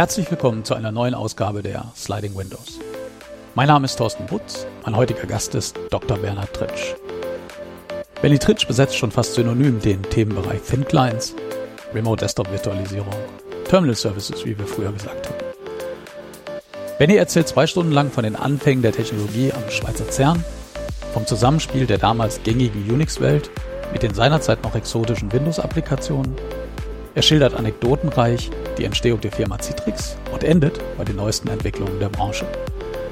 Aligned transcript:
Herzlich 0.00 0.30
willkommen 0.30 0.64
zu 0.64 0.74
einer 0.74 0.92
neuen 0.92 1.12
Ausgabe 1.12 1.60
der 1.60 1.84
Sliding 1.94 2.34
Windows. 2.34 2.78
Mein 3.54 3.68
Name 3.68 3.84
ist 3.84 3.96
Thorsten 3.96 4.24
Butz, 4.24 4.66
mein 4.82 4.96
heutiger 4.96 5.26
Gast 5.26 5.54
ist 5.54 5.78
Dr. 5.90 6.16
Bernhard 6.16 6.54
Tritsch. 6.54 6.94
Benny 8.22 8.38
Tritsch 8.38 8.66
besetzt 8.66 8.96
schon 8.96 9.10
fast 9.10 9.34
synonym 9.34 9.78
den 9.78 10.02
Themenbereich 10.02 10.62
Thin 10.62 10.86
Clients, 10.86 11.34
Remote 11.92 12.20
Desktop 12.24 12.50
Virtualisierung, 12.50 13.12
Terminal 13.68 13.94
Services, 13.94 14.42
wie 14.46 14.58
wir 14.58 14.66
früher 14.66 14.90
gesagt 14.90 15.28
haben. 15.28 15.36
Benny 16.98 17.16
erzählt 17.16 17.48
zwei 17.48 17.66
Stunden 17.66 17.92
lang 17.92 18.10
von 18.10 18.24
den 18.24 18.36
Anfängen 18.36 18.80
der 18.80 18.92
Technologie 18.92 19.52
am 19.52 19.70
Schweizer 19.70 20.08
CERN, 20.10 20.42
vom 21.12 21.26
Zusammenspiel 21.26 21.84
der 21.84 21.98
damals 21.98 22.42
gängigen 22.42 22.90
Unix-Welt 22.90 23.50
mit 23.92 24.02
den 24.02 24.14
seinerzeit 24.14 24.62
noch 24.62 24.74
exotischen 24.74 25.30
Windows-Applikationen. 25.30 26.34
Er 27.20 27.22
schildert 27.22 27.52
anekdotenreich 27.52 28.50
die 28.78 28.84
Entstehung 28.84 29.20
der 29.20 29.30
Firma 29.30 29.58
Citrix 29.58 30.16
und 30.32 30.42
endet 30.42 30.80
bei 30.96 31.04
den 31.04 31.16
neuesten 31.16 31.48
Entwicklungen 31.48 32.00
der 32.00 32.08
Branche, 32.08 32.46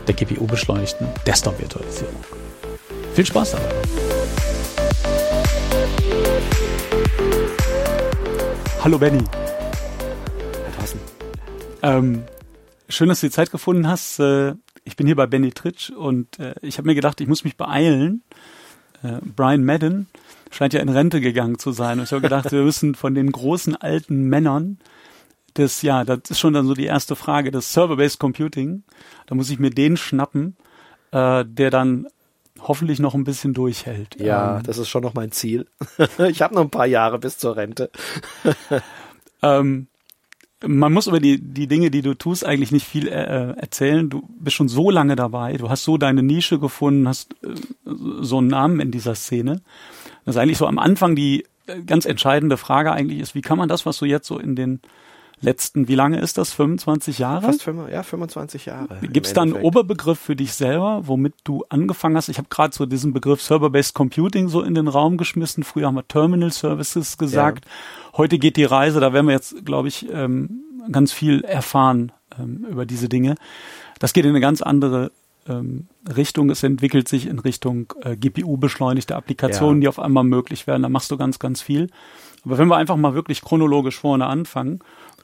der 0.07 0.15
GPU-beschleunigten 0.15 1.07
Desktop-Virtualisierung. 1.27 2.15
Viel 3.13 3.27
Spaß 3.27 3.51
dabei! 3.51 3.65
Hallo 8.83 8.97
Benny. 8.97 9.23
Herr 10.65 10.79
Thorsten. 10.79 11.01
Ähm, 11.83 12.23
schön, 12.89 13.11
dass 13.11 13.21
du 13.21 13.27
die 13.27 13.33
Zeit 13.33 13.51
gefunden 13.51 13.89
hast. 13.89 14.21
Äh, 14.21 14.55
ich 14.85 14.97
bin 14.97 15.07
hier 15.07 15.17
bei 15.17 15.27
Benny 15.27 15.51
Tritsch 15.51 15.91
und 15.91 16.39
äh, 16.39 16.55
ich 16.63 16.79
habe 16.79 16.89
mir 16.89 16.95
gedacht, 16.95 17.21
ich 17.21 17.29
muss 17.29 17.45
mich 17.45 17.59
beeilen. 17.59 18.23
Äh, 19.03 19.19
Brian 19.37 19.67
Madden 19.67 20.07
scheint 20.51 20.73
ja 20.73 20.81
in 20.81 20.89
Rente 20.89 21.21
gegangen 21.21 21.59
zu 21.59 21.73
sein. 21.73 21.99
Und 21.99 22.05
ich 22.05 22.13
habe 22.13 22.23
gedacht, 22.23 22.53
wir 22.53 22.63
müssen 22.63 22.95
von 22.95 23.15
den 23.15 23.31
großen 23.33 23.77
alten 23.77 24.29
Männern 24.29 24.79
das, 25.55 25.83
ja, 25.83 26.05
das 26.05 26.31
ist 26.31 26.39
schon 26.39 26.53
dann 26.53 26.67
so 26.67 26.75
die 26.75 26.85
erste 26.85 27.17
Frage, 27.17 27.51
das 27.51 27.73
Server-Based 27.73 28.19
Computing. 28.19 28.85
Da 29.27 29.35
muss 29.35 29.51
ich 29.51 29.59
mir 29.59 29.71
den 29.71 29.97
schnappen, 29.97 30.57
äh, 31.11 31.45
der 31.45 31.71
dann 31.71 32.07
hoffentlich 32.61 32.99
noch 32.99 33.15
ein 33.15 33.25
bisschen 33.25 33.55
durchhält. 33.55 34.21
Ja, 34.21 34.59
ähm, 34.59 34.63
das 34.63 34.79
ist 34.79 34.89
schon 34.89 35.03
noch 35.03 35.15
mein 35.15 35.33
Ziel. 35.33 35.67
ich 36.29 36.43
habe 36.43 36.55
noch 36.55 36.63
ein 36.63 36.71
paar 36.71 36.87
Jahre 36.87 37.19
bis 37.19 37.39
zur 37.39 37.57
Rente. 37.57 37.91
ähm, 39.43 39.89
man 40.67 40.93
muss 40.93 41.07
über 41.07 41.21
die, 41.21 41.41
die 41.41 41.69
Dinge, 41.69 41.91
die 41.91 42.03
du 42.03 42.15
tust, 42.15 42.45
eigentlich 42.45 42.73
nicht 42.73 42.87
viel 42.87 43.07
äh, 43.07 43.53
erzählen. 43.57 44.11
Du 44.11 44.29
bist 44.41 44.57
schon 44.57 44.69
so 44.69 44.91
lange 44.91 45.15
dabei, 45.15 45.57
du 45.57 45.71
hast 45.71 45.85
so 45.85 45.99
deine 45.99 46.23
Nische 46.23 46.59
gefunden, 46.59 47.07
hast 47.07 47.33
äh, 47.45 47.55
so 47.85 48.39
einen 48.39 48.49
Namen 48.49 48.81
in 48.81 48.91
dieser 48.91 49.15
Szene. 49.15 49.63
Das 50.29 50.37
ist 50.37 50.43
eigentlich 50.43 50.59
so 50.59 50.67
am 50.67 50.79
Anfang 50.79 51.17
die 51.17 51.47
äh, 51.67 51.81
ganz 51.81 52.05
entscheidende 52.05 52.59
Frage 52.59 52.93
eigentlich 52.93 53.21
ist, 53.21 53.35
wie 53.35 53.41
kann 53.41 53.57
man 53.57 53.67
das, 53.67 53.87
was 53.87 53.97
du 53.97 54.05
jetzt 54.05 54.27
so 54.27 54.39
in 54.39 54.57
den 54.57 54.83
letzten, 55.41 55.89
wie 55.89 55.95
lange 55.95 56.21
ist 56.21 56.37
das? 56.37 56.53
25 56.53 57.19
Jahre? 57.19 57.47
Fast 57.47 57.63
5, 57.63 57.91
ja, 57.91 58.03
25 58.03 58.67
Jahre. 58.67 58.99
Gibt 59.01 59.27
es 59.27 59.33
da 59.33 59.41
einen 59.41 59.55
Oberbegriff 59.55 60.19
für 60.19 60.37
dich 60.37 60.53
selber, 60.53 61.01
womit 61.07 61.33
du 61.45 61.65
angefangen 61.71 62.15
hast? 62.15 62.29
Ich 62.29 62.37
habe 62.37 62.49
gerade 62.51 62.75
so 62.75 62.85
diesen 62.85 63.15
Begriff 63.15 63.41
Server-Based 63.41 63.95
Computing 63.95 64.49
so 64.49 64.61
in 64.61 64.75
den 64.75 64.87
Raum 64.87 65.17
geschmissen. 65.17 65.65
Früher 65.65 65.87
haben 65.87 65.95
wir 65.95 66.07
Terminal 66.07 66.53
Services 66.53 67.17
gesagt. 67.17 67.65
Ja. 67.65 68.19
Heute 68.19 68.39
geht 68.39 68.59
die 68.59 68.65
Reise, 68.65 69.01
da 69.01 69.15
werden 69.15 69.29
wir 69.29 69.35
jetzt, 69.35 69.65
glaube 69.65 69.89
ich, 69.89 70.13
ähm, 70.13 70.61
ganz 70.93 71.11
viel 71.11 71.41
erfahren 71.41 72.13
ähm, 72.39 72.67
über 72.69 72.85
diese 72.85 73.09
Dinge. 73.09 73.37
Das 73.99 74.13
geht 74.13 74.27
in 74.27 74.33
eine 74.33 74.41
ganz 74.41 74.61
andere 74.61 75.11
Richtung. 76.15 76.51
Es 76.51 76.63
entwickelt 76.63 77.09
sich 77.09 77.27
in 77.27 77.39
Richtung 77.39 77.93
äh, 78.03 78.17
GPU-beschleunigte 78.17 79.17
Applikationen, 79.17 79.77
ja. 79.77 79.81
die 79.81 79.89
auf 79.89 79.99
einmal 79.99 80.25
möglich 80.25 80.67
werden. 80.67 80.83
Da 80.83 80.89
machst 80.89 81.11
du 81.11 81.17
ganz, 81.17 81.39
ganz 81.39 81.61
viel. 81.61 81.91
Aber 82.45 82.59
wenn 82.59 82.69
wir 82.69 82.77
einfach 82.77 82.97
mal 82.97 83.15
wirklich 83.15 83.43
chronologisch 83.43 83.99
vorne 83.99 84.27
anfangen 84.27 84.81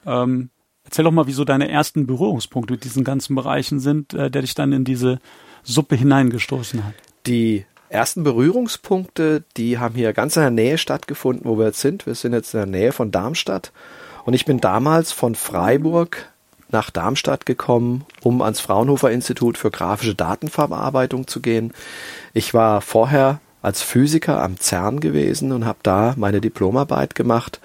ähm, 0.07 0.51
erzähl 0.85 1.05
doch 1.05 1.13
mal, 1.13 1.27
wieso 1.27 1.45
deine 1.45 1.69
ersten 1.69 2.07
Berührungspunkte 2.07 2.75
mit 2.75 2.85
diesen 2.85 3.05
ganzen 3.05 3.35
Bereichen 3.35 3.81
sind, 3.81 4.15
äh, 4.15 4.31
der 4.31 4.43
dich 4.43 4.55
dann 4.55 4.73
in 4.73 4.85
diese 4.85 5.19
Suppe 5.63 5.97
hineingestoßen 5.97 6.85
hat. 6.85 6.95
Die 7.27 7.65
ersten 7.89 8.23
Berührungspunkte, 8.23 9.45
die 9.57 9.79
haben 9.79 9.95
hier 9.95 10.13
ganz 10.13 10.37
in 10.37 10.43
der 10.43 10.51
Nähe 10.51 10.79
stattgefunden, 10.79 11.47
wo 11.47 11.59
wir 11.59 11.67
jetzt 11.67 11.81
sind. 11.81 12.07
Wir 12.07 12.15
sind 12.15 12.33
jetzt 12.33 12.55
in 12.55 12.59
der 12.59 12.67
Nähe 12.67 12.93
von 12.93 13.11
Darmstadt. 13.11 13.73
Und 14.25 14.35
ich 14.35 14.45
bin 14.45 14.61
damals 14.61 15.13
von 15.13 15.35
Freiburg 15.35 16.33
nach 16.75 16.91
Darmstadt 16.91 17.47
gekommen, 17.47 18.05
um 18.23 18.43
ans 18.43 18.61
Fraunhofer 18.61 19.11
Institut 19.11 19.57
für 19.57 19.71
grafische 19.71 20.15
Datenverarbeitung 20.15 21.27
zu 21.27 21.41
gehen. 21.41 21.73
Ich 22.35 22.53
war 22.53 22.83
vorher 22.83 23.41
als 23.63 23.81
Physiker 23.81 24.43
am 24.43 24.59
CERN 24.61 25.01
gewesen 25.01 25.51
und 25.53 25.65
habe 25.65 25.79
da 25.83 26.13
meine 26.19 26.43
Diplomarbeit 26.43 27.15
gemacht 27.15 27.61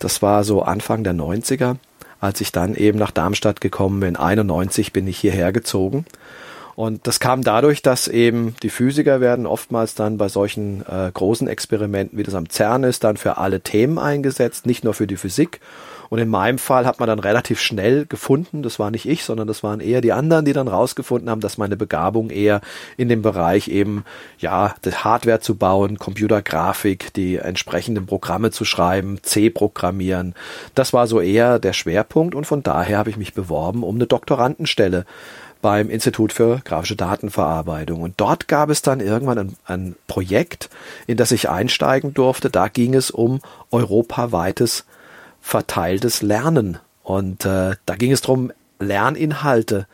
das 0.00 0.22
war 0.22 0.42
so 0.42 0.62
Anfang 0.62 1.04
der 1.04 1.14
90er, 1.14 1.76
als 2.20 2.40
ich 2.40 2.50
dann 2.50 2.74
eben 2.74 2.98
nach 2.98 3.12
Darmstadt 3.12 3.60
gekommen 3.60 4.00
bin. 4.00 4.16
91 4.16 4.92
bin 4.92 5.06
ich 5.06 5.18
hierher 5.18 5.52
gezogen. 5.52 6.06
Und 6.74 7.06
das 7.06 7.20
kam 7.20 7.44
dadurch, 7.44 7.82
dass 7.82 8.08
eben 8.08 8.56
die 8.62 8.70
Physiker 8.70 9.20
werden 9.20 9.46
oftmals 9.46 9.94
dann 9.94 10.16
bei 10.16 10.28
solchen 10.28 10.82
äh, 10.86 11.10
großen 11.12 11.46
Experimenten, 11.46 12.18
wie 12.18 12.22
das 12.22 12.34
am 12.34 12.48
CERN 12.48 12.84
ist, 12.84 13.04
dann 13.04 13.18
für 13.18 13.36
alle 13.36 13.60
Themen 13.60 13.98
eingesetzt, 13.98 14.64
nicht 14.64 14.84
nur 14.84 14.94
für 14.94 15.06
die 15.06 15.18
Physik. 15.18 15.60
Und 16.10 16.18
in 16.18 16.28
meinem 16.28 16.58
Fall 16.58 16.86
hat 16.86 16.98
man 16.98 17.06
dann 17.06 17.20
relativ 17.20 17.60
schnell 17.60 18.04
gefunden, 18.04 18.62
das 18.62 18.80
war 18.80 18.90
nicht 18.90 19.06
ich, 19.06 19.24
sondern 19.24 19.46
das 19.46 19.62
waren 19.62 19.78
eher 19.78 20.00
die 20.00 20.12
anderen, 20.12 20.44
die 20.44 20.52
dann 20.52 20.66
rausgefunden 20.66 21.30
haben, 21.30 21.40
dass 21.40 21.56
meine 21.56 21.76
Begabung 21.76 22.30
eher 22.30 22.60
in 22.96 23.08
dem 23.08 23.22
Bereich 23.22 23.68
eben, 23.68 24.04
ja, 24.38 24.74
das 24.82 25.04
Hardware 25.04 25.38
zu 25.38 25.54
bauen, 25.54 25.98
Computergrafik, 25.98 27.14
die 27.14 27.36
entsprechenden 27.36 28.06
Programme 28.06 28.50
zu 28.50 28.64
schreiben, 28.64 29.18
C 29.22 29.50
programmieren. 29.50 30.34
Das 30.74 30.92
war 30.92 31.06
so 31.06 31.20
eher 31.20 31.60
der 31.60 31.72
Schwerpunkt 31.72 32.34
und 32.34 32.44
von 32.44 32.64
daher 32.64 32.98
habe 32.98 33.10
ich 33.10 33.16
mich 33.16 33.32
beworben 33.32 33.84
um 33.84 33.94
eine 33.94 34.08
Doktorandenstelle 34.08 35.06
beim 35.62 35.90
Institut 35.90 36.32
für 36.32 36.60
grafische 36.64 36.96
Datenverarbeitung. 36.96 38.02
Und 38.02 38.14
dort 38.16 38.48
gab 38.48 38.70
es 38.70 38.82
dann 38.82 38.98
irgendwann 38.98 39.38
ein, 39.38 39.56
ein, 39.64 39.96
Projekt, 40.06 40.70
in 41.06 41.16
das 41.16 41.30
ich 41.32 41.48
einsteigen 41.48 42.14
durfte. 42.14 42.50
Da 42.50 42.68
ging 42.68 42.94
es 42.94 43.10
um 43.10 43.40
europaweites 43.70 44.86
verteiltes 45.40 46.22
Lernen. 46.22 46.78
Und 47.02 47.44
äh, 47.44 47.76
da 47.86 47.96
ging 47.96 48.12
es 48.12 48.20
darum, 48.20 48.52
Lerninhalte 48.78 49.86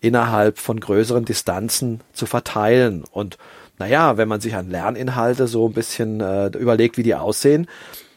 innerhalb 0.00 0.58
von 0.58 0.80
größeren 0.80 1.24
Distanzen 1.24 2.00
zu 2.12 2.26
verteilen. 2.26 3.04
Und 3.10 3.38
naja, 3.78 4.16
wenn 4.16 4.28
man 4.28 4.40
sich 4.40 4.54
an 4.54 4.70
Lerninhalte 4.70 5.46
so 5.46 5.68
ein 5.68 5.74
bisschen 5.74 6.20
äh, 6.20 6.46
überlegt, 6.48 6.96
wie 6.96 7.02
die 7.02 7.14
aussehen, 7.14 7.66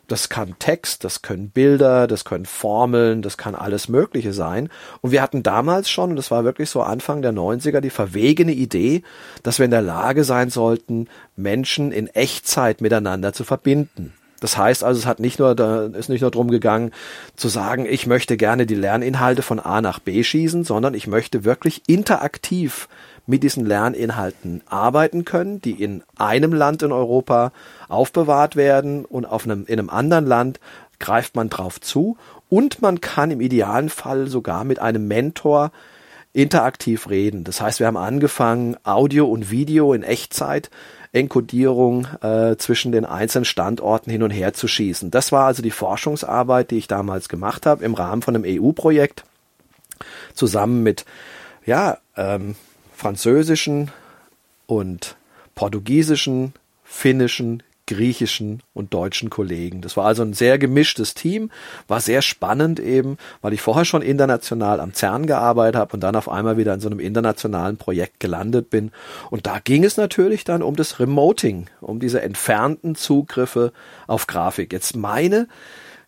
das 0.07 0.27
kann 0.27 0.55
Text, 0.59 1.05
das 1.05 1.22
können 1.22 1.49
Bilder, 1.49 2.07
das 2.07 2.25
können 2.25 2.45
Formeln, 2.45 3.22
das 3.22 3.38
kann 3.38 3.55
alles 3.55 3.88
Mögliche 3.88 4.33
sein. 4.33 4.69
Und 5.01 5.11
wir 5.11 5.22
hatten 5.22 5.43
damals 5.43 5.89
schon, 5.89 6.11
und 6.11 6.16
das 6.17 6.29
war 6.29 6.43
wirklich 6.43 6.69
so 6.69 6.81
Anfang 6.81 7.22
der 7.22 7.31
90er, 7.31 7.79
die 7.79 7.89
verwegene 7.89 8.51
Idee, 8.51 9.03
dass 9.43 9.59
wir 9.59 9.66
in 9.66 9.72
der 9.72 9.81
Lage 9.81 10.25
sein 10.25 10.49
sollten, 10.49 11.07
Menschen 11.35 11.91
in 11.91 12.07
Echtzeit 12.07 12.81
miteinander 12.81 13.31
zu 13.33 13.43
verbinden. 13.45 14.13
Das 14.43 14.57
heißt 14.57 14.83
also, 14.83 14.99
es 14.99 15.05
hat 15.05 15.21
nicht 15.21 15.39
nur, 15.39 15.55
da 15.55 15.85
ist 15.85 16.09
nicht 16.09 16.19
nur 16.19 16.29
darum 16.29 16.51
gegangen, 16.51 16.91
zu 17.37 17.47
sagen, 17.47 17.85
ich 17.89 18.07
möchte 18.07 18.35
gerne 18.35 18.65
die 18.65 18.75
Lerninhalte 18.75 19.41
von 19.41 19.57
A 19.57 19.79
nach 19.79 19.99
B 19.99 20.22
schießen, 20.22 20.66
sondern 20.66 20.95
ich 20.95 21.07
möchte 21.07 21.45
wirklich 21.45 21.81
interaktiv 21.87 22.90
mit 23.25 23.41
diesen 23.41 23.66
Lerninhalten 23.66 24.61
arbeiten 24.66 25.23
können, 25.23 25.61
die 25.61 25.81
in 25.81 26.03
einem 26.17 26.51
Land 26.51 26.84
in 26.84 26.91
Europa 26.91 27.53
aufbewahrt 27.87 28.57
werden 28.57 29.05
und 29.05 29.23
auf 29.23 29.45
einem, 29.45 29.66
in 29.66 29.79
einem 29.79 29.90
anderen 29.90 30.25
Land 30.25 30.59
greift 30.99 31.37
man 31.37 31.47
drauf 31.47 31.79
zu 31.79 32.17
und 32.49 32.81
man 32.81 32.99
kann 32.99 33.31
im 33.31 33.39
idealen 33.39 33.87
Fall 33.87 34.28
sogar 34.28 34.66
mit 34.66 34.79
einem 34.79 35.07
Mentor 35.07 35.72
interaktiv 36.34 37.09
reden. 37.09 37.46
Das 37.46 37.61
heißt, 37.61 37.79
wir 37.79 37.87
haben 37.87 37.96
angefangen, 37.96 38.75
Audio 38.84 39.25
und 39.25 39.51
Video 39.51 39.93
in 39.93 40.03
Echtzeit 40.03 40.69
Enkodierung 41.13 42.07
äh, 42.21 42.57
zwischen 42.57 42.91
den 42.91 43.05
einzelnen 43.05 43.45
Standorten 43.45 44.09
hin 44.09 44.23
und 44.23 44.31
her 44.31 44.53
zu 44.53 44.67
schießen. 44.67 45.11
Das 45.11 45.31
war 45.31 45.45
also 45.45 45.61
die 45.61 45.71
Forschungsarbeit, 45.71 46.71
die 46.71 46.77
ich 46.77 46.87
damals 46.87 47.29
gemacht 47.29 47.65
habe 47.65 47.85
im 47.85 47.93
Rahmen 47.93 48.23
von 48.23 48.35
einem 48.35 48.45
EU-Projekt 48.45 49.23
zusammen 50.33 50.81
mit 50.81 51.05
ja 51.65 51.99
ähm, 52.17 52.55
französischen 52.95 53.91
und 54.65 55.15
portugiesischen, 55.53 56.53
finnischen, 56.83 57.61
griechischen 57.88 58.64
und 58.74 58.94
deutschen 58.94 59.30
Kollegen. 59.30 59.82
Das 59.82 59.97
war 59.97 60.06
also 60.06 60.24
ein 60.24 60.34
sehr 60.34 60.58
gemischtes 60.58 61.14
Team, 61.14 61.52
war 61.88 62.00
sehr 62.00 62.22
spannend 62.22 62.80
eben, 62.80 63.18
weil 63.41 63.53
ich 63.53 63.62
vorher 63.62 63.85
schon 63.85 64.02
international 64.02 64.80
am 64.80 64.94
CERN 64.94 65.28
gearbeitet 65.28 65.76
habe 65.76 65.94
und 65.94 66.02
dann 66.02 66.16
auf 66.16 66.30
einmal 66.30 66.58
wieder 66.58 66.74
in 66.74 66.80
so 66.80 66.90
einem 66.90 67.00
internationalen 67.00 67.78
Projekt 67.78 68.20
gelandet 68.20 68.70
bin. 68.70 68.91
Und 69.30 69.46
da 69.47 69.59
ging 69.59 69.84
es 69.84 69.97
natürlich 69.97 70.44
dann 70.44 70.64
um 70.64 70.76
das 70.76 71.00
Remoting, 71.00 71.68
um 71.82 72.00
diese 72.00 72.22
entfernten 72.22 72.96
Zugriffe 72.96 73.74
auf 74.08 74.28
Grafik. 74.28 74.72
Jetzt 74.72 74.96
meine 74.96 75.47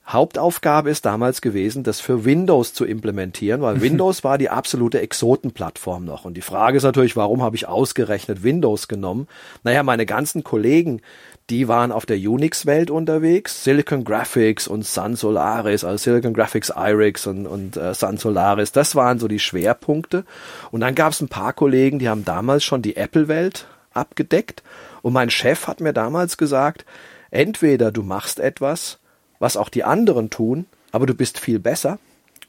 Hauptaufgabe 0.08 0.92
ist 0.92 1.06
damals 1.06 1.42
gewesen, 1.42 1.84
das 1.84 2.00
für 2.00 2.26
Windows 2.26 2.74
zu 2.74 2.86
implementieren, 2.86 3.62
weil 3.62 3.82
Windows 3.82 4.24
war 4.24 4.38
die 4.38 4.50
absolute 4.50 5.02
Exotenplattform 5.02 6.06
noch. 6.06 6.26
Und 6.26 6.36
die 6.36 6.42
Frage 6.42 6.78
ist 6.78 6.84
natürlich, 6.84 7.16
warum 7.16 7.42
habe 7.42 7.56
ich 7.56 7.68
ausgerechnet 7.68 8.44
Windows 8.44 8.88
genommen? 8.88 9.28
Naja, 9.64 9.82
meine 9.82 10.06
ganzen 10.06 10.44
Kollegen, 10.44 11.02
die 11.50 11.68
waren 11.68 11.92
auf 11.92 12.06
der 12.06 12.18
Unix-Welt 12.18 12.90
unterwegs, 12.90 13.64
Silicon 13.64 14.04
Graphics 14.04 14.68
und 14.68 14.84
Sun 14.86 15.16
Solaris, 15.16 15.84
also 15.84 15.98
Silicon 15.98 16.34
Graphics 16.34 16.72
IRIX 16.76 17.28
und, 17.28 17.48
und 17.48 17.78
äh, 17.78 17.94
Sun 17.94 18.18
Solaris, 18.18 18.72
das 18.72 18.96
waren 18.96 19.20
so 19.20 19.28
die 19.28 19.40
Schwerpunkte. 19.40 20.26
Und 20.72 20.82
dann 20.82 20.96
gab 20.96 21.14
es 21.14 21.22
ein 21.22 21.28
paar 21.28 21.54
Kollegen, 21.54 22.00
die 22.00 22.10
haben 22.10 22.26
damals 22.26 22.64
schon 22.64 22.82
die 22.82 22.96
Apple-Welt 22.96 23.68
abgedeckt. 23.94 24.64
Und 25.04 25.14
mein 25.14 25.30
Chef 25.30 25.68
hat 25.68 25.82
mir 25.82 25.94
damals 25.94 26.38
gesagt, 26.38 26.84
entweder 27.30 27.92
du 27.92 28.02
machst 28.02 28.40
etwas, 28.40 28.98
was 29.38 29.56
auch 29.56 29.70
die 29.70 29.84
anderen 29.84 30.32
tun, 30.32 30.66
aber 30.92 31.06
du 31.06 31.14
bist 31.14 31.40
viel 31.40 31.60
besser, 31.60 32.00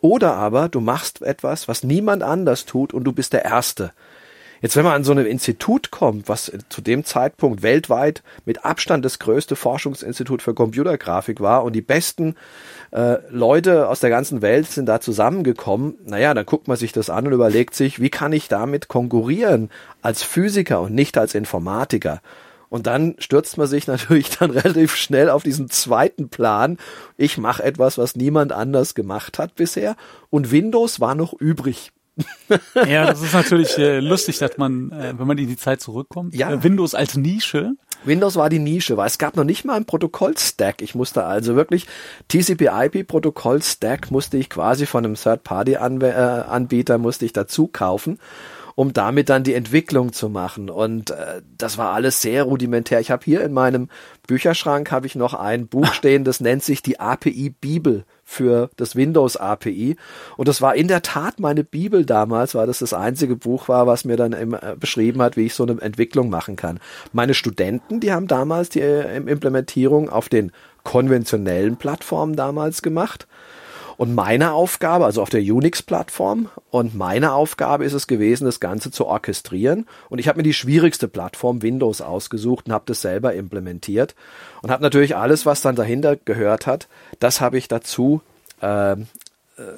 oder 0.00 0.34
aber 0.34 0.68
du 0.68 0.80
machst 0.80 1.20
etwas, 1.20 1.68
was 1.68 1.82
niemand 1.82 2.22
anders 2.22 2.64
tut 2.64 2.94
und 2.94 3.04
du 3.04 3.12
bist 3.12 3.32
der 3.32 3.44
Erste. 3.44 3.92
Jetzt, 4.66 4.74
wenn 4.74 4.82
man 4.82 4.94
an 4.94 5.04
so 5.04 5.12
ein 5.12 5.18
Institut 5.18 5.92
kommt, 5.92 6.28
was 6.28 6.50
zu 6.70 6.80
dem 6.80 7.04
Zeitpunkt 7.04 7.62
weltweit 7.62 8.24
mit 8.46 8.64
Abstand 8.64 9.04
das 9.04 9.20
größte 9.20 9.54
Forschungsinstitut 9.54 10.42
für 10.42 10.54
Computergrafik 10.54 11.40
war 11.40 11.62
und 11.62 11.72
die 11.72 11.82
besten 11.82 12.34
äh, 12.90 13.18
Leute 13.30 13.88
aus 13.88 14.00
der 14.00 14.10
ganzen 14.10 14.42
Welt 14.42 14.66
sind 14.66 14.86
da 14.86 15.00
zusammengekommen, 15.00 15.94
naja, 16.04 16.34
dann 16.34 16.46
guckt 16.46 16.66
man 16.66 16.76
sich 16.76 16.90
das 16.90 17.10
an 17.10 17.28
und 17.28 17.32
überlegt 17.32 17.76
sich, 17.76 18.00
wie 18.00 18.10
kann 18.10 18.32
ich 18.32 18.48
damit 18.48 18.88
konkurrieren 18.88 19.70
als 20.02 20.24
Physiker 20.24 20.80
und 20.80 20.92
nicht 20.96 21.16
als 21.16 21.36
Informatiker? 21.36 22.20
Und 22.68 22.88
dann 22.88 23.14
stürzt 23.20 23.58
man 23.58 23.68
sich 23.68 23.86
natürlich 23.86 24.36
dann 24.36 24.50
relativ 24.50 24.96
schnell 24.96 25.30
auf 25.30 25.44
diesen 25.44 25.70
zweiten 25.70 26.28
Plan. 26.28 26.76
Ich 27.16 27.38
mache 27.38 27.62
etwas, 27.62 27.98
was 27.98 28.16
niemand 28.16 28.50
anders 28.50 28.96
gemacht 28.96 29.38
hat 29.38 29.54
bisher. 29.54 29.94
Und 30.28 30.50
Windows 30.50 30.98
war 30.98 31.14
noch 31.14 31.34
übrig. 31.34 31.92
ja, 32.74 33.06
das 33.06 33.22
ist 33.22 33.34
natürlich 33.34 33.76
äh, 33.78 34.00
lustig, 34.00 34.38
dass 34.38 34.56
man, 34.56 34.90
äh, 34.92 35.14
wenn 35.16 35.26
man 35.26 35.38
in 35.38 35.48
die 35.48 35.56
Zeit 35.56 35.80
zurückkommt, 35.80 36.34
ja. 36.34 36.50
Äh, 36.50 36.62
Windows 36.62 36.94
als 36.94 37.16
Nische. 37.16 37.72
Windows 38.04 38.36
war 38.36 38.48
die 38.48 38.58
Nische, 38.58 38.96
weil 38.96 39.06
es 39.06 39.18
gab 39.18 39.36
noch 39.36 39.44
nicht 39.44 39.64
mal 39.64 39.74
einen 39.74 39.84
Protokoll-Stack. 39.84 40.80
Ich 40.80 40.94
musste 40.94 41.24
also 41.24 41.56
wirklich 41.56 41.86
TCP/IP-Protokoll-Stack 42.28 44.10
musste 44.10 44.36
ich 44.36 44.48
quasi 44.48 44.86
von 44.86 45.04
einem 45.04 45.14
Third-Party-Anbieter 45.14 46.94
äh, 46.94 46.98
musste 46.98 47.24
ich 47.24 47.32
dazu 47.32 47.66
kaufen 47.66 48.18
um 48.76 48.92
damit 48.92 49.30
dann 49.30 49.42
die 49.42 49.54
Entwicklung 49.54 50.12
zu 50.12 50.28
machen. 50.28 50.68
Und 50.68 51.10
äh, 51.10 51.40
das 51.56 51.78
war 51.78 51.92
alles 51.92 52.20
sehr 52.20 52.44
rudimentär. 52.44 53.00
Ich 53.00 53.10
habe 53.10 53.24
hier 53.24 53.42
in 53.42 53.52
meinem 53.52 53.88
Bücherschrank 54.26 54.92
habe 54.92 55.06
ich 55.06 55.16
noch 55.16 55.32
ein 55.32 55.66
Buch 55.66 55.86
stehen, 55.94 56.24
das 56.24 56.40
nennt 56.40 56.62
sich 56.62 56.82
die 56.82 57.00
API 57.00 57.50
Bibel 57.50 58.04
für 58.28 58.70
das 58.76 58.96
Windows 58.96 59.36
API. 59.36 59.96
Und 60.36 60.48
das 60.48 60.60
war 60.60 60.74
in 60.74 60.88
der 60.88 61.00
Tat 61.00 61.38
meine 61.38 61.62
Bibel 61.62 62.04
damals, 62.04 62.56
weil 62.56 62.66
das 62.66 62.80
das 62.80 62.92
einzige 62.92 63.36
Buch 63.36 63.68
war, 63.68 63.86
was 63.86 64.04
mir 64.04 64.16
dann 64.16 64.32
immer 64.32 64.62
äh, 64.62 64.76
beschrieben 64.76 65.22
hat, 65.22 65.36
wie 65.36 65.46
ich 65.46 65.54
so 65.54 65.62
eine 65.62 65.80
Entwicklung 65.80 66.28
machen 66.28 66.56
kann. 66.56 66.80
Meine 67.12 67.34
Studenten, 67.34 68.00
die 68.00 68.12
haben 68.12 68.26
damals 68.26 68.68
die 68.68 68.80
äh, 68.80 69.16
Implementierung 69.16 70.10
auf 70.10 70.28
den 70.28 70.50
konventionellen 70.82 71.76
Plattformen 71.76 72.34
damals 72.34 72.82
gemacht. 72.82 73.28
Und 73.96 74.14
meine 74.14 74.52
Aufgabe, 74.52 75.04
also 75.04 75.22
auf 75.22 75.30
der 75.30 75.40
Unix-Plattform, 75.40 76.48
und 76.70 76.94
meine 76.94 77.32
Aufgabe 77.32 77.84
ist 77.84 77.94
es 77.94 78.06
gewesen, 78.06 78.44
das 78.44 78.60
Ganze 78.60 78.90
zu 78.90 79.06
orchestrieren. 79.06 79.86
Und 80.10 80.18
ich 80.18 80.28
habe 80.28 80.38
mir 80.38 80.42
die 80.42 80.52
schwierigste 80.52 81.08
Plattform 81.08 81.62
Windows 81.62 82.00
ausgesucht 82.00 82.66
und 82.66 82.72
habe 82.72 82.84
das 82.86 83.00
selber 83.00 83.34
implementiert. 83.34 84.14
Und 84.62 84.70
habe 84.70 84.82
natürlich 84.82 85.16
alles, 85.16 85.46
was 85.46 85.62
dann 85.62 85.76
dahinter 85.76 86.16
gehört 86.16 86.66
hat, 86.66 86.88
das 87.20 87.40
habe 87.40 87.56
ich 87.56 87.68
dazu 87.68 88.20
äh, 88.60 88.96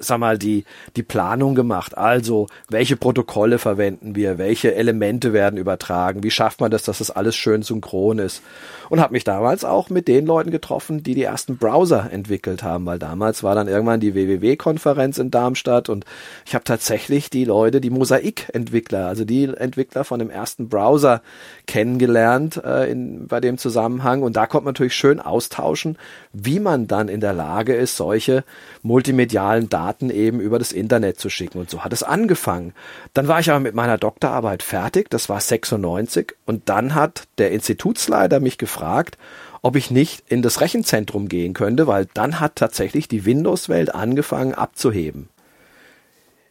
sag 0.01 0.19
mal, 0.19 0.39
die, 0.39 0.65
die 0.97 1.03
Planung 1.03 1.55
gemacht. 1.55 1.97
Also, 1.97 2.49
welche 2.69 2.97
Protokolle 2.97 3.59
verwenden 3.59 4.17
wir? 4.17 4.37
Welche 4.37 4.75
Elemente 4.75 5.33
werden 5.33 5.57
übertragen? 5.57 6.23
Wie 6.23 6.31
schafft 6.31 6.61
man 6.61 6.71
das, 6.71 6.83
dass 6.83 6.99
das 6.99 7.11
alles 7.11 7.37
schön 7.37 7.63
synchron 7.63 8.19
ist? 8.19 8.43
Und 8.91 9.01
habe 9.01 9.13
mich 9.13 9.25
damals 9.25 9.65
auch 9.65 9.91
mit 9.91 10.09
den 10.09 10.27
Leuten 10.27 10.51
getroffen, 10.51 11.03
die 11.03 11.15
die 11.15 11.23
ersten 11.23 11.59
Browser 11.59 12.09
entwickelt 12.11 12.63
haben, 12.63 12.87
weil 12.87 12.99
damals 12.99 13.43
war 13.43 13.55
dann 13.55 13.69
irgendwann 13.69 14.01
die 14.01 14.15
WWW-Konferenz 14.15 15.19
in 15.19 15.31
Darmstadt 15.31 15.89
und 15.89 16.05
ich 16.47 16.55
habe 16.55 16.65
tatsächlich 16.65 17.31
die 17.31 17.45
Leute, 17.45 17.81
die 17.81 17.91
Mosaik-Entwickler, 17.91 19.07
also 19.07 19.25
die 19.25 19.45
Entwickler 19.45 20.05
von 20.05 20.19
dem 20.19 20.31
ersten 20.31 20.69
Browser 20.69 21.23
kennengelernt 21.67 22.61
äh, 22.65 22.91
in, 22.91 23.27
bei 23.27 23.41
dem 23.41 23.59
Zusammenhang. 23.59 24.23
Und 24.23 24.37
da 24.37 24.47
konnte 24.47 24.65
man 24.65 24.73
natürlich 24.73 24.95
schön 24.95 25.21
austauschen, 25.21 25.99
wie 26.33 26.59
man 26.59 26.87
dann 26.87 27.09
in 27.09 27.21
der 27.21 27.35
Lage 27.35 27.75
ist, 27.75 27.97
solche 27.97 28.45
multimedialen 28.83 29.68
Daten 29.69 30.11
eben 30.11 30.41
über 30.41 30.59
das 30.59 30.73
Internet 30.73 31.21
zu 31.21 31.31
schicken. 31.31 31.59
Und 31.59 31.71
so 31.71 31.85
hat 31.85 31.93
es 31.93 32.03
angefangen. 32.03 32.75
Dann 33.15 33.29
war 33.29 33.41
ich 33.41 33.51
aber 33.51 33.61
mit 33.61 33.75
meiner 33.75 33.99
Doktorarbeit 33.99 34.63
fertig, 34.63 35.11
das 35.11 35.29
war 35.29 35.41
96, 35.41 36.35
und 36.47 36.69
dann 36.69 36.95
hat 36.95 37.25
der 37.39 37.53
Institutsleiter 37.53 38.41
mich 38.41 38.59
gefragt, 38.59 39.19
ob 39.63 39.77
ich 39.77 39.91
nicht 39.91 40.25
in 40.29 40.43
das 40.43 40.61
Rechenzentrum 40.61 41.29
gehen 41.29 41.55
könnte, 41.55 41.87
weil 41.87 42.07
dann 42.15 42.41
hat 42.41 42.57
tatsächlich 42.57 43.09
die 43.09 43.25
Windows-Welt 43.25 43.95
angefangen 43.95 44.55
abzuheben. 44.55 45.29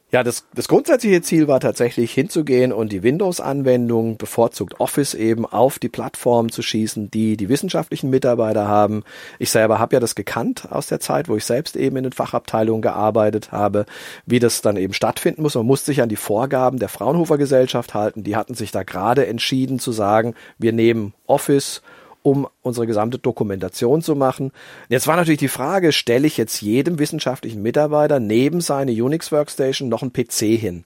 Ja, 0.09 0.24
das, 0.24 0.45
das 0.56 0.69
grundsätzliche 0.69 1.21
Ziel 1.21 1.50
war 1.50 1.59
tatsächlich 1.59 2.13
hinzugehen 2.13 2.71
und 2.71 2.94
die 2.94 3.04
Windows-Anwendung, 3.04 4.15
bevorzugt 4.15 4.80
Office 4.80 5.13
eben, 5.13 5.45
auf 5.45 5.80
die 5.80 5.89
Plattform 5.89 6.50
zu 6.50 6.62
schießen, 6.62 7.12
die 7.12 7.36
die 7.36 7.50
wissenschaftlichen 7.50 8.09
Mitarbeiter 8.09 8.69
haben. 8.69 9.04
Ich 9.38 9.51
selber 9.51 9.80
habe 9.80 9.98
ja 9.98 10.00
das 10.00 10.15
gekannt 10.15 10.71
aus 10.71 10.88
der 10.88 11.01
Zeit, 11.01 11.27
wo 11.27 11.36
ich 11.36 11.44
selbst 11.44 11.75
eben 11.75 11.98
in 11.98 12.04
den 12.04 12.13
Fachabteilungen 12.13 12.81
gearbeitet 12.81 13.51
habe, 13.51 13.86
wie 14.25 14.39
das 14.39 14.62
dann 14.62 14.77
eben 14.77 14.94
stattfinden 14.94 15.42
muss. 15.42 15.56
Man 15.56 15.65
muss 15.65 15.83
sich 15.83 16.01
an 16.01 16.07
die 16.07 16.15
Vorgaben 16.15 16.80
der 16.80 16.88
Fraunhofer 16.88 17.38
Gesellschaft 17.38 17.94
halten. 17.94 18.24
Die 18.24 18.38
hatten 18.38 18.53
sich 18.53 18.71
da 18.71 18.83
gerade 18.83 19.27
entschieden 19.27 19.77
zu 19.77 19.92
sagen, 19.92 20.36
wir 20.57 20.71
nehmen 20.71 21.15
Office 21.25 21.81
um 22.27 22.45
unsere 22.62 22.88
gesamte 22.88 23.19
Dokumentation 23.19 24.01
zu 24.01 24.13
machen. 24.13 24.51
Jetzt 24.89 25.07
war 25.07 25.15
natürlich 25.15 25.39
die 25.39 25.47
Frage, 25.47 25.94
stelle 25.94 26.27
ich 26.27 26.35
jetzt 26.35 26.62
jedem 26.62 27.00
wissenschaftlichen 27.00 27.62
Mitarbeiter 27.62 28.19
neben 28.19 28.59
seine 28.59 28.91
Unix 28.91 29.31
Workstation 29.31 29.88
noch 29.88 30.01
einen 30.01 30.12
PC 30.12 30.60
hin? 30.60 30.84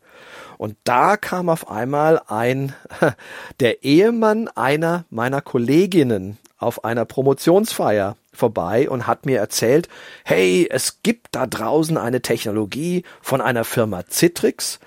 Und 0.60 0.76
da 0.84 1.18
kam 1.18 1.50
auf 1.50 1.68
einmal 1.72 2.22
ein, 2.28 2.76
der 3.60 3.84
Ehemann 3.84 4.50
einer 4.50 5.06
meiner 5.10 5.42
Kolleginnen 5.42 6.38
auf 6.60 6.84
einer 6.84 7.06
Promotionsfeier 7.06 8.18
vorbei 8.32 8.88
und 8.88 9.08
hat 9.08 9.26
mir 9.26 9.40
erzählt, 9.40 9.90
hey, 10.24 10.68
es 10.70 11.02
gibt 11.02 11.30
da 11.32 11.48
draußen 11.48 11.98
eine 11.98 12.22
Technologie 12.22 13.02
von 13.20 13.42
einer 13.42 13.64
Firma 13.64 14.04
Citrix 14.08 14.80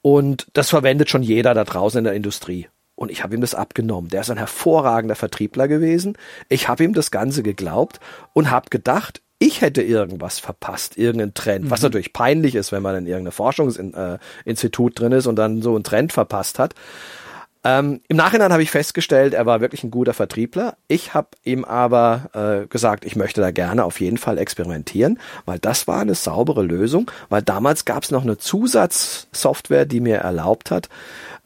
und 0.00 0.46
das 0.54 0.70
verwendet 0.70 1.10
schon 1.10 1.22
jeder 1.22 1.52
da 1.52 1.64
draußen 1.64 1.98
in 1.98 2.04
der 2.04 2.14
Industrie. 2.14 2.66
Und 2.98 3.12
ich 3.12 3.22
habe 3.22 3.32
ihm 3.36 3.40
das 3.40 3.54
abgenommen. 3.54 4.10
Der 4.10 4.22
ist 4.22 4.30
ein 4.30 4.38
hervorragender 4.38 5.14
Vertriebler 5.14 5.68
gewesen. 5.68 6.18
Ich 6.48 6.66
habe 6.66 6.82
ihm 6.82 6.94
das 6.94 7.12
Ganze 7.12 7.44
geglaubt 7.44 8.00
und 8.32 8.50
habe 8.50 8.70
gedacht, 8.70 9.22
ich 9.38 9.60
hätte 9.60 9.82
irgendwas 9.82 10.40
verpasst, 10.40 10.98
irgendeinen 10.98 11.32
Trend, 11.32 11.66
mhm. 11.66 11.70
was 11.70 11.80
natürlich 11.80 12.12
peinlich 12.12 12.56
ist, 12.56 12.72
wenn 12.72 12.82
man 12.82 12.96
in 12.96 13.06
irgendeinem 13.06 13.30
Forschungsinstitut 13.30 14.92
äh, 14.92 14.94
drin 14.96 15.12
ist 15.12 15.28
und 15.28 15.36
dann 15.36 15.62
so 15.62 15.76
einen 15.76 15.84
Trend 15.84 16.12
verpasst 16.12 16.58
hat. 16.58 16.74
Ähm, 17.64 18.00
Im 18.08 18.16
Nachhinein 18.16 18.52
habe 18.52 18.62
ich 18.62 18.70
festgestellt, 18.70 19.34
er 19.34 19.44
war 19.44 19.60
wirklich 19.60 19.82
ein 19.82 19.90
guter 19.90 20.14
Vertriebler. 20.14 20.76
Ich 20.86 21.14
habe 21.14 21.28
ihm 21.44 21.64
aber 21.64 22.30
äh, 22.32 22.66
gesagt, 22.68 23.04
ich 23.04 23.16
möchte 23.16 23.40
da 23.40 23.50
gerne 23.50 23.84
auf 23.84 24.00
jeden 24.00 24.16
Fall 24.16 24.38
experimentieren, 24.38 25.18
weil 25.44 25.58
das 25.58 25.88
war 25.88 26.00
eine 26.00 26.14
saubere 26.14 26.62
Lösung, 26.62 27.10
weil 27.28 27.42
damals 27.42 27.84
gab 27.84 28.04
es 28.04 28.10
noch 28.12 28.22
eine 28.22 28.38
Zusatzsoftware, 28.38 29.86
die 29.86 30.00
mir 30.00 30.18
erlaubt 30.18 30.70
hat, 30.70 30.88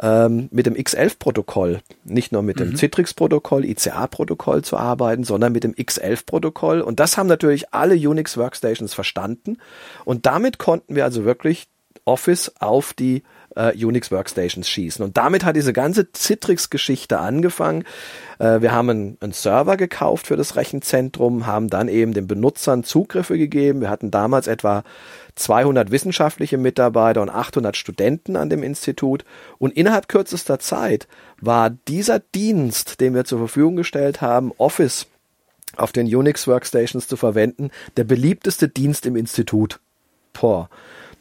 ähm, 0.01 0.49
mit 0.51 0.67
dem 0.67 0.75
X11-Protokoll, 0.75 1.81
nicht 2.05 2.33
nur 2.33 2.43
mit 2.43 2.61
dem 2.61 2.71
mhm. 2.71 2.77
Citrix-Protokoll, 2.77 3.65
ICA-Protokoll 3.65 4.63
zu 4.63 4.77
arbeiten, 4.77 5.25
sondern 5.25 5.53
mit 5.53 5.65
dem 5.65 5.73
X11-Protokoll. 5.73 6.83
Und 6.83 7.01
das 7.01 7.17
haben 7.17 7.27
natürlich 7.27 7.73
alle 7.73 7.95
Unix-Workstations 7.95 8.93
verstanden. 8.93 9.57
Und 10.05 10.27
damit 10.27 10.59
konnten 10.59 10.95
wir 10.95 11.05
also 11.05 11.25
wirklich 11.25 11.69
Office 12.05 12.53
auf 12.59 12.93
die 12.95 13.23
äh, 13.57 13.73
Unix 13.85 14.11
Workstations 14.11 14.69
schießen. 14.69 15.05
Und 15.05 15.17
damit 15.17 15.45
hat 15.45 15.57
diese 15.57 15.73
ganze 15.73 16.11
Citrix-Geschichte 16.13 17.19
angefangen. 17.19 17.85
Äh, 18.39 18.61
wir 18.61 18.73
haben 18.73 18.91
einen, 18.91 19.19
einen, 19.21 19.33
Server 19.33 19.77
gekauft 19.77 20.27
für 20.27 20.37
das 20.37 20.57
Rechenzentrum, 20.57 21.47
haben 21.47 21.69
dann 21.69 21.89
eben 21.89 22.15
den 22.15 22.27
Benutzern 22.27 22.85
Zugriffe 22.85 23.39
gegeben. 23.39 23.81
Wir 23.81 23.91
hatten 23.91 24.11
damals 24.11 24.47
etwa 24.47 24.85
200 25.35 25.91
wissenschaftliche 25.91 26.59
Mitarbeiter 26.59 27.23
und 27.23 27.31
800 27.31 27.77
Studenten 27.77 28.37
an 28.37 28.51
dem 28.51 28.63
Institut. 28.63 29.25
Und 29.59 29.77
innerhalb 29.77 30.09
kürzester 30.09 30.59
Zeit 30.59 31.09
war 31.41 31.71
dieser 31.71 32.19
Dienst, 32.19 33.01
den 33.01 33.15
wir 33.15 33.25
zur 33.25 33.39
Verfügung 33.39 33.77
gestellt 33.77 34.21
haben, 34.21 34.53
Office 34.59 35.07
auf 35.77 35.93
den 35.93 36.07
Unix 36.15 36.47
Workstations 36.47 37.09
zu 37.09 37.17
verwenden, 37.17 37.71
der 37.97 38.05
beliebteste 38.05 38.69
Dienst 38.69 39.07
im 39.07 39.17
Institut. 39.17 39.81
Boah. 40.33 40.69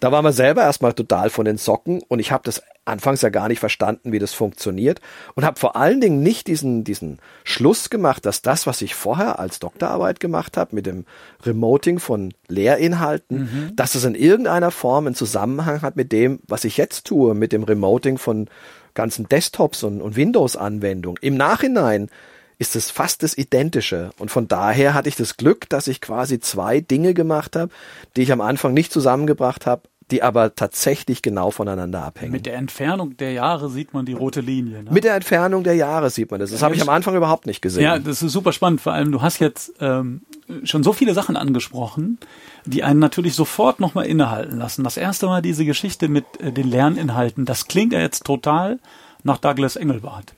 Da 0.01 0.12
waren 0.12 0.25
wir 0.25 0.34
selber 0.34 0.63
erstmal 0.63 0.93
total 0.93 1.29
von 1.29 1.46
den 1.46 1.58
Socken 1.58 2.01
und 2.08 2.17
ich 2.17 2.31
habe 2.31 2.41
das 2.43 2.63
anfangs 2.86 3.22
ja 3.22 3.29
gar 3.29 3.48
nicht 3.48 3.60
verstanden, 3.60 4.12
wie 4.12 4.17
das 4.17 4.34
funktioniert 4.34 5.00
und 5.36 5.46
habe 5.46 5.60
vor 5.60 5.75
allen 5.75 6.01
Dingen 6.01 6.24
nicht 6.24 6.48
diesen, 6.48 6.84
diesen 6.84 7.20
Schluss 7.43 7.91
gemacht, 7.91 8.25
dass 8.25 8.41
das, 8.41 8.65
was 8.65 8.81
ich 8.81 8.96
vorher 8.96 9.38
als 9.38 9.60
Doktorarbeit 9.60 10.20
gemacht 10.20 10.58
habe, 10.58 10.75
mit 10.75 10.88
dem 10.88 11.05
Remoting 11.43 12.00
von 12.00 12.34
Lehrinhalten, 12.48 13.38
mhm. 13.38 13.75
dass 13.75 13.93
es 13.93 14.03
in 14.03 14.15
irgendeiner 14.15 14.72
Form 14.72 15.05
einen 15.05 15.15
Zusammenhang 15.15 15.84
hat 15.84 15.96
mit 15.96 16.12
dem, 16.12 16.39
was 16.48 16.63
ich 16.63 16.77
jetzt 16.77 17.05
tue, 17.05 17.36
mit 17.36 17.51
dem 17.51 17.63
Remoting 17.63 18.17
von 18.17 18.50
ganzen 18.96 19.29
Desktops 19.29 19.84
und, 19.84 20.01
und 20.01 20.15
Windows-Anwendungen. 20.15 21.20
Im 21.22 21.38
Nachhinein 21.38 22.10
ist 22.58 22.75
es 22.75 22.91
fast 22.91 23.24
das 23.24 23.36
Identische. 23.38 24.12
Und 24.20 24.29
von 24.29 24.48
daher 24.48 24.93
hatte 24.93 25.10
ich 25.10 25.15
das 25.15 25.36
Glück, 25.36 25.67
dass 25.70 25.88
ich 25.88 26.00
quasi 26.00 26.39
zwei 26.39 26.79
Dinge 26.79 27.15
gemacht 27.15 27.55
habe, 27.55 27.72
die 28.15 28.22
ich 28.22 28.31
am 28.31 28.39
Anfang 28.39 28.75
nicht 28.75 28.93
zusammengebracht 28.93 29.65
habe, 29.65 29.81
die 30.12 30.22
aber 30.22 30.56
tatsächlich 30.56 31.22
genau 31.22 31.51
voneinander 31.51 32.03
abhängen. 32.03 32.32
Mit 32.32 32.46
der 32.46 32.56
Entfernung 32.56 33.15
der 33.18 33.32
Jahre 33.32 33.70
sieht 33.70 33.94
man 33.94 34.06
die 34.06 34.13
rote 34.13 34.41
Linie. 34.41 34.84
Ne? 34.84 34.91
Mit 34.91 35.06
der 35.06 35.15
Entfernung 35.15 35.63
der 35.63 35.75
Jahre 35.75 36.10
sieht 36.10 36.30
man 36.30 36.39
das. 36.39 36.51
Das 36.51 36.62
habe 36.62 36.75
ich 36.75 36.82
am 36.82 36.89
Anfang 36.89 37.15
überhaupt 37.15 37.46
nicht 37.46 37.62
gesehen. 37.62 37.84
Ja, 37.84 37.98
das 37.98 38.22
ist 38.22 38.34
super 38.34 38.51
spannend. 38.51 38.82
Vor 38.82 38.94
allem, 38.94 39.12
du 39.12 39.22
hast 39.22 39.39
jetzt 39.39 39.74
ähm, 39.80 40.22
schon 40.63 40.84
so 40.84 40.94
viele 40.94 41.13
Sachen 41.13 41.38
angesprochen, 41.38 42.20
die 42.65 42.84
einen 42.84 43.00
natürlich 43.00 43.36
sofort 43.36 43.80
nochmal 43.80 44.06
innehalten 44.06 44.58
lassen. 44.58 44.84
Das 44.84 44.98
erste 44.98 45.27
Mal 45.27 45.41
diese 45.41 45.65
Geschichte 45.65 46.10
mit 46.10 46.25
äh, 46.39 46.51
den 46.51 46.70
Lerninhalten, 46.70 47.46
das 47.46 47.68
klingt 47.68 47.94
ja 47.94 48.00
jetzt 48.00 48.25
total 48.25 48.80
nach 49.24 49.38
Douglas 49.38 49.75
Engelbart 49.75 50.34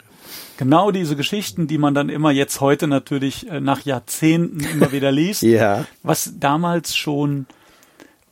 genau 0.58 0.92
diese 0.92 1.16
Geschichten, 1.16 1.68
die 1.68 1.78
man 1.78 1.94
dann 1.94 2.10
immer 2.10 2.32
jetzt 2.32 2.62
heute 2.62 2.88
natürlich 2.88 3.50
äh, 3.50 3.60
nach 3.60 3.82
Jahrzehnten 3.82 4.60
immer 4.60 4.92
wieder 4.92 5.12
liest, 5.12 5.42
ja. 5.42 5.86
was 6.04 6.34
damals 6.40 6.96
schon 6.96 7.48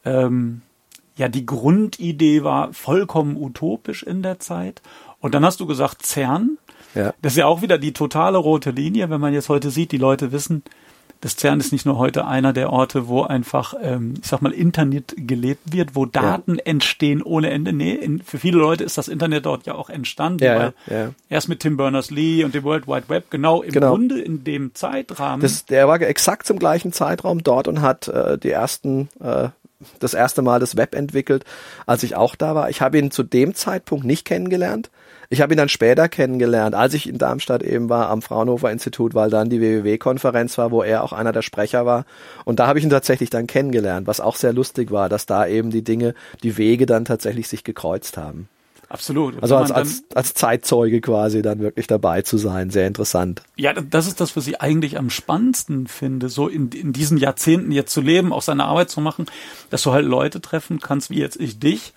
ähm, 0.06 0.62
ja 1.22 1.30
die 1.30 1.46
Grundidee 1.46 2.44
war, 2.44 2.74
vollkommen 2.74 3.38
utopisch 3.38 4.04
in 4.04 4.22
der 4.22 4.40
Zeit. 4.40 4.82
Und 5.20 5.36
dann 5.36 5.46
hast 5.46 5.60
du 5.60 5.66
gesagt 5.66 6.06
CERN. 6.06 6.58
Ja. 6.96 7.14
Das 7.22 7.34
ist 7.34 7.38
ja 7.38 7.46
auch 7.46 7.62
wieder 7.62 7.78
die 7.78 7.94
totale 7.94 8.38
rote 8.38 8.72
Linie, 8.72 9.10
wenn 9.10 9.22
man 9.22 9.34
jetzt 9.34 9.48
heute 9.48 9.70
sieht, 9.70 9.94
die 9.94 9.98
Leute 9.98 10.34
wissen, 10.34 10.64
das 11.22 11.38
CERN 11.38 11.60
ist 11.60 11.72
nicht 11.72 11.86
nur 11.86 12.00
heute 12.00 12.26
einer 12.26 12.52
der 12.52 12.72
Orte, 12.74 13.08
wo 13.08 13.22
einfach, 13.22 13.76
ähm, 13.80 14.16
ich 14.20 14.28
sag 14.28 14.42
mal, 14.42 14.52
Internet 14.52 15.14
gelebt 15.16 15.72
wird, 15.72 15.96
wo 15.96 16.08
Daten 16.08 16.56
ja. 16.56 16.64
entstehen 16.66 17.22
ohne 17.22 17.52
Ende. 17.52 17.74
Nee, 17.74 17.94
in, 17.94 18.24
für 18.24 18.40
viele 18.40 18.58
Leute 18.58 18.84
ist 18.84 18.98
das 18.98 19.08
Internet 19.08 19.46
dort 19.46 19.68
ja 19.68 19.76
auch 19.76 19.92
entstanden, 19.92 20.44
ja, 20.44 20.58
weil 20.58 20.74
ja. 20.88 21.12
erst 21.30 21.48
mit 21.48 21.60
Tim 21.60 21.78
Berners-Lee 21.78 22.44
und 22.44 22.56
dem 22.56 22.64
World 22.64 22.88
Wide 22.88 23.08
Web, 23.08 23.30
genau 23.30 23.62
im 23.62 23.72
genau. 23.72 23.92
Grunde 23.92 24.20
in 24.20 24.44
dem 24.44 24.74
Zeitrahmen. 24.74 25.42
Das, 25.42 25.66
der 25.66 25.88
war 25.88 26.02
exakt 26.02 26.48
zum 26.48 26.58
gleichen 26.58 26.92
Zeitraum 26.92 27.44
dort 27.44 27.68
und 27.68 27.82
hat 27.82 28.08
äh, 28.08 28.40
die 28.40 28.50
ersten 28.50 29.08
äh, 29.24 29.50
das 30.00 30.14
erste 30.14 30.42
Mal 30.42 30.60
das 30.60 30.78
Web 30.78 30.96
entwickelt, 30.96 31.46
als 31.86 32.04
ich 32.04 32.16
auch 32.16 32.36
da 32.36 32.56
war. 32.56 32.70
Ich 32.70 32.82
habe 32.82 32.98
ihn 32.98 33.12
zu 33.12 33.24
dem 33.24 33.54
Zeitpunkt 33.54 34.06
nicht 34.06 34.26
kennengelernt. 34.26 34.90
Ich 35.30 35.40
habe 35.40 35.54
ihn 35.54 35.58
dann 35.58 35.70
später 35.70 36.10
kennengelernt, 36.10 36.76
als 36.76 36.94
ich 36.94 37.08
in 37.08 37.18
Darmstadt 37.18 37.64
eben 37.64 37.88
war, 37.88 38.10
am 38.10 38.22
Fraunhofer 38.22 38.70
Institut, 38.70 39.16
weil 39.16 39.30
dann 39.30 39.50
die 39.50 39.62
WWW-Konferenz 39.62 40.58
war, 40.58 40.72
wo 40.72 40.84
er 40.84 41.04
auch 41.04 41.14
einer 41.14 41.32
der 41.32 41.42
Sprecher 41.42 41.86
war. 41.86 42.06
Und 42.44 42.60
da 42.60 42.68
habe 42.68 42.80
ich 42.80 42.86
ihn 42.86 42.92
tatsächlich 42.92 43.30
dann 43.30 43.48
kennengelernt, 43.48 44.08
was 44.08 44.20
auch 44.20 44.36
sehr 44.36 44.52
lustig 44.52 44.92
war, 44.92 45.08
dass 45.08 45.26
da 45.26 45.48
eben 45.48 45.70
die 45.70 45.86
Dinge, 45.86 46.16
die 46.44 46.58
Wege 46.58 46.86
dann 46.86 47.06
tatsächlich 47.06 47.48
sich 47.48 47.64
gekreuzt 47.64 48.18
haben. 48.18 48.50
Absolut. 48.92 49.42
Also 49.42 49.56
als, 49.56 49.72
als, 49.72 50.04
als 50.14 50.34
Zeitzeuge 50.34 51.00
quasi 51.00 51.42
dann 51.42 51.60
wirklich 51.60 51.88
dabei 51.88 52.24
zu 52.24 52.38
sein, 52.38 52.72
sehr 52.72 52.88
interessant. 52.88 53.42
Ja, 53.56 53.72
das 53.72 54.06
ist 54.06 54.20
das, 54.20 54.36
was 54.36 54.48
ich 54.48 54.60
eigentlich 54.60 54.98
am 54.98 55.10
spannendsten 55.10 55.88
finde, 55.88 56.28
so 56.28 56.50
in, 56.50 56.70
in 56.70 56.92
diesen 56.92 57.18
Jahrzehnten 57.18 57.72
jetzt 57.72 57.94
zu 57.94 58.02
leben, 58.02 58.34
auch 58.34 58.42
seine 58.42 58.66
Arbeit 58.66 58.90
zu 58.90 59.00
machen, 59.00 59.28
dass 59.70 59.84
du 59.84 59.94
halt 59.94 60.06
Leute 60.06 60.42
treffen 60.42 60.80
kannst, 60.80 61.10
wie 61.10 61.20
jetzt 61.20 61.40
ich 61.40 61.58
dich, 61.58 61.94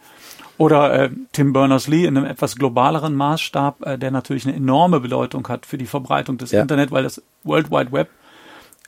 oder 0.57 0.95
äh, 0.95 1.11
Tim 1.33 1.53
Berners-Lee 1.53 2.05
in 2.05 2.17
einem 2.17 2.27
etwas 2.27 2.55
globaleren 2.55 3.17
Maßstab, 3.17 3.85
äh, 3.85 3.99
der 3.99 4.13
natürlich 4.13 4.47
eine 4.47 4.55
enorme 4.55 5.01
Bedeutung 5.01 5.49
hat 5.49 5.67
für 5.67 5.79
die 5.79 5.87
Verbreitung 5.87 6.39
des 6.39 6.53
ja. 6.53 6.61
Internet, 6.61 6.93
weil 6.93 7.03
das 7.03 7.21
World 7.43 7.73
Wide 7.73 7.91
Web 7.91 8.09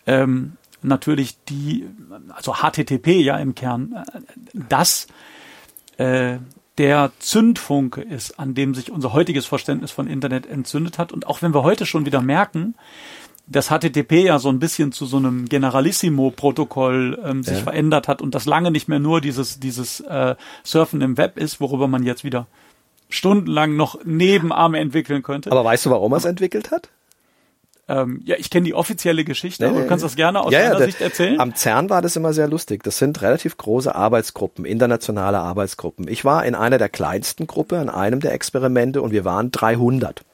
ähm, 0.07 0.53
natürlich 0.83 1.43
die, 1.49 1.89
also 2.29 2.55
HTTP 2.55 3.21
ja 3.21 3.37
im 3.39 3.57
Kern, 3.57 4.05
äh, 4.15 4.21
das 4.69 5.09
äh, 5.97 6.39
der 6.79 7.13
Zündfunke 7.19 8.03
ist, 8.03 8.39
an 8.39 8.55
dem 8.55 8.75
sich 8.75 8.91
unser 8.91 9.13
heutiges 9.13 9.47
Verständnis 9.47 9.91
von 9.91 10.07
Internet 10.07 10.47
entzündet 10.47 10.99
hat. 10.99 11.13
Und 11.13 11.27
auch 11.27 11.43
wenn 11.43 11.55
wir 11.55 11.63
heute 11.63 11.87
schon 11.87 12.07
wieder 12.07 12.21
merken, 12.21 12.75
das 13.47 13.69
HTTP 13.69 14.25
ja 14.25 14.39
so 14.39 14.49
ein 14.49 14.59
bisschen 14.59 14.93
zu 14.93 15.07
so 15.07 15.17
einem 15.17 15.49
Generalissimo-Protokoll 15.49 17.19
ähm, 17.25 17.43
sich 17.43 17.59
ja. 17.59 17.63
verändert 17.63 18.09
hat 18.09 18.21
und 18.21 18.35
das 18.35 18.45
lange 18.45 18.71
nicht 18.71 18.89
mehr 18.89 18.99
nur 18.99 19.21
dieses, 19.21 19.61
dieses 19.61 20.01
äh, 20.01 20.35
Surfen 20.65 21.01
im 21.01 21.17
Web 21.17 21.39
ist, 21.39 21.61
worüber 21.61 21.87
man 21.87 22.03
jetzt 22.03 22.25
wieder 22.25 22.47
stundenlang 23.09 23.77
noch 23.77 24.05
Nebenarme 24.05 24.79
entwickeln 24.81 25.23
könnte. 25.23 25.53
Aber 25.53 25.65
weißt 25.65 25.87
du, 25.87 25.91
warum 25.91 26.13
er 26.13 26.17
es 26.19 26.25
entwickelt 26.25 26.73
hat? 26.73 26.91
Ähm, 27.89 28.21
ja, 28.25 28.35
ich 28.37 28.51
kenne 28.51 28.65
die 28.65 28.75
offizielle 28.75 29.25
Geschichte, 29.25 29.65
nee, 29.65 29.71
aber 29.71 29.81
du 29.83 29.87
kannst 29.87 30.05
das 30.05 30.17
gerne 30.17 30.41
aus 30.41 30.53
ja, 30.53 30.61
deiner 30.61 30.81
ja, 30.81 30.87
Sicht 30.87 31.01
erzählen. 31.01 31.39
Am 31.39 31.55
CERN 31.55 31.89
war 31.89 32.03
das 32.03 32.17
immer 32.17 32.33
sehr 32.33 32.49
lustig. 32.49 32.83
Das 32.83 32.99
sind 32.99 33.23
relativ 33.23 33.57
große 33.57 33.95
Arbeitsgruppen, 33.95 34.65
internationale 34.65 35.39
Arbeitsgruppen. 35.39 36.09
Ich 36.09 36.25
war 36.25 36.45
in 36.45 36.57
einer 36.57 36.79
der 36.79 36.89
kleinsten 36.89 37.47
Gruppen, 37.47 37.81
in 37.81 37.89
einem 37.89 38.19
der 38.19 38.33
Experimente 38.33 39.03
und 39.03 39.13
wir 39.13 39.25
waren 39.25 39.53
300. 39.53 40.25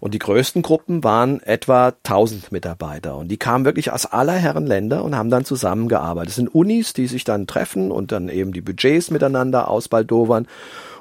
Und 0.00 0.12
die 0.12 0.18
größten 0.18 0.62
Gruppen 0.62 1.02
waren 1.04 1.40
etwa 1.44 1.94
1000 2.02 2.52
Mitarbeiter. 2.52 3.16
Und 3.16 3.28
die 3.28 3.38
kamen 3.38 3.64
wirklich 3.64 3.90
aus 3.90 4.04
aller 4.04 4.34
Herren 4.34 4.66
Länder 4.66 5.02
und 5.04 5.16
haben 5.16 5.30
dann 5.30 5.46
zusammengearbeitet. 5.46 6.30
Es 6.30 6.36
sind 6.36 6.54
Unis, 6.54 6.92
die 6.92 7.06
sich 7.06 7.24
dann 7.24 7.46
treffen 7.46 7.90
und 7.90 8.12
dann 8.12 8.28
eben 8.28 8.52
die 8.52 8.60
Budgets 8.60 9.10
miteinander 9.10 9.68
ausbaldowern. 9.68 10.46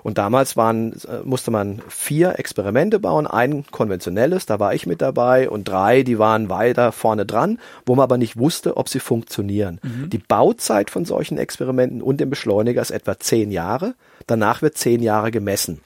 Und 0.04 0.18
damals 0.18 0.58
waren, 0.58 0.94
äh, 0.94 1.22
musste 1.24 1.50
man 1.50 1.82
vier 1.88 2.38
Experimente 2.38 3.00
bauen, 3.00 3.26
ein 3.26 3.66
konventionelles, 3.72 4.46
da 4.46 4.60
war 4.60 4.74
ich 4.74 4.86
mit 4.86 5.02
dabei, 5.02 5.50
und 5.50 5.68
drei, 5.68 6.04
die 6.04 6.20
waren 6.20 6.50
weiter 6.50 6.92
vorne 6.92 7.26
dran, 7.26 7.58
wo 7.86 7.96
man 7.96 8.04
aber 8.04 8.18
nicht 8.18 8.38
wusste, 8.38 8.78
ob 8.78 8.90
sie 8.90 9.00
funktionieren. 9.00 9.80
Mhm. 9.82 10.10
Die 10.10 10.18
Bauzeit 10.18 10.90
von 10.90 11.06
solchen 11.06 11.38
Experimenten 11.38 12.02
und 12.02 12.20
dem 12.20 12.30
Beschleuniger 12.30 12.82
ist 12.82 12.92
etwa 12.92 13.18
zehn 13.18 13.52
Jahre. 13.52 13.96
Danach 14.28 14.62
wird 14.62 14.78
zehn 14.78 15.02
Jahre 15.02 15.32
gemessen. 15.32 15.82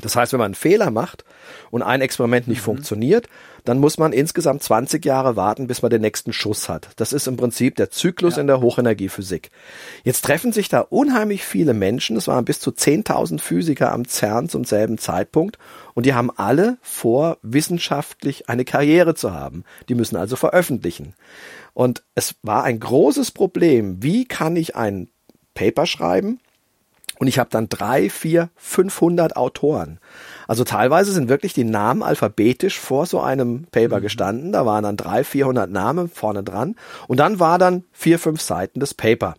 Das 0.00 0.14
heißt, 0.14 0.32
wenn 0.32 0.38
man 0.38 0.46
einen 0.46 0.54
Fehler 0.54 0.90
macht 0.90 1.24
und 1.70 1.82
ein 1.82 2.00
Experiment 2.00 2.46
nicht 2.46 2.60
mhm. 2.60 2.64
funktioniert, 2.64 3.28
dann 3.64 3.78
muss 3.78 3.98
man 3.98 4.12
insgesamt 4.12 4.62
20 4.62 5.04
Jahre 5.04 5.36
warten, 5.36 5.66
bis 5.66 5.82
man 5.82 5.90
den 5.90 6.00
nächsten 6.00 6.32
Schuss 6.32 6.68
hat. 6.68 6.88
Das 6.96 7.12
ist 7.12 7.26
im 7.26 7.36
Prinzip 7.36 7.76
der 7.76 7.90
Zyklus 7.90 8.36
ja. 8.36 8.40
in 8.40 8.46
der 8.46 8.60
Hochenergiephysik. 8.60 9.50
Jetzt 10.04 10.24
treffen 10.24 10.52
sich 10.52 10.68
da 10.68 10.80
unheimlich 10.80 11.44
viele 11.44 11.74
Menschen, 11.74 12.16
es 12.16 12.28
waren 12.28 12.44
bis 12.44 12.60
zu 12.60 12.70
10.000 12.70 13.40
Physiker 13.40 13.92
am 13.92 14.04
CERN 14.04 14.48
zum 14.48 14.64
selben 14.64 14.98
Zeitpunkt 14.98 15.58
und 15.94 16.06
die 16.06 16.14
haben 16.14 16.30
alle 16.30 16.78
vor, 16.82 17.38
wissenschaftlich 17.42 18.48
eine 18.48 18.64
Karriere 18.64 19.14
zu 19.14 19.32
haben. 19.32 19.64
Die 19.88 19.94
müssen 19.94 20.16
also 20.16 20.36
veröffentlichen. 20.36 21.14
Und 21.74 22.02
es 22.14 22.34
war 22.42 22.64
ein 22.64 22.80
großes 22.80 23.30
Problem, 23.30 24.02
wie 24.02 24.24
kann 24.24 24.56
ich 24.56 24.76
ein 24.76 25.08
Paper 25.54 25.86
schreiben, 25.86 26.40
und 27.18 27.26
ich 27.26 27.38
habe 27.38 27.50
dann 27.50 27.68
drei, 27.68 28.10
vier, 28.10 28.50
500 28.56 29.36
Autoren. 29.36 29.98
Also 30.48 30.64
teilweise 30.64 31.12
sind 31.12 31.28
wirklich 31.28 31.52
die 31.52 31.62
Namen 31.62 32.02
alphabetisch 32.02 32.80
vor 32.80 33.04
so 33.04 33.20
einem 33.20 33.66
Paper 33.70 33.98
mhm. 33.98 34.02
gestanden. 34.02 34.52
Da 34.52 34.64
waren 34.64 34.82
dann 34.82 34.96
drei, 34.96 35.22
400 35.22 35.70
Namen 35.70 36.08
vorne 36.08 36.42
dran. 36.42 36.74
Und 37.06 37.18
dann 37.18 37.38
war 37.38 37.58
dann 37.58 37.84
vier, 37.92 38.18
fünf 38.18 38.40
Seiten 38.40 38.80
des 38.80 38.94
Paper. 38.94 39.34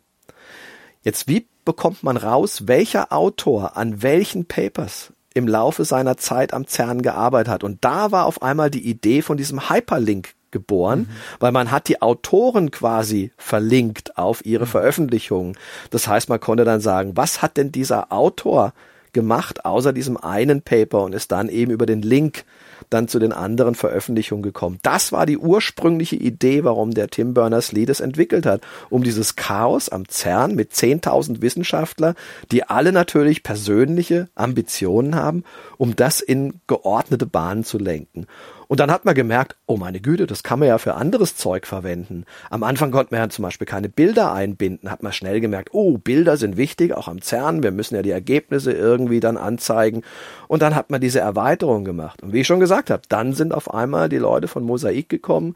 Jetzt, 1.02 1.28
wie 1.28 1.48
bekommt 1.66 2.04
man 2.04 2.16
raus, 2.16 2.68
welcher 2.68 3.12
Autor 3.12 3.76
an 3.76 4.04
welchen 4.04 4.46
Papers 4.46 5.12
im 5.34 5.48
Laufe 5.48 5.84
seiner 5.84 6.18
Zeit 6.18 6.54
am 6.54 6.68
CERN 6.68 7.02
gearbeitet 7.02 7.52
hat? 7.52 7.64
Und 7.64 7.84
da 7.84 8.12
war 8.12 8.26
auf 8.26 8.44
einmal 8.44 8.70
die 8.70 8.88
Idee 8.88 9.24
von 9.24 9.36
diesem 9.36 9.68
Hyperlink 9.68 10.36
geboren, 10.52 11.00
mhm. 11.00 11.08
weil 11.40 11.52
man 11.52 11.72
hat 11.72 11.88
die 11.88 12.04
Autoren 12.04 12.70
quasi 12.70 13.32
verlinkt 13.36 14.16
auf 14.16 14.46
ihre 14.46 14.66
mhm. 14.66 14.70
Veröffentlichungen. 14.70 15.58
Das 15.90 16.08
heißt, 16.08 16.30
man 16.30 16.40
konnte 16.40 16.66
dann 16.66 16.82
sagen, 16.82 17.18
was 17.18 17.42
hat 17.42 17.58
denn 17.58 17.72
dieser 17.72 18.12
Autor 18.12 18.74
gemacht, 19.14 19.66
außer 19.66 19.94
diesem 19.94 20.18
einen 20.18 20.62
Paper 20.62 21.04
und 21.04 21.14
ist 21.14 21.32
dann 21.32 21.50
eben 21.50 21.72
über 21.72 21.86
den 21.86 22.02
Link 22.02 22.46
dann 22.90 23.08
zu 23.08 23.20
den 23.20 23.32
anderen 23.32 23.76
Veröffentlichungen 23.76 24.44
gekommen. 24.44 24.80
Das 24.82 25.12
war 25.12 25.26
die 25.26 25.38
ursprüngliche 25.38 26.16
Idee, 26.16 26.64
warum 26.64 26.92
der 26.92 27.10
Tim 27.10 27.34
Berners-Lee 27.34 27.86
das 27.86 28.00
entwickelt 28.00 28.46
hat, 28.46 28.62
um 28.90 29.04
dieses 29.04 29.36
Chaos 29.36 29.90
am 29.90 30.08
CERN 30.08 30.56
mit 30.56 30.72
10.000 30.72 31.42
Wissenschaftler, 31.42 32.16
die 32.52 32.64
alle 32.64 32.92
natürlich 32.92 33.44
persönliche 33.44 34.30
Ambitionen 34.36 35.16
haben, 35.16 35.44
um 35.78 35.96
das 35.96 36.22
in 36.22 36.62
geordnete 36.68 37.26
Bahnen 37.26 37.64
zu 37.64 37.78
lenken. 37.78 38.28
Und 38.70 38.80
dann 38.80 38.92
hat 38.92 39.04
man 39.04 39.16
gemerkt, 39.16 39.56
oh 39.66 39.78
meine 39.78 40.00
Güte, 40.00 40.28
das 40.28 40.44
kann 40.44 40.60
man 40.60 40.68
ja 40.68 40.78
für 40.78 40.94
anderes 40.94 41.36
Zeug 41.36 41.66
verwenden. 41.66 42.26
Am 42.52 42.62
Anfang 42.62 42.92
konnte 42.92 43.12
man 43.12 43.20
ja 43.20 43.30
zum 43.30 43.42
Beispiel 43.42 43.66
keine 43.66 43.90
Bilder 43.90 44.32
einbinden, 44.32 44.92
hat 44.92 45.02
man 45.02 45.12
schnell 45.12 45.42
gemerkt, 45.42 45.70
oh, 45.72 45.98
Bilder 45.98 46.38
sind 46.38 46.56
wichtig, 46.56 46.94
auch 46.94 47.08
am 47.08 47.20
CERN, 47.20 47.64
wir 47.64 47.72
müssen 47.72 47.96
ja 47.96 48.04
die 48.04 48.12
Ergebnisse 48.12 48.72
irgendwie 48.72 49.20
dann 49.20 49.38
anzeigen. 49.38 50.04
Und 50.48 50.62
dann 50.62 50.76
hat 50.76 50.92
man 50.92 51.02
diese 51.02 51.20
Erweiterung 51.20 51.84
gemacht. 51.84 52.22
Und 52.22 52.32
wie 52.32 52.42
ich 52.42 52.48
schon 52.48 52.60
gesagt 52.60 52.92
habe, 52.92 53.02
dann 53.10 53.34
sind 53.34 53.56
auf 53.56 53.74
einmal 53.74 54.08
die 54.08 54.18
Leute 54.18 54.48
von 54.48 54.64
Mosaik 54.64 55.10
gekommen, 55.10 55.56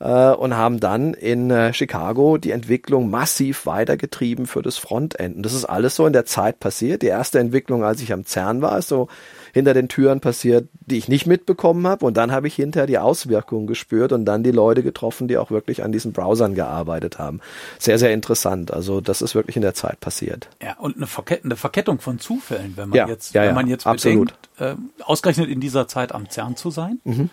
äh, 0.00 0.30
und 0.30 0.56
haben 0.56 0.80
dann 0.80 1.14
in 1.14 1.50
äh, 1.50 1.72
Chicago 1.72 2.38
die 2.38 2.50
Entwicklung 2.50 3.10
massiv 3.10 3.66
weitergetrieben 3.66 4.46
für 4.46 4.62
das 4.62 4.78
Frontend. 4.78 5.36
Und 5.36 5.42
das 5.42 5.54
ist 5.54 5.64
alles 5.64 5.94
so 5.96 6.06
in 6.06 6.12
der 6.12 6.24
Zeit 6.24 6.60
passiert. 6.60 7.02
Die 7.02 7.06
erste 7.06 7.38
Entwicklung, 7.38 7.84
als 7.84 8.00
ich 8.00 8.12
am 8.12 8.24
CERN 8.24 8.62
war, 8.62 8.78
ist 8.78 8.88
so 8.88 9.08
hinter 9.52 9.74
den 9.74 9.88
Türen 9.88 10.20
passiert, 10.20 10.68
die 10.80 10.98
ich 10.98 11.08
nicht 11.08 11.26
mitbekommen 11.26 11.86
habe. 11.86 12.04
Und 12.06 12.16
dann 12.16 12.32
habe 12.32 12.46
ich 12.48 12.54
hinterher 12.54 12.86
die 12.86 12.98
Auswirkungen 12.98 13.66
gespürt 13.66 14.12
und 14.12 14.24
dann 14.24 14.42
die 14.42 14.50
Leute 14.50 14.82
getroffen, 14.82 15.28
die 15.28 15.36
auch 15.38 15.50
wirklich 15.50 15.82
an 15.84 15.92
diesen 15.92 16.12
Browsern 16.12 16.54
gearbeitet 16.54 17.18
haben. 17.18 17.40
Sehr, 17.78 17.98
sehr 17.98 18.12
interessant. 18.12 18.72
Also 18.72 19.00
das 19.00 19.22
ist 19.22 19.34
wirklich 19.34 19.56
in 19.56 19.62
der 19.62 19.74
Zeit 19.74 20.00
passiert. 20.00 20.48
Ja, 20.62 20.76
und 20.78 20.96
eine, 20.96 21.06
Verket 21.06 21.44
eine 21.44 21.56
Verkettung 21.56 22.00
von 22.00 22.18
Zufällen, 22.18 22.72
wenn 22.76 22.88
man 22.90 22.96
Ja, 22.96 23.08
jetzt, 23.08 23.34
ja, 23.34 23.42
wenn 23.42 23.54
man 23.54 23.66
jetzt 23.66 23.86
absolut. 23.86 24.34
bedenkt, 24.58 24.80
äh, 25.00 25.02
ausgerechnet 25.04 25.48
in 25.48 25.60
dieser 25.60 25.88
Zeit 25.88 26.12
am 26.12 26.28
CERN 26.30 26.56
zu 26.56 26.70
sein 26.70 27.00
Mhm. 27.04 27.30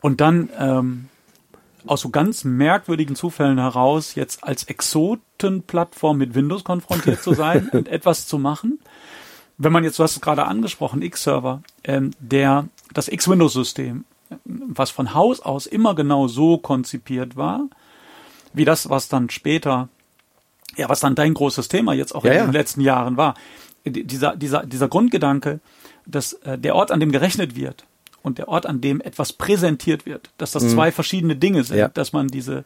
und 0.00 0.20
dann 0.20 0.48
ähm, 0.58 1.08
aus 1.86 2.00
so 2.02 2.10
ganz 2.10 2.44
merkwürdigen 2.44 3.16
Zufällen 3.16 3.58
heraus 3.58 4.14
jetzt 4.14 4.44
als 4.44 4.64
Exotenplattform 4.64 6.18
mit 6.18 6.34
Windows 6.34 6.64
konfrontiert 6.64 7.22
zu 7.22 7.34
sein 7.34 7.68
und 7.72 7.88
etwas 7.88 8.26
zu 8.26 8.38
machen. 8.38 8.78
Wenn 9.62 9.72
man 9.72 9.84
jetzt, 9.84 9.98
du 9.98 10.02
hast 10.02 10.16
es 10.16 10.20
gerade 10.20 10.44
angesprochen, 10.46 11.02
X-Server, 11.02 11.62
ähm, 11.84 12.10
der 12.18 12.66
das 12.92 13.08
X-Windows-System, 13.08 14.04
äh, 14.30 14.34
was 14.44 14.90
von 14.90 15.14
Haus 15.14 15.40
aus 15.40 15.66
immer 15.66 15.94
genau 15.94 16.26
so 16.28 16.58
konzipiert 16.58 17.36
war, 17.36 17.60
wie 18.52 18.64
das, 18.64 18.88
was 18.90 19.08
dann 19.08 19.30
später, 19.30 19.88
ja, 20.76 20.88
was 20.88 21.00
dann 21.00 21.14
dein 21.14 21.34
großes 21.34 21.68
Thema 21.68 21.92
jetzt 21.94 22.14
auch 22.14 22.24
Ja, 22.24 22.32
in 22.32 22.36
ja. 22.38 22.44
den 22.46 22.52
letzten 22.52 22.80
Jahren 22.80 23.16
war, 23.16 23.34
Die- 23.84 24.04
dieser, 24.04 24.36
dieser, 24.36 24.64
dieser 24.64 24.86
Grundgedanke, 24.88 25.58
dass 26.06 26.34
äh, 26.44 26.56
der 26.56 26.76
Ort, 26.76 26.92
an 26.92 27.00
dem 27.00 27.10
gerechnet 27.10 27.56
wird 27.56 27.84
und 28.22 28.38
der 28.38 28.46
Ort, 28.48 28.64
an 28.66 28.80
dem 28.80 29.00
etwas 29.00 29.32
präsentiert 29.32 30.06
wird, 30.06 30.30
dass 30.38 30.52
das 30.52 30.70
zwei 30.70 30.92
verschiedene 30.92 31.34
Dinge 31.34 31.64
sind, 31.64 31.74
Mhm. 31.76 31.80
Ja. 31.80 31.88
dass 31.88 32.12
man 32.12 32.28
diese 32.28 32.64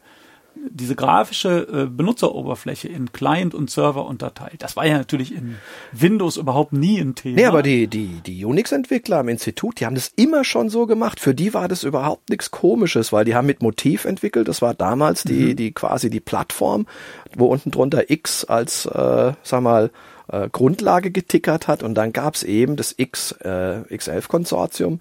diese 0.69 0.95
grafische 0.95 1.67
äh, 1.71 1.85
Benutzeroberfläche 1.85 2.87
in 2.87 3.11
Client 3.11 3.53
und 3.53 3.69
Server 3.69 4.05
unterteilt. 4.05 4.61
Das 4.61 4.75
war 4.75 4.85
ja 4.85 4.97
natürlich 4.97 5.33
in 5.33 5.55
Windows 5.91 6.37
überhaupt 6.37 6.73
nie 6.73 6.99
ein 6.99 7.15
Thema. 7.15 7.35
Nee, 7.35 7.45
aber 7.45 7.63
die, 7.63 7.87
die, 7.87 8.21
die 8.25 8.45
Unix-Entwickler 8.45 9.19
am 9.19 9.29
Institut, 9.29 9.79
die 9.79 9.85
haben 9.85 9.95
das 9.95 10.11
immer 10.15 10.43
schon 10.43 10.69
so 10.69 10.85
gemacht. 10.85 11.19
Für 11.19 11.33
die 11.33 11.53
war 11.53 11.67
das 11.67 11.83
überhaupt 11.83 12.29
nichts 12.29 12.51
Komisches, 12.51 13.11
weil 13.11 13.25
die 13.25 13.35
haben 13.35 13.47
mit 13.47 13.61
Motiv 13.61 14.05
entwickelt. 14.05 14.47
Das 14.47 14.61
war 14.61 14.73
damals 14.73 15.23
die, 15.23 15.55
die 15.55 15.71
quasi 15.71 16.09
die 16.09 16.19
Plattform, 16.19 16.87
wo 17.35 17.47
unten 17.47 17.71
drunter 17.71 18.09
X 18.09 18.45
als, 18.45 18.85
äh, 18.85 19.33
sag 19.43 19.61
mal, 19.61 19.91
äh, 20.27 20.49
Grundlage 20.49 21.11
getickert 21.11 21.67
hat. 21.67 21.83
Und 21.83 21.95
dann 21.95 22.13
gab's 22.13 22.43
eben 22.43 22.75
das 22.75 22.93
X, 22.97 23.31
äh, 23.43 23.81
X11-Konsortium. 23.89 24.99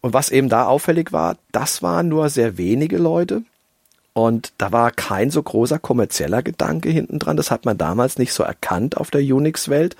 Und 0.00 0.14
was 0.14 0.30
eben 0.30 0.48
da 0.48 0.66
auffällig 0.66 1.12
war, 1.12 1.36
das 1.52 1.82
waren 1.82 2.08
nur 2.08 2.30
sehr 2.30 2.56
wenige 2.56 2.96
Leute. 2.96 3.42
Und 4.12 4.52
da 4.58 4.72
war 4.72 4.90
kein 4.90 5.30
so 5.30 5.42
großer 5.42 5.78
kommerzieller 5.78 6.42
Gedanke 6.42 6.88
hinten 6.88 7.20
dran. 7.20 7.36
Das 7.36 7.50
hat 7.50 7.64
man 7.64 7.78
damals 7.78 8.18
nicht 8.18 8.32
so 8.32 8.42
erkannt 8.42 8.96
auf 8.96 9.10
der 9.10 9.20
Unix-Welt. 9.20 9.94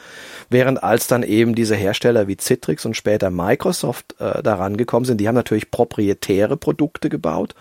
Während 0.48 0.82
als 0.82 1.06
dann 1.06 1.22
eben 1.22 1.54
diese 1.54 1.76
Hersteller 1.76 2.26
wie 2.26 2.36
Citrix 2.36 2.84
und 2.84 2.96
später 2.96 3.30
Microsoft 3.30 4.16
äh, 4.18 4.42
daran 4.42 4.76
gekommen 4.76 5.04
sind, 5.04 5.18
die 5.18 5.28
haben 5.28 5.36
natürlich 5.36 5.70
proprietäre 5.70 6.56
Produkte 6.56 7.08
gebaut 7.08 7.54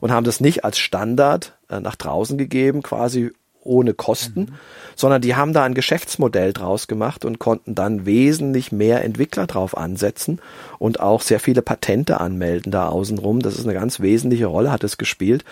und 0.00 0.10
haben 0.10 0.24
das 0.24 0.40
nicht 0.40 0.64
als 0.64 0.78
Standard 0.78 1.56
äh, 1.70 1.78
nach 1.78 1.94
draußen 1.94 2.38
gegeben, 2.38 2.82
quasi 2.82 3.30
ohne 3.64 3.94
Kosten, 3.94 4.54
sondern 4.96 5.22
die 5.22 5.34
haben 5.34 5.52
da 5.52 5.64
ein 5.64 5.74
Geschäftsmodell 5.74 6.52
draus 6.52 6.86
gemacht 6.86 7.24
und 7.24 7.38
konnten 7.38 7.74
dann 7.74 8.06
wesentlich 8.06 8.72
mehr 8.72 9.04
Entwickler 9.04 9.46
drauf 9.46 9.76
ansetzen 9.76 10.40
und 10.78 11.00
auch 11.00 11.20
sehr 11.20 11.40
viele 11.40 11.62
Patente 11.62 12.20
anmelden 12.20 12.70
da 12.70 12.88
außenrum. 12.88 13.40
Das 13.40 13.56
ist 13.56 13.64
eine 13.64 13.74
ganz 13.74 14.00
wesentliche 14.00 14.46
Rolle, 14.46 14.70
hat 14.70 14.84
es 14.84 14.98
gespielt. 14.98 15.44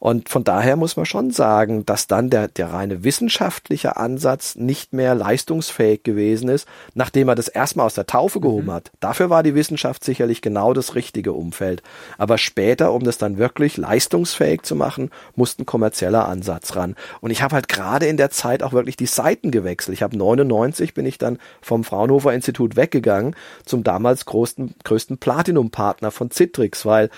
Und 0.00 0.28
von 0.28 0.44
daher 0.44 0.76
muss 0.76 0.96
man 0.96 1.06
schon 1.06 1.30
sagen, 1.30 1.84
dass 1.86 2.06
dann 2.06 2.30
der, 2.30 2.48
der 2.48 2.72
reine 2.72 3.04
wissenschaftliche 3.04 3.96
Ansatz 3.96 4.56
nicht 4.56 4.92
mehr 4.92 5.14
leistungsfähig 5.14 6.02
gewesen 6.02 6.48
ist, 6.48 6.68
nachdem 6.94 7.28
er 7.28 7.34
das 7.34 7.48
erstmal 7.48 7.86
aus 7.86 7.94
der 7.94 8.06
Taufe 8.06 8.40
gehoben 8.40 8.70
hat. 8.70 8.90
Dafür 9.00 9.30
war 9.30 9.42
die 9.42 9.54
Wissenschaft 9.54 10.04
sicherlich 10.04 10.42
genau 10.42 10.72
das 10.72 10.94
richtige 10.94 11.32
Umfeld. 11.32 11.82
Aber 12.16 12.38
später, 12.38 12.92
um 12.92 13.02
das 13.02 13.18
dann 13.18 13.38
wirklich 13.38 13.76
leistungsfähig 13.76 14.62
zu 14.62 14.76
machen, 14.76 15.10
musste 15.36 15.62
ein 15.62 15.66
kommerzieller 15.66 16.28
Ansatz 16.28 16.76
ran. 16.76 16.94
Und 17.20 17.30
ich 17.30 17.42
habe 17.42 17.54
halt 17.54 17.68
gerade 17.68 18.06
in 18.06 18.16
der 18.16 18.30
Zeit 18.30 18.62
auch 18.62 18.72
wirklich 18.72 18.96
die 18.96 19.06
Seiten 19.06 19.50
gewechselt. 19.50 19.94
Ich 19.94 20.02
habe 20.02 20.16
99 20.16 20.94
bin 20.94 21.06
ich 21.06 21.18
dann 21.18 21.38
vom 21.60 21.84
Fraunhofer 21.84 22.32
Institut 22.32 22.76
weggegangen 22.76 23.34
zum 23.64 23.82
damals 23.84 24.26
größten, 24.26 24.74
größten 24.84 25.18
Platinum-Partner 25.18 26.10
von 26.10 26.30
Citrix, 26.30 26.86
weil 26.86 27.10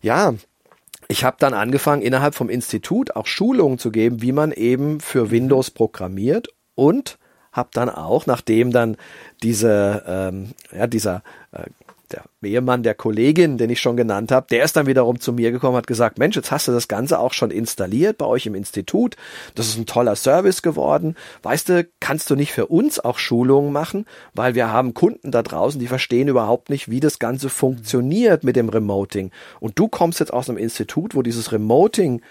ja, 0.00 0.34
ich 1.12 1.24
habe 1.24 1.36
dann 1.38 1.52
angefangen, 1.52 2.00
innerhalb 2.00 2.34
vom 2.34 2.48
Institut 2.48 3.14
auch 3.16 3.26
Schulungen 3.26 3.76
zu 3.76 3.90
geben, 3.90 4.22
wie 4.22 4.32
man 4.32 4.50
eben 4.50 4.98
für 4.98 5.30
Windows 5.30 5.70
programmiert 5.70 6.48
und 6.74 7.18
habe 7.52 7.68
dann 7.74 7.90
auch, 7.90 8.24
nachdem 8.24 8.72
dann 8.72 8.96
diese, 9.42 10.02
ähm, 10.06 10.52
ja, 10.74 10.86
dieser 10.86 11.22
äh, 11.52 11.64
der 12.12 12.24
Ehemann 12.42 12.82
der 12.82 12.94
Kollegin, 12.94 13.58
den 13.58 13.70
ich 13.70 13.80
schon 13.80 13.96
genannt 13.96 14.32
habe, 14.32 14.46
der 14.50 14.64
ist 14.64 14.76
dann 14.76 14.86
wiederum 14.86 15.20
zu 15.20 15.32
mir 15.32 15.52
gekommen, 15.52 15.76
hat 15.76 15.86
gesagt, 15.86 16.18
Mensch, 16.18 16.36
jetzt 16.36 16.50
hast 16.50 16.68
du 16.68 16.72
das 16.72 16.88
Ganze 16.88 17.18
auch 17.18 17.32
schon 17.32 17.50
installiert 17.50 18.18
bei 18.18 18.26
euch 18.26 18.46
im 18.46 18.54
Institut. 18.54 19.16
Das 19.54 19.68
ist 19.68 19.78
ein 19.78 19.86
toller 19.86 20.16
Service 20.16 20.62
geworden. 20.62 21.16
Weißt 21.42 21.68
du, 21.68 21.86
kannst 22.00 22.30
du 22.30 22.36
nicht 22.36 22.52
für 22.52 22.66
uns 22.66 23.00
auch 23.00 23.18
Schulungen 23.18 23.72
machen? 23.72 24.06
Weil 24.34 24.54
wir 24.54 24.72
haben 24.72 24.94
Kunden 24.94 25.30
da 25.30 25.42
draußen, 25.42 25.80
die 25.80 25.86
verstehen 25.86 26.28
überhaupt 26.28 26.70
nicht, 26.70 26.90
wie 26.90 27.00
das 27.00 27.18
Ganze 27.18 27.48
funktioniert 27.48 28.44
mit 28.44 28.56
dem 28.56 28.68
Remoting. 28.68 29.30
Und 29.60 29.78
du 29.78 29.88
kommst 29.88 30.20
jetzt 30.20 30.32
aus 30.32 30.48
einem 30.48 30.58
Institut, 30.58 31.14
wo 31.14 31.22
dieses 31.22 31.52
Remoting 31.52 32.22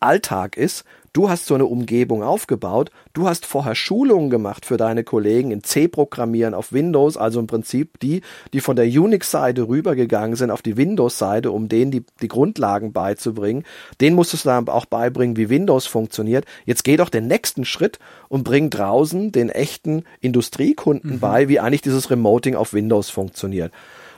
Alltag 0.00 0.56
ist. 0.56 0.84
Du 1.12 1.28
hast 1.28 1.46
so 1.46 1.54
eine 1.56 1.66
Umgebung 1.66 2.22
aufgebaut. 2.22 2.92
Du 3.14 3.26
hast 3.26 3.44
vorher 3.44 3.74
Schulungen 3.74 4.30
gemacht 4.30 4.64
für 4.64 4.76
deine 4.76 5.02
Kollegen 5.02 5.50
in 5.50 5.64
C-Programmieren 5.64 6.54
auf 6.54 6.72
Windows, 6.72 7.16
also 7.16 7.40
im 7.40 7.48
Prinzip 7.48 7.98
die, 7.98 8.20
die 8.52 8.60
von 8.60 8.76
der 8.76 8.86
Unix-Seite 8.86 9.66
rübergegangen 9.66 10.36
sind 10.36 10.52
auf 10.52 10.62
die 10.62 10.76
Windows-Seite, 10.76 11.50
um 11.50 11.68
denen 11.68 11.90
die, 11.90 12.04
die 12.22 12.28
Grundlagen 12.28 12.92
beizubringen. 12.92 13.64
Den 14.00 14.14
musstest 14.14 14.44
du 14.44 14.50
dann 14.50 14.68
auch 14.68 14.86
beibringen, 14.86 15.36
wie 15.36 15.48
Windows 15.48 15.86
funktioniert. 15.86 16.44
Jetzt 16.64 16.84
geh 16.84 16.96
doch 16.96 17.08
den 17.08 17.26
nächsten 17.26 17.64
Schritt 17.64 17.98
und 18.28 18.44
bring 18.44 18.70
draußen 18.70 19.32
den 19.32 19.48
echten 19.48 20.04
Industriekunden 20.20 21.18
bei, 21.18 21.48
wie 21.48 21.58
eigentlich 21.58 21.82
dieses 21.82 22.08
Remoting 22.08 22.54
auf 22.54 22.72
Windows 22.72 23.10
funktioniert. 23.10 23.72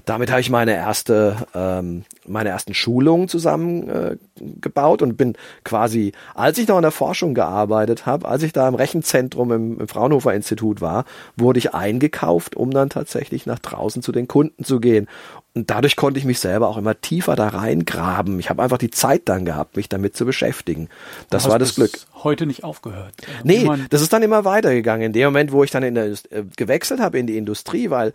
Damit 0.05 0.31
habe 0.31 0.41
ich 0.41 0.51
meine 0.51 0.75
erste, 0.75 1.37
ähm, 1.55 2.05
meine 2.27 2.49
ersten 2.49 2.75
Schulungen 2.75 3.29
zusammengebaut 3.29 5.01
äh, 5.01 5.05
und 5.05 5.17
bin 5.17 5.35
quasi, 5.65 6.12
als 6.35 6.59
ich 6.59 6.69
noch 6.69 6.77
in 6.77 6.83
der 6.83 6.91
Forschung 6.91 7.35
gearbeitet 7.35 8.05
habe, 8.07 8.27
als 8.29 8.43
ich 8.43 8.53
da 8.53 8.67
im 8.67 8.75
Rechenzentrum 8.75 9.53
im, 9.53 9.81
im 9.81 9.88
Fraunhofer 9.88 10.35
Institut 10.35 10.81
war, 10.81 11.05
wurde 11.37 11.59
ich 11.59 11.75
eingekauft, 11.75 12.57
um 12.57 12.71
dann 12.71 12.88
tatsächlich 12.88 13.47
nach 13.47 13.61
draußen 13.61 14.03
zu 14.03 14.11
den 14.12 14.27
Kunden 14.27 14.65
zu 14.65 14.81
gehen. 14.81 15.09
Und 15.55 15.69
dadurch 15.69 15.97
konnte 15.97 16.19
ich 16.19 16.25
mich 16.25 16.41
selber 16.41 16.69
auch 16.69 16.79
immer 16.79 16.99
tiefer 17.01 17.37
da 17.37 17.49
reingraben. 17.49 18.41
Ich 18.41 18.49
habe 18.49 18.62
einfach 18.62 18.79
die 18.79 18.91
Zeit 18.91 19.23
dann 19.27 19.45
gehabt, 19.45 19.77
mich 19.77 19.88
damit 19.88 20.17
zu 20.17 20.25
beschäftigen. 20.25 20.88
Das 21.29 21.49
war 21.49 21.59
das 21.59 21.75
Glück. 21.75 21.91
Heute 22.25 22.47
nicht 22.47 22.65
aufgehört. 22.65 23.12
Nee, 23.45 23.69
das 23.91 24.01
ist 24.01 24.12
dann 24.12 24.23
immer 24.23 24.45
weitergegangen. 24.47 25.07
In 25.07 25.12
dem 25.12 25.27
Moment, 25.27 25.53
wo 25.53 25.62
ich 25.62 25.71
dann 25.71 25.83
in 25.83 25.95
der, 25.95 26.07
äh, 26.07 26.45
gewechselt 26.57 27.01
habe 27.01 27.19
in 27.19 27.27
die 27.27 27.37
Industrie, 27.37 27.91
weil 27.91 28.15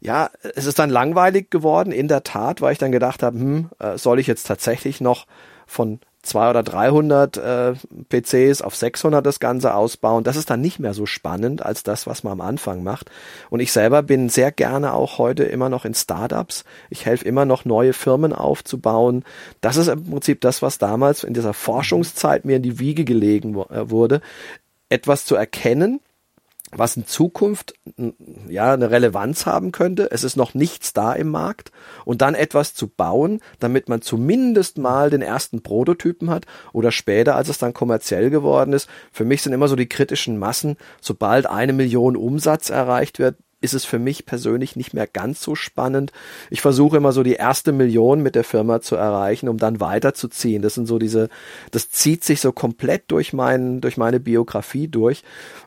ja, 0.00 0.30
es 0.54 0.66
ist 0.66 0.78
dann 0.78 0.90
langweilig 0.90 1.50
geworden, 1.50 1.92
in 1.92 2.08
der 2.08 2.24
Tat, 2.24 2.60
weil 2.60 2.72
ich 2.72 2.78
dann 2.78 2.92
gedacht 2.92 3.22
habe, 3.22 3.38
hm, 3.38 3.70
äh, 3.78 3.98
soll 3.98 4.18
ich 4.18 4.26
jetzt 4.26 4.46
tatsächlich 4.46 5.00
noch 5.00 5.26
von 5.66 6.00
zwei 6.22 6.50
oder 6.50 6.62
300 6.62 7.36
äh, 7.36 7.74
PCs 8.08 8.62
auf 8.62 8.76
600 8.76 9.24
das 9.24 9.40
Ganze 9.40 9.74
ausbauen. 9.74 10.24
Das 10.24 10.36
ist 10.36 10.50
dann 10.50 10.60
nicht 10.60 10.78
mehr 10.78 10.92
so 10.94 11.06
spannend 11.06 11.64
als 11.64 11.82
das, 11.82 12.06
was 12.06 12.24
man 12.24 12.34
am 12.34 12.40
Anfang 12.40 12.82
macht. 12.82 13.10
Und 13.48 13.60
ich 13.60 13.72
selber 13.72 14.02
bin 14.02 14.28
sehr 14.28 14.52
gerne 14.52 14.92
auch 14.92 15.18
heute 15.18 15.44
immer 15.44 15.68
noch 15.68 15.84
in 15.84 15.94
Startups. 15.94 16.64
Ich 16.90 17.06
helfe 17.06 17.24
immer 17.24 17.44
noch 17.44 17.64
neue 17.64 17.92
Firmen 17.92 18.32
aufzubauen. 18.32 19.24
Das 19.60 19.76
ist 19.76 19.88
im 19.88 20.10
Prinzip 20.10 20.40
das, 20.42 20.60
was 20.60 20.78
damals 20.78 21.24
in 21.24 21.34
dieser 21.34 21.54
Forschungszeit 21.54 22.44
mir 22.44 22.56
in 22.56 22.62
die 22.62 22.78
Wiege 22.78 23.04
gelegen 23.04 23.54
äh, 23.54 23.90
wurde, 23.90 24.20
etwas 24.90 25.24
zu 25.24 25.36
erkennen, 25.36 26.00
was 26.72 26.96
in 26.96 27.06
Zukunft 27.06 27.74
ja 28.48 28.72
eine 28.72 28.90
Relevanz 28.90 29.46
haben 29.46 29.72
könnte. 29.72 30.10
Es 30.10 30.24
ist 30.24 30.36
noch 30.36 30.54
nichts 30.54 30.92
da 30.92 31.12
im 31.12 31.28
Markt 31.28 31.72
und 32.04 32.22
dann 32.22 32.34
etwas 32.34 32.74
zu 32.74 32.88
bauen, 32.88 33.40
damit 33.58 33.88
man 33.88 34.02
zumindest 34.02 34.78
mal 34.78 35.10
den 35.10 35.22
ersten 35.22 35.62
Prototypen 35.62 36.30
hat 36.30 36.46
oder 36.72 36.92
später, 36.92 37.36
als 37.36 37.48
es 37.48 37.58
dann 37.58 37.74
kommerziell 37.74 38.30
geworden 38.30 38.72
ist. 38.72 38.88
Für 39.12 39.24
mich 39.24 39.42
sind 39.42 39.52
immer 39.52 39.68
so 39.68 39.76
die 39.76 39.88
kritischen 39.88 40.38
Massen, 40.38 40.76
sobald 41.00 41.46
eine 41.46 41.72
Million 41.72 42.16
Umsatz 42.16 42.70
erreicht 42.70 43.18
wird, 43.18 43.36
ist 43.60 43.74
es 43.74 43.84
für 43.84 43.98
mich 43.98 44.24
persönlich 44.26 44.76
nicht 44.76 44.94
mehr 44.94 45.06
ganz 45.06 45.42
so 45.42 45.54
spannend. 45.54 46.12
Ich 46.48 46.60
versuche 46.60 46.96
immer 46.96 47.12
so 47.12 47.22
die 47.22 47.34
erste 47.34 47.72
Million 47.72 48.22
mit 48.22 48.34
der 48.34 48.44
Firma 48.44 48.80
zu 48.80 48.96
erreichen, 48.96 49.48
um 49.48 49.58
dann 49.58 49.80
weiterzuziehen. 49.80 50.62
Das 50.62 50.74
sind 50.74 50.86
so 50.86 50.98
diese, 50.98 51.28
das 51.70 51.90
zieht 51.90 52.24
sich 52.24 52.40
so 52.40 52.52
komplett 52.52 53.04
durch 53.08 53.32
meinen, 53.32 53.80
durch 53.80 53.96
meine 53.96 54.18
Biografie 54.18 54.88
durch, 54.88 55.22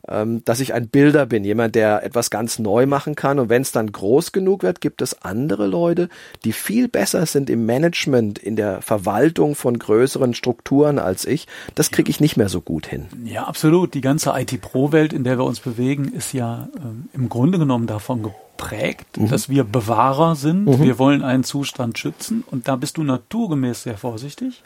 ähm, 0.07 0.43
dass 0.45 0.59
ich 0.59 0.73
ein 0.73 0.89
Bilder 0.89 1.25
bin, 1.25 1.43
jemand, 1.43 1.75
der 1.75 2.03
etwas 2.03 2.29
ganz 2.29 2.59
neu 2.59 2.85
machen 2.85 3.15
kann. 3.15 3.39
Und 3.39 3.49
wenn 3.49 3.61
es 3.61 3.71
dann 3.71 3.91
groß 3.91 4.31
genug 4.31 4.63
wird, 4.63 4.81
gibt 4.81 5.01
es 5.01 5.21
andere 5.21 5.67
Leute, 5.67 6.09
die 6.43 6.51
viel 6.51 6.87
besser 6.87 7.25
sind 7.25 7.49
im 7.49 7.65
Management, 7.65 8.39
in 8.39 8.55
der 8.55 8.81
Verwaltung 8.81 9.55
von 9.55 9.77
größeren 9.79 10.33
Strukturen 10.33 10.99
als 10.99 11.25
ich. 11.25 11.47
Das 11.75 11.91
kriege 11.91 12.09
ich 12.09 12.19
nicht 12.19 12.37
mehr 12.37 12.49
so 12.49 12.61
gut 12.61 12.85
hin. 12.85 13.05
Ja, 13.23 13.45
absolut. 13.45 13.93
Die 13.93 14.01
ganze 14.01 14.33
IT-Pro-Welt, 14.35 15.13
in 15.13 15.23
der 15.23 15.37
wir 15.37 15.45
uns 15.45 15.59
bewegen, 15.59 16.11
ist 16.11 16.33
ja 16.33 16.67
ähm, 16.77 17.09
im 17.13 17.29
Grunde 17.29 17.57
genommen 17.57 17.87
davon 17.87 18.23
geprägt, 18.23 19.17
mhm. 19.17 19.29
dass 19.29 19.47
wir 19.47 19.63
Bewahrer 19.63 20.35
sind. 20.35 20.65
Mhm. 20.65 20.83
Wir 20.83 20.99
wollen 20.99 21.23
einen 21.23 21.43
Zustand 21.43 21.97
schützen 21.97 22.43
und 22.51 22.67
da 22.67 22.75
bist 22.75 22.97
du 22.97 23.03
naturgemäß 23.03 23.83
sehr 23.83 23.97
vorsichtig. 23.97 24.63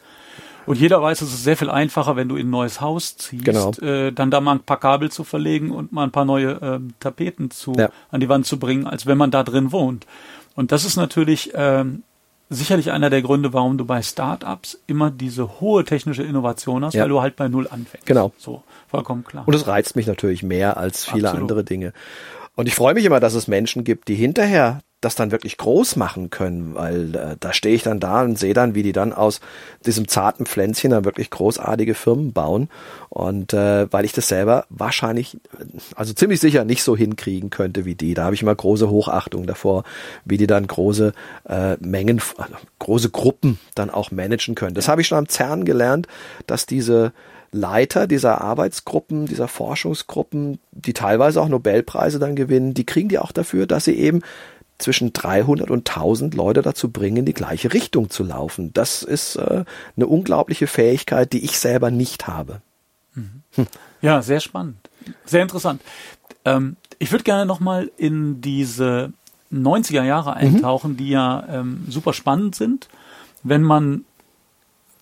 Und 0.68 0.80
jeder 0.80 1.02
weiß, 1.02 1.22
es 1.22 1.34
ist 1.34 1.44
sehr 1.44 1.56
viel 1.56 1.70
einfacher, 1.70 2.16
wenn 2.16 2.28
du 2.28 2.36
in 2.36 2.48
ein 2.48 2.52
neues 2.52 2.82
Haus 2.82 3.16
ziehst, 3.16 3.46
genau. 3.46 3.72
äh, 3.82 4.12
dann 4.12 4.30
da 4.30 4.42
mal 4.42 4.54
ein 4.54 4.60
paar 4.60 4.80
Kabel 4.80 5.10
zu 5.10 5.24
verlegen 5.24 5.72
und 5.72 5.94
mal 5.94 6.04
ein 6.04 6.12
paar 6.12 6.26
neue 6.26 6.52
äh, 6.62 6.80
Tapeten 7.00 7.52
zu, 7.52 7.74
ja. 7.74 7.90
an 8.12 8.20
die 8.20 8.28
Wand 8.28 8.46
zu 8.46 8.60
bringen, 8.60 8.86
als 8.86 9.06
wenn 9.06 9.18
man 9.18 9.32
da 9.32 9.44
drin 9.44 9.72
wohnt. 9.72 10.06
Und 10.56 10.74
das 10.74 10.84
ist 10.84 10.98
natürlich 10.98 11.52
ähm, 11.56 12.04
sicherlich 12.50 12.92
einer 12.92 13.10
der 13.10 13.22
Gründe, 13.22 13.54
warum 13.54 13.78
du 13.78 13.86
bei 13.86 14.02
Startups 14.02 14.80
immer 14.88 15.10
diese 15.10 15.62
hohe 15.62 15.86
technische 15.86 16.24
Innovation 16.24 16.84
hast, 16.84 16.96
ja. 16.96 17.04
weil 17.04 17.10
du 17.10 17.22
halt 17.22 17.36
bei 17.38 17.48
Null 17.48 17.68
anfängst. 17.68 18.06
Genau. 18.06 18.34
So, 18.38 18.64
vollkommen 18.90 19.24
klar. 19.24 19.48
Und 19.48 19.54
es 19.54 19.68
reizt 19.68 19.96
mich 19.96 20.08
natürlich 20.08 20.44
mehr 20.44 20.78
als 20.78 21.06
viele 21.06 21.30
Absolut. 21.30 21.44
andere 21.44 21.64
Dinge. 21.64 21.94
Und 22.56 22.68
ich 22.68 22.76
freue 22.76 22.94
mich 22.94 23.06
immer, 23.06 23.20
dass 23.20 23.36
es 23.36 23.48
Menschen 23.48 23.84
gibt, 23.84 24.08
die 24.08 24.16
hinterher 24.16 24.82
das 25.02 25.16
dann 25.16 25.32
wirklich 25.32 25.58
groß 25.58 25.96
machen 25.96 26.32
können, 26.32 26.74
weil 26.74 27.16
äh, 27.16 27.36
da 27.40 27.54
stehe 27.54 27.76
ich 27.76 27.84
dann 27.84 28.00
da 28.00 28.24
und 28.24 28.40
sehe 28.40 28.56
dann, 28.56 28.74
wie 28.74 28.82
die 28.82 28.94
dann 28.94 29.14
aus 29.14 29.42
diesem 29.86 30.08
zarten 30.08 30.48
Pflänzchen 30.48 30.90
dann 30.90 31.06
wirklich 31.06 31.30
großartige 31.30 31.94
Firmen 31.94 32.34
bauen. 32.34 32.70
Und 33.10 33.54
äh, 33.54 33.92
weil 33.94 34.06
ich 34.06 34.14
das 34.14 34.28
selber 34.28 34.66
wahrscheinlich, 34.70 35.38
also 35.96 36.14
ziemlich 36.14 36.40
sicher 36.40 36.66
nicht 36.66 36.82
so 36.82 36.98
hinkriegen 36.98 37.52
könnte 37.52 37.86
wie 37.86 37.94
die. 37.94 38.16
Da 38.16 38.24
habe 38.24 38.34
ich 38.34 38.42
immer 38.42 38.56
große 38.56 38.90
Hochachtung 38.90 39.46
davor, 39.46 39.84
wie 40.26 40.38
die 40.38 40.48
dann 40.48 40.66
große 40.66 41.14
äh, 41.48 41.78
Mengen, 41.80 42.20
also 42.38 42.56
große 42.80 43.12
Gruppen 43.12 43.60
dann 43.76 43.92
auch 43.92 44.10
managen 44.10 44.56
können. 44.56 44.74
Das 44.74 44.88
habe 44.88 45.02
ich 45.02 45.08
schon 45.08 45.20
am 45.20 45.30
CERN 45.30 45.64
gelernt, 45.64 46.08
dass 46.48 46.66
diese 46.66 47.14
Leiter 47.52 48.08
dieser 48.08 48.42
Arbeitsgruppen, 48.42 49.26
dieser 49.26 49.48
Forschungsgruppen, 49.48 50.60
die 50.72 50.94
teilweise 50.94 51.42
auch 51.42 51.48
Nobelpreise 51.48 52.20
dann 52.20 52.36
gewinnen, 52.36 52.74
die 52.74 52.86
kriegen 52.86 53.10
die 53.10 53.20
auch 53.20 53.32
dafür, 53.32 53.68
dass 53.68 53.86
sie 53.86 53.96
eben 53.96 54.22
zwischen 54.78 55.14
300 55.14 55.72
und 55.72 55.90
1000 55.90 56.36
Leute 56.36 56.62
dazu 56.62 56.92
bringen, 56.92 57.18
in 57.18 57.26
die 57.26 57.34
gleiche 57.34 57.74
Richtung 57.74 58.10
zu 58.10 58.24
laufen. 58.24 58.74
Das 58.74 59.04
ist 59.04 59.36
äh, 59.36 59.66
eine 59.96 60.08
unglaubliche 60.08 60.68
Fähigkeit, 60.68 61.34
die 61.34 61.44
ich 61.44 61.60
selber 61.60 61.90
nicht 61.92 62.28
habe. 62.28 62.62
Mhm. 63.16 63.42
Hm. 63.56 63.68
Ja, 64.02 64.22
sehr 64.22 64.40
spannend. 64.40 64.78
Sehr 65.26 65.42
interessant. 65.42 65.82
Ähm, 66.46 66.76
ich 67.00 67.12
würde 67.12 67.24
gerne 67.24 67.46
nochmal 67.46 67.92
in 67.98 68.42
diese 68.42 69.14
90er 69.52 70.04
Jahre 70.04 70.32
mhm. 70.32 70.38
eintauchen, 70.56 70.92
mhm. 70.94 70.98
die 70.98 71.10
ja 71.10 71.46
ähm, 71.50 71.86
super 71.90 72.14
spannend 72.14 72.56
sind. 72.56 72.88
Wenn 73.44 73.64
man 73.64 74.06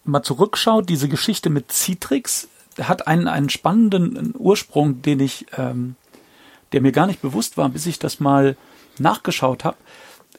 mal 0.03 0.23
zurückschaut, 0.23 0.87
diese 0.87 1.09
Geschichte 1.09 1.49
mit 1.49 1.71
Citrix 1.71 2.47
hat 2.79 3.07
einen, 3.07 3.27
einen 3.27 3.49
spannenden 3.49 4.33
Ursprung, 4.37 5.01
den 5.01 5.19
ich, 5.19 5.45
ähm, 5.57 5.95
der 6.71 6.81
mir 6.81 6.91
gar 6.91 7.07
nicht 7.07 7.21
bewusst 7.21 7.57
war, 7.57 7.69
bis 7.69 7.85
ich 7.85 7.99
das 7.99 8.19
mal 8.19 8.55
nachgeschaut 8.99 9.63
habe. 9.63 9.77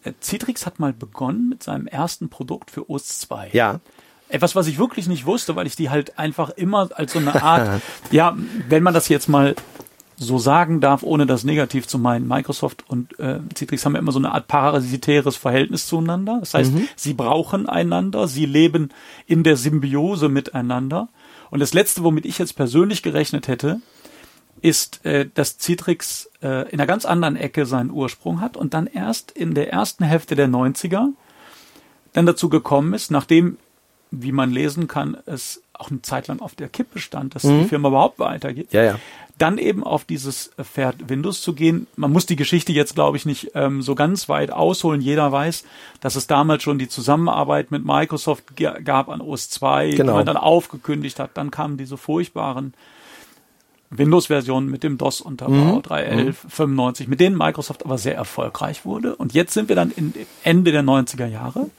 Äh, 0.05 0.13
Citrix 0.21 0.67
hat 0.67 0.79
mal 0.79 0.93
begonnen 0.93 1.49
mit 1.49 1.63
seinem 1.63 1.87
ersten 1.87 2.29
Produkt 2.29 2.71
für 2.71 2.89
OS 2.91 3.21
2. 3.21 3.51
Ja. 3.53 3.81
Etwas, 4.29 4.57
was 4.57 4.67
ich 4.67 4.79
wirklich 4.79 5.07
nicht 5.07 5.25
wusste, 5.25 5.55
weil 5.55 5.67
ich 5.67 5.77
die 5.77 5.91
halt 5.91 6.19
einfach 6.19 6.51
immer 6.51 6.89
als 6.95 7.13
so 7.13 7.19
eine 7.19 7.43
Art, 7.43 7.81
ja, 8.11 8.37
wenn 8.69 8.83
man 8.83 8.95
das 8.95 9.09
jetzt 9.09 9.29
mal 9.29 9.55
so 10.19 10.39
sagen 10.39 10.81
darf, 10.81 11.03
ohne 11.03 11.27
das 11.27 11.45
negativ 11.45 11.87
zu 11.87 11.99
meinen. 11.99 12.27
Microsoft 12.27 12.85
und 12.89 13.19
äh, 13.19 13.41
Citrix 13.55 13.85
haben 13.85 13.95
ja 13.95 13.99
immer 13.99 14.13
so 14.13 14.19
eine 14.19 14.33
Art 14.33 14.49
parasitäres 14.49 15.37
Verhältnis 15.37 15.87
zueinander. 15.87 16.39
Das 16.41 16.55
heißt, 16.55 16.73
mhm. 16.73 16.89
sie 16.97 17.15
brauchen 17.15 17.69
einander, 17.69 18.27
sie 18.27 18.47
leben 18.47 18.91
in 19.27 19.43
der 19.43 19.57
Symbiose 19.57 20.29
miteinander. 20.29 21.09
Und 21.51 21.61
das 21.61 21.75
Letzte, 21.75 22.03
womit 22.03 22.25
ich 22.25 22.39
jetzt 22.39 22.57
persönlich 22.57 23.03
gerechnet 23.03 23.47
hätte, 23.47 23.81
ist, 24.67 25.07
äh, 25.07 25.29
dass 25.33 25.59
Citrix 25.59 26.29
äh, 26.43 26.69
in 26.71 26.81
einer 26.81 26.87
ganz 26.87 27.05
anderen 27.05 27.37
Ecke 27.37 27.67
seinen 27.67 27.91
Ursprung 27.91 28.41
hat 28.41 28.57
und 28.57 28.75
dann 28.75 28.89
erst 28.89 29.31
in 29.31 29.55
der 29.55 29.73
ersten 29.73 30.03
Hälfte 30.03 30.35
der 30.35 30.49
90er 30.49 31.11
dann 32.13 32.27
dazu 32.27 32.49
gekommen 32.49 32.93
ist, 32.93 33.13
nachdem, 33.13 33.59
wie 34.11 34.33
man 34.33 34.51
lesen 34.51 34.89
kann, 34.89 35.17
es 35.27 35.63
auch 35.73 35.91
eine 35.91 36.03
Zeit 36.03 36.27
lang 36.27 36.41
auf 36.41 36.57
der 36.57 36.69
Kippe 36.69 36.99
stand, 36.99 37.37
dass 37.37 37.45
mhm. 37.45 37.61
die 37.61 37.69
Firma 37.69 37.89
überhaupt 37.89 38.19
weitergeht. 38.19 38.73
Ja, 38.73 38.83
ja 38.83 38.99
dann 39.39 39.59
eben 39.59 39.85
auf 39.85 40.05
dieses 40.05 40.51
Pferd 40.61 41.11
Windows 41.11 41.43
zu 41.43 41.53
gehen. 41.53 41.87
Man 41.97 42.11
muss 42.11 42.25
die 42.25 42.37
Geschichte 42.37 42.73
jetzt, 42.73 42.95
glaube 42.95 43.19
ich, 43.19 43.27
nicht 43.27 43.51
ähm, 43.55 43.83
so 43.83 43.95
ganz 43.95 44.31
weit 44.31 44.51
ausholen. 44.51 45.03
Jeder 45.03 45.31
weiß, 45.31 45.65
dass 46.01 46.17
es 46.17 46.27
damals 46.27 46.63
schon 46.63 46.79
die 46.79 46.89
Zusammenarbeit 46.89 47.71
mit 47.71 47.85
Microsoft 47.85 48.45
gab 48.57 49.11
an 49.11 49.21
OS 49.21 49.51
2, 49.51 49.91
genau. 49.91 50.13
die 50.13 50.17
man 50.17 50.27
dann 50.27 50.39
aufgekündigt 50.39 51.21
hat. 51.21 51.33
Dann 51.35 51.51
kamen 51.51 51.77
diese 51.77 51.99
furchtbaren 51.99 52.73
Windows-Versionen 53.91 54.69
mit 54.69 54.83
dem 54.83 54.99
DOS-Unterbau, 54.99 55.53
mhm. 55.77 55.79
3.11, 55.81 56.25
mhm. 56.25 56.33
95, 56.33 57.09
mit 57.09 57.21
denen 57.21 57.37
Microsoft 57.37 57.85
aber 57.85 57.99
sehr 57.99 58.17
erfolgreich 58.17 58.85
wurde. 58.85 59.17
Und 59.17 59.35
jetzt 59.35 59.55
sind 59.55 59.69
wir 59.69 59.77
dann 59.77 59.91
in 59.91 60.13
Ende 60.43 60.73
der 60.73 60.83
90er 60.83 61.27
Jahre, 61.27 61.71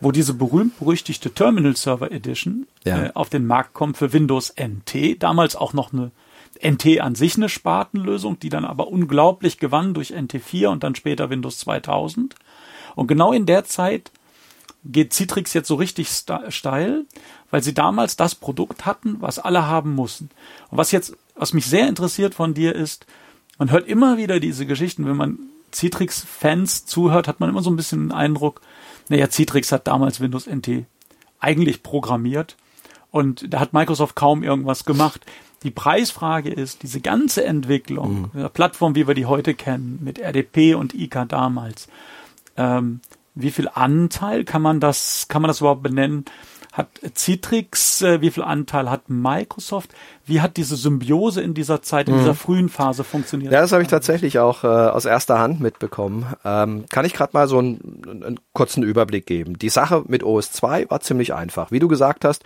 wo 0.00 0.12
diese 0.12 0.34
berühmt-berüchtigte 0.34 1.32
Terminal 1.32 1.76
Server 1.76 2.10
Edition 2.12 2.66
ja. 2.84 3.06
äh, 3.06 3.10
auf 3.14 3.28
den 3.28 3.46
Markt 3.46 3.74
kommt 3.74 3.96
für 3.96 4.12
Windows 4.12 4.54
NT, 4.58 5.22
damals 5.22 5.56
auch 5.56 5.72
noch 5.72 5.92
eine 5.92 6.10
NT 6.62 7.00
an 7.00 7.14
sich 7.14 7.36
eine 7.36 7.48
Spartenlösung, 7.48 8.38
die 8.38 8.48
dann 8.48 8.64
aber 8.64 8.88
unglaublich 8.88 9.58
gewann 9.58 9.94
durch 9.94 10.12
NT4 10.12 10.68
und 10.68 10.84
dann 10.84 10.94
später 10.94 11.30
Windows 11.30 11.58
2000. 11.58 12.34
Und 12.94 13.06
genau 13.06 13.32
in 13.32 13.46
der 13.46 13.64
Zeit 13.64 14.10
geht 14.84 15.12
Citrix 15.12 15.52
jetzt 15.52 15.68
so 15.68 15.74
richtig 15.74 16.08
steil, 16.48 17.04
weil 17.50 17.62
sie 17.62 17.74
damals 17.74 18.16
das 18.16 18.34
Produkt 18.34 18.86
hatten, 18.86 19.16
was 19.20 19.38
alle 19.38 19.66
haben 19.66 19.94
mussten. 19.94 20.30
Und 20.70 20.78
was 20.78 20.92
jetzt, 20.92 21.16
was 21.34 21.52
mich 21.52 21.66
sehr 21.66 21.88
interessiert 21.88 22.34
von 22.34 22.54
dir 22.54 22.74
ist, 22.74 23.06
man 23.58 23.70
hört 23.70 23.88
immer 23.88 24.16
wieder 24.16 24.40
diese 24.40 24.64
Geschichten, 24.66 25.06
wenn 25.06 25.16
man 25.16 25.38
Citrix-Fans 25.72 26.86
zuhört, 26.86 27.28
hat 27.28 27.40
man 27.40 27.50
immer 27.50 27.62
so 27.62 27.70
ein 27.70 27.76
bisschen 27.76 28.08
den 28.08 28.12
Eindruck, 28.12 28.60
naja, 29.08 29.28
Citrix 29.28 29.72
hat 29.72 29.86
damals 29.86 30.20
Windows 30.20 30.46
NT 30.46 30.84
eigentlich 31.40 31.82
programmiert 31.82 32.56
und 33.10 33.52
da 33.52 33.60
hat 33.60 33.72
Microsoft 33.72 34.16
kaum 34.16 34.42
irgendwas 34.42 34.84
gemacht. 34.84 35.26
Die 35.62 35.70
Preisfrage 35.70 36.50
ist, 36.50 36.82
diese 36.82 37.00
ganze 37.00 37.44
Entwicklung, 37.44 38.30
mhm. 38.32 38.48
Plattform, 38.50 38.94
wie 38.94 39.06
wir 39.06 39.14
die 39.14 39.26
heute 39.26 39.54
kennen, 39.54 39.98
mit 40.02 40.18
RDP 40.18 40.74
und 40.74 40.94
IK 40.94 41.28
damals, 41.28 41.88
ähm, 42.56 43.00
wie 43.34 43.50
viel 43.50 43.68
Anteil 43.72 44.44
kann 44.44 44.62
man 44.62 44.80
das, 44.80 45.26
kann 45.28 45.42
man 45.42 45.48
das 45.48 45.60
überhaupt 45.60 45.82
benennen? 45.82 46.24
Hat 46.72 46.88
Citrix, 47.16 48.00
äh, 48.02 48.20
wie 48.20 48.30
viel 48.30 48.44
Anteil 48.44 48.90
hat 48.90 49.08
Microsoft? 49.10 49.90
Wie 50.24 50.40
hat 50.40 50.56
diese 50.56 50.76
Symbiose 50.76 51.42
in 51.42 51.52
dieser 51.52 51.82
Zeit, 51.82 52.08
in 52.08 52.14
mhm. 52.14 52.18
dieser 52.20 52.34
frühen 52.36 52.68
Phase 52.68 53.02
funktioniert? 53.02 53.52
Ja, 53.52 53.60
das 53.60 53.72
habe 53.72 53.82
ich 53.82 53.88
tatsächlich 53.88 54.38
auch 54.38 54.62
äh, 54.62 54.68
aus 54.68 55.04
erster 55.04 55.40
Hand 55.40 55.60
mitbekommen. 55.60 56.26
Ähm, 56.44 56.84
kann 56.88 57.04
ich 57.04 57.12
gerade 57.12 57.32
mal 57.32 57.48
so 57.48 57.58
einen, 57.58 58.02
einen 58.06 58.40
kurzen 58.52 58.84
Überblick 58.84 59.26
geben. 59.26 59.58
Die 59.58 59.68
Sache 59.68 60.04
mit 60.06 60.22
OS 60.22 60.52
2 60.52 60.90
war 60.90 61.00
ziemlich 61.00 61.34
einfach. 61.34 61.72
Wie 61.72 61.80
du 61.80 61.88
gesagt 61.88 62.24
hast, 62.24 62.44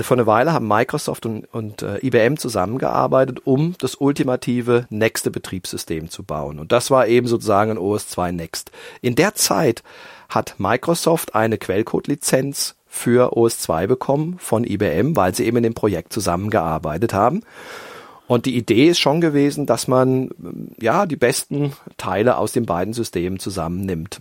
vor 0.00 0.16
einer 0.16 0.26
Weile 0.26 0.52
haben 0.52 0.68
Microsoft 0.68 1.26
und, 1.26 1.44
und 1.52 1.82
äh, 1.82 1.98
IBM 2.06 2.36
zusammengearbeitet, 2.36 3.40
um 3.44 3.74
das 3.78 3.96
ultimative 3.96 4.86
nächste 4.90 5.30
Betriebssystem 5.30 6.08
zu 6.08 6.22
bauen. 6.22 6.58
Und 6.58 6.72
das 6.72 6.90
war 6.90 7.08
eben 7.08 7.26
sozusagen 7.26 7.72
ein 7.72 7.78
OS 7.78 8.08
2 8.08 8.32
Next. 8.32 8.70
In 9.00 9.16
der 9.16 9.34
Zeit 9.34 9.82
hat 10.28 10.54
Microsoft 10.58 11.34
eine 11.34 11.58
Quellcode-Lizenz 11.58 12.76
für 12.86 13.36
OS 13.36 13.58
2 13.58 13.86
bekommen 13.86 14.36
von 14.38 14.64
IBM, 14.64 15.16
weil 15.16 15.34
sie 15.34 15.44
eben 15.44 15.58
in 15.58 15.62
dem 15.64 15.74
Projekt 15.74 16.12
zusammengearbeitet 16.12 17.12
haben. 17.12 17.42
Und 18.28 18.46
die 18.46 18.56
Idee 18.56 18.88
ist 18.88 19.00
schon 19.00 19.20
gewesen, 19.20 19.66
dass 19.66 19.88
man 19.88 20.30
ja 20.80 21.06
die 21.06 21.16
besten 21.16 21.72
Teile 21.96 22.38
aus 22.38 22.52
den 22.52 22.66
beiden 22.66 22.94
Systemen 22.94 23.38
zusammennimmt. 23.38 24.20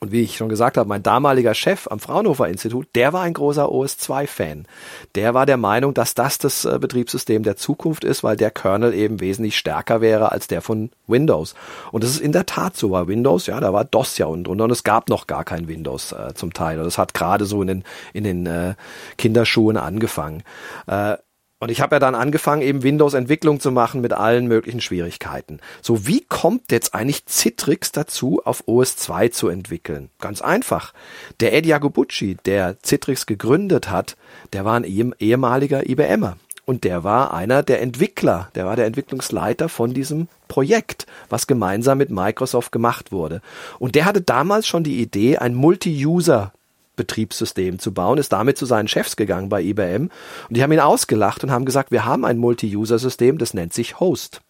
Und 0.00 0.12
wie 0.12 0.22
ich 0.22 0.36
schon 0.36 0.50
gesagt 0.50 0.76
habe, 0.76 0.88
mein 0.88 1.02
damaliger 1.02 1.54
Chef 1.54 1.88
am 1.90 2.00
Fraunhofer 2.00 2.48
Institut, 2.48 2.86
der 2.94 3.14
war 3.14 3.22
ein 3.22 3.32
großer 3.32 3.66
OS2-Fan. 3.66 4.66
Der 5.14 5.32
war 5.32 5.46
der 5.46 5.56
Meinung, 5.56 5.94
dass 5.94 6.14
das 6.14 6.36
das 6.36 6.66
äh, 6.66 6.78
Betriebssystem 6.78 7.42
der 7.42 7.56
Zukunft 7.56 8.04
ist, 8.04 8.22
weil 8.22 8.36
der 8.36 8.50
Kernel 8.50 8.92
eben 8.92 9.20
wesentlich 9.20 9.56
stärker 9.56 10.02
wäre 10.02 10.32
als 10.32 10.48
der 10.48 10.60
von 10.60 10.90
Windows. 11.06 11.54
Und 11.92 12.04
das 12.04 12.10
ist 12.10 12.20
in 12.20 12.32
der 12.32 12.44
Tat 12.44 12.76
so. 12.76 12.90
Bei 12.90 13.06
Windows, 13.06 13.46
ja, 13.46 13.58
da 13.58 13.72
war 13.72 13.84
DOS 13.84 14.18
ja 14.18 14.26
unten 14.26 14.44
drunter 14.44 14.64
und 14.64 14.70
es 14.70 14.84
gab 14.84 15.08
noch 15.08 15.26
gar 15.26 15.44
kein 15.44 15.66
Windows 15.66 16.12
äh, 16.12 16.34
zum 16.34 16.52
Teil. 16.52 16.78
Und 16.78 16.84
das 16.84 16.98
hat 16.98 17.14
gerade 17.14 17.46
so 17.46 17.62
in 17.62 17.68
den, 17.68 17.84
in 18.12 18.24
den 18.24 18.46
äh, 18.46 18.74
Kinderschuhen 19.16 19.78
angefangen. 19.78 20.42
Äh, 20.86 21.16
Und 21.58 21.70
ich 21.70 21.80
habe 21.80 21.96
ja 21.96 22.00
dann 22.00 22.14
angefangen, 22.14 22.60
eben 22.60 22.82
Windows-Entwicklung 22.82 23.60
zu 23.60 23.70
machen 23.70 24.02
mit 24.02 24.12
allen 24.12 24.46
möglichen 24.46 24.82
Schwierigkeiten. 24.82 25.60
So, 25.80 26.06
wie 26.06 26.20
kommt 26.20 26.70
jetzt 26.70 26.94
eigentlich 26.94 27.24
Citrix 27.26 27.92
dazu, 27.92 28.42
auf 28.44 28.64
OS 28.66 28.96
2 28.96 29.28
zu 29.28 29.48
entwickeln? 29.48 30.10
Ganz 30.20 30.42
einfach. 30.42 30.92
Der 31.40 31.54
Eddie 31.54 31.70
Jacobucci, 31.70 32.36
der 32.44 32.76
Citrix 32.84 33.24
gegründet 33.24 33.90
hat, 33.90 34.18
der 34.52 34.66
war 34.66 34.74
ein 34.74 35.14
ehemaliger 35.18 35.88
IBMer. 35.88 36.36
Und 36.66 36.82
der 36.82 37.04
war 37.04 37.32
einer 37.32 37.62
der 37.62 37.80
Entwickler, 37.80 38.50
der 38.56 38.66
war 38.66 38.74
der 38.74 38.86
Entwicklungsleiter 38.86 39.68
von 39.68 39.94
diesem 39.94 40.26
Projekt, 40.48 41.06
was 41.28 41.46
gemeinsam 41.46 41.96
mit 41.96 42.10
Microsoft 42.10 42.72
gemacht 42.72 43.12
wurde. 43.12 43.40
Und 43.78 43.94
der 43.94 44.04
hatte 44.04 44.20
damals 44.20 44.66
schon 44.66 44.82
die 44.82 45.00
Idee, 45.00 45.38
ein 45.38 45.54
Multi-User 45.54 46.52
Betriebssystem 46.96 47.78
zu 47.78 47.92
bauen, 47.92 48.18
ist 48.18 48.32
damit 48.32 48.58
zu 48.58 48.66
seinen 48.66 48.88
Chefs 48.88 49.16
gegangen 49.16 49.48
bei 49.48 49.62
IBM 49.62 50.10
und 50.48 50.56
die 50.56 50.62
haben 50.62 50.72
ihn 50.72 50.80
ausgelacht 50.80 51.44
und 51.44 51.50
haben 51.50 51.64
gesagt, 51.64 51.90
wir 51.90 52.04
haben 52.04 52.24
ein 52.24 52.38
Multi-User-System, 52.38 53.38
das 53.38 53.54
nennt 53.54 53.72
sich 53.72 54.00
Host. 54.00 54.40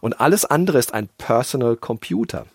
Und 0.00 0.20
alles 0.20 0.44
andere 0.44 0.78
ist 0.78 0.94
ein 0.94 1.08
Personal 1.18 1.76
Computer. 1.76 2.46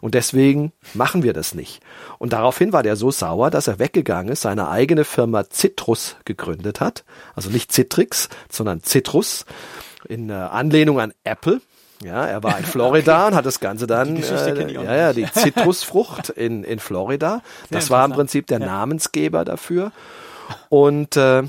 Und 0.00 0.14
deswegen 0.14 0.72
machen 0.94 1.22
wir 1.22 1.32
das 1.32 1.54
nicht. 1.54 1.80
Und 2.18 2.32
daraufhin 2.32 2.72
war 2.72 2.82
der 2.82 2.96
so 2.96 3.10
sauer, 3.10 3.50
dass 3.50 3.66
er 3.66 3.78
weggegangen 3.78 4.32
ist, 4.32 4.42
seine 4.42 4.68
eigene 4.68 5.04
Firma 5.04 5.44
Citrus 5.48 6.16
gegründet 6.24 6.80
hat. 6.80 7.04
Also 7.34 7.50
nicht 7.50 7.72
Citrix, 7.72 8.28
sondern 8.50 8.82
Citrus 8.82 9.46
in 10.08 10.30
äh, 10.30 10.34
Anlehnung 10.34 11.00
an 11.00 11.12
Apple. 11.24 11.60
Ja, 12.02 12.26
er 12.26 12.42
war 12.42 12.58
in 12.58 12.64
Florida 12.64 13.18
okay. 13.18 13.28
und 13.28 13.34
hat 13.36 13.46
das 13.46 13.60
Ganze 13.60 13.86
dann, 13.86 14.16
äh, 14.22 14.72
ja, 14.72 14.94
ja, 14.94 15.12
die 15.12 15.30
Zitrusfrucht 15.30 16.28
in, 16.30 16.62
in 16.64 16.78
Florida. 16.78 17.42
Das 17.70 17.90
war 17.90 18.04
im 18.04 18.12
Prinzip 18.12 18.46
der 18.46 18.60
ja. 18.60 18.66
Namensgeber 18.66 19.44
dafür. 19.44 19.92
Und 20.68 21.16
äh, 21.16 21.42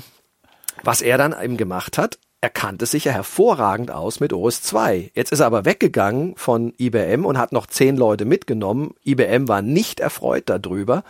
was 0.82 1.02
er 1.02 1.18
dann 1.18 1.34
eben 1.40 1.56
gemacht 1.56 1.98
hat, 1.98 2.18
er 2.40 2.50
kannte 2.50 2.86
sich 2.86 3.06
ja 3.06 3.12
hervorragend 3.12 3.90
aus 3.90 4.20
mit 4.20 4.32
OS 4.32 4.62
2. 4.62 5.10
Jetzt 5.14 5.32
ist 5.32 5.40
er 5.40 5.46
aber 5.46 5.64
weggegangen 5.64 6.36
von 6.36 6.72
IBM 6.78 7.24
und 7.24 7.36
hat 7.36 7.50
noch 7.50 7.66
zehn 7.66 7.96
Leute 7.96 8.24
mitgenommen. 8.24 8.94
IBM 9.04 9.48
war 9.48 9.60
nicht 9.60 9.98
erfreut 9.98 10.44
darüber. 10.46 11.02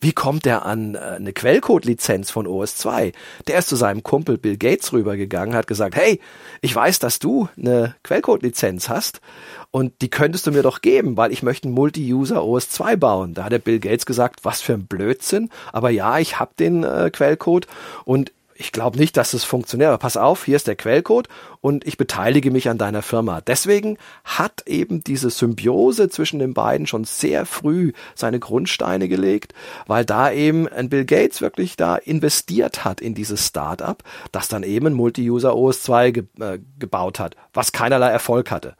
Wie 0.00 0.12
kommt 0.12 0.46
er 0.46 0.66
an 0.66 0.94
äh, 0.94 0.98
eine 0.98 1.32
Quellcode-Lizenz 1.32 2.30
von 2.30 2.46
OS 2.46 2.76
2? 2.76 3.12
Der 3.46 3.58
ist 3.58 3.68
zu 3.68 3.76
seinem 3.76 4.02
Kumpel 4.02 4.36
Bill 4.36 4.58
Gates 4.58 4.92
rübergegangen, 4.92 5.54
hat 5.54 5.66
gesagt, 5.66 5.96
hey, 5.96 6.20
ich 6.60 6.76
weiß, 6.76 6.98
dass 6.98 7.18
du 7.18 7.48
eine 7.56 7.94
Quellcode-Lizenz 8.02 8.90
hast 8.90 9.22
und 9.70 10.02
die 10.02 10.10
könntest 10.10 10.46
du 10.46 10.52
mir 10.52 10.62
doch 10.62 10.82
geben, 10.82 11.16
weil 11.16 11.32
ich 11.32 11.42
möchte 11.42 11.66
ein 11.66 11.72
Multi-User 11.72 12.44
OS 12.44 12.68
2 12.68 12.96
bauen. 12.96 13.32
Da 13.32 13.44
hat 13.44 13.52
der 13.52 13.58
Bill 13.58 13.80
Gates 13.80 14.04
gesagt, 14.04 14.40
was 14.44 14.60
für 14.60 14.74
ein 14.74 14.86
Blödsinn, 14.86 15.48
aber 15.72 15.88
ja, 15.88 16.18
ich 16.18 16.38
habe 16.38 16.52
den 16.58 16.84
äh, 16.84 17.08
Quellcode 17.10 17.68
und 18.04 18.32
ich 18.56 18.72
glaube 18.72 18.98
nicht, 18.98 19.16
dass 19.16 19.34
es 19.34 19.44
funktioniert, 19.44 19.88
aber 19.88 19.98
pass 19.98 20.16
auf, 20.16 20.44
hier 20.44 20.56
ist 20.56 20.66
der 20.66 20.76
Quellcode 20.76 21.28
und 21.60 21.86
ich 21.86 21.96
beteilige 21.96 22.50
mich 22.50 22.68
an 22.68 22.78
deiner 22.78 23.02
Firma. 23.02 23.40
Deswegen 23.40 23.98
hat 24.24 24.62
eben 24.66 25.02
diese 25.02 25.30
Symbiose 25.30 26.08
zwischen 26.08 26.38
den 26.38 26.54
beiden 26.54 26.86
schon 26.86 27.04
sehr 27.04 27.46
früh 27.46 27.92
seine 28.14 28.38
Grundsteine 28.38 29.08
gelegt, 29.08 29.54
weil 29.86 30.04
da 30.04 30.30
eben 30.30 30.68
ein 30.68 30.88
Bill 30.88 31.04
Gates 31.04 31.40
wirklich 31.40 31.76
da 31.76 31.96
investiert 31.96 32.84
hat 32.84 33.00
in 33.00 33.14
dieses 33.14 33.46
Startup, 33.46 34.02
das 34.32 34.48
dann 34.48 34.62
eben 34.62 34.86
ein 34.88 34.94
Multi-User 34.94 35.56
OS 35.56 35.82
2 35.82 36.10
ge 36.10 36.24
äh, 36.40 36.58
gebaut 36.78 37.18
hat, 37.18 37.36
was 37.52 37.72
keinerlei 37.72 38.10
Erfolg 38.10 38.50
hatte. 38.50 38.76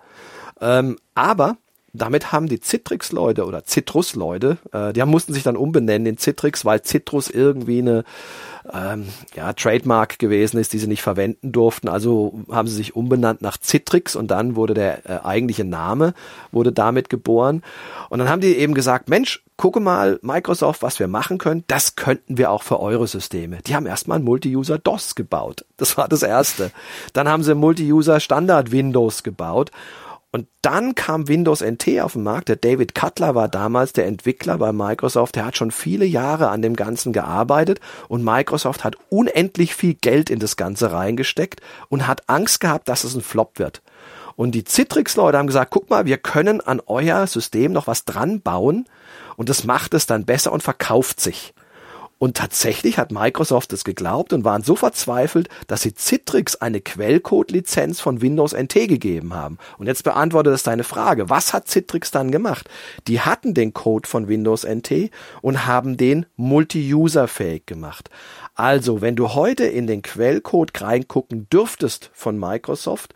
Ähm, 0.60 0.96
aber 1.14 1.56
damit 1.94 2.32
haben 2.32 2.48
die 2.48 2.60
Citrix-Leute 2.60 3.46
oder 3.46 3.64
Citrus-Leute, 3.64 4.58
äh, 4.72 4.92
die 4.92 5.04
mussten 5.04 5.32
sich 5.32 5.44
dann 5.44 5.56
umbenennen 5.56 6.06
in 6.06 6.18
Citrix, 6.18 6.64
weil 6.64 6.82
Citrus 6.82 7.30
irgendwie 7.30 7.78
eine 7.78 8.04
ähm, 8.72 9.06
ja, 9.34 9.52
Trademark 9.52 10.18
gewesen 10.18 10.58
ist, 10.58 10.72
die 10.72 10.78
sie 10.78 10.88
nicht 10.88 11.02
verwenden 11.02 11.52
durften. 11.52 11.88
Also 11.88 12.40
haben 12.50 12.66
sie 12.66 12.74
sich 12.74 12.96
umbenannt 12.96 13.42
nach 13.42 13.58
Citrix 13.60 14.16
und 14.16 14.30
dann 14.30 14.56
wurde 14.56 14.74
der 14.74 15.08
äh, 15.08 15.24
eigentliche 15.24 15.64
Name, 15.64 16.14
wurde 16.50 16.72
damit 16.72 17.10
geboren. 17.10 17.62
Und 18.08 18.18
dann 18.18 18.28
haben 18.28 18.40
die 18.40 18.56
eben 18.56 18.74
gesagt, 18.74 19.08
Mensch, 19.08 19.44
gucke 19.56 19.80
mal, 19.80 20.18
Microsoft, 20.22 20.82
was 20.82 20.98
wir 20.98 21.06
machen 21.06 21.38
können, 21.38 21.64
das 21.68 21.94
könnten 21.94 22.38
wir 22.38 22.50
auch 22.50 22.62
für 22.62 22.80
eure 22.80 23.06
Systeme. 23.06 23.58
Die 23.66 23.76
haben 23.76 23.86
erstmal 23.86 24.18
ein 24.18 24.24
Multi-User 24.24 24.78
DOS 24.78 25.14
gebaut. 25.14 25.64
Das 25.76 25.96
war 25.96 26.08
das 26.08 26.22
erste. 26.22 26.72
Dann 27.12 27.28
haben 27.28 27.44
sie 27.44 27.54
Multi-User 27.54 28.18
Standard 28.18 28.72
Windows 28.72 29.22
gebaut. 29.22 29.70
Und 30.34 30.48
dann 30.62 30.96
kam 30.96 31.28
Windows 31.28 31.60
NT 31.62 32.00
auf 32.00 32.14
den 32.14 32.24
Markt. 32.24 32.48
Der 32.48 32.56
David 32.56 32.92
Cutler 32.96 33.36
war 33.36 33.46
damals 33.46 33.92
der 33.92 34.06
Entwickler 34.06 34.58
bei 34.58 34.72
Microsoft. 34.72 35.36
Der 35.36 35.46
hat 35.46 35.56
schon 35.56 35.70
viele 35.70 36.04
Jahre 36.04 36.48
an 36.48 36.60
dem 36.60 36.74
Ganzen 36.74 37.12
gearbeitet 37.12 37.78
und 38.08 38.24
Microsoft 38.24 38.82
hat 38.82 38.96
unendlich 39.10 39.76
viel 39.76 39.94
Geld 39.94 40.30
in 40.30 40.40
das 40.40 40.56
Ganze 40.56 40.90
reingesteckt 40.90 41.60
und 41.88 42.08
hat 42.08 42.28
Angst 42.28 42.58
gehabt, 42.58 42.88
dass 42.88 43.04
es 43.04 43.14
ein 43.14 43.22
Flop 43.22 43.60
wird. 43.60 43.80
Und 44.34 44.56
die 44.56 44.64
Citrix-Leute 44.64 45.38
haben 45.38 45.46
gesagt, 45.46 45.70
guck 45.70 45.88
mal, 45.88 46.04
wir 46.04 46.18
können 46.18 46.60
an 46.60 46.82
euer 46.84 47.28
System 47.28 47.70
noch 47.70 47.86
was 47.86 48.04
dran 48.04 48.40
bauen 48.40 48.86
und 49.36 49.48
das 49.48 49.62
macht 49.62 49.94
es 49.94 50.06
dann 50.06 50.24
besser 50.24 50.50
und 50.50 50.64
verkauft 50.64 51.20
sich. 51.20 51.54
Und 52.18 52.36
tatsächlich 52.36 52.98
hat 52.98 53.10
Microsoft 53.10 53.72
es 53.72 53.84
geglaubt 53.84 54.32
und 54.32 54.44
waren 54.44 54.62
so 54.62 54.76
verzweifelt, 54.76 55.48
dass 55.66 55.82
sie 55.82 55.94
Citrix 55.94 56.56
eine 56.56 56.80
Quellcode-Lizenz 56.80 58.00
von 58.00 58.22
Windows 58.22 58.54
NT 58.54 58.88
gegeben 58.88 59.34
haben. 59.34 59.58
Und 59.78 59.86
jetzt 59.86 60.04
beantwortet 60.04 60.54
es 60.54 60.62
deine 60.62 60.84
Frage. 60.84 61.28
Was 61.28 61.52
hat 61.52 61.68
Citrix 61.68 62.10
dann 62.10 62.30
gemacht? 62.30 62.68
Die 63.08 63.20
hatten 63.20 63.54
den 63.54 63.74
Code 63.74 64.08
von 64.08 64.28
Windows 64.28 64.64
NT 64.64 65.10
und 65.42 65.66
haben 65.66 65.96
den 65.96 66.26
multi-user-fähig 66.36 67.66
gemacht. 67.66 68.10
Also, 68.54 69.00
wenn 69.00 69.16
du 69.16 69.34
heute 69.34 69.64
in 69.64 69.86
den 69.86 70.02
Quellcode 70.02 70.80
reingucken 70.80 71.48
dürftest 71.50 72.10
von 72.14 72.38
Microsoft, 72.38 73.14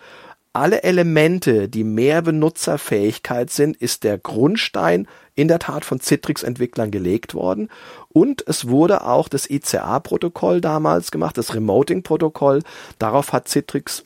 alle 0.53 0.83
Elemente, 0.83 1.69
die 1.69 1.85
mehr 1.85 2.23
Benutzerfähigkeit 2.23 3.51
sind, 3.51 3.77
ist 3.77 4.03
der 4.03 4.19
Grundstein 4.19 5.07
in 5.39 5.47
der 5.47 5.61
Tat 5.61 5.85
von 5.85 6.01
Citrix-Entwicklern 6.01 6.91
gelegt 6.91 7.33
worden. 7.33 7.69
Und 8.09 8.43
es 8.49 8.69
wurde 8.69 9.07
auch 9.07 9.29
das 9.29 9.49
ICA-Protokoll 9.49 10.61
damals 10.61 11.13
gemacht, 11.13 11.39
das 11.39 11.55
Remoting-Protokoll. 11.55 12.63
Darauf 12.99 13.33
hat 13.33 13.47
Citrix 13.49 14.03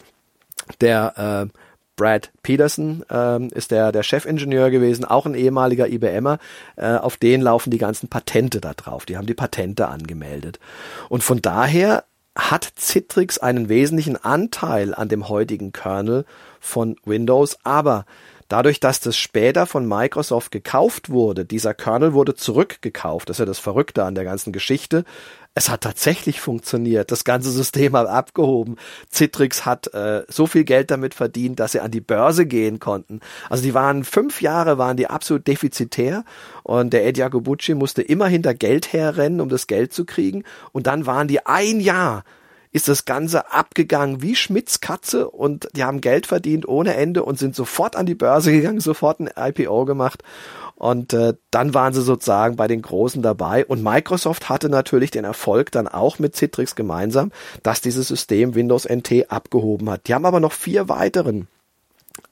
der 0.82 1.48
äh, 1.48 1.58
Brad 1.96 2.30
Peterson 2.42 3.02
ähm, 3.10 3.48
ist 3.54 3.70
der, 3.70 3.92
der 3.92 4.02
Chefingenieur 4.02 4.70
gewesen, 4.70 5.06
auch 5.06 5.24
ein 5.24 5.34
ehemaliger 5.34 5.88
IBMer. 5.88 6.38
Äh, 6.76 6.96
auf 6.96 7.16
den 7.16 7.40
laufen 7.40 7.70
die 7.70 7.78
ganzen 7.78 8.08
Patente 8.08 8.60
da 8.60 8.74
drauf. 8.74 9.06
Die 9.06 9.16
haben 9.16 9.26
die 9.26 9.32
Patente 9.32 9.88
angemeldet. 9.88 10.60
Und 11.08 11.22
von 11.22 11.40
daher 11.40 12.04
hat 12.36 12.72
Citrix 12.78 13.38
einen 13.38 13.70
wesentlichen 13.70 14.22
Anteil 14.22 14.94
an 14.94 15.08
dem 15.08 15.30
heutigen 15.30 15.72
Kernel 15.72 16.26
von 16.60 16.96
Windows, 17.06 17.56
aber 17.62 18.04
dadurch, 18.52 18.80
dass 18.80 19.00
das 19.00 19.16
später 19.16 19.64
von 19.66 19.88
Microsoft 19.88 20.52
gekauft 20.52 21.08
wurde, 21.08 21.46
dieser 21.46 21.72
Kernel 21.72 22.12
wurde 22.12 22.34
zurückgekauft, 22.34 23.28
das 23.28 23.36
ist 23.36 23.40
ja 23.40 23.46
das 23.46 23.58
Verrückte 23.58 24.04
an 24.04 24.14
der 24.14 24.24
ganzen 24.24 24.52
Geschichte, 24.52 25.04
es 25.54 25.68
hat 25.68 25.82
tatsächlich 25.82 26.40
funktioniert. 26.40 27.10
Das 27.10 27.24
ganze 27.24 27.50
System 27.50 27.94
hat 27.94 28.06
abgehoben. 28.06 28.76
Citrix 29.10 29.66
hat 29.66 29.92
äh, 29.92 30.24
so 30.28 30.46
viel 30.46 30.64
Geld 30.64 30.90
damit 30.90 31.14
verdient, 31.14 31.60
dass 31.60 31.72
sie 31.72 31.80
an 31.80 31.90
die 31.90 32.00
Börse 32.00 32.46
gehen 32.46 32.78
konnten. 32.78 33.20
Also 33.50 33.62
die 33.62 33.74
waren 33.74 34.04
fünf 34.04 34.40
Jahre 34.40 34.78
waren 34.78 34.96
die 34.96 35.08
absolut 35.08 35.46
defizitär 35.46 36.24
und 36.62 36.92
der 36.92 37.06
Ed 37.06 37.18
Jacobucci 37.18 37.74
musste 37.74 38.00
immer 38.00 38.28
hinter 38.28 38.54
Geld 38.54 38.92
herrennen, 38.92 39.40
um 39.40 39.48
das 39.48 39.66
Geld 39.66 39.92
zu 39.92 40.06
kriegen. 40.06 40.44
Und 40.72 40.86
dann 40.86 41.04
waren 41.06 41.28
die 41.28 41.44
ein 41.44 41.80
Jahr 41.80 42.24
ist 42.72 42.88
das 42.88 43.04
Ganze 43.04 43.52
abgegangen 43.52 44.22
wie 44.22 44.34
Schmidts 44.34 44.80
Katze 44.80 45.28
und 45.30 45.68
die 45.74 45.84
haben 45.84 46.00
Geld 46.00 46.26
verdient 46.26 46.66
ohne 46.66 46.94
Ende 46.94 47.22
und 47.22 47.38
sind 47.38 47.54
sofort 47.54 47.96
an 47.96 48.06
die 48.06 48.14
Börse 48.14 48.50
gegangen, 48.50 48.80
sofort 48.80 49.20
ein 49.20 49.30
IPO 49.36 49.84
gemacht 49.84 50.22
und 50.82 51.12
äh, 51.12 51.34
dann 51.52 51.74
waren 51.74 51.92
sie 51.92 52.02
sozusagen 52.02 52.56
bei 52.56 52.66
den 52.66 52.82
Großen 52.82 53.22
dabei. 53.22 53.64
Und 53.64 53.84
Microsoft 53.84 54.48
hatte 54.48 54.68
natürlich 54.68 55.12
den 55.12 55.24
Erfolg 55.24 55.70
dann 55.70 55.86
auch 55.86 56.18
mit 56.18 56.34
Citrix 56.34 56.74
gemeinsam, 56.74 57.30
dass 57.62 57.82
dieses 57.82 58.08
System 58.08 58.56
Windows 58.56 58.88
NT 58.88 59.30
abgehoben 59.30 59.88
hat. 59.88 60.08
Die 60.08 60.14
haben 60.14 60.26
aber 60.26 60.40
noch 60.40 60.50
vier 60.50 60.88
weiteren 60.88 61.46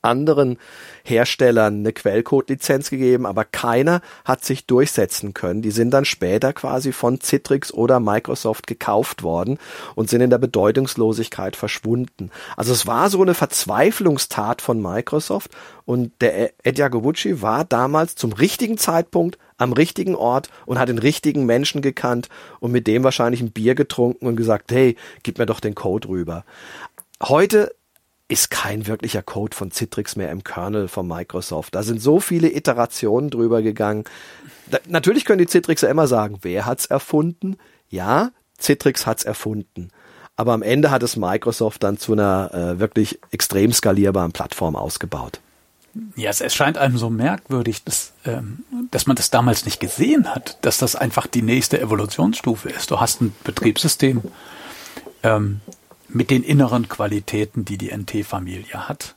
anderen 0.02 0.58
Herstellern 1.04 1.80
eine 1.80 1.92
Quellcode-Lizenz 1.92 2.90
gegeben, 2.90 3.26
aber 3.26 3.44
keiner 3.44 4.00
hat 4.24 4.44
sich 4.44 4.66
durchsetzen 4.66 5.34
können. 5.34 5.62
Die 5.62 5.70
sind 5.70 5.90
dann 5.90 6.04
später 6.04 6.52
quasi 6.52 6.92
von 6.92 7.20
Citrix 7.20 7.72
oder 7.72 8.00
Microsoft 8.00 8.66
gekauft 8.66 9.22
worden 9.22 9.58
und 9.94 10.08
sind 10.08 10.20
in 10.20 10.30
der 10.30 10.38
Bedeutungslosigkeit 10.38 11.56
verschwunden. 11.56 12.30
Also 12.56 12.72
es 12.72 12.86
war 12.86 13.10
so 13.10 13.20
eine 13.22 13.34
Verzweiflungstat 13.34 14.62
von 14.62 14.80
Microsoft 14.80 15.50
und 15.84 16.12
der 16.20 16.52
Ed 16.64 16.78
Jagobucci 16.78 17.42
war 17.42 17.64
damals 17.64 18.14
zum 18.14 18.32
richtigen 18.32 18.78
Zeitpunkt 18.78 19.38
am 19.58 19.72
richtigen 19.72 20.14
Ort 20.14 20.48
und 20.64 20.78
hat 20.78 20.88
den 20.88 20.98
richtigen 20.98 21.44
Menschen 21.44 21.82
gekannt 21.82 22.28
und 22.60 22.72
mit 22.72 22.86
dem 22.86 23.04
wahrscheinlich 23.04 23.42
ein 23.42 23.52
Bier 23.52 23.74
getrunken 23.74 24.26
und 24.26 24.36
gesagt, 24.36 24.72
hey, 24.72 24.96
gib 25.22 25.38
mir 25.38 25.46
doch 25.46 25.60
den 25.60 25.74
Code 25.74 26.08
rüber. 26.08 26.44
Heute 27.22 27.74
ist 28.30 28.50
kein 28.50 28.86
wirklicher 28.86 29.22
Code 29.22 29.56
von 29.56 29.72
Citrix 29.72 30.14
mehr 30.14 30.30
im 30.30 30.44
Kernel 30.44 30.88
von 30.88 31.06
Microsoft. 31.06 31.74
Da 31.74 31.82
sind 31.82 32.00
so 32.00 32.20
viele 32.20 32.54
Iterationen 32.54 33.28
drüber 33.28 33.60
gegangen. 33.60 34.04
Da, 34.70 34.78
natürlich 34.86 35.24
können 35.24 35.40
die 35.40 35.48
Citrixer 35.48 35.88
immer 35.88 36.06
sagen, 36.06 36.38
wer 36.42 36.64
hat's 36.64 36.86
erfunden? 36.86 37.56
Ja, 37.88 38.30
Citrix 38.58 39.06
hat's 39.06 39.24
erfunden. 39.24 39.90
Aber 40.36 40.52
am 40.52 40.62
Ende 40.62 40.90
hat 40.90 41.02
es 41.02 41.16
Microsoft 41.16 41.82
dann 41.82 41.98
zu 41.98 42.12
einer 42.12 42.54
äh, 42.54 42.78
wirklich 42.78 43.18
extrem 43.32 43.72
skalierbaren 43.72 44.32
Plattform 44.32 44.76
ausgebaut. 44.76 45.40
Ja, 46.14 46.30
es, 46.30 46.40
es 46.40 46.54
scheint 46.54 46.78
einem 46.78 46.98
so 46.98 47.10
merkwürdig, 47.10 47.82
dass, 47.82 48.12
ähm, 48.24 48.64
dass 48.92 49.08
man 49.08 49.16
das 49.16 49.30
damals 49.30 49.64
nicht 49.64 49.80
gesehen 49.80 50.32
hat, 50.32 50.56
dass 50.64 50.78
das 50.78 50.94
einfach 50.94 51.26
die 51.26 51.42
nächste 51.42 51.80
Evolutionsstufe 51.80 52.68
ist. 52.68 52.92
Du 52.92 53.00
hast 53.00 53.20
ein 53.22 53.34
Betriebssystem 53.42 54.22
ähm, 55.24 55.60
mit 56.12 56.30
den 56.30 56.42
inneren 56.42 56.88
Qualitäten, 56.88 57.64
die 57.64 57.78
die 57.78 57.94
NT-Familie 57.96 58.88
hat. 58.88 59.14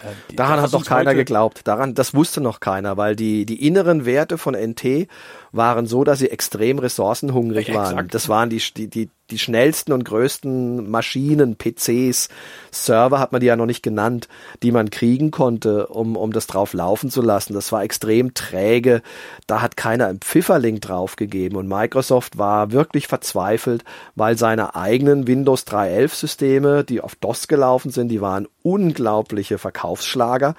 Äh, 0.00 0.34
Daran 0.34 0.60
hat 0.60 0.72
noch 0.72 0.84
keiner 0.84 1.14
geglaubt. 1.14 1.66
Daran, 1.66 1.94
das 1.94 2.14
wusste 2.14 2.40
noch 2.40 2.60
keiner, 2.60 2.96
weil 2.96 3.16
die, 3.16 3.46
die 3.46 3.66
inneren 3.66 4.04
Werte 4.04 4.38
von 4.38 4.54
NT 4.54 5.08
waren 5.52 5.86
so, 5.86 6.04
dass 6.04 6.18
sie 6.18 6.30
extrem 6.30 6.78
ressourcenhungrig 6.78 7.68
ja, 7.68 7.74
waren. 7.74 8.08
Das 8.08 8.28
waren 8.28 8.50
die, 8.50 8.62
die, 8.76 8.88
die, 8.88 9.10
die 9.30 9.38
schnellsten 9.38 9.92
und 9.92 10.04
größten 10.04 10.90
Maschinen, 10.90 11.56
PCs, 11.56 12.28
Server 12.70 13.18
hat 13.18 13.32
man 13.32 13.40
die 13.40 13.46
ja 13.46 13.56
noch 13.56 13.66
nicht 13.66 13.82
genannt, 13.82 14.28
die 14.62 14.72
man 14.72 14.90
kriegen 14.90 15.30
konnte, 15.30 15.88
um, 15.88 16.16
um 16.16 16.32
das 16.32 16.46
drauf 16.46 16.72
laufen 16.72 17.10
zu 17.10 17.20
lassen. 17.20 17.54
Das 17.54 17.72
war 17.72 17.82
extrem 17.82 18.34
träge. 18.34 19.02
Da 19.46 19.60
hat 19.60 19.76
keiner 19.76 20.06
einen 20.06 20.20
Pfifferling 20.20 20.80
draufgegeben 20.80 21.58
und 21.58 21.68
Microsoft 21.68 22.38
war 22.38 22.72
wirklich 22.72 23.06
verzweifelt, 23.06 23.84
weil 24.14 24.38
seine 24.38 24.74
eigenen 24.74 25.26
Windows 25.26 25.66
3.11 25.66 26.14
Systeme, 26.14 26.84
die 26.84 27.00
auf 27.00 27.14
DOS 27.16 27.48
gelaufen 27.48 27.90
sind, 27.90 28.08
die 28.08 28.20
waren 28.20 28.48
unglaubliche 28.62 29.58
Verkaufsschlager 29.58 30.54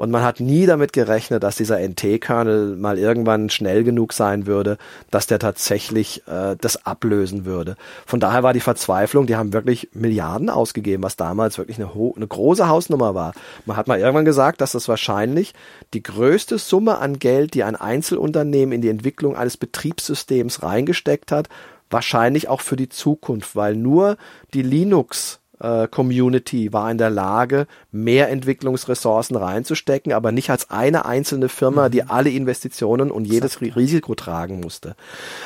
und 0.00 0.10
man 0.10 0.22
hat 0.22 0.40
nie 0.40 0.64
damit 0.64 0.94
gerechnet, 0.94 1.42
dass 1.42 1.56
dieser 1.56 1.78
NT-Kernel 1.78 2.74
mal 2.76 2.98
irgendwann 2.98 3.50
schnell 3.50 3.84
genug 3.84 4.14
sein 4.14 4.46
würde, 4.46 4.78
dass 5.10 5.26
der 5.26 5.38
tatsächlich 5.38 6.26
äh, 6.26 6.56
das 6.58 6.86
ablösen 6.86 7.44
würde. 7.44 7.76
Von 8.06 8.18
daher 8.18 8.42
war 8.42 8.54
die 8.54 8.60
Verzweiflung, 8.60 9.26
die 9.26 9.36
haben 9.36 9.52
wirklich 9.52 9.90
Milliarden 9.92 10.48
ausgegeben, 10.48 11.02
was 11.02 11.16
damals 11.16 11.58
wirklich 11.58 11.78
eine, 11.78 11.90
eine 11.92 12.26
große 12.26 12.66
Hausnummer 12.66 13.14
war. 13.14 13.34
Man 13.66 13.76
hat 13.76 13.88
mal 13.88 13.98
irgendwann 13.98 14.24
gesagt, 14.24 14.62
dass 14.62 14.72
das 14.72 14.88
wahrscheinlich 14.88 15.52
die 15.92 16.02
größte 16.02 16.56
Summe 16.56 16.96
an 16.96 17.18
Geld, 17.18 17.52
die 17.52 17.62
ein 17.62 17.76
Einzelunternehmen 17.76 18.72
in 18.72 18.80
die 18.80 18.88
Entwicklung 18.88 19.36
eines 19.36 19.58
Betriebssystems 19.58 20.62
reingesteckt 20.62 21.30
hat, 21.30 21.50
wahrscheinlich 21.90 22.48
auch 22.48 22.62
für 22.62 22.76
die 22.76 22.88
Zukunft, 22.88 23.54
weil 23.54 23.76
nur 23.76 24.16
die 24.54 24.62
Linux 24.62 25.39
äh, 25.60 25.88
Community 25.88 26.72
war 26.72 26.90
in 26.90 26.98
der 26.98 27.10
Lage, 27.10 27.66
mehr 27.92 28.30
Entwicklungsressourcen 28.30 29.36
reinzustecken, 29.36 30.12
aber 30.12 30.32
nicht 30.32 30.50
als 30.50 30.70
eine 30.70 31.04
einzelne 31.04 31.48
Firma, 31.48 31.88
mhm. 31.88 31.92
die 31.92 32.02
alle 32.04 32.30
Investitionen 32.30 33.10
und 33.10 33.26
jedes. 33.26 33.60
Risiko 33.60 34.14
tragen 34.14 34.60
musste. 34.60 34.96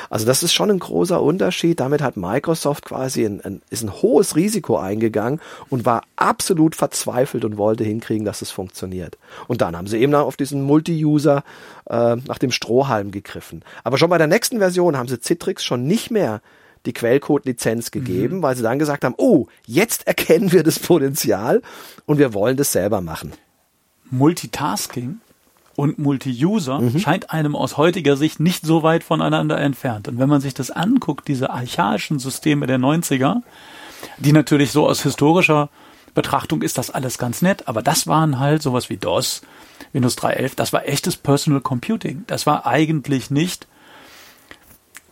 Also 0.09 0.27
das 0.27 0.43
ist 0.43 0.53
schon 0.53 0.71
ein 0.71 0.79
großer 0.79 1.21
Unterschied. 1.21 1.81
Damit 1.81 2.01
hat 2.01 2.17
Microsoft 2.17 2.85
quasi 2.85 3.25
ein, 3.25 3.41
ein, 3.41 3.63
ist 3.71 3.83
ein 3.83 3.93
hohes 3.93 4.37
Risiko 4.37 4.77
eingegangen 4.77 5.41
und 5.69 5.85
war 5.85 6.03
absolut 6.17 6.77
verzweifelt 6.77 7.45
und 7.45 7.57
wollte 7.57 7.85
hinkriegen, 7.85 8.25
dass 8.25 8.43
es 8.43 8.51
funktioniert. 8.51 9.19
Und 9.49 9.63
dann 9.63 9.77
haben 9.77 9.87
sie 9.87 9.99
eben 9.99 10.15
auf 10.15 10.37
diesen 10.37 10.63
Multi-User 10.63 11.43
äh, 11.87 12.17
nach 12.17 12.39
dem 12.39 12.53
Strohhalm 12.53 13.11
gegriffen. 13.11 13.65
Aber 13.83 13.99
schon 13.99 14.11
bei 14.11 14.19
der 14.19 14.27
nächsten 14.27 14.59
Version 14.59 14.97
haben 14.97 15.09
sie 15.09 15.21
Citrix 15.21 15.65
schon 15.65 15.87
nicht 15.87 16.11
mehr 16.11 16.41
die 16.87 16.93
Quellcode-Lizenz 16.93 17.91
gegeben, 17.91 18.39
mhm. 18.39 18.43
weil 18.43 18.57
sie 18.57 18.63
dann 18.63 18.79
gesagt 18.79 19.05
haben, 19.05 19.15
oh, 19.17 19.47
jetzt 19.67 20.07
erkennen 20.07 20.53
wir 20.53 20.63
das 20.63 20.79
Potenzial 20.79 21.63
und 22.07 22.19
wir 22.19 22.35
wollen 22.35 22.57
das 22.57 22.73
selber 22.73 23.01
machen. 23.01 23.33
Multitasking 24.11 25.21
und 25.77 25.99
Multi-User 25.99 26.81
mhm. 26.81 26.99
scheint 26.99 27.31
einem 27.31 27.57
aus 27.57 27.77
heutiger 27.77 28.17
Sicht 28.17 28.41
nicht 28.41 28.65
so 28.65 28.83
weit 28.83 29.03
voneinander 29.03 29.59
entfernt. 29.59 30.09
Und 30.09 30.19
wenn 30.19 30.29
man 30.29 30.41
sich 30.41 30.55
das 30.55 30.71
anguckt, 30.71 31.29
diese 31.29 31.51
archaischen 31.51 32.19
Systeme 32.19 32.67
der 32.67 32.79
90er, 32.79 33.43
die 34.19 34.33
natürlich 34.33 34.71
so 34.71 34.87
aus 34.87 35.03
historischer 35.03 35.71
Betrachtung 36.15 36.63
ist 36.63 36.79
das 36.79 36.91
alles 36.91 37.19
ganz 37.19 37.43
nett, 37.43 37.67
aber 37.67 37.83
das 37.83 38.07
waren 38.07 38.39
halt 38.39 38.63
sowas 38.63 38.89
wie 38.89 38.97
DOS, 38.97 39.43
Windows 39.93 40.17
3.11, 40.17 40.53
das 40.55 40.73
war 40.73 40.87
echtes 40.87 41.17
Personal 41.17 41.61
Computing. 41.61 42.23
Das 42.29 42.47
war 42.47 42.67
eigentlich 42.67 43.31
nicht 43.31 43.67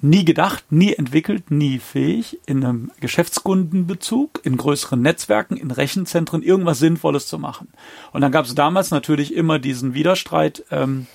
nie 0.02 0.24
gedacht, 0.24 0.70
nie 0.70 0.92
entwickelt, 0.92 1.50
nie 1.50 1.78
fähig, 1.78 2.40
in 2.44 2.64
einem 2.64 2.90
Geschäftskundenbezug, 3.00 4.40
in 4.42 4.56
größeren 4.56 5.00
Netzwerken, 5.00 5.56
in 5.56 5.70
Rechenzentren 5.70 6.42
irgendwas 6.42 6.80
Sinnvolles 6.80 7.28
zu 7.28 7.38
machen. 7.38 7.68
Und 8.12 8.20
dann 8.20 8.32
gab 8.32 8.44
es 8.44 8.54
damals 8.54 8.90
natürlich 8.90 9.32
immer 9.32 9.60
diesen 9.60 9.94
Widerstreit, 9.94 10.64
ähm, 10.72 11.06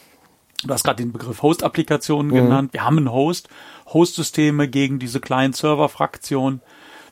du 0.63 0.73
hast 0.73 0.85
gerade 0.85 1.03
den 1.03 1.11
Begriff 1.11 1.41
Host-Applikationen 1.41 2.31
mhm. 2.31 2.35
genannt, 2.35 2.73
wir 2.73 2.85
haben 2.85 2.97
einen 2.97 3.11
Host, 3.11 3.49
Host-Systeme 3.87 4.69
gegen 4.69 4.99
diese 4.99 5.19
kleinen 5.19 5.53
Server-Fraktionen. 5.53 6.61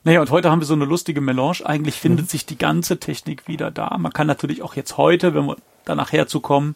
Naja, 0.06 0.22
und 0.22 0.32
heute 0.32 0.52
haben 0.52 0.62
wir 0.62 0.68
so 0.68 0.76
eine 0.76 0.86
lustige 0.86 1.20
Melange. 1.20 1.66
Eigentlich 1.66 1.96
findet 1.96 2.28
mhm. 2.28 2.30
sich 2.30 2.46
die 2.46 2.58
ganze 2.58 3.00
Technik 3.00 3.48
wieder 3.48 3.72
da. 3.72 3.98
Man 3.98 4.14
kann 4.14 4.28
natürlich 4.28 4.62
auch 4.62 4.76
jetzt 4.76 4.98
heute, 4.98 5.34
wenn 5.34 5.46
wir 5.46 5.58
da 5.84 5.96
nachher 5.96 6.28
zu 6.28 6.40
kommen, 6.40 6.76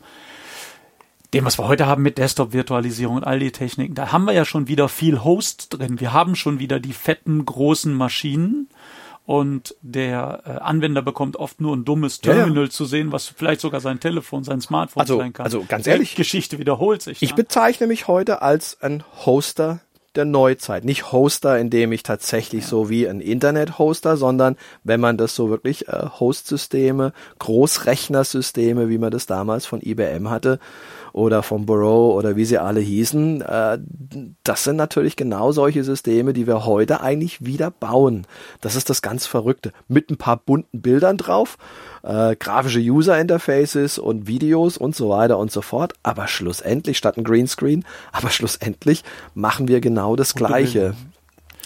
dem, 1.34 1.46
was 1.46 1.60
wir 1.60 1.68
heute 1.68 1.86
haben 1.86 2.02
mit 2.02 2.18
Desktop-Virtualisierung 2.18 3.18
und 3.18 3.24
all 3.24 3.40
die 3.40 3.52
Techniken, 3.52 3.96
da 3.96 4.12
haben 4.12 4.26
wir 4.26 4.34
ja 4.34 4.46
schon 4.46 4.68
wieder 4.68 4.90
viel 4.90 5.24
Host 5.24 5.68
drin. 5.70 6.00
Wir 6.00 6.14
haben 6.14 6.36
schon 6.36 6.60
wieder 6.60 6.80
die 6.80 6.94
fetten, 6.94 7.46
großen 7.46 7.94
Maschinen 7.94 8.68
und 9.30 9.76
der 9.84 10.42
äh, 10.46 10.50
Anwender 10.64 11.04
bekommt 11.04 11.38
oft 11.38 11.62
nur 11.62 11.76
ein 11.78 11.86
dummes 11.86 12.20
Terminal 12.20 12.56
ja, 12.56 12.64
ja. 12.64 12.70
zu 12.72 12.86
sehen, 12.86 13.12
was 13.12 13.28
vielleicht 13.28 13.62
sogar 13.62 13.80
sein 13.80 14.00
Telefon, 14.00 14.44
sein 14.44 14.60
Smartphone 14.60 15.02
also, 15.02 15.20
sein 15.20 15.34
kann. 15.34 15.46
Also 15.46 15.64
ganz 15.68 15.86
ehrlich, 15.86 16.12
die 16.12 16.16
Geschichte 16.16 16.58
wiederholt 16.58 17.04
sich. 17.04 17.22
Ich 17.22 17.30
dann. 17.30 17.36
bezeichne 17.36 17.86
mich 17.86 18.08
heute 18.08 18.42
als 18.42 18.82
ein 18.82 19.04
Hoster 19.26 19.82
der 20.16 20.26
Neuzeit. 20.26 20.84
Nicht 20.84 21.12
Hoster, 21.12 21.60
indem 21.60 21.92
ich 21.92 22.02
tatsächlich 22.02 22.64
ja. 22.64 22.70
so 22.70 22.90
wie 22.90 23.08
ein 23.08 23.22
Internet-Hoster, 23.22 24.18
sondern 24.18 24.58
wenn 24.84 25.00
man 25.00 25.18
das 25.18 25.36
so 25.36 25.52
wirklich 25.52 25.88
äh, 25.88 26.08
Host-Systeme, 26.20 27.14
Großrechnersysteme, 27.38 28.90
wie 28.90 28.98
man 28.98 29.12
das 29.12 29.28
damals 29.28 29.68
von 29.68 29.80
IBM 29.82 30.32
hatte, 30.32 30.60
oder 31.14 31.44
vom 31.44 31.66
Burrow 31.66 32.16
oder 32.16 32.36
wie 32.36 32.46
sie 32.46 32.58
alle 32.58 32.80
hießen. 32.80 33.42
Äh, 33.42 33.80
das 34.44 34.64
sind 34.64 34.76
natürlich 34.76 35.16
genau 35.16 35.52
solche 35.52 35.84
Systeme, 35.84 36.34
die 36.34 36.48
wir 36.48 36.66
heute 36.66 37.02
eigentlich 37.02 37.46
wieder 37.46 37.72
bauen. 37.72 38.26
Das 38.62 38.76
ist 38.76 38.90
das 38.90 39.02
ganz 39.02 39.26
Verrückte. 39.26 39.72
Mit 39.88 40.10
ein 40.10 40.18
paar 40.18 40.38
bunten 40.38 40.82
Bildern 40.82 41.18
drauf, 41.18 41.58
äh, 42.04 42.36
grafische 42.36 42.80
User-Interfaces 42.80 44.00
und 44.00 44.28
Videos 44.28 44.78
und 44.78 44.96
so 44.96 45.10
weiter 45.10 45.38
und 45.38 45.52
so 45.52 45.62
fort. 45.62 45.94
Aber 46.04 46.28
schlussendlich, 46.28 46.98
statt 46.98 47.18
ein 47.18 47.24
Greenscreen, 47.24 47.86
aber 48.12 48.30
schlussendlich 48.30 49.04
machen 49.34 49.68
wir 49.68 49.82
genau 49.82 50.16
das 50.16 50.36
Gleiche. 50.36 50.96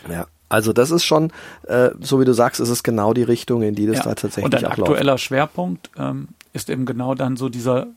Ja. 0.10 0.27
Also 0.53 0.71
das 0.71 0.91
ist 0.91 1.03
schon, 1.03 1.32
äh, 1.63 1.89
so 1.99 2.19
wie 2.19 2.25
du 2.25 2.34
sagst, 2.34 2.62
ist 2.62 2.69
es 2.69 2.84
genau 2.84 3.13
die 3.13 3.23
Richtung, 3.23 3.63
in 3.63 3.73
die 3.73 3.88
das 3.88 3.97
ja. 3.97 4.03
da 4.03 4.10
tatsächlich 4.13 4.45
Und 4.45 4.56
ein 4.56 4.65
aktueller 4.65 5.17
Schwerpunkt 5.17 5.89
ähm, 5.97 6.27
ist 6.53 6.69
eben 6.69 6.86
genau 6.86 7.15
dann 7.15 7.38
so 7.38 7.49
dieser 7.49 7.88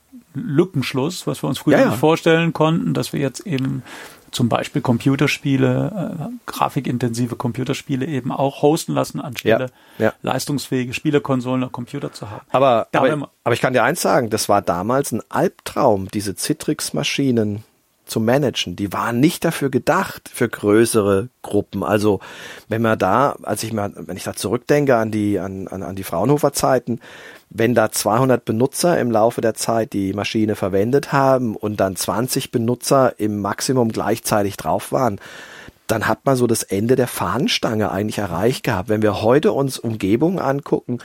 Lückenschluss, 0.40 1.26
was 1.26 1.42
wir 1.42 1.48
uns 1.48 1.58
früher 1.58 1.78
ja, 1.78 1.84
ja. 1.84 1.90
nicht 1.90 1.98
vorstellen 1.98 2.52
konnten, 2.52 2.94
dass 2.94 3.12
wir 3.12 3.20
jetzt 3.20 3.40
eben 3.40 3.82
zum 4.30 4.48
Beispiel 4.48 4.82
Computerspiele, 4.82 6.18
äh, 6.20 6.50
grafikintensive 6.50 7.36
Computerspiele 7.36 8.06
eben 8.06 8.32
auch 8.32 8.62
hosten 8.62 8.92
lassen, 8.92 9.20
anstelle 9.20 9.70
ja, 9.98 10.06
ja. 10.06 10.12
leistungsfähige 10.22 10.92
Spielekonsolen 10.92 11.62
oder 11.62 11.72
Computer 11.72 12.12
zu 12.12 12.30
haben. 12.30 12.44
Aber, 12.50 12.88
aber, 12.92 13.30
aber 13.44 13.54
ich 13.54 13.60
kann 13.60 13.72
dir 13.72 13.82
eins 13.82 14.02
sagen, 14.02 14.28
das 14.30 14.48
war 14.48 14.62
damals 14.62 15.12
ein 15.12 15.22
Albtraum, 15.28 16.08
diese 16.12 16.34
Citrix-Maschinen 16.34 17.64
zu 18.06 18.20
managen. 18.20 18.76
Die 18.76 18.92
waren 18.92 19.20
nicht 19.20 19.44
dafür 19.44 19.68
gedacht 19.68 20.30
für 20.32 20.48
größere 20.48 21.28
Gruppen. 21.42 21.82
Also 21.82 22.20
wenn 22.68 22.82
man 22.82 22.98
da, 22.98 23.36
als 23.42 23.62
ich 23.62 23.72
mal, 23.72 23.92
wenn 23.94 24.16
ich 24.16 24.24
da 24.24 24.34
zurückdenke 24.34 24.96
an 24.96 25.10
die 25.10 25.38
an, 25.38 25.68
an, 25.68 25.82
an 25.82 25.96
die 25.96 26.04
Fraunhofer 26.04 26.52
Zeiten, 26.52 27.00
wenn 27.50 27.74
da 27.74 27.90
200 27.90 28.44
Benutzer 28.44 28.98
im 28.98 29.10
Laufe 29.10 29.40
der 29.40 29.54
Zeit 29.54 29.92
die 29.92 30.12
Maschine 30.12 30.56
verwendet 30.56 31.12
haben 31.12 31.56
und 31.56 31.78
dann 31.80 31.96
20 31.96 32.50
Benutzer 32.50 33.18
im 33.18 33.40
Maximum 33.40 33.92
gleichzeitig 33.92 34.56
drauf 34.56 34.92
waren, 34.92 35.20
dann 35.86 36.08
hat 36.08 36.24
man 36.24 36.36
so 36.36 36.46
das 36.46 36.62
Ende 36.62 36.96
der 36.96 37.06
Fahnenstange 37.06 37.90
eigentlich 37.90 38.18
erreicht 38.18 38.64
gehabt. 38.64 38.88
Wenn 38.88 39.02
wir 39.02 39.22
heute 39.22 39.52
uns 39.52 39.78
Umgebungen 39.78 40.38
angucken, 40.38 40.98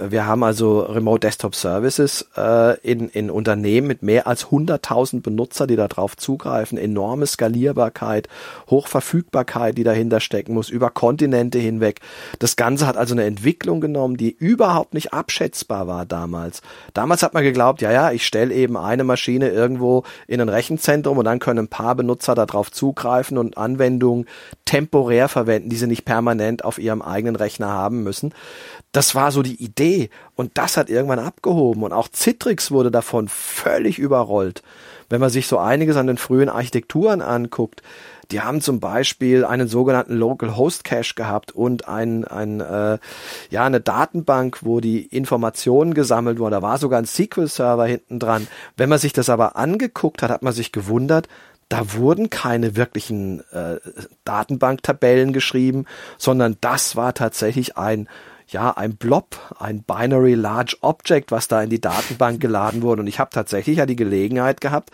wir 0.00 0.26
haben 0.26 0.44
also 0.44 0.80
Remote 0.82 1.20
Desktop 1.20 1.56
Services 1.56 2.28
äh, 2.36 2.78
in, 2.80 3.08
in 3.08 3.30
Unternehmen 3.30 3.88
mit 3.88 4.02
mehr 4.02 4.28
als 4.28 4.46
100.000 4.46 5.22
Benutzer, 5.22 5.66
die 5.66 5.74
darauf 5.74 6.16
zugreifen, 6.16 6.78
enorme 6.78 7.26
Skalierbarkeit, 7.26 8.28
Hochverfügbarkeit, 8.70 9.76
die 9.76 9.82
dahinter 9.82 10.20
stecken 10.20 10.54
muss, 10.54 10.70
über 10.70 10.90
Kontinente 10.90 11.58
hinweg. 11.58 12.00
Das 12.38 12.54
Ganze 12.54 12.86
hat 12.86 12.96
also 12.96 13.14
eine 13.14 13.24
Entwicklung 13.24 13.80
genommen, 13.80 14.16
die 14.16 14.30
überhaupt 14.30 14.94
nicht 14.94 15.12
abschätzbar 15.12 15.88
war 15.88 16.06
damals. 16.06 16.62
Damals 16.94 17.24
hat 17.24 17.34
man 17.34 17.42
geglaubt, 17.42 17.80
ja, 17.80 17.90
ja, 17.90 18.12
ich 18.12 18.24
stelle 18.24 18.54
eben 18.54 18.76
eine 18.76 19.02
Maschine 19.02 19.48
irgendwo 19.48 20.04
in 20.28 20.40
ein 20.40 20.48
Rechenzentrum 20.48 21.18
und 21.18 21.24
dann 21.24 21.40
können 21.40 21.64
ein 21.66 21.68
paar 21.68 21.96
Benutzer 21.96 22.36
darauf 22.36 22.70
zugreifen 22.70 23.36
und 23.36 23.58
Anwendungen 23.58 24.26
temporär 24.64 25.28
verwenden, 25.28 25.70
die 25.70 25.76
sie 25.76 25.88
nicht 25.88 26.04
permanent 26.04 26.64
auf 26.64 26.78
ihrem 26.78 27.02
eigenen 27.02 27.34
Rechner 27.34 27.68
haben 27.68 28.04
müssen. 28.04 28.32
Das 28.92 29.14
war 29.14 29.32
so 29.32 29.42
die 29.42 29.62
Idee 29.62 30.10
und 30.34 30.56
das 30.56 30.76
hat 30.76 30.88
irgendwann 30.88 31.18
abgehoben 31.18 31.82
und 31.82 31.92
auch 31.92 32.08
Citrix 32.08 32.70
wurde 32.70 32.90
davon 32.90 33.28
völlig 33.28 33.98
überrollt. 33.98 34.62
Wenn 35.10 35.20
man 35.20 35.30
sich 35.30 35.46
so 35.46 35.58
einiges 35.58 35.96
an 35.96 36.06
den 36.06 36.18
frühen 36.18 36.48
Architekturen 36.48 37.20
anguckt, 37.20 37.82
die 38.30 38.40
haben 38.40 38.60
zum 38.60 38.78
Beispiel 38.78 39.44
einen 39.44 39.68
sogenannten 39.68 40.14
Local 40.14 40.56
Host 40.56 40.84
Cache 40.84 41.14
gehabt 41.14 41.52
und 41.52 41.88
ein, 41.88 42.24
ein 42.26 42.60
äh, 42.60 42.98
ja 43.50 43.64
eine 43.64 43.80
Datenbank, 43.80 44.58
wo 44.62 44.80
die 44.80 45.06
Informationen 45.06 45.94
gesammelt 45.94 46.38
wurden. 46.38 46.52
Da 46.52 46.62
war 46.62 46.78
sogar 46.78 46.98
ein 46.98 47.06
SQL-Server 47.06 47.86
hinten 47.86 48.18
dran. 48.18 48.46
Wenn 48.76 48.90
man 48.90 48.98
sich 48.98 49.14
das 49.14 49.30
aber 49.30 49.56
angeguckt 49.56 50.22
hat, 50.22 50.30
hat 50.30 50.42
man 50.42 50.52
sich 50.52 50.72
gewundert, 50.72 51.28
da 51.68 51.94
wurden 51.94 52.30
keine 52.30 52.76
wirklichen 52.76 53.40
äh, 53.52 53.76
Datenbanktabellen 54.24 55.32
geschrieben, 55.32 55.84
sondern 56.16 56.56
das 56.60 56.96
war 56.96 57.14
tatsächlich 57.14 57.76
ein 57.76 58.08
ja, 58.48 58.70
ein 58.70 58.96
Blob, 58.96 59.38
ein 59.58 59.82
Binary 59.82 60.34
Large 60.34 60.76
Object, 60.80 61.30
was 61.30 61.48
da 61.48 61.62
in 61.62 61.70
die 61.70 61.80
Datenbank 61.80 62.40
geladen 62.40 62.82
wurde. 62.82 63.02
Und 63.02 63.06
ich 63.06 63.18
habe 63.18 63.30
tatsächlich 63.30 63.78
ja 63.78 63.86
die 63.86 63.96
Gelegenheit 63.96 64.60
gehabt, 64.60 64.90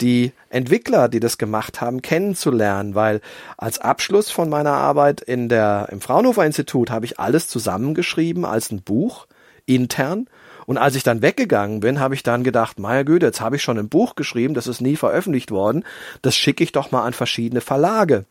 die 0.00 0.32
Entwickler, 0.50 1.08
die 1.08 1.20
das 1.20 1.38
gemacht 1.38 1.80
haben, 1.80 2.02
kennenzulernen, 2.02 2.94
weil 2.94 3.20
als 3.56 3.78
Abschluss 3.78 4.30
von 4.30 4.48
meiner 4.48 4.72
Arbeit 4.72 5.20
in 5.20 5.48
der, 5.48 5.88
im 5.90 6.00
Fraunhofer 6.00 6.44
Institut 6.44 6.90
habe 6.90 7.06
ich 7.06 7.18
alles 7.18 7.48
zusammengeschrieben 7.48 8.44
als 8.44 8.70
ein 8.70 8.82
Buch, 8.82 9.26
intern, 9.64 10.28
und 10.66 10.78
als 10.78 10.96
ich 10.96 11.04
dann 11.04 11.22
weggegangen 11.22 11.78
bin, 11.80 12.00
habe 12.00 12.14
ich 12.14 12.24
dann 12.24 12.42
gedacht, 12.42 12.80
meine 12.80 13.04
Güte, 13.04 13.26
jetzt 13.26 13.40
habe 13.40 13.54
ich 13.54 13.62
schon 13.62 13.78
ein 13.78 13.88
Buch 13.88 14.16
geschrieben, 14.16 14.52
das 14.52 14.66
ist 14.66 14.80
nie 14.80 14.96
veröffentlicht 14.96 15.52
worden, 15.52 15.84
das 16.22 16.36
schicke 16.36 16.64
ich 16.64 16.72
doch 16.72 16.90
mal 16.90 17.04
an 17.04 17.12
verschiedene 17.12 17.60
Verlage 17.60 18.24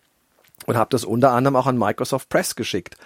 und 0.65 0.76
habe 0.76 0.89
das 0.91 1.05
unter 1.05 1.32
anderem 1.32 1.55
auch 1.55 1.65
an 1.65 1.78
Microsoft 1.78 2.28
Press 2.30 2.55
geschickt. 2.55 2.97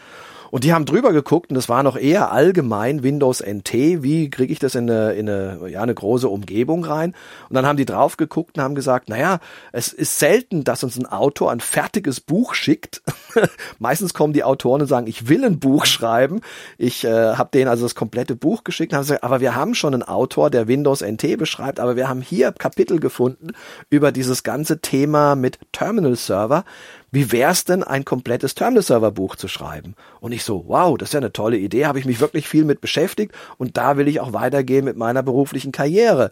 Und 0.51 0.63
die 0.63 0.73
haben 0.73 0.85
drüber 0.85 1.13
geguckt 1.13 1.49
und 1.49 1.55
das 1.55 1.69
war 1.69 1.83
noch 1.83 1.97
eher 1.97 2.31
allgemein 2.31 3.03
Windows 3.03 3.41
NT. 3.41 4.03
Wie 4.03 4.29
kriege 4.29 4.53
ich 4.53 4.59
das 4.59 4.75
in 4.75 4.89
eine, 4.89 5.13
in 5.13 5.29
eine, 5.29 5.69
ja, 5.69 5.81
eine 5.81 5.93
große 5.93 6.27
Umgebung 6.27 6.83
rein? 6.83 7.13
Und 7.49 7.55
dann 7.55 7.65
haben 7.65 7.77
die 7.77 7.85
drauf 7.85 8.17
geguckt 8.17 8.57
und 8.57 8.63
haben 8.63 8.75
gesagt, 8.75 9.09
naja, 9.09 9.39
es 9.71 9.93
ist 9.93 10.19
selten, 10.19 10.63
dass 10.63 10.83
uns 10.83 10.97
ein 10.97 11.05
Autor 11.05 11.51
ein 11.51 11.59
fertiges 11.59 12.19
Buch 12.19 12.53
schickt. 12.53 13.01
Meistens 13.79 14.13
kommen 14.13 14.33
die 14.33 14.43
Autoren 14.43 14.81
und 14.81 14.87
sagen, 14.87 15.07
ich 15.07 15.27
will 15.27 15.43
ein 15.43 15.59
Buch 15.59 15.85
schreiben. 15.85 16.41
Ich 16.77 17.03
äh, 17.03 17.35
habe 17.35 17.49
denen 17.53 17.69
also 17.69 17.83
das 17.83 17.95
komplette 17.95 18.35
Buch 18.35 18.63
geschickt 18.63 18.93
haben 18.93 19.01
gesagt, 19.01 19.23
aber 19.23 19.39
wir 19.39 19.55
haben 19.55 19.75
schon 19.75 19.93
einen 19.93 20.03
Autor, 20.03 20.49
der 20.49 20.67
Windows 20.67 21.01
NT 21.01 21.37
beschreibt, 21.37 21.79
aber 21.79 21.95
wir 21.95 22.07
haben 22.07 22.21
hier 22.21 22.51
Kapitel 22.51 22.99
gefunden 22.99 23.51
über 23.89 24.11
dieses 24.11 24.43
ganze 24.43 24.79
Thema 24.81 25.35
mit 25.35 25.59
Terminal 25.71 26.15
Server 26.15 26.63
wie 27.11 27.31
wär's 27.31 27.65
denn, 27.65 27.83
ein 27.83 28.05
komplettes 28.05 28.55
Terminal-Server-Buch 28.55 29.35
zu 29.35 29.47
schreiben? 29.47 29.95
Und 30.19 30.31
ich 30.31 30.43
so, 30.43 30.65
wow, 30.67 30.97
das 30.97 31.09
ist 31.09 31.13
ja 31.13 31.19
eine 31.19 31.33
tolle 31.33 31.57
Idee, 31.57 31.85
habe 31.85 31.99
ich 31.99 32.05
mich 32.05 32.19
wirklich 32.19 32.47
viel 32.47 32.65
mit 32.65 32.81
beschäftigt 32.81 33.33
und 33.57 33.77
da 33.77 33.97
will 33.97 34.07
ich 34.07 34.19
auch 34.19 34.33
weitergehen 34.33 34.85
mit 34.85 34.97
meiner 34.97 35.23
beruflichen 35.23 35.71
Karriere. 35.71 36.31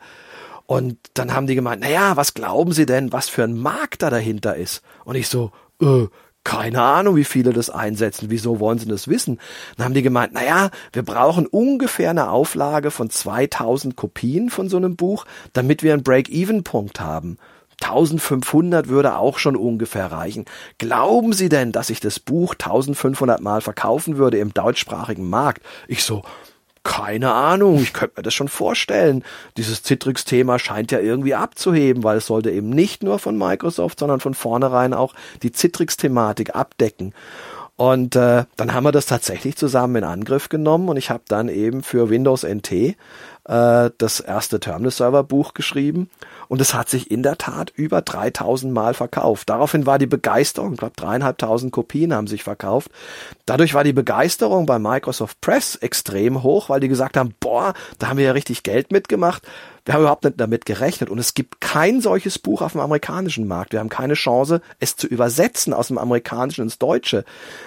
Und 0.65 0.97
dann 1.13 1.33
haben 1.33 1.47
die 1.47 1.55
gemeint, 1.55 1.81
naja, 1.81 2.17
was 2.17 2.33
glauben 2.33 2.73
Sie 2.73 2.85
denn, 2.85 3.13
was 3.13 3.29
für 3.29 3.43
ein 3.43 3.57
Markt 3.57 4.01
da 4.01 4.09
dahinter 4.09 4.55
ist? 4.55 4.81
Und 5.05 5.15
ich 5.15 5.29
so, 5.29 5.51
äh, 5.81 6.07
keine 6.47 6.81
Ahnung, 6.81 7.17
wie 7.17 7.25
viele 7.25 7.51
das 7.51 7.69
einsetzen. 7.69 8.29
Wieso 8.29 8.61
wollen 8.61 8.79
sie 8.79 8.87
das 8.87 9.09
wissen? 9.09 9.37
Dann 9.75 9.83
haben 9.83 9.93
die 9.93 10.01
gemeint, 10.01 10.31
naja, 10.31 10.69
wir 10.93 11.03
brauchen 11.03 11.45
ungefähr 11.45 12.09
eine 12.09 12.29
Auflage 12.31 12.89
von 12.89 13.09
2000 13.09 13.97
Kopien 13.97 14.49
von 14.49 14.69
so 14.69 14.77
einem 14.77 14.95
Buch, 14.95 15.25
damit 15.51 15.83
wir 15.83 15.91
einen 15.91 16.03
Break-Even-Punkt 16.03 17.01
haben. 17.01 17.37
1500 17.81 18.87
würde 18.87 19.17
auch 19.17 19.37
schon 19.37 19.55
ungefähr 19.55 20.11
reichen. 20.11 20.45
Glauben 20.77 21.33
Sie 21.33 21.49
denn, 21.49 21.71
dass 21.71 21.89
ich 21.89 21.99
das 21.99 22.19
Buch 22.19 22.53
1500 22.53 23.41
Mal 23.41 23.61
verkaufen 23.61 24.17
würde 24.17 24.39
im 24.39 24.53
deutschsprachigen 24.53 25.29
Markt? 25.29 25.61
Ich 25.87 26.03
so, 26.03 26.23
keine 26.87 27.33
Ahnung, 27.33 27.81
ich 27.81 27.93
könnte 27.93 28.13
mir 28.17 28.23
das 28.23 28.33
schon 28.33 28.47
vorstellen. 28.47 29.23
Dieses 29.57 29.83
Citrix-Thema 29.83 30.57
scheint 30.57 30.91
ja 30.91 30.99
irgendwie 30.99 31.35
abzuheben, 31.35 32.03
weil 32.03 32.17
es 32.17 32.27
sollte 32.27 32.49
eben 32.49 32.69
nicht 32.69 33.03
nur 33.03 33.19
von 33.19 33.37
Microsoft, 33.37 33.99
sondern 33.99 34.21
von 34.21 34.33
vornherein 34.33 34.93
auch 34.93 35.13
die 35.43 35.51
Citrix-Thematik 35.51 36.55
abdecken. 36.55 37.13
Und 37.75 38.15
äh, 38.15 38.45
dann 38.55 38.73
haben 38.73 38.85
wir 38.85 38.91
das 38.91 39.05
tatsächlich 39.05 39.55
zusammen 39.55 39.97
in 39.97 40.03
Angriff 40.03 40.49
genommen 40.49 40.89
und 40.89 40.97
ich 40.97 41.11
habe 41.11 41.23
dann 41.27 41.47
eben 41.47 41.83
für 41.83 42.09
Windows 42.09 42.43
NT 42.43 42.71
äh, 42.71 42.95
das 43.45 44.19
erste 44.19 44.59
Terminal-Server-Buch 44.59 45.53
geschrieben 45.53 46.09
und 46.47 46.61
es 46.61 46.73
hat 46.73 46.89
sich 46.89 47.11
in 47.11 47.23
der 47.23 47.37
Tat 47.37 47.71
über 47.75 48.01
3000 48.01 48.73
Mal 48.73 48.93
verkauft. 48.93 49.49
Daraufhin 49.49 49.85
war 49.85 49.99
die 49.99 50.07
Begeisterung, 50.07 50.73
ich 50.73 50.79
glaube 50.79 50.95
dreieinhalbtausend 50.95 51.71
Kopien 51.71 52.13
haben 52.13 52.27
sich 52.27 52.43
verkauft. 52.43 52.91
Dadurch 53.45 53.73
war 53.73 53.83
die 53.83 53.93
Begeisterung 53.93 54.65
bei 54.65 54.79
Microsoft 54.79 55.41
Press 55.41 55.75
extrem 55.75 56.43
hoch, 56.43 56.69
weil 56.69 56.79
die 56.79 56.87
gesagt 56.87 57.17
haben, 57.17 57.33
boah, 57.39 57.73
da 57.99 58.09
haben 58.09 58.17
wir 58.17 58.25
ja 58.25 58.31
richtig 58.31 58.63
Geld 58.63 58.91
mitgemacht. 58.91 59.43
Wir 59.85 59.93
haben 59.93 60.01
überhaupt 60.01 60.25
nicht 60.25 60.39
damit 60.39 60.65
gerechnet 60.65 61.09
und 61.09 61.17
es 61.17 61.33
gibt 61.33 61.61
kein 61.61 62.01
solches 62.01 62.39
Buch 62.39 62.61
auf 62.61 62.73
dem 62.73 62.81
amerikanischen 62.81 63.47
Markt. 63.47 63.71
Wir 63.71 63.79
haben 63.79 63.87
keine 63.87 64.15
Chance, 64.15 64.61
es 64.79 64.97
zu 64.97 65.07
übersetzen 65.07 65.73
aus 65.73 65.87
dem 65.87 65.97
amerikanischen 65.97 66.63
ins 66.63 66.77
Deutsche. 66.77 67.23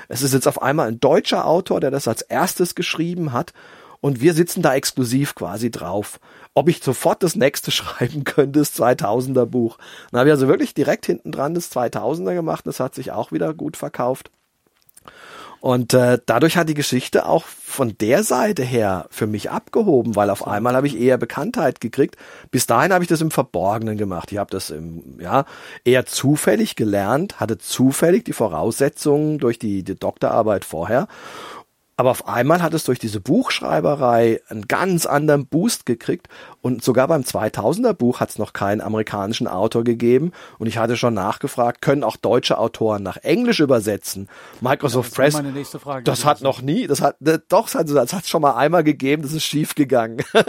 Es 0.08 0.20
ist 0.20 0.34
jetzt 0.34 0.46
auf 0.46 0.60
einmal 0.60 0.88
ein 0.88 1.00
deutscher 1.00 1.46
Autor, 1.46 1.80
der 1.80 1.90
das 1.90 2.06
als 2.06 2.20
erstes 2.20 2.74
geschrieben 2.74 3.32
hat 3.32 3.54
und 4.01 4.20
wir 4.20 4.34
sitzen 4.34 4.62
da 4.62 4.74
exklusiv 4.74 5.34
quasi 5.34 5.70
drauf 5.70 6.20
ob 6.55 6.68
ich 6.68 6.82
sofort 6.82 7.22
das 7.22 7.36
nächste 7.36 7.70
schreiben 7.70 8.24
könnte, 8.24 8.59
das 8.61 8.78
2000er 8.78 9.46
Buch. 9.46 9.78
Dann 10.11 10.20
habe 10.20 10.28
ich 10.28 10.32
also 10.32 10.48
wirklich 10.48 10.74
direkt 10.74 11.07
hinten 11.07 11.32
dran 11.32 11.55
das 11.55 11.72
2000er 11.72 12.34
gemacht. 12.34 12.66
Das 12.66 12.80
hat 12.80 12.94
sich 12.94 13.12
auch 13.12 13.32
wieder 13.32 13.55
gut 13.55 13.76
verkauft. 13.76 14.30
Und 15.61 15.92
äh, 15.92 16.18
dadurch 16.24 16.57
hat 16.57 16.70
die 16.70 16.74
Geschichte 16.74 17.26
auch 17.26 17.44
von 17.44 17.94
der 17.98 18.22
Seite 18.24 18.62
her 18.62 19.07
für 19.11 19.26
mich 19.26 19.51
abgehoben, 19.51 20.16
weil 20.16 20.30
auf 20.30 20.46
einmal 20.46 20.74
habe 20.74 20.86
ich 20.86 20.98
eher 20.98 21.18
Bekanntheit 21.18 21.82
gekriegt. 21.82 22.16
Bis 22.51 22.64
dahin 22.64 22.94
habe 22.94 23.05
ich 23.05 23.11
das 23.11 23.20
im 23.20 23.30
Verborgenen 23.30 23.98
gemacht. 23.98 24.32
Ich 24.32 24.38
habe 24.38 24.51
das 24.51 24.70
im, 24.70 25.20
ja, 25.20 25.44
eher 25.84 26.07
zufällig 26.07 26.76
gelernt, 26.76 27.40
hatte 27.40 27.59
zufällig 27.59 28.24
die 28.24 28.32
Voraussetzungen 28.32 29.38
durch 29.38 29.59
die, 29.59 29.82
die 29.82 29.96
Doktorarbeit 29.96 30.64
vorher 30.64 31.09
aber 32.01 32.12
auf 32.12 32.26
einmal 32.26 32.62
hat 32.62 32.72
es 32.72 32.84
durch 32.84 32.98
diese 32.98 33.20
Buchschreiberei 33.20 34.40
einen 34.48 34.66
ganz 34.68 35.05
anderen 35.05 35.44
Boost 35.44 35.84
gekriegt 35.84 36.28
und 36.62 36.82
sogar 36.82 37.07
beim 37.09 37.20
2000er 37.20 37.92
Buch 37.92 38.20
hat 38.20 38.30
es 38.30 38.38
noch 38.38 38.55
keinen 38.55 38.80
amerikanischen 38.80 39.46
Autor 39.46 39.84
gegeben 39.84 40.32
und 40.59 40.66
ich 40.66 40.78
hatte 40.78 40.96
schon 40.96 41.12
nachgefragt, 41.12 41.82
können 41.82 42.03
auch 42.03 42.16
deutsche 42.16 42.57
Autoren 42.57 43.03
nach 43.03 43.18
Englisch 43.18 43.61
übersetzen? 43.61 44.30
Microsoft 44.62 45.14
ja, 45.18 45.24
das 45.26 45.34
Press, 45.42 45.82
Frage, 45.82 46.05
das 46.05 46.24
hat 46.24 46.40
noch 46.40 46.62
nie, 46.62 46.86
das 46.86 47.03
hat, 47.03 47.16
doch, 47.51 47.68
das 47.68 48.14
hat 48.14 48.22
es 48.22 48.30
schon 48.30 48.40
mal 48.40 48.55
einmal 48.55 48.82
gegeben, 48.82 49.20
das 49.20 49.34
ist 49.34 49.44
schief 49.44 49.74
gegangen. 49.74 50.22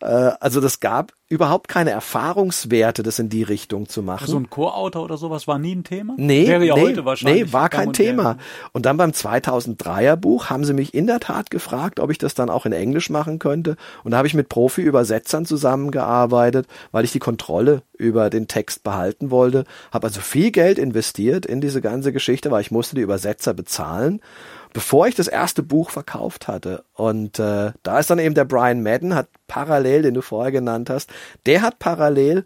Äh, 0.00 0.32
also 0.40 0.60
das 0.60 0.80
gab 0.80 1.12
überhaupt 1.32 1.66
keine 1.66 1.92
Erfahrungswerte, 1.92 3.02
das 3.02 3.18
in 3.18 3.30
die 3.30 3.42
Richtung 3.42 3.88
zu 3.88 4.02
machen. 4.02 4.26
So 4.26 4.36
ein 4.36 4.50
Co-Autor 4.50 5.04
oder 5.04 5.16
sowas 5.16 5.48
war 5.48 5.58
nie 5.58 5.74
ein 5.74 5.82
Thema? 5.82 6.12
Nee, 6.18 6.46
Wäre 6.46 6.66
ja 6.66 6.74
nee, 6.74 6.82
heute 6.82 7.06
wahrscheinlich 7.06 7.46
nee, 7.46 7.52
war 7.54 7.70
kein 7.70 7.94
Thema. 7.94 8.36
Und 8.72 8.84
dann 8.84 8.98
beim 8.98 9.12
2003er 9.12 10.16
Buch 10.16 10.50
haben 10.50 10.66
sie 10.66 10.74
mich 10.74 10.92
in 10.92 11.06
der 11.06 11.20
Tat 11.20 11.50
gefragt, 11.50 12.00
ob 12.00 12.10
ich 12.10 12.18
das 12.18 12.34
dann 12.34 12.50
auch 12.50 12.66
in 12.66 12.74
Englisch 12.74 13.08
machen 13.08 13.38
könnte. 13.38 13.76
Und 14.04 14.10
da 14.10 14.18
habe 14.18 14.28
ich 14.28 14.34
mit 14.34 14.50
Profi-Übersetzern 14.50 15.46
zusammengearbeitet, 15.46 16.66
weil 16.90 17.06
ich 17.06 17.12
die 17.12 17.18
Kontrolle 17.18 17.80
über 17.96 18.28
den 18.28 18.46
Text 18.46 18.82
behalten 18.82 19.30
wollte. 19.30 19.64
Habe 19.90 20.08
also 20.08 20.20
viel 20.20 20.50
Geld 20.50 20.78
investiert 20.78 21.46
in 21.46 21.62
diese 21.62 21.80
ganze 21.80 22.12
Geschichte, 22.12 22.50
weil 22.50 22.60
ich 22.60 22.70
musste 22.70 22.94
die 22.94 23.00
Übersetzer 23.00 23.54
bezahlen 23.54 24.20
bevor 24.72 25.06
ich 25.06 25.14
das 25.14 25.28
erste 25.28 25.62
Buch 25.62 25.90
verkauft 25.90 26.48
hatte. 26.48 26.84
Und 26.94 27.38
äh, 27.38 27.72
da 27.82 27.98
ist 27.98 28.10
dann 28.10 28.18
eben 28.18 28.34
der 28.34 28.44
Brian 28.44 28.82
Madden, 28.82 29.14
hat 29.14 29.28
parallel, 29.46 30.02
den 30.02 30.14
du 30.14 30.22
vorher 30.22 30.52
genannt 30.52 30.90
hast, 30.90 31.10
der 31.46 31.62
hat 31.62 31.78
parallel 31.78 32.44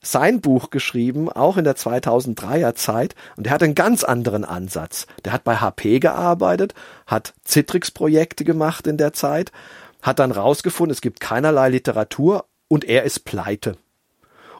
sein 0.00 0.40
Buch 0.40 0.70
geschrieben, 0.70 1.30
auch 1.30 1.56
in 1.56 1.64
der 1.64 1.76
2003er 1.76 2.74
Zeit, 2.74 3.14
und 3.36 3.46
der 3.46 3.52
hat 3.52 3.62
einen 3.62 3.74
ganz 3.74 4.04
anderen 4.04 4.44
Ansatz. 4.44 5.06
Der 5.24 5.32
hat 5.32 5.44
bei 5.44 5.56
HP 5.56 5.98
gearbeitet, 5.98 6.74
hat 7.06 7.34
Citrix-Projekte 7.44 8.44
gemacht 8.44 8.86
in 8.86 8.96
der 8.96 9.12
Zeit, 9.12 9.50
hat 10.02 10.20
dann 10.20 10.30
rausgefunden, 10.30 10.92
es 10.92 11.00
gibt 11.00 11.20
keinerlei 11.20 11.68
Literatur 11.70 12.44
und 12.68 12.84
er 12.84 13.02
ist 13.02 13.24
pleite. 13.24 13.76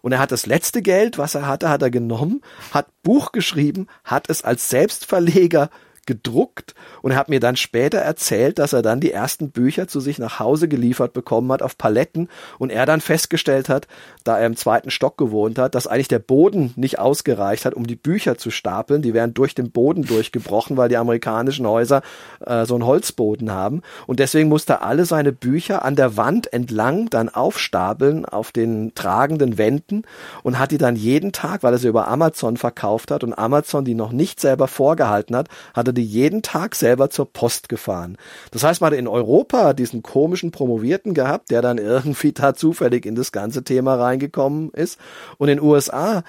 Und 0.02 0.12
er 0.12 0.18
hat 0.18 0.32
das 0.32 0.46
letzte 0.46 0.82
Geld, 0.82 1.18
was 1.18 1.34
er 1.34 1.46
hatte, 1.46 1.68
hat 1.70 1.82
er 1.82 1.90
genommen, 1.90 2.40
hat 2.72 2.86
Buch 3.02 3.32
geschrieben, 3.32 3.86
hat 4.04 4.30
es 4.30 4.42
als 4.42 4.68
Selbstverleger 4.68 5.70
gedruckt 6.08 6.74
und 7.02 7.14
hat 7.14 7.28
mir 7.28 7.38
dann 7.38 7.54
später 7.54 7.98
erzählt, 7.98 8.58
dass 8.58 8.72
er 8.72 8.80
dann 8.80 8.98
die 8.98 9.12
ersten 9.12 9.50
Bücher 9.50 9.88
zu 9.88 10.00
sich 10.00 10.18
nach 10.18 10.40
Hause 10.40 10.66
geliefert 10.66 11.12
bekommen 11.12 11.52
hat 11.52 11.62
auf 11.62 11.76
Paletten 11.76 12.28
und 12.58 12.70
er 12.70 12.86
dann 12.86 13.02
festgestellt 13.02 13.68
hat, 13.68 13.86
da 14.24 14.38
er 14.38 14.46
im 14.46 14.56
zweiten 14.56 14.90
Stock 14.90 15.18
gewohnt 15.18 15.58
hat, 15.58 15.74
dass 15.74 15.86
eigentlich 15.86 16.08
der 16.08 16.18
Boden 16.18 16.72
nicht 16.76 16.98
ausgereicht 16.98 17.66
hat, 17.66 17.74
um 17.74 17.86
die 17.86 17.94
Bücher 17.94 18.38
zu 18.38 18.50
stapeln. 18.50 19.02
Die 19.02 19.12
wären 19.12 19.34
durch 19.34 19.54
den 19.54 19.70
Boden 19.70 20.02
durchgebrochen, 20.02 20.78
weil 20.78 20.88
die 20.88 20.96
amerikanischen 20.96 21.66
Häuser 21.66 22.00
äh, 22.40 22.64
so 22.64 22.74
einen 22.74 22.86
Holzboden 22.86 23.52
haben 23.52 23.82
und 24.06 24.18
deswegen 24.18 24.48
musste 24.48 24.72
er 24.74 24.82
alle 24.82 25.04
seine 25.04 25.32
Bücher 25.32 25.84
an 25.84 25.94
der 25.94 26.16
Wand 26.16 26.50
entlang 26.54 27.10
dann 27.10 27.28
aufstapeln 27.28 28.24
auf 28.24 28.50
den 28.50 28.94
tragenden 28.94 29.58
Wänden 29.58 30.04
und 30.42 30.58
hat 30.58 30.70
die 30.70 30.78
dann 30.78 30.96
jeden 30.96 31.32
Tag, 31.32 31.62
weil 31.62 31.74
er 31.74 31.78
sie 31.78 31.88
über 31.88 32.08
Amazon 32.08 32.56
verkauft 32.56 33.10
hat 33.10 33.22
und 33.24 33.34
Amazon 33.34 33.84
die 33.84 33.94
noch 33.94 34.10
nicht 34.10 34.40
selber 34.40 34.68
vorgehalten 34.68 35.36
hat, 35.36 35.48
hat 35.74 35.86
die 35.98 36.04
jeden 36.04 36.42
Tag 36.42 36.74
selber 36.74 37.10
zur 37.10 37.32
Post 37.32 37.68
gefahren. 37.68 38.16
Das 38.50 38.64
heißt, 38.64 38.80
man 38.80 38.92
hat 38.92 38.98
in 38.98 39.08
Europa 39.08 39.72
diesen 39.74 40.02
komischen 40.02 40.50
Promovierten 40.50 41.12
gehabt, 41.12 41.50
der 41.50 41.60
dann 41.60 41.78
irgendwie 41.78 42.32
da 42.34 42.54
zufällig 42.54 43.04
in 43.04 43.14
das 43.14 43.32
ganze 43.32 43.64
Thema 43.64 43.96
reingekommen 43.96 44.70
ist. 44.70 44.98
Und 45.36 45.48
in 45.48 45.58
den 45.58 45.64
USA 45.64 46.22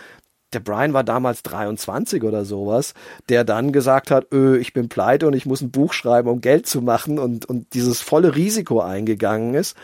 der 0.54 0.60
Brian 0.60 0.94
war 0.94 1.04
damals 1.04 1.44
23 1.44 2.24
oder 2.24 2.44
sowas, 2.44 2.96
der 3.30 3.44
dann 3.44 3.72
gesagt 3.72 4.10
hat, 4.10 4.34
öh, 4.34 4.58
ich 4.58 4.74
bin 4.74 4.90
pleite 4.90 5.28
und 5.28 5.34
ich 5.34 5.46
muss 5.46 5.62
ein 5.62 5.70
Buch 5.72 5.94
schreiben, 5.94 6.28
um 6.28 6.42
Geld 6.42 6.66
zu 6.66 6.82
machen 6.82 7.20
und, 7.20 7.46
und 7.46 7.74
dieses 7.74 8.02
volle 8.02 8.36
Risiko 8.36 8.82
eingegangen 8.82 9.54
ist. 9.54 9.78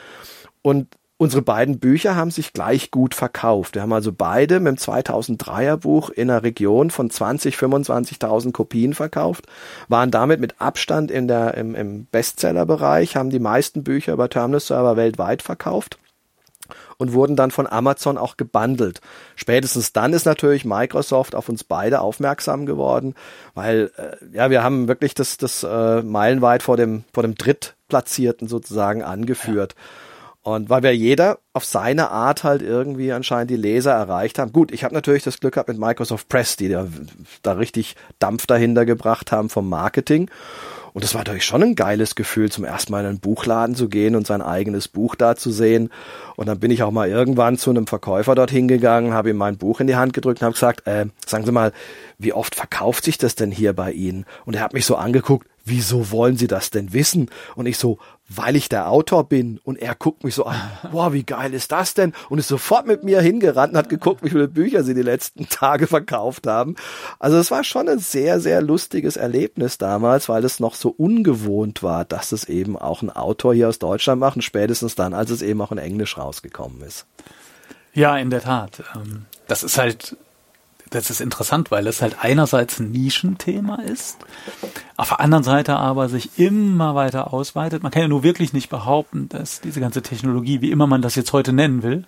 Und 0.63 0.87
unsere 1.17 1.41
beiden 1.41 1.79
Bücher 1.79 2.15
haben 2.15 2.31
sich 2.31 2.53
gleich 2.53 2.91
gut 2.91 3.15
verkauft. 3.15 3.75
Wir 3.75 3.81
haben 3.81 3.93
also 3.93 4.11
beide 4.11 4.59
mit 4.59 4.77
dem 4.77 4.77
2003er 4.77 5.77
Buch 5.77 6.09
in 6.09 6.29
einer 6.29 6.43
Region 6.43 6.91
von 6.91 7.09
20, 7.09 7.55
25.000 7.55 8.51
Kopien 8.51 8.93
verkauft, 8.93 9.45
waren 9.87 10.11
damit 10.11 10.39
mit 10.39 10.59
Abstand 10.59 11.11
in 11.11 11.27
der, 11.27 11.55
im, 11.55 11.75
im 11.75 12.05
Bestsellerbereich, 12.05 13.15
haben 13.15 13.29
die 13.29 13.39
meisten 13.39 13.83
Bücher 13.83 14.13
über 14.13 14.29
Terminal 14.29 14.59
Server 14.59 14.97
weltweit 14.97 15.41
verkauft 15.41 15.97
und 16.97 17.13
wurden 17.13 17.35
dann 17.35 17.51
von 17.51 17.67
Amazon 17.67 18.17
auch 18.17 18.37
gebundelt. 18.37 18.99
Spätestens 19.35 19.93
dann 19.93 20.13
ist 20.13 20.25
natürlich 20.25 20.65
Microsoft 20.65 21.35
auf 21.35 21.47
uns 21.47 21.63
beide 21.63 22.01
aufmerksam 22.01 22.65
geworden, 22.65 23.15
weil 23.53 23.91
äh, 23.97 24.35
ja 24.35 24.49
wir 24.49 24.63
haben 24.63 24.87
wirklich 24.87 25.13
das 25.13 25.37
das 25.37 25.63
äh, 25.63 26.01
meilenweit 26.01 26.63
vor 26.63 26.77
dem 26.77 27.03
vor 27.13 27.23
dem 27.23 27.35
drittplatzierten 27.35 28.47
sozusagen 28.47 29.03
angeführt. 29.03 29.75
Ja. 29.77 29.81
Und 30.45 30.69
weil 30.69 30.83
wir 30.83 30.95
jeder 30.95 31.39
auf 31.53 31.65
seine 31.65 32.11
Art 32.11 32.43
halt 32.43 32.61
irgendwie 32.61 33.11
anscheinend 33.11 33.49
die 33.49 33.55
Leser 33.55 33.93
erreicht 33.93 34.37
haben. 34.37 34.51
Gut, 34.51 34.71
ich 34.71 34.83
habe 34.83 34.93
natürlich 34.93 35.23
das 35.23 35.39
Glück 35.39 35.55
gehabt 35.55 35.69
mit 35.69 35.79
Microsoft 35.79 36.29
Press, 36.29 36.55
die 36.55 36.69
da, 36.69 36.85
da 37.41 37.53
richtig 37.53 37.95
Dampf 38.19 38.45
dahinter 38.45 38.85
gebracht 38.85 39.31
haben 39.31 39.49
vom 39.49 39.67
Marketing. 39.67 40.29
Und 40.93 41.03
das 41.03 41.15
war 41.15 41.21
natürlich 41.21 41.45
schon 41.45 41.63
ein 41.63 41.73
geiles 41.73 42.13
Gefühl, 42.13 42.51
zum 42.51 42.63
ersten 42.63 42.91
Mal 42.91 42.99
in 42.99 43.07
einen 43.07 43.19
Buchladen 43.19 43.75
zu 43.75 43.89
gehen 43.89 44.15
und 44.15 44.27
sein 44.27 44.43
eigenes 44.43 44.87
Buch 44.87 45.15
da 45.15 45.35
zu 45.35 45.49
sehen. 45.49 45.89
Und 46.35 46.45
dann 46.45 46.59
bin 46.59 46.69
ich 46.69 46.83
auch 46.83 46.91
mal 46.91 47.09
irgendwann 47.09 47.57
zu 47.57 47.71
einem 47.71 47.87
Verkäufer 47.87 48.35
dorthin 48.35 48.67
gegangen, 48.67 49.13
habe 49.13 49.31
ihm 49.31 49.37
mein 49.37 49.57
Buch 49.57 49.79
in 49.79 49.87
die 49.87 49.95
Hand 49.95 50.13
gedrückt 50.13 50.41
und 50.41 50.45
habe 50.45 50.53
gesagt, 50.53 50.85
äh, 50.85 51.07
sagen 51.25 51.45
Sie 51.45 51.51
mal, 51.51 51.73
wie 52.19 52.33
oft 52.33 52.53
verkauft 52.53 53.03
sich 53.03 53.17
das 53.17 53.33
denn 53.33 53.49
hier 53.49 53.73
bei 53.73 53.91
Ihnen? 53.91 54.25
Und 54.45 54.55
er 54.55 54.61
hat 54.61 54.73
mich 54.73 54.85
so 54.85 54.95
angeguckt, 54.95 55.47
wieso 55.65 56.11
wollen 56.11 56.37
Sie 56.37 56.47
das 56.47 56.69
denn 56.69 56.93
wissen? 56.93 57.31
Und 57.55 57.65
ich 57.65 57.77
so, 57.77 57.97
weil 58.27 58.55
ich 58.55 58.69
der 58.69 58.89
Autor 58.89 59.27
bin. 59.27 59.59
Und 59.63 59.77
er 59.77 59.95
guckt 59.95 60.23
mich 60.23 60.35
so 60.35 60.45
an, 60.45 60.59
wow, 60.91 61.13
wie 61.13 61.23
geil 61.23 61.53
ist 61.53 61.71
das 61.71 61.93
denn? 61.93 62.13
Und 62.29 62.39
ist 62.39 62.47
sofort 62.47 62.87
mit 62.87 63.03
mir 63.03 63.21
hingerannt 63.21 63.73
und 63.73 63.77
hat 63.77 63.89
geguckt, 63.89 64.23
wie 64.23 64.29
viele 64.29 64.47
Bücher 64.47 64.83
sie 64.83 64.93
die 64.93 65.01
letzten 65.01 65.47
Tage 65.49 65.87
verkauft 65.87 66.47
haben. 66.47 66.75
Also 67.19 67.37
es 67.37 67.51
war 67.51 67.63
schon 67.63 67.87
ein 67.87 67.99
sehr, 67.99 68.39
sehr 68.39 68.61
lustiges 68.61 69.17
Erlebnis 69.17 69.77
damals, 69.77 70.29
weil 70.29 70.43
es 70.43 70.59
noch 70.59 70.75
so 70.75 70.89
ungewohnt 70.89 71.83
war, 71.83 72.05
dass 72.05 72.31
es 72.31 72.45
eben 72.45 72.77
auch 72.77 73.01
ein 73.01 73.09
Autor 73.09 73.53
hier 73.53 73.69
aus 73.69 73.79
Deutschland 73.79 74.19
macht, 74.19 74.37
und 74.37 74.41
spätestens 74.41 74.95
dann, 74.95 75.13
als 75.13 75.29
es 75.29 75.41
eben 75.41 75.61
auch 75.61 75.71
in 75.71 75.77
Englisch 75.77 76.17
rausgekommen 76.17 76.81
ist. 76.81 77.05
Ja, 77.93 78.17
in 78.17 78.29
der 78.29 78.41
Tat. 78.41 78.83
Ähm, 78.95 79.25
das 79.47 79.63
ist 79.63 79.77
halt 79.77 80.17
das 80.89 81.09
ist 81.09 81.21
interessant, 81.21 81.71
weil 81.71 81.87
es 81.87 82.01
halt 82.01 82.17
einerseits 82.21 82.79
ein 82.79 82.91
Nischenthema 82.91 83.77
ist, 83.81 84.17
auf 84.97 85.09
der 85.09 85.19
anderen 85.19 85.43
Seite 85.43 85.75
aber 85.75 86.09
sich 86.09 86.37
immer 86.37 86.95
weiter 86.95 87.33
ausweitet. 87.33 87.83
Man 87.83 87.91
kann 87.91 88.03
ja 88.03 88.07
nur 88.07 88.23
wirklich 88.23 88.53
nicht 88.53 88.69
behaupten, 88.69 89.27
dass 89.29 89.61
diese 89.61 89.79
ganze 89.79 90.01
Technologie, 90.01 90.61
wie 90.61 90.71
immer 90.71 90.87
man 90.87 91.01
das 91.01 91.15
jetzt 91.15 91.33
heute 91.33 91.53
nennen 91.53 91.83
will, 91.83 92.05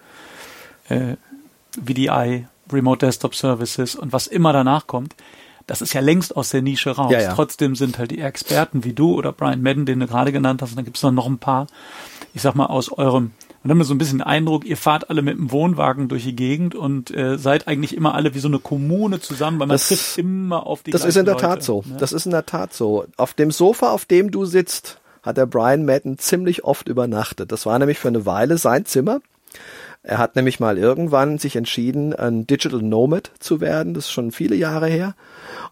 äh, 0.89 1.15
VDI, 1.83 2.47
Remote 2.71 3.05
Desktop 3.05 3.35
Services 3.35 3.95
und 3.95 4.13
was 4.13 4.27
immer 4.27 4.53
danach 4.53 4.87
kommt, 4.87 5.15
das 5.65 5.81
ist 5.81 5.93
ja 5.93 6.01
längst 6.01 6.35
aus 6.35 6.49
der 6.49 6.61
Nische 6.61 6.91
raus. 6.91 7.11
Ja, 7.11 7.19
ja. 7.19 7.33
Trotzdem 7.33 7.75
sind 7.75 7.97
halt 7.97 8.11
die 8.11 8.21
Experten 8.21 8.83
wie 8.83 8.93
du 8.93 9.13
oder 9.13 9.33
Brian 9.33 9.61
Madden, 9.61 9.85
den 9.85 9.99
du 9.99 10.07
gerade 10.07 10.31
genannt 10.31 10.61
hast, 10.61 10.71
und 10.71 10.77
dann 10.77 10.85
gibt 10.85 10.97
es 10.97 11.03
noch 11.03 11.27
ein 11.27 11.39
paar, 11.39 11.67
ich 12.33 12.41
sag 12.41 12.55
mal, 12.55 12.67
aus 12.67 12.91
eurem 12.91 13.31
man 13.63 13.71
hat 13.71 13.77
mir 13.77 13.83
so 13.83 13.93
ein 13.93 13.97
bisschen 13.97 14.19
den 14.19 14.27
Eindruck, 14.27 14.65
ihr 14.65 14.77
fahrt 14.77 15.09
alle 15.09 15.21
mit 15.21 15.37
dem 15.37 15.51
Wohnwagen 15.51 16.07
durch 16.07 16.23
die 16.23 16.35
Gegend 16.35 16.75
und 16.75 17.11
äh, 17.11 17.37
seid 17.37 17.67
eigentlich 17.67 17.95
immer 17.95 18.15
alle 18.15 18.33
wie 18.33 18.39
so 18.39 18.47
eine 18.47 18.59
Kommune 18.59 19.19
zusammen, 19.19 19.59
weil 19.59 19.67
man 19.67 19.75
das, 19.75 19.87
trifft 19.87 20.17
immer 20.17 20.65
auf 20.65 20.83
die 20.83 20.91
Das 20.91 21.05
ist 21.05 21.17
in 21.17 21.25
der 21.25 21.35
Leute, 21.35 21.45
Tat 21.45 21.63
so. 21.63 21.83
Ne? 21.85 21.97
Das 21.97 22.13
ist 22.13 22.25
in 22.25 22.31
der 22.31 22.45
Tat 22.45 22.73
so. 22.73 23.05
Auf 23.17 23.33
dem 23.33 23.51
Sofa, 23.51 23.91
auf 23.91 24.05
dem 24.05 24.31
du 24.31 24.45
sitzt, 24.45 24.99
hat 25.23 25.37
der 25.37 25.45
Brian 25.45 25.85
Madden 25.85 26.17
ziemlich 26.17 26.63
oft 26.63 26.87
übernachtet. 26.87 27.51
Das 27.51 27.65
war 27.65 27.77
nämlich 27.79 27.99
für 27.99 28.07
eine 28.07 28.25
Weile 28.25 28.57
sein 28.57 28.85
Zimmer. 28.85 29.19
Er 30.07 30.19
hat 30.19 30.37
nämlich 30.37 30.61
mal 30.61 30.77
irgendwann 30.77 31.37
sich 31.37 31.57
entschieden, 31.57 32.13
ein 32.15 32.47
Digital 32.47 32.81
Nomad 32.81 33.29
zu 33.39 33.59
werden. 33.59 33.93
Das 33.93 34.05
ist 34.05 34.11
schon 34.11 34.31
viele 34.31 34.55
Jahre 34.55 34.87
her. 34.87 35.15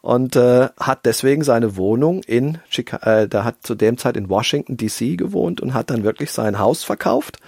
Und 0.02 0.36
äh, 0.36 0.68
hat 0.78 1.06
deswegen 1.06 1.42
seine 1.46 1.78
Wohnung 1.78 2.22
in 2.22 2.58
Chicago, 2.68 3.10
äh, 3.10 3.30
da 3.30 3.46
hat 3.46 3.56
zu 3.62 3.76
dem 3.76 3.98
Zeit 3.98 4.18
in 4.18 4.28
Washington 4.28 4.76
DC 4.76 5.18
gewohnt 5.18 5.62
und 5.62 5.74
hat 5.74 5.90
dann 5.90 6.04
wirklich 6.04 6.34
sein 6.34 6.60
Haus 6.60 6.84
verkauft 6.84 7.40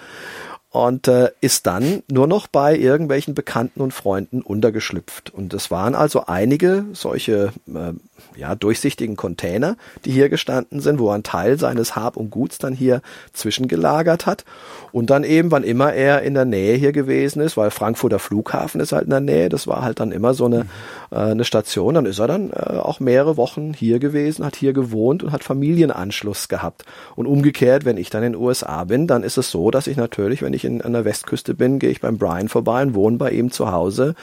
und 0.70 1.10
äh, 1.10 1.32
ist 1.42 1.68
dann 1.68 2.04
nur 2.10 2.26
noch 2.26 2.48
bei 2.48 2.78
irgendwelchen 2.78 3.34
Bekannten 3.34 3.82
und 3.82 3.94
Freunden 3.94 4.42
untergeschlüpft. 4.42 5.34
Und 5.34 5.54
es 5.54 5.70
waren 5.70 5.94
also 5.94 6.28
einige 6.28 6.86
solche 6.94 7.52
äh, 7.68 7.92
ja, 8.36 8.56
durchsichtigen 8.56 9.16
Container, 9.16 9.78
die 10.06 10.12
hier 10.12 10.30
gestanden 10.30 10.80
sind, 10.80 11.00
wo 11.00 11.10
er 11.10 11.16
einen 11.16 11.24
Teil 11.24 11.58
seines 11.60 11.96
Hab 11.96 12.18
und 12.18 12.30
Guts 12.30 12.58
dann 12.58 12.74
hier 12.74 13.02
zwischengelagert 13.34 14.26
hat. 14.26 14.46
Und 14.92 15.10
dann 15.10 15.24
eben, 15.24 15.52
wann 15.52 15.64
immer 15.64 15.94
er 15.94 16.22
in 16.22 16.34
der 16.34 16.46
Nähe 16.46 16.76
hier 16.76 16.92
gewesen 16.92 17.42
ist, 17.42 17.58
weil 17.58 17.72
Frankfurter 17.72 18.20
Flughafen 18.20 18.82
ist 18.82 18.92
halt 18.92 19.06
in 19.06 19.10
der 19.10 19.20
Nähe, 19.20 19.50
das 19.50 19.68
war 19.68 19.82
halt 19.82 20.00
dann 20.00 20.12
immer 20.12 20.34
so 20.34 20.46
eine, 20.46 20.66
äh, 21.12 21.18
eine 21.18 21.44
Station, 21.44 21.96
dann 21.96 22.06
ist 22.06 22.20
er 22.20 22.28
dann 22.28 22.52
äh, 22.52 22.78
auch 22.78 23.00
mehrere 23.00 23.38
Wochen 23.38 23.74
hier 23.74 24.00
gewesen, 24.00 24.46
hat 24.46 24.56
hier 24.56 24.74
gewohnt 24.74 25.24
und 25.24 25.32
hat 25.32 25.44
Familienanschluss 25.44 26.48
gehabt. 26.48 26.86
Und 27.16 27.26
umgekehrt, 27.28 27.86
wenn 27.86 27.98
ich 27.98 28.10
dann 28.10 28.24
in 28.24 28.34
den 28.34 28.42
USA 28.42 28.84
bin, 28.84 29.08
dann 29.08 29.24
ist 29.24 29.38
es 29.38 29.52
so, 29.52 29.72
dass 29.72 29.88
ich 29.88 29.98
natürlich, 29.98 30.42
wenn 30.42 30.54
ich 30.54 30.66
in, 30.66 30.82
an 30.82 30.94
der 30.94 31.06
Westküste 31.06 31.54
bin, 31.54 31.80
gehe 31.80 31.90
ich 31.90 32.02
beim 32.02 32.18
Brian 32.18 32.50
vorbei 32.50 32.82
und 32.82 32.94
wohne 32.94 33.18
bei 33.18 33.32
ihm 33.32 33.52
zu 33.52 33.72
Hause. 33.72 34.16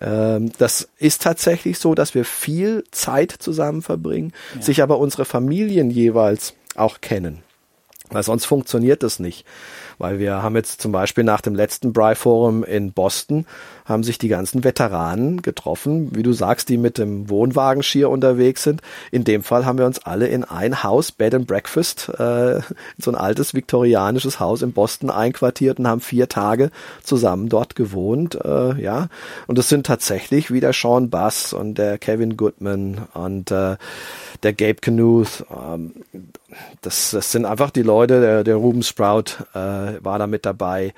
Ähm, 0.00 0.52
das 0.58 0.88
ist 0.98 1.22
tatsächlich 1.22 1.78
so, 1.78 1.94
dass 1.94 2.14
wir 2.14 2.24
viel 2.24 2.84
Zeit 2.90 3.32
zusammen 3.42 3.82
verbringen, 3.82 4.32
ja. 4.54 4.62
sich 4.62 4.82
aber 4.82 4.98
unsere 4.98 5.24
Familien 5.24 5.90
jeweils 5.90 6.54
auch 6.74 7.00
kennen. 7.00 7.42
Weil 8.12 8.22
sonst 8.22 8.44
funktioniert 8.44 9.02
das 9.02 9.18
nicht. 9.18 9.46
Weil 9.98 10.18
wir 10.18 10.42
haben 10.42 10.56
jetzt 10.56 10.80
zum 10.80 10.92
Beispiel 10.92 11.24
nach 11.24 11.40
dem 11.40 11.54
letzten 11.54 11.92
Bry 11.92 12.14
Forum 12.14 12.64
in 12.64 12.92
Boston 12.92 13.46
haben 13.84 14.04
sich 14.04 14.18
die 14.18 14.28
ganzen 14.28 14.64
Veteranen 14.64 15.42
getroffen, 15.42 16.14
wie 16.14 16.22
du 16.22 16.32
sagst, 16.32 16.68
die 16.68 16.76
mit 16.76 16.98
dem 16.98 17.28
Wohnwagen 17.28 17.82
schier 17.82 18.10
unterwegs 18.10 18.62
sind. 18.62 18.80
In 19.10 19.24
dem 19.24 19.42
Fall 19.42 19.66
haben 19.66 19.78
wir 19.78 19.86
uns 19.86 19.98
alle 20.00 20.26
in 20.28 20.44
ein 20.44 20.82
Haus, 20.82 21.12
Bed 21.12 21.34
and 21.34 21.46
Breakfast, 21.46 22.08
äh, 22.08 22.60
so 22.98 23.10
ein 23.10 23.16
altes 23.16 23.54
viktorianisches 23.54 24.40
Haus 24.40 24.62
in 24.62 24.72
Boston 24.72 25.10
einquartiert 25.10 25.78
und 25.78 25.88
haben 25.88 26.00
vier 26.00 26.28
Tage 26.28 26.70
zusammen 27.02 27.48
dort 27.48 27.74
gewohnt. 27.74 28.36
Äh, 28.44 28.80
ja, 28.80 29.08
und 29.46 29.58
es 29.58 29.68
sind 29.68 29.86
tatsächlich 29.86 30.50
wieder 30.50 30.72
Sean 30.72 31.10
Bass 31.10 31.52
und 31.52 31.76
der 31.76 31.98
Kevin 31.98 32.36
Goodman 32.36 33.08
und 33.14 33.50
äh, 33.50 33.76
der 34.42 34.52
Gabe 34.52 34.76
Knuth. 34.80 35.44
Ähm, 35.50 35.92
das, 36.80 37.10
das 37.10 37.32
sind 37.32 37.46
einfach 37.46 37.70
die 37.70 37.82
Leute, 37.82 38.20
der, 38.20 38.44
der 38.44 38.56
Ruben 38.56 38.82
Sprout 38.82 39.44
äh, 39.54 39.58
war 40.02 40.18
da 40.18 40.26
mit 40.26 40.46
dabei. 40.46 40.92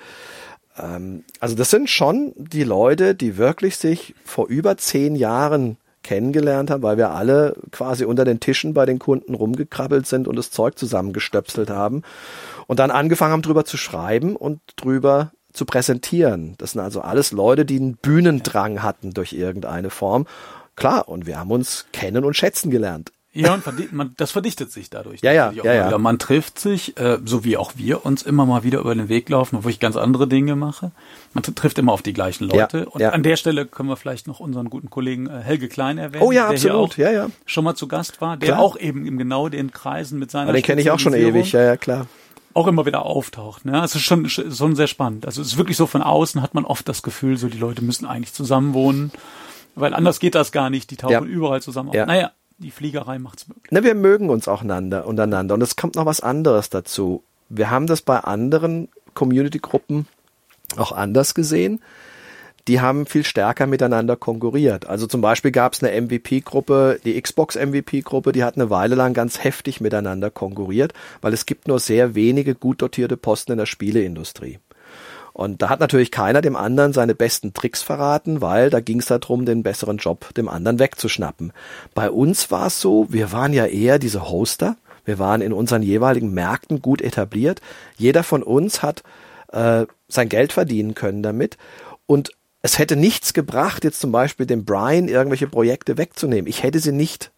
Ähm, 0.78 1.24
also 1.40 1.54
das 1.54 1.70
sind 1.70 1.90
schon 1.90 2.32
die 2.36 2.64
Leute, 2.64 3.14
die 3.14 3.36
wirklich 3.36 3.76
sich 3.76 4.14
vor 4.24 4.48
über 4.48 4.76
zehn 4.76 5.16
Jahren 5.16 5.76
kennengelernt 6.02 6.70
haben, 6.70 6.82
weil 6.82 6.98
wir 6.98 7.10
alle 7.10 7.56
quasi 7.72 8.04
unter 8.04 8.24
den 8.24 8.38
Tischen 8.38 8.74
bei 8.74 8.86
den 8.86 8.98
Kunden 8.98 9.34
rumgekrabbelt 9.34 10.06
sind 10.06 10.28
und 10.28 10.36
das 10.36 10.50
Zeug 10.50 10.78
zusammengestöpselt 10.78 11.70
haben 11.70 12.02
und 12.66 12.78
dann 12.78 12.90
angefangen 12.90 13.32
haben, 13.32 13.42
drüber 13.42 13.64
zu 13.64 13.76
schreiben 13.76 14.36
und 14.36 14.60
drüber 14.76 15.32
zu 15.52 15.64
präsentieren. 15.64 16.54
Das 16.58 16.72
sind 16.72 16.82
also 16.82 17.00
alles 17.00 17.32
Leute, 17.32 17.64
die 17.64 17.76
einen 17.76 17.96
Bühnendrang 17.96 18.82
hatten 18.82 19.12
durch 19.12 19.32
irgendeine 19.32 19.90
Form. 19.90 20.26
Klar, 20.76 21.08
und 21.08 21.26
wir 21.26 21.38
haben 21.38 21.50
uns 21.50 21.86
kennen 21.92 22.24
und 22.24 22.34
schätzen 22.34 22.70
gelernt. 22.70 23.12
Ja, 23.36 23.54
und 23.54 23.92
man, 23.92 24.14
das 24.16 24.30
verdichtet 24.30 24.70
sich 24.70 24.90
dadurch. 24.90 25.20
Ja, 25.22 25.32
ja, 25.32 25.50
ja, 25.50 25.74
ja. 25.74 25.98
Man 25.98 26.20
trifft 26.20 26.60
sich, 26.60 26.96
äh, 26.98 27.18
so 27.24 27.44
wie 27.44 27.56
auch 27.56 27.72
wir 27.74 28.06
uns 28.06 28.22
immer 28.22 28.46
mal 28.46 28.62
wieder 28.62 28.78
über 28.78 28.94
den 28.94 29.08
Weg 29.08 29.28
laufen, 29.28 29.64
wo 29.64 29.68
ich 29.68 29.80
ganz 29.80 29.96
andere 29.96 30.28
Dinge 30.28 30.54
mache. 30.54 30.92
Man 31.32 31.42
trifft 31.42 31.78
immer 31.78 31.92
auf 31.92 32.02
die 32.02 32.12
gleichen 32.12 32.44
Leute. 32.44 32.78
Ja, 32.78 32.84
und 32.84 33.00
ja. 33.00 33.10
an 33.10 33.24
der 33.24 33.34
Stelle 33.34 33.66
können 33.66 33.88
wir 33.88 33.96
vielleicht 33.96 34.28
noch 34.28 34.38
unseren 34.38 34.70
guten 34.70 34.88
Kollegen 34.88 35.26
äh, 35.26 35.40
Helge 35.40 35.68
Klein 35.68 35.98
erwähnen. 35.98 36.22
Oh 36.22 36.30
ja, 36.30 36.48
absolut. 36.48 36.96
ja, 36.96 37.10
ja. 37.10 37.28
Schon 37.44 37.64
mal 37.64 37.74
zu 37.74 37.88
Gast 37.88 38.20
war, 38.20 38.36
der 38.36 38.50
klar. 38.50 38.60
auch 38.60 38.78
eben 38.78 39.04
in 39.04 39.18
genau 39.18 39.48
den 39.48 39.72
Kreisen 39.72 40.20
mit 40.20 40.30
seiner. 40.30 40.44
Aber 40.44 40.52
den 40.52 40.62
kenne 40.62 40.80
ich 40.80 40.92
auch 40.92 41.00
schon 41.00 41.14
ewig, 41.14 41.50
ja, 41.52 41.62
ja, 41.62 41.76
klar 41.76 42.06
auch 42.56 42.68
immer 42.68 42.86
wieder 42.86 43.04
auftaucht. 43.04 43.64
Ne? 43.64 43.82
Es 43.82 43.96
ist 43.96 44.02
schon, 44.02 44.28
schon 44.28 44.76
sehr 44.76 44.86
spannend. 44.86 45.26
Also 45.26 45.42
es 45.42 45.48
ist 45.48 45.58
wirklich 45.58 45.76
so 45.76 45.88
von 45.88 46.02
außen 46.02 46.40
hat 46.40 46.54
man 46.54 46.64
oft 46.64 46.88
das 46.88 47.02
Gefühl, 47.02 47.36
so 47.36 47.48
die 47.48 47.58
Leute 47.58 47.82
müssen 47.82 48.06
eigentlich 48.06 48.32
zusammen 48.32 48.74
wohnen, 48.74 49.10
weil 49.74 49.92
anders 49.92 50.20
geht 50.20 50.36
das 50.36 50.52
gar 50.52 50.70
nicht. 50.70 50.90
Die 50.92 50.96
tauchen 50.96 51.12
ja. 51.12 51.20
überall 51.22 51.60
zusammen 51.60 51.88
auf. 51.88 51.94
Ja. 51.96 52.06
Naja, 52.06 52.30
die 52.58 52.70
Fliegerei 52.70 53.18
macht's 53.18 53.48
möglich. 53.48 53.66
Na, 53.70 53.82
wir 53.82 53.94
mögen 53.94 54.30
uns 54.30 54.48
auch 54.48 54.62
einander, 54.62 55.06
untereinander. 55.06 55.54
Und 55.54 55.62
es 55.62 55.76
kommt 55.76 55.96
noch 55.96 56.06
was 56.06 56.20
anderes 56.20 56.70
dazu. 56.70 57.22
Wir 57.48 57.70
haben 57.70 57.86
das 57.86 58.02
bei 58.02 58.18
anderen 58.18 58.88
Community-Gruppen 59.14 60.06
auch 60.76 60.92
anders 60.92 61.34
gesehen. 61.34 61.80
die 62.68 62.80
haben 62.80 63.06
viel 63.06 63.24
stärker 63.24 63.66
miteinander 63.66 64.16
konkurriert. 64.16 64.86
Also 64.86 65.06
zum 65.06 65.20
Beispiel 65.20 65.50
gab 65.50 65.74
es 65.74 65.82
eine 65.82 66.00
MVP-Gruppe, 66.00 66.98
die 67.04 67.20
Xbox 67.20 67.56
MVP-Gruppe, 67.56 68.32
die 68.32 68.42
hat 68.42 68.56
eine 68.56 68.70
Weile 68.70 68.94
lang 68.94 69.12
ganz 69.12 69.44
heftig 69.44 69.80
miteinander 69.80 70.30
konkurriert, 70.30 70.94
weil 71.20 71.34
es 71.34 71.44
gibt 71.46 71.68
nur 71.68 71.78
sehr 71.78 72.14
wenige 72.14 72.54
gut 72.54 72.80
dotierte 72.80 73.16
Posten 73.16 73.52
in 73.52 73.58
der 73.58 73.66
Spieleindustrie. 73.66 74.58
Und 75.34 75.62
da 75.62 75.68
hat 75.68 75.80
natürlich 75.80 76.12
keiner 76.12 76.40
dem 76.40 76.54
anderen 76.54 76.92
seine 76.92 77.14
besten 77.14 77.52
Tricks 77.54 77.82
verraten, 77.82 78.40
weil 78.40 78.70
da 78.70 78.78
ging 78.78 79.00
es 79.00 79.06
darum, 79.06 79.44
den 79.44 79.64
besseren 79.64 79.98
Job 79.98 80.32
dem 80.34 80.48
anderen 80.48 80.78
wegzuschnappen. 80.78 81.52
Bei 81.92 82.08
uns 82.08 82.52
war 82.52 82.68
es 82.68 82.80
so, 82.80 83.08
wir 83.10 83.32
waren 83.32 83.52
ja 83.52 83.66
eher 83.66 83.98
diese 83.98 84.30
Hoster. 84.30 84.76
Wir 85.04 85.18
waren 85.18 85.40
in 85.40 85.52
unseren 85.52 85.82
jeweiligen 85.82 86.32
Märkten 86.32 86.80
gut 86.80 87.02
etabliert. 87.02 87.60
Jeder 87.96 88.22
von 88.22 88.44
uns 88.44 88.80
hat 88.80 89.02
äh, 89.52 89.86
sein 90.06 90.28
Geld 90.28 90.52
verdienen 90.52 90.94
können 90.94 91.24
damit. 91.24 91.58
Und 92.06 92.30
es 92.62 92.78
hätte 92.78 92.94
nichts 92.94 93.34
gebracht, 93.34 93.82
jetzt 93.82 94.00
zum 94.00 94.12
Beispiel 94.12 94.46
dem 94.46 94.64
Brian 94.64 95.08
irgendwelche 95.08 95.48
Projekte 95.48 95.98
wegzunehmen. 95.98 96.46
Ich 96.46 96.62
hätte 96.62 96.78
sie 96.78 96.92
nicht 96.92 97.32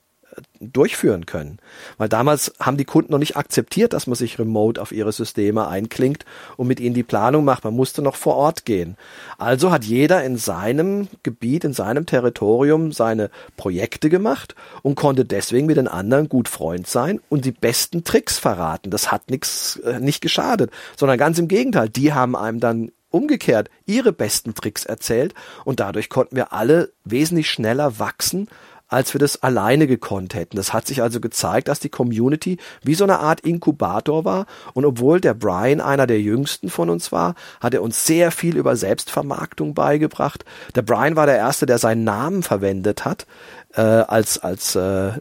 durchführen 0.60 1.26
können. 1.26 1.58
Weil 1.98 2.08
damals 2.08 2.52
haben 2.60 2.76
die 2.76 2.84
Kunden 2.84 3.12
noch 3.12 3.18
nicht 3.18 3.36
akzeptiert, 3.36 3.92
dass 3.92 4.06
man 4.06 4.16
sich 4.16 4.38
remote 4.38 4.80
auf 4.80 4.92
ihre 4.92 5.12
Systeme 5.12 5.66
einklingt 5.68 6.24
und 6.56 6.66
mit 6.66 6.80
ihnen 6.80 6.94
die 6.94 7.02
Planung 7.02 7.44
macht. 7.44 7.64
Man 7.64 7.74
musste 7.74 8.02
noch 8.02 8.16
vor 8.16 8.36
Ort 8.36 8.64
gehen. 8.64 8.96
Also 9.38 9.70
hat 9.70 9.84
jeder 9.84 10.24
in 10.24 10.36
seinem 10.36 11.08
Gebiet, 11.22 11.64
in 11.64 11.72
seinem 11.72 12.06
Territorium 12.06 12.92
seine 12.92 13.30
Projekte 13.56 14.08
gemacht 14.08 14.54
und 14.82 14.94
konnte 14.94 15.24
deswegen 15.24 15.66
mit 15.66 15.76
den 15.76 15.88
anderen 15.88 16.28
gut 16.28 16.48
Freund 16.48 16.86
sein 16.86 17.20
und 17.28 17.44
die 17.44 17.52
besten 17.52 18.04
Tricks 18.04 18.38
verraten. 18.38 18.90
Das 18.90 19.12
hat 19.12 19.30
nichts, 19.30 19.76
äh, 19.76 20.00
nicht 20.00 20.20
geschadet, 20.20 20.70
sondern 20.96 21.18
ganz 21.18 21.38
im 21.38 21.48
Gegenteil. 21.48 21.88
Die 21.88 22.12
haben 22.12 22.36
einem 22.36 22.60
dann 22.60 22.92
umgekehrt 23.10 23.70
ihre 23.86 24.12
besten 24.12 24.54
Tricks 24.54 24.84
erzählt 24.84 25.34
und 25.64 25.80
dadurch 25.80 26.08
konnten 26.08 26.36
wir 26.36 26.52
alle 26.52 26.92
wesentlich 27.04 27.50
schneller 27.50 27.98
wachsen 27.98 28.48
als 28.88 29.14
wir 29.14 29.18
das 29.18 29.42
alleine 29.42 29.86
gekonnt 29.86 30.34
hätten. 30.34 30.56
Das 30.56 30.72
hat 30.72 30.86
sich 30.86 31.02
also 31.02 31.20
gezeigt, 31.20 31.68
dass 31.68 31.80
die 31.80 31.88
Community 31.88 32.58
wie 32.82 32.94
so 32.94 33.04
eine 33.04 33.18
Art 33.18 33.40
Inkubator 33.40 34.24
war. 34.24 34.46
Und 34.74 34.84
obwohl 34.84 35.20
der 35.20 35.34
Brian 35.34 35.80
einer 35.80 36.06
der 36.06 36.20
jüngsten 36.20 36.68
von 36.68 36.90
uns 36.90 37.10
war, 37.10 37.34
hat 37.60 37.74
er 37.74 37.82
uns 37.82 38.06
sehr 38.06 38.30
viel 38.30 38.56
über 38.56 38.76
Selbstvermarktung 38.76 39.74
beigebracht. 39.74 40.44
Der 40.74 40.82
Brian 40.82 41.16
war 41.16 41.26
der 41.26 41.36
Erste, 41.36 41.66
der 41.66 41.78
seinen 41.78 42.04
Namen 42.04 42.42
verwendet 42.42 43.04
hat 43.04 43.26
äh, 43.74 43.80
als, 43.80 44.38
als 44.38 44.76
äh, 44.76 45.12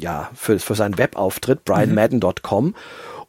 ja, 0.00 0.30
für, 0.34 0.58
für 0.58 0.74
seinen 0.74 0.98
Webauftritt, 0.98 1.64
brianmadden.com. 1.64 2.66
Mhm. 2.66 2.74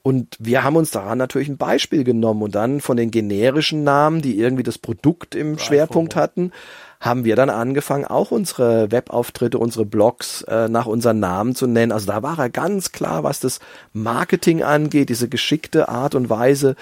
Und 0.05 0.35
wir 0.37 0.63
haben 0.63 0.75
uns 0.75 0.91
daran 0.91 1.17
natürlich 1.17 1.47
ein 1.47 1.57
Beispiel 1.57 2.03
genommen 2.03 2.43
und 2.43 2.53
dann 2.53 2.79
von 2.79 2.95
den 2.95 3.09
generischen 3.09 3.83
Namen, 3.83 4.21
die 4.21 4.37
irgendwie 4.37 4.61
das 4.61 4.77
Produkt 4.77 5.33
im 5.33 5.57
Schwerpunkt 5.57 6.15
hatten, 6.15 6.51
haben 6.99 7.25
wir 7.25 7.35
dann 7.35 7.49
angefangen, 7.49 8.05
auch 8.05 8.31
unsere 8.31 8.91
Webauftritte, 8.91 9.57
unsere 9.57 9.85
Blogs 9.85 10.41
äh, 10.43 10.67
nach 10.69 10.85
unseren 10.85 11.19
Namen 11.19 11.55
zu 11.55 11.67
nennen. 11.67 11.91
Also 11.91 12.07
da 12.07 12.23
war 12.23 12.39
er 12.39 12.49
ganz 12.49 12.91
klar, 12.91 13.23
was 13.23 13.39
das 13.39 13.59
Marketing 13.93 14.63
angeht, 14.63 15.09
diese 15.09 15.29
geschickte 15.29 15.89
Art 15.89 16.15
und 16.15 16.29
Weise, 16.29 16.75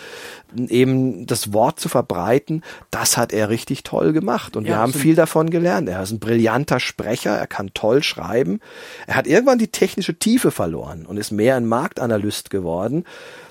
eben 0.68 1.26
das 1.26 1.54
Wort 1.54 1.80
zu 1.80 1.90
verbreiten. 1.90 2.64
Das 2.92 3.18
hat 3.18 3.34
er 3.34 3.50
richtig 3.50 3.84
toll 3.84 4.14
gemacht 4.14 4.56
und 4.56 4.66
ja, 4.66 4.72
wir 4.72 4.78
haben 4.78 4.94
viel 4.94 5.16
davon 5.16 5.50
gelernt. 5.50 5.90
Er 5.90 6.04
ist 6.04 6.12
ein 6.12 6.20
brillanter 6.20 6.80
Sprecher, 6.80 7.32
er 7.32 7.48
kann 7.48 7.72
toll 7.74 8.04
schreiben. 8.04 8.60
Er 9.08 9.16
hat 9.16 9.28
irgendwann 9.28 9.58
die 9.58 9.70
technische 9.70 10.18
Tiefe 10.18 10.52
verloren 10.52 11.06
und 11.06 11.18
ist 11.18 11.32
mehr 11.32 11.56
ein 11.56 11.66
Marktanalyst 11.66 12.50
geworden. 12.50 13.06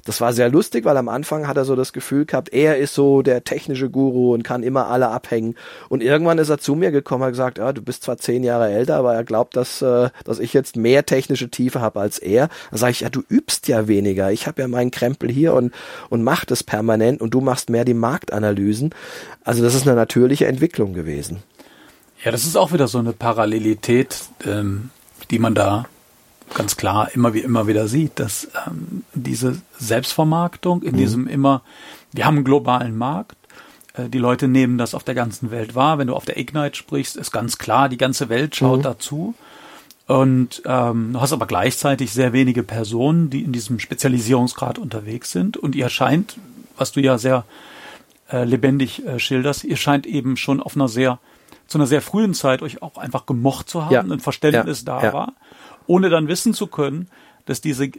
Das 0.04 0.20
war 0.20 0.32
sehr 0.32 0.48
lustig, 0.48 0.84
weil 0.84 0.96
am 0.96 1.08
Anfang 1.08 1.46
hat 1.46 1.56
er 1.56 1.64
so 1.64 1.76
das 1.76 1.92
Gefühl 1.92 2.24
gehabt, 2.24 2.52
er 2.52 2.76
ist 2.78 2.94
so 2.94 3.22
der 3.22 3.44
technische 3.44 3.88
Guru 3.88 4.34
und 4.34 4.42
kann 4.42 4.64
immer 4.64 4.88
alle 4.88 5.08
abhängen. 5.08 5.54
Und 5.88 6.02
irgendwann 6.02 6.38
ist 6.38 6.48
er 6.48 6.58
zu 6.58 6.74
mir 6.74 6.90
gekommen 6.90 7.22
und 7.22 7.26
hat 7.26 7.32
gesagt, 7.32 7.58
ja, 7.58 7.72
du 7.72 7.82
bist 7.82 8.02
zwar 8.02 8.18
zehn 8.18 8.42
Jahre 8.42 8.70
älter, 8.70 8.96
aber 8.96 9.14
er 9.14 9.22
glaubt, 9.22 9.54
dass, 9.56 9.80
äh, 9.80 10.10
dass 10.24 10.40
ich 10.40 10.52
jetzt 10.54 10.76
mehr 10.76 11.06
technische 11.06 11.50
Tiefe 11.50 11.80
habe 11.80 12.00
als 12.00 12.18
er. 12.18 12.48
Dann 12.70 12.78
sage 12.78 12.92
ich, 12.92 13.00
ja, 13.00 13.10
du 13.10 13.22
übst 13.28 13.68
ja 13.68 13.86
weniger. 13.86 14.32
Ich 14.32 14.48
habe 14.48 14.62
ja 14.62 14.68
meinen 14.68 14.90
Krempel 14.90 15.30
hier 15.30 15.54
und, 15.54 15.72
und 16.10 16.24
mach 16.24 16.44
das 16.44 16.64
permanent 16.64 17.20
und 17.20 17.32
du 17.32 17.40
machst 17.40 17.70
mehr 17.70 17.84
die 17.84 17.94
Marktanalysen. 17.94 18.90
Also 19.44 19.62
das 19.62 19.74
ist 19.74 19.86
eine 19.86 19.96
natürliche 19.96 20.46
Entwicklung 20.46 20.94
gewesen. 20.94 21.42
Ja, 22.24 22.30
das 22.32 22.44
ist 22.44 22.56
auch 22.56 22.72
wieder 22.72 22.88
so 22.88 22.98
eine 22.98 23.12
Parallelität, 23.12 24.16
ähm, 24.46 24.90
die 25.30 25.38
man 25.38 25.54
da 25.54 25.86
ganz 26.54 26.76
klar 26.76 27.10
immer 27.14 27.34
wie 27.34 27.40
immer 27.40 27.66
wieder 27.66 27.88
sieht, 27.88 28.18
dass 28.18 28.48
ähm, 28.66 29.04
diese 29.14 29.60
Selbstvermarktung 29.78 30.82
in 30.82 30.92
mhm. 30.92 30.98
diesem 30.98 31.26
immer, 31.26 31.62
wir 32.12 32.26
haben 32.26 32.36
einen 32.36 32.44
globalen 32.44 32.96
Markt, 32.96 33.36
äh, 33.94 34.08
die 34.08 34.18
Leute 34.18 34.48
nehmen 34.48 34.78
das 34.78 34.94
auf 34.94 35.04
der 35.04 35.14
ganzen 35.14 35.50
Welt 35.50 35.74
wahr. 35.74 35.98
Wenn 35.98 36.08
du 36.08 36.14
auf 36.14 36.24
der 36.24 36.38
Ignite 36.38 36.76
sprichst, 36.76 37.16
ist 37.16 37.32
ganz 37.32 37.58
klar, 37.58 37.88
die 37.88 37.98
ganze 37.98 38.28
Welt 38.28 38.56
schaut 38.56 38.78
mhm. 38.78 38.82
dazu. 38.82 39.34
Und 40.06 40.62
ähm, 40.66 41.12
du 41.12 41.20
hast 41.20 41.32
aber 41.32 41.46
gleichzeitig 41.46 42.12
sehr 42.12 42.32
wenige 42.32 42.62
Personen, 42.62 43.30
die 43.30 43.42
in 43.42 43.52
diesem 43.52 43.78
Spezialisierungsgrad 43.78 44.78
unterwegs 44.78 45.30
sind. 45.30 45.56
Und 45.56 45.74
ihr 45.74 45.88
scheint, 45.88 46.36
was 46.76 46.92
du 46.92 47.00
ja 47.00 47.18
sehr 47.18 47.44
äh, 48.30 48.44
lebendig 48.44 49.06
äh, 49.06 49.18
schilderst, 49.18 49.64
ihr 49.64 49.76
scheint 49.76 50.06
eben 50.06 50.36
schon 50.36 50.60
auf 50.60 50.74
einer 50.74 50.88
sehr, 50.88 51.18
zu 51.66 51.78
einer 51.78 51.86
sehr 51.86 52.02
frühen 52.02 52.34
Zeit 52.34 52.62
euch 52.62 52.82
auch 52.82 52.98
einfach 52.98 53.26
gemocht 53.26 53.70
zu 53.70 53.84
haben, 53.84 53.94
ja. 53.94 54.00
ein 54.02 54.20
Verständnis 54.20 54.80
ja. 54.80 54.98
da 54.98 55.06
ja. 55.06 55.12
war 55.12 55.32
ohne 55.86 56.10
dann 56.10 56.28
wissen 56.28 56.54
zu 56.54 56.66
können, 56.66 57.08
dass 57.46 57.60
diese, 57.60 57.90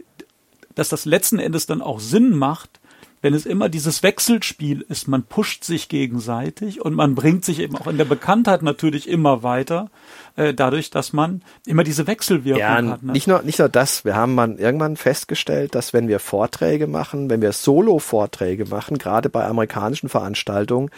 dass 0.74 0.88
das 0.88 1.04
letzten 1.04 1.38
Endes 1.38 1.66
dann 1.66 1.82
auch 1.82 2.00
Sinn 2.00 2.36
macht, 2.36 2.80
wenn 3.24 3.32
es 3.32 3.46
immer 3.46 3.70
dieses 3.70 4.02
Wechselspiel 4.02 4.84
ist, 4.86 5.08
man 5.08 5.22
pusht 5.22 5.64
sich 5.64 5.88
gegenseitig 5.88 6.82
und 6.82 6.92
man 6.92 7.14
bringt 7.14 7.42
sich 7.42 7.58
eben 7.58 7.74
auch 7.74 7.86
in 7.86 7.96
der 7.96 8.04
Bekanntheit 8.04 8.60
natürlich 8.60 9.08
immer 9.08 9.42
weiter, 9.42 9.88
äh, 10.36 10.52
dadurch, 10.52 10.90
dass 10.90 11.14
man 11.14 11.40
immer 11.64 11.84
diese 11.84 12.06
Wechselwirkung 12.06 12.60
ja, 12.60 12.74
hat. 12.74 13.02
Ne? 13.02 13.12
Nicht 13.12 13.26
nur, 13.26 13.40
nicht 13.40 13.60
nur 13.60 13.70
das, 13.70 14.04
wir 14.04 14.14
haben 14.14 14.34
man 14.34 14.58
irgendwann 14.58 14.98
festgestellt, 14.98 15.74
dass 15.74 15.94
wenn 15.94 16.06
wir 16.06 16.20
Vorträge 16.20 16.86
machen, 16.86 17.30
wenn 17.30 17.40
wir 17.40 17.52
Solo-Vorträge 17.52 18.66
machen, 18.66 18.98
gerade 18.98 19.30
bei 19.30 19.46
amerikanischen 19.46 20.10
Veranstaltungen, 20.10 20.90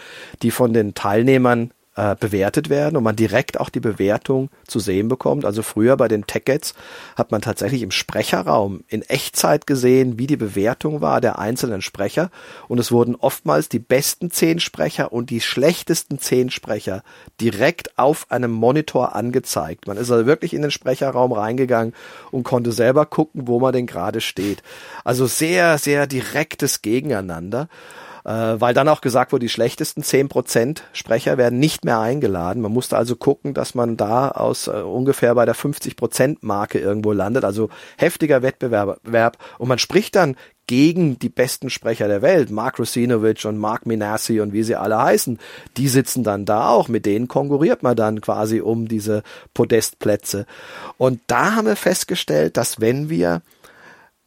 die 0.42 0.50
von 0.50 0.72
den 0.72 0.94
Teilnehmern 0.94 1.70
äh, 1.96 2.14
bewertet 2.14 2.68
werden 2.68 2.96
und 2.96 3.02
man 3.02 3.16
direkt 3.16 3.58
auch 3.58 3.70
die 3.70 3.80
Bewertung 3.80 4.50
zu 4.66 4.78
sehen 4.78 5.08
bekommt. 5.08 5.44
Also 5.44 5.62
früher 5.62 5.96
bei 5.96 6.08
den 6.08 6.26
Taggets 6.26 6.74
hat 7.16 7.32
man 7.32 7.40
tatsächlich 7.40 7.82
im 7.82 7.90
Sprecherraum 7.90 8.84
in 8.88 9.02
Echtzeit 9.02 9.66
gesehen, 9.66 10.18
wie 10.18 10.26
die 10.26 10.36
Bewertung 10.36 11.00
war 11.00 11.20
der 11.20 11.38
einzelnen 11.38 11.82
Sprecher 11.82 12.30
und 12.68 12.78
es 12.78 12.92
wurden 12.92 13.16
oftmals 13.16 13.68
die 13.68 13.78
besten 13.78 14.30
zehn 14.30 14.60
Sprecher 14.60 15.12
und 15.12 15.30
die 15.30 15.40
schlechtesten 15.40 16.18
zehn 16.18 16.50
Sprecher 16.50 17.02
direkt 17.40 17.98
auf 17.98 18.30
einem 18.30 18.50
Monitor 18.50 19.14
angezeigt. 19.14 19.86
Man 19.86 19.96
ist 19.96 20.10
also 20.10 20.26
wirklich 20.26 20.52
in 20.52 20.62
den 20.62 20.70
Sprecherraum 20.70 21.32
reingegangen 21.32 21.94
und 22.30 22.44
konnte 22.44 22.72
selber 22.72 23.06
gucken, 23.06 23.48
wo 23.48 23.58
man 23.58 23.72
denn 23.72 23.86
gerade 23.86 24.20
steht. 24.20 24.62
Also 25.04 25.26
sehr, 25.26 25.78
sehr 25.78 26.06
direktes 26.06 26.82
Gegeneinander 26.82 27.68
äh, 28.26 28.60
weil 28.60 28.74
dann 28.74 28.88
auch 28.88 29.00
gesagt 29.00 29.30
wurde, 29.30 29.44
die 29.44 29.50
schlechtesten 29.50 30.02
zehn 30.02 30.28
Prozent 30.28 30.82
Sprecher 30.92 31.38
werden 31.38 31.60
nicht 31.60 31.84
mehr 31.84 32.00
eingeladen. 32.00 32.60
Man 32.60 32.72
musste 32.72 32.96
also 32.96 33.14
gucken, 33.14 33.54
dass 33.54 33.76
man 33.76 33.96
da 33.96 34.28
aus 34.28 34.66
äh, 34.66 34.72
ungefähr 34.72 35.34
bei 35.36 35.44
der 35.44 35.54
50 35.54 35.94
Prozent 35.94 36.42
Marke 36.42 36.80
irgendwo 36.80 37.12
landet, 37.12 37.44
also 37.44 37.70
heftiger 37.96 38.42
Wettbewerb 38.42 39.38
und 39.58 39.68
man 39.68 39.78
spricht 39.78 40.16
dann 40.16 40.36
gegen 40.66 41.20
die 41.20 41.28
besten 41.28 41.70
Sprecher 41.70 42.08
der 42.08 42.22
Welt, 42.22 42.50
Mark 42.50 42.80
Rosinovic 42.80 43.44
und 43.44 43.58
Mark 43.58 43.86
Minassi 43.86 44.40
und 44.40 44.52
wie 44.52 44.64
sie 44.64 44.74
alle 44.74 45.00
heißen, 45.00 45.38
die 45.76 45.86
sitzen 45.86 46.24
dann 46.24 46.44
da 46.44 46.70
auch, 46.70 46.88
mit 46.88 47.06
denen 47.06 47.28
konkurriert 47.28 47.84
man 47.84 47.94
dann 47.94 48.20
quasi 48.20 48.60
um 48.60 48.88
diese 48.88 49.22
Podestplätze. 49.54 50.46
Und 50.98 51.20
da 51.28 51.54
haben 51.54 51.68
wir 51.68 51.76
festgestellt, 51.76 52.56
dass 52.56 52.80
wenn 52.80 53.08
wir 53.08 53.42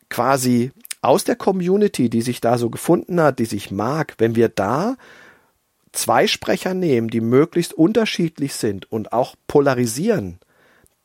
quasi 0.09 0.71
aus 1.01 1.23
der 1.23 1.35
Community, 1.35 2.09
die 2.09 2.21
sich 2.21 2.41
da 2.41 2.57
so 2.57 2.69
gefunden 2.69 3.21
hat, 3.21 3.39
die 3.39 3.45
sich 3.45 3.71
mag, 3.71 4.15
wenn 4.17 4.35
wir 4.35 4.49
da 4.49 4.95
zwei 5.91 6.27
Sprecher 6.27 6.73
nehmen, 6.73 7.09
die 7.09 7.21
möglichst 7.21 7.73
unterschiedlich 7.73 8.53
sind 8.53 8.91
und 8.91 9.13
auch 9.13 9.35
polarisieren, 9.47 10.39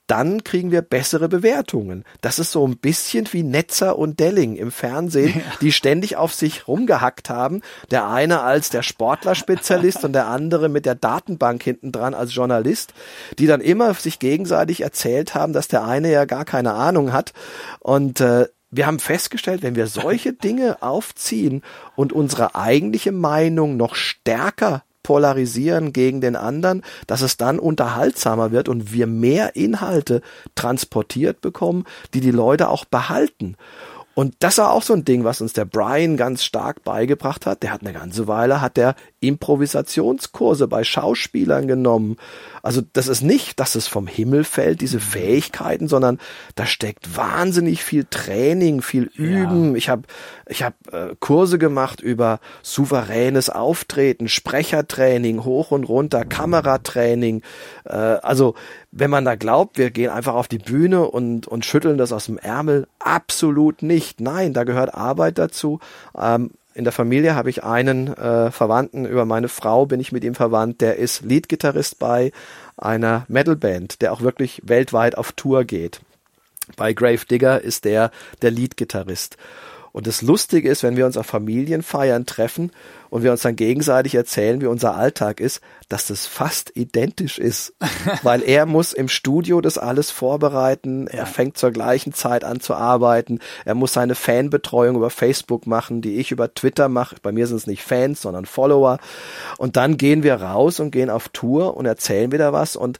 dann 0.07 0.45
kriegen 0.45 0.71
wir 0.71 0.83
bessere 0.83 1.29
Bewertungen. 1.29 2.05
Das 2.21 2.39
ist 2.39 2.53
so 2.53 2.67
ein 2.67 2.77
bisschen 2.77 3.27
wie 3.33 3.43
Netzer 3.43 3.99
und 3.99 4.21
Delling 4.21 4.57
im 4.57 4.71
Fernsehen, 4.71 5.41
die 5.63 5.73
ständig 5.73 6.17
auf 6.17 6.35
sich 6.35 6.69
rumgehackt 6.69 7.31
haben. 7.31 7.63
Der 7.91 8.09
eine 8.09 8.43
als 8.43 8.69
der 8.69 8.83
Sportlerspezialist 8.83 10.05
und 10.05 10.13
der 10.13 10.27
andere 10.27 10.69
mit 10.69 10.85
der 10.85 10.95
Datenbank 10.95 11.63
hinten 11.63 11.91
dran 11.91 12.13
als 12.13 12.35
Journalist, 12.35 12.93
die 13.39 13.47
dann 13.47 13.63
immer 13.63 13.95
sich 13.95 14.19
gegenseitig 14.19 14.83
erzählt 14.83 15.35
haben, 15.35 15.55
dass 15.55 15.69
der 15.69 15.85
eine 15.85 16.13
ja 16.13 16.27
gar 16.27 16.45
keine 16.45 16.75
Ahnung 16.75 17.15
hat. 17.15 17.33
Und 17.81 18.21
äh, 18.21 18.49
wir 18.77 18.87
haben 18.87 18.99
festgestellt, 18.99 19.62
wenn 19.62 19.77
wir 19.77 19.87
solche 19.87 20.33
Dinge 20.45 20.83
aufziehen 20.83 21.62
und 21.97 22.12
unsere 22.12 22.55
eigentliche 22.55 23.12
Meinung 23.12 23.77
noch 23.77 23.95
stärker 23.95 24.83
polarisieren 25.05 25.93
gegen 25.93 26.20
den 26.20 26.35
anderen, 26.35 26.83
dass 27.07 27.20
es 27.20 27.37
dann 27.37 27.59
unterhaltsamer 27.59 28.51
wird 28.51 28.68
und 28.68 28.93
wir 28.93 29.07
mehr 29.07 29.55
Inhalte 29.55 30.22
transportiert 30.57 31.41
bekommen, 31.41 31.85
die 32.14 32.20
die 32.20 32.31
Leute 32.31 32.68
auch 32.68 32.85
behalten. 32.87 33.57
Und 34.15 34.37
das 34.39 34.59
war 34.59 34.73
auch 34.73 34.83
so 34.83 34.95
ein 34.95 35.05
Ding, 35.05 35.25
was 35.25 35.41
uns 35.41 35.53
der 35.53 35.65
Brian 35.65 36.17
ganz 36.17 36.45
stark 36.45 36.85
beigebracht 36.85 37.47
hat. 37.47 37.62
Der 37.62 37.73
hat 37.73 37.83
eine 37.83 37.93
ganze 37.93 38.29
Weile, 38.29 38.61
hat 38.61 38.77
der 38.77 38.95
Improvisationskurse 39.21 40.69
bei 40.69 40.85
Schauspielern 40.85 41.67
genommen. 41.67 42.17
Also 42.62 42.81
das 42.93 43.09
ist 43.09 43.23
nicht, 43.23 43.59
dass 43.59 43.75
es 43.75 43.89
vom 43.89 44.07
Himmel 44.07 44.45
fällt, 44.45 44.81
diese 44.81 45.01
Fähigkeiten, 45.01 45.89
sondern 45.89 46.19
da 46.55 46.65
steckt 46.67 47.17
wahnsinnig 47.17 47.83
viel 47.83 48.07
Training, 48.09 48.83
viel 48.83 49.11
Üben. 49.15 49.73
Ja. 49.73 49.77
Ich 49.77 49.89
habe 49.89 50.03
ich 50.47 50.62
hab, 50.62 50.75
äh, 50.93 51.15
Kurse 51.19 51.59
gemacht 51.59 52.01
über 52.01 52.39
souveränes 52.62 53.51
Auftreten, 53.51 54.29
Sprechertraining, 54.29 55.45
hoch 55.45 55.73
und 55.73 55.85
runter, 55.85 56.25
Kameratraining. 56.25 57.43
Äh, 57.85 57.95
also 57.95 58.55
wenn 58.97 59.11
man 59.11 59.25
da 59.25 59.35
glaubt, 59.35 59.77
wir 59.77 59.91
gehen 59.91 60.11
einfach 60.11 60.35
auf 60.35 60.47
die 60.47 60.59
Bühne 60.59 61.09
und, 61.09 61.49
und 61.49 61.65
schütteln 61.65 61.99
das 61.99 62.13
aus 62.13 62.27
dem 62.27 62.39
Ärmel, 62.39 62.87
absolut 63.01 63.83
nicht. 63.83 64.21
Nein, 64.21 64.53
da 64.53 64.63
gehört 64.63 64.95
Arbeit 64.95 65.39
dazu. 65.39 65.81
Ähm, 66.17 66.53
in 66.75 66.85
der 66.85 66.93
Familie 66.93 67.35
habe 67.35 67.51
ich 67.51 67.65
einen 67.65 68.15
äh, 68.15 68.53
Verwandten, 68.53 69.05
über 69.05 69.25
meine 69.25 69.49
Frau 69.49 69.87
bin 69.87 69.99
ich 69.99 70.13
mit 70.13 70.23
ihm 70.23 70.37
verwandt, 70.37 70.81
der 70.81 70.97
ist 70.97 71.23
Leadgitarrist 71.23 71.99
bei 71.99 72.31
einer 72.77 73.25
Metalband, 73.27 74.01
der 74.01 74.13
auch 74.13 74.23
wirklich 74.23 74.63
weltweit 74.65 75.19
auf 75.19 75.33
Tour 75.33 75.65
geht. 75.65 76.01
Bei 76.77 76.93
Grave 76.93 77.27
Digger 77.29 77.61
ist 77.61 77.85
der 77.85 78.11
der 78.43 78.53
Leadgitarrist. 78.53 79.37
Und 79.95 80.09
das 80.09 80.23
Lustige 80.23 80.69
ist, 80.69 80.83
wenn 80.83 80.97
wir 80.97 81.07
uns 81.07 81.17
auf 81.17 81.27
Familienfeiern 81.27 82.27
treffen 82.27 82.73
und 83.11 83.23
wir 83.23 83.31
uns 83.31 83.43
dann 83.43 83.55
gegenseitig 83.55 84.17
erzählen, 84.17 84.61
wie 84.61 84.67
unser 84.67 84.97
Alltag 84.97 85.39
ist, 85.39 85.61
dass 85.89 86.09
das 86.09 86.27
fast 86.27 86.73
identisch 86.75 87.39
ist. 87.39 87.75
Weil 88.25 88.43
er 88.43 88.67
muss 88.67 88.93
im 88.93 89.07
Studio 89.07 89.61
das 89.61 89.79
alles 89.79 90.11
vorbereiten, 90.11 91.07
er 91.07 91.27
fängt 91.27 91.57
zur 91.59 91.71
gleichen 91.71 92.13
Zeit 92.13 92.43
an 92.43 92.59
zu 92.59 92.75
arbeiten, 92.75 93.39
er 93.65 93.77
muss 93.77 93.93
seine 93.93 94.17
Fanbetreuung 94.17 94.97
über 94.97 95.11
Facebook 95.11 95.69
machen, 95.69 96.03
die 96.03 96.17
ich 96.17 96.33
über 96.33 96.53
Twitter 96.53 96.89
mache. 96.89 97.15
Bei 97.23 97.31
mir 97.31 97.47
sind 97.47 97.59
es 97.59 97.69
nicht 97.69 97.85
Fans, 97.85 98.21
sondern 98.21 98.47
Follower. 98.47 98.99
Und 99.59 99.77
dann 99.77 99.97
gehen 99.97 100.25
wir 100.25 100.35
raus 100.35 100.81
und 100.81 100.91
gehen 100.91 101.09
auf 101.09 101.29
Tour 101.29 101.77
und 101.77 101.87
erzählen 101.87 102.33
wieder 102.33 102.53
was 102.53 102.75
und 102.75 102.99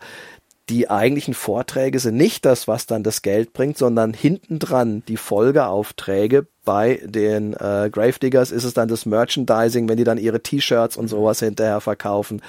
die 0.71 0.89
eigentlichen 0.89 1.35
Vorträge 1.35 1.99
sind 1.99 2.17
nicht 2.17 2.45
das, 2.47 2.67
was 2.67 2.87
dann 2.87 3.03
das 3.03 3.21
Geld 3.21 3.53
bringt, 3.53 3.77
sondern 3.77 4.15
hintendran 4.15 5.03
die 5.09 5.19
Folgeaufträge. 5.19 6.47
Bei 6.65 7.01
den 7.05 7.53
äh, 7.53 7.91
Gravediggers 7.93 8.51
ist 8.51 8.65
es 8.65 8.73
dann 8.73 8.89
das 8.89 9.05
Merchandising, 9.05 9.89
wenn 9.89 9.99
die 9.99 10.05
dann 10.05 10.17
ihre 10.17 10.43
T-Shirts 10.43 10.97
und 10.97 11.09
sowas 11.09 11.41
hinterher 11.41 11.81
verkaufen. 11.81 12.41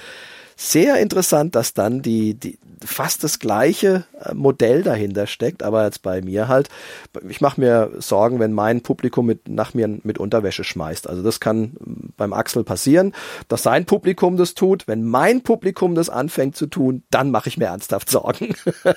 Sehr 0.56 0.96
interessant, 0.98 1.54
dass 1.54 1.74
dann 1.74 2.00
die, 2.00 2.32
die 2.32 2.58
fast 2.84 3.24
das 3.24 3.38
gleiche 3.38 4.04
äh, 4.20 4.34
Modell 4.34 4.82
dahinter 4.82 5.26
steckt, 5.26 5.62
aber 5.62 5.84
jetzt 5.84 6.02
bei 6.02 6.22
mir 6.22 6.48
halt, 6.48 6.68
ich 7.28 7.40
mache 7.40 7.60
mir 7.60 7.90
Sorgen, 7.98 8.38
wenn 8.38 8.52
mein 8.52 8.82
Publikum 8.82 9.26
mit, 9.26 9.48
nach 9.48 9.74
mir 9.74 9.88
mit 10.02 10.18
Unterwäsche 10.18 10.64
schmeißt. 10.64 11.08
Also 11.08 11.22
das 11.22 11.40
kann 11.40 11.72
beim 12.16 12.32
Axel 12.32 12.64
passieren, 12.64 13.14
dass 13.48 13.62
sein 13.62 13.86
Publikum 13.86 14.36
das 14.36 14.54
tut. 14.54 14.86
Wenn 14.86 15.04
mein 15.04 15.42
Publikum 15.42 15.94
das 15.94 16.10
anfängt 16.10 16.56
zu 16.56 16.66
tun, 16.66 17.02
dann 17.10 17.30
mache 17.30 17.48
ich 17.48 17.56
mir 17.56 17.66
ernsthaft 17.66 18.10
Sorgen. 18.10 18.54
ja, 18.84 18.92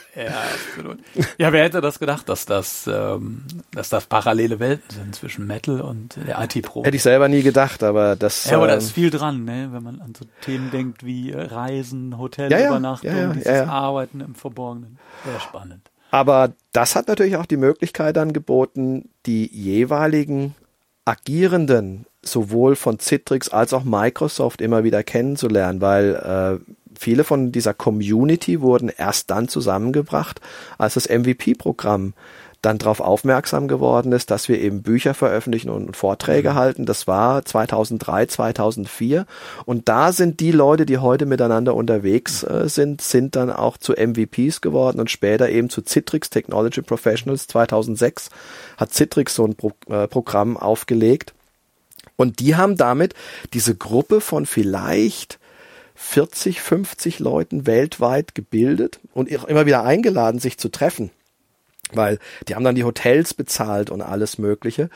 absolut. 0.54 1.00
Ja, 1.38 1.52
wer 1.52 1.64
hätte 1.64 1.82
das 1.82 2.00
gedacht, 2.00 2.28
dass 2.28 2.46
das, 2.46 2.90
ähm, 2.92 3.44
dass 3.72 3.90
das 3.90 4.06
parallele 4.08 4.60
Welten 4.60 4.90
sind 4.90 5.16
zwischen 5.16 5.48
Metal 5.48 5.82
und 5.82 6.18
der 6.28 6.42
IT-Pro? 6.42 6.84
Hätte 6.84 6.98
ich 6.98 7.04
selber 7.04 7.30
nie 7.30 7.44
gedacht, 7.44 7.84
aber 7.84 8.16
das. 8.16 8.46
Ja, 8.46 8.58
aber 8.58 8.68
da 8.68 8.74
ähm, 8.74 8.80
ist 8.80 8.92
viel 8.92 9.10
dran, 9.10 9.46
ne? 9.46 9.70
wenn 9.72 9.84
man 9.84 10.02
an 10.02 10.14
so 10.18 10.26
Themen 10.42 10.72
denkt 10.72 11.06
wie 11.06 11.32
äh, 11.32 11.42
Reisen, 11.42 12.18
Hotelübernachtung, 12.18 13.10
ja, 13.10 13.18
ja, 13.18 13.24
ja, 13.24 13.34
dieses 13.34 13.69
Arbeiten 13.72 14.22
im 14.22 14.36
Verborgenen. 14.36 15.00
Sehr 15.26 15.40
spannend. 15.40 15.90
Aber 16.12 16.54
das 16.72 16.96
hat 16.96 17.08
natürlich 17.08 17.38
auch 17.38 17.46
die 17.46 17.58
Möglichkeit 17.58 18.16
dann 18.18 18.34
geboten, 18.34 19.10
die 19.26 19.46
jeweiligen 19.48 20.56
Agierenden 21.06 22.06
sowohl 22.22 22.76
von 22.76 23.00
Citrix 23.00 23.50
als 23.50 23.74
auch 23.74 23.84
Microsoft 23.84 24.62
immer 24.62 24.84
wieder 24.84 25.04
kennenzulernen, 25.04 25.82
weil 25.82 26.16
äh, 26.16 26.72
viele 26.98 27.24
von 27.24 27.52
dieser 27.52 27.74
Community 27.74 28.62
wurden 28.62 28.90
erst 28.90 29.30
dann 29.30 29.48
zusammengebracht, 29.48 30.42
als 30.78 30.96
das 30.96 31.08
MVP-Programm 31.08 32.14
dann 32.62 32.78
darauf 32.78 33.00
aufmerksam 33.00 33.68
geworden 33.68 34.12
ist, 34.12 34.32
dass 34.32 34.50
wir 34.50 34.60
eben 34.60 34.82
Bücher 34.82 35.14
veröffentlichen 35.14 35.70
und 35.70 35.96
Vorträge 35.96 36.52
mhm. 36.52 36.56
halten. 36.56 36.86
Das 36.86 37.08
war 37.08 37.46
2003, 37.46 38.26
2004. 38.26 39.26
Und 39.66 39.88
da 39.88 40.12
sind 40.12 40.40
die 40.40 40.52
Leute, 40.52 40.86
die 40.86 40.98
heute 40.98 41.26
miteinander 41.26 41.74
unterwegs 41.74 42.44
äh, 42.44 42.68
sind, 42.68 43.02
sind 43.02 43.36
dann 43.36 43.50
auch 43.50 43.78
zu 43.78 43.94
MVPs 43.94 44.62
geworden 44.62 45.00
und 45.00 45.10
später 45.10 45.50
eben 45.50 45.70
zu 45.70 45.82
Citrix 45.82 46.30
Technology 46.30 46.82
Professionals. 46.82 47.48
2006 47.48 48.30
hat 48.78 48.94
Citrix 48.94 49.36
so 49.36 49.46
ein 49.46 49.56
Pro 49.56 49.72
äh, 49.90 50.08
Programm 50.08 50.58
aufgelegt. 50.58 51.34
Und 52.18 52.40
die 52.40 52.58
haben 52.58 52.76
damit 52.76 53.14
diese 53.54 53.76
Gruppe 53.76 54.20
von 54.20 54.46
vielleicht 54.46 55.40
40, 55.96 56.62
50 56.62 57.20
Leuten 57.20 57.66
weltweit 57.66 58.36
gebildet 58.36 59.00
und 59.14 59.30
immer 59.30 59.66
wieder 59.66 59.84
eingeladen, 59.84 60.40
sich 60.40 60.58
zu 60.58 60.70
treffen 60.70 61.12
weil 61.94 62.20
die 62.48 62.56
haben 62.56 62.64
dann 62.64 62.76
die 62.76 62.84
Hotels 62.84 63.34
bezahlt 63.34 63.90
und 63.90 64.02
alles 64.02 64.38
Mögliche. 64.38 64.90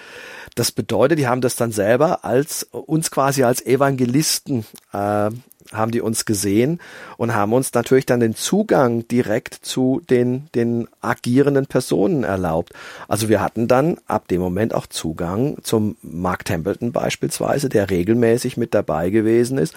Das 0.55 0.71
bedeutet, 0.71 1.19
die 1.19 1.27
haben 1.27 1.41
das 1.41 1.55
dann 1.55 1.71
selber 1.71 2.23
als 2.23 2.63
uns 2.71 3.11
quasi 3.11 3.43
als 3.43 3.65
Evangelisten 3.65 4.65
äh, 4.91 5.29
haben 5.71 5.91
die 5.91 6.01
uns 6.01 6.25
gesehen 6.25 6.79
und 7.17 7.33
haben 7.33 7.53
uns 7.53 7.73
natürlich 7.73 8.05
dann 8.05 8.19
den 8.19 8.35
Zugang 8.35 9.07
direkt 9.07 9.53
zu 9.53 10.01
den 10.09 10.47
den 10.53 10.87
agierenden 11.01 11.65
Personen 11.65 12.23
erlaubt. 12.23 12.73
Also 13.07 13.29
wir 13.29 13.41
hatten 13.41 13.67
dann 13.67 13.97
ab 14.07 14.27
dem 14.27 14.41
Moment 14.41 14.73
auch 14.73 14.87
Zugang 14.87 15.57
zum 15.63 15.95
Mark 16.01 16.45
Templeton 16.45 16.91
beispielsweise, 16.91 17.69
der 17.69 17.89
regelmäßig 17.89 18.57
mit 18.57 18.73
dabei 18.73 19.09
gewesen 19.09 19.57
ist. 19.57 19.73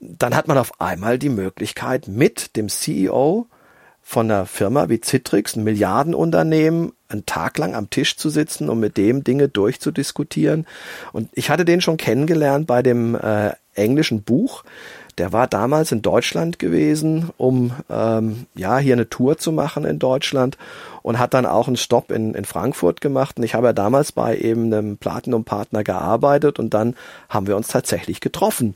Dann 0.00 0.34
hat 0.34 0.48
man 0.48 0.58
auf 0.58 0.80
einmal 0.80 1.18
die 1.18 1.28
Möglichkeit 1.28 2.08
mit 2.08 2.56
dem 2.56 2.68
CEO 2.68 3.46
von 4.08 4.30
einer 4.30 4.46
Firma 4.46 4.88
wie 4.88 5.02
Citrix, 5.02 5.54
ein 5.54 5.64
Milliardenunternehmen, 5.64 6.92
einen 7.10 7.26
Tag 7.26 7.58
lang 7.58 7.74
am 7.74 7.90
Tisch 7.90 8.16
zu 8.16 8.30
sitzen 8.30 8.70
und 8.70 8.80
mit 8.80 8.96
dem 8.96 9.22
Dinge 9.22 9.50
durchzudiskutieren. 9.50 10.66
Und 11.12 11.28
ich 11.34 11.50
hatte 11.50 11.66
den 11.66 11.82
schon 11.82 11.98
kennengelernt 11.98 12.66
bei 12.66 12.82
dem 12.82 13.14
äh, 13.16 13.50
englischen 13.74 14.22
Buch. 14.22 14.64
Der 15.18 15.34
war 15.34 15.46
damals 15.46 15.92
in 15.92 16.00
Deutschland 16.00 16.58
gewesen, 16.58 17.28
um 17.36 17.72
ähm, 17.90 18.46
ja 18.54 18.78
hier 18.78 18.94
eine 18.94 19.10
Tour 19.10 19.36
zu 19.36 19.52
machen 19.52 19.84
in 19.84 19.98
Deutschland 19.98 20.56
und 21.02 21.18
hat 21.18 21.34
dann 21.34 21.44
auch 21.44 21.66
einen 21.66 21.76
Stopp 21.76 22.10
in, 22.10 22.32
in 22.32 22.46
Frankfurt 22.46 23.02
gemacht. 23.02 23.36
Und 23.36 23.42
ich 23.42 23.54
habe 23.54 23.66
ja 23.66 23.72
damals 23.74 24.12
bei 24.12 24.38
eben 24.38 24.72
einem 24.72 24.96
Platinum-Partner 24.96 25.84
gearbeitet 25.84 26.58
und 26.58 26.72
dann 26.72 26.96
haben 27.28 27.46
wir 27.46 27.58
uns 27.58 27.68
tatsächlich 27.68 28.20
getroffen. 28.22 28.74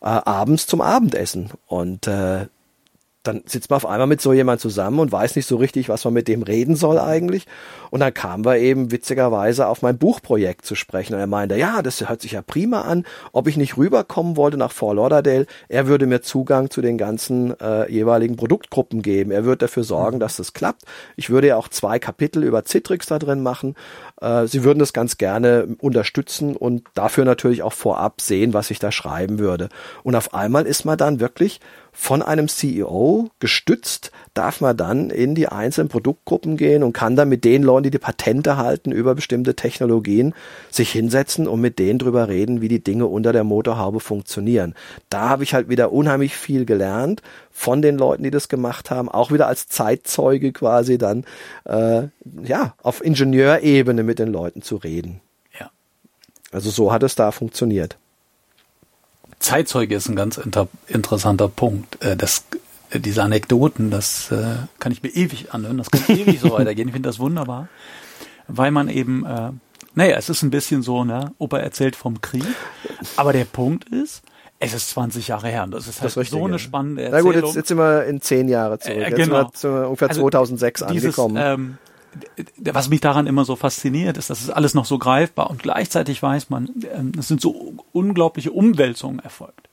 Äh, 0.00 0.06
abends 0.06 0.66
zum 0.66 0.80
Abendessen. 0.80 1.50
Und 1.68 2.08
äh, 2.08 2.46
dann 3.22 3.42
sitzt 3.46 3.70
man 3.70 3.76
auf 3.76 3.86
einmal 3.86 4.08
mit 4.08 4.20
so 4.20 4.32
jemand 4.32 4.60
zusammen 4.60 4.98
und 4.98 5.12
weiß 5.12 5.36
nicht 5.36 5.46
so 5.46 5.56
richtig, 5.56 5.88
was 5.88 6.04
man 6.04 6.14
mit 6.14 6.26
dem 6.26 6.42
reden 6.42 6.74
soll 6.74 6.98
eigentlich. 6.98 7.46
Und 7.90 8.00
dann 8.00 8.12
kamen 8.12 8.44
wir 8.44 8.58
eben 8.58 8.90
witzigerweise 8.90 9.68
auf 9.68 9.82
mein 9.82 9.96
Buchprojekt 9.96 10.64
zu 10.64 10.74
sprechen. 10.74 11.14
Und 11.14 11.20
er 11.20 11.28
meinte, 11.28 11.56
ja, 11.56 11.82
das 11.82 12.08
hört 12.08 12.20
sich 12.20 12.32
ja 12.32 12.42
prima 12.42 12.82
an, 12.82 13.04
ob 13.32 13.46
ich 13.46 13.56
nicht 13.56 13.76
rüberkommen 13.76 14.36
wollte 14.36 14.56
nach 14.56 14.72
Fort 14.72 14.96
Lauderdale. 14.96 15.46
Er 15.68 15.86
würde 15.86 16.06
mir 16.06 16.22
Zugang 16.22 16.70
zu 16.70 16.82
den 16.82 16.98
ganzen 16.98 17.58
äh, 17.60 17.90
jeweiligen 17.90 18.36
Produktgruppen 18.36 19.02
geben. 19.02 19.30
Er 19.30 19.44
würde 19.44 19.58
dafür 19.58 19.84
sorgen, 19.84 20.18
dass 20.18 20.36
das 20.36 20.52
klappt. 20.52 20.82
Ich 21.16 21.30
würde 21.30 21.48
ja 21.48 21.56
auch 21.56 21.68
zwei 21.68 22.00
Kapitel 22.00 22.42
über 22.42 22.64
Citrix 22.64 23.06
da 23.06 23.20
drin 23.20 23.42
machen. 23.42 23.76
Äh, 24.20 24.46
Sie 24.46 24.64
würden 24.64 24.80
das 24.80 24.92
ganz 24.92 25.16
gerne 25.16 25.76
unterstützen 25.78 26.56
und 26.56 26.82
dafür 26.94 27.24
natürlich 27.24 27.62
auch 27.62 27.72
vorab 27.72 28.20
sehen, 28.20 28.52
was 28.52 28.70
ich 28.72 28.80
da 28.80 28.90
schreiben 28.90 29.38
würde. 29.38 29.68
Und 30.02 30.16
auf 30.16 30.34
einmal 30.34 30.66
ist 30.66 30.84
man 30.84 30.98
dann 30.98 31.20
wirklich 31.20 31.60
von 31.94 32.22
einem 32.22 32.48
CEO 32.48 33.28
gestützt, 33.38 34.12
darf 34.32 34.62
man 34.62 34.76
dann 34.76 35.10
in 35.10 35.34
die 35.34 35.48
einzelnen 35.48 35.90
Produktgruppen 35.90 36.56
gehen 36.56 36.82
und 36.82 36.94
kann 36.94 37.16
dann 37.16 37.28
mit 37.28 37.44
den 37.44 37.62
Leuten, 37.62 37.84
die 37.84 37.90
die 37.90 37.98
Patente 37.98 38.56
halten 38.56 38.92
über 38.92 39.14
bestimmte 39.14 39.54
Technologien, 39.54 40.34
sich 40.70 40.90
hinsetzen 40.90 41.46
und 41.46 41.60
mit 41.60 41.78
denen 41.78 41.98
drüber 41.98 42.28
reden, 42.28 42.62
wie 42.62 42.68
die 42.68 42.82
Dinge 42.82 43.06
unter 43.06 43.32
der 43.32 43.44
Motorhaube 43.44 44.00
funktionieren. 44.00 44.74
Da 45.10 45.28
habe 45.28 45.44
ich 45.44 45.52
halt 45.52 45.68
wieder 45.68 45.92
unheimlich 45.92 46.34
viel 46.34 46.64
gelernt 46.64 47.20
von 47.50 47.82
den 47.82 47.98
Leuten, 47.98 48.22
die 48.22 48.30
das 48.30 48.48
gemacht 48.48 48.90
haben, 48.90 49.10
auch 49.10 49.30
wieder 49.30 49.46
als 49.46 49.68
Zeitzeuge 49.68 50.52
quasi 50.52 50.96
dann 50.96 51.24
äh, 51.64 52.04
ja 52.42 52.74
auf 52.82 53.04
Ingenieurebene 53.04 54.02
mit 54.02 54.18
den 54.18 54.32
Leuten 54.32 54.62
zu 54.62 54.76
reden. 54.76 55.20
Ja. 55.60 55.70
Also 56.50 56.70
so 56.70 56.90
hat 56.90 57.02
es 57.02 57.14
da 57.14 57.32
funktioniert. 57.32 57.98
Zeitzeuge 59.42 59.94
ist 59.94 60.08
ein 60.08 60.16
ganz 60.16 60.38
inter 60.38 60.68
interessanter 60.86 61.48
Punkt. 61.48 62.02
Äh, 62.02 62.16
das, 62.16 62.44
äh, 62.90 63.00
diese 63.00 63.22
Anekdoten, 63.22 63.90
das 63.90 64.30
äh, 64.30 64.54
kann 64.78 64.92
ich 64.92 65.02
mir 65.02 65.10
ewig 65.10 65.52
anhören, 65.52 65.78
das 65.78 65.90
kann 65.90 66.02
ewig 66.16 66.40
so 66.40 66.52
weitergehen. 66.52 66.88
Ich 66.88 66.94
finde 66.94 67.08
das 67.08 67.18
wunderbar, 67.18 67.68
weil 68.48 68.70
man 68.70 68.88
eben, 68.88 69.26
äh, 69.26 69.50
naja, 69.94 70.16
es 70.16 70.28
ist 70.28 70.42
ein 70.42 70.50
bisschen 70.50 70.82
so, 70.82 71.04
ne, 71.04 71.32
Opa 71.38 71.58
erzählt 71.58 71.96
vom 71.96 72.20
Krieg, 72.20 72.44
aber 73.16 73.32
der 73.32 73.44
Punkt 73.44 73.88
ist, 73.88 74.22
es 74.58 74.74
ist 74.74 74.90
20 74.90 75.26
Jahre 75.28 75.48
her 75.48 75.64
und 75.64 75.72
das 75.72 75.88
ist 75.88 76.00
halt 76.00 76.16
das 76.16 76.30
so 76.30 76.44
eine 76.44 76.60
spannende 76.60 77.02
Erzählung. 77.02 77.32
Na 77.32 77.32
gut, 77.32 77.44
jetzt, 77.44 77.56
jetzt 77.56 77.68
sind 77.68 77.78
wir 77.78 78.04
in 78.04 78.20
zehn 78.20 78.48
Jahre 78.48 78.78
zurück. 78.78 78.96
Äh, 78.96 79.10
genau. 79.10 79.42
Jetzt 79.42 79.60
sind 79.60 79.74
wir 79.74 79.86
ungefähr 79.86 80.08
also 80.08 80.20
2006 80.20 80.84
dieses, 80.92 81.18
angekommen. 81.18 81.36
Ähm, 81.36 81.78
was 82.58 82.88
mich 82.88 83.00
daran 83.00 83.26
immer 83.26 83.44
so 83.44 83.56
fasziniert, 83.56 84.16
ist, 84.16 84.30
dass 84.30 84.42
es 84.42 84.50
alles 84.50 84.74
noch 84.74 84.84
so 84.84 84.98
greifbar 84.98 85.50
und 85.50 85.62
gleichzeitig 85.62 86.22
weiß 86.22 86.50
man, 86.50 86.70
ähm, 86.94 87.12
es 87.18 87.28
sind 87.28 87.40
so 87.40 87.74
unglaubliche 87.92 88.52
Umwälzungen 88.52 89.18
erfolgt. 89.18 89.68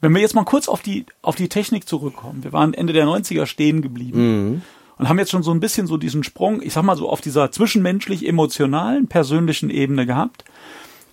Wenn 0.00 0.14
wir 0.14 0.20
jetzt 0.20 0.34
mal 0.34 0.44
kurz 0.44 0.68
auf 0.68 0.82
die, 0.82 1.06
auf 1.22 1.36
die 1.36 1.48
Technik 1.48 1.88
zurückkommen. 1.88 2.44
Wir 2.44 2.52
waren 2.52 2.74
Ende 2.74 2.92
der 2.92 3.06
90er 3.06 3.46
stehen 3.46 3.82
geblieben. 3.82 4.50
Mhm. 4.50 4.62
Und 4.96 5.08
haben 5.08 5.18
jetzt 5.20 5.30
schon 5.30 5.44
so 5.44 5.52
ein 5.52 5.60
bisschen 5.60 5.86
so 5.86 5.96
diesen 5.96 6.24
Sprung, 6.24 6.60
ich 6.60 6.72
sag 6.72 6.82
mal 6.82 6.96
so 6.96 7.08
auf 7.08 7.20
dieser 7.20 7.52
zwischenmenschlich 7.52 8.26
emotionalen, 8.26 9.06
persönlichen 9.06 9.70
Ebene 9.70 10.06
gehabt. 10.06 10.44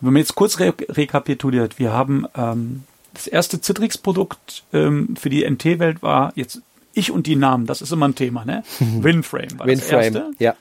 Wenn 0.02 0.14
man 0.14 0.20
jetzt 0.20 0.34
kurz 0.34 0.60
re 0.60 0.74
rekapituliert, 0.90 1.78
wir 1.78 1.94
haben 1.94 2.26
ähm, 2.36 2.84
das 3.14 3.28
erste 3.28 3.62
Citrix-Produkt 3.62 4.64
ähm, 4.74 5.16
für 5.16 5.30
die 5.30 5.48
NT-Welt 5.48 6.02
war 6.02 6.34
jetzt 6.36 6.62
ich 6.96 7.12
und 7.12 7.28
die 7.28 7.36
Namen, 7.36 7.66
das 7.66 7.82
ist 7.82 7.92
immer 7.92 8.08
ein 8.08 8.16
Thema, 8.16 8.46
ne? 8.46 8.64
WinFrame 8.80 9.60
war 9.60 9.68
WinFrame, 9.68 10.14
das 10.14 10.24
erste. 10.24 10.32
ja. 10.40 10.56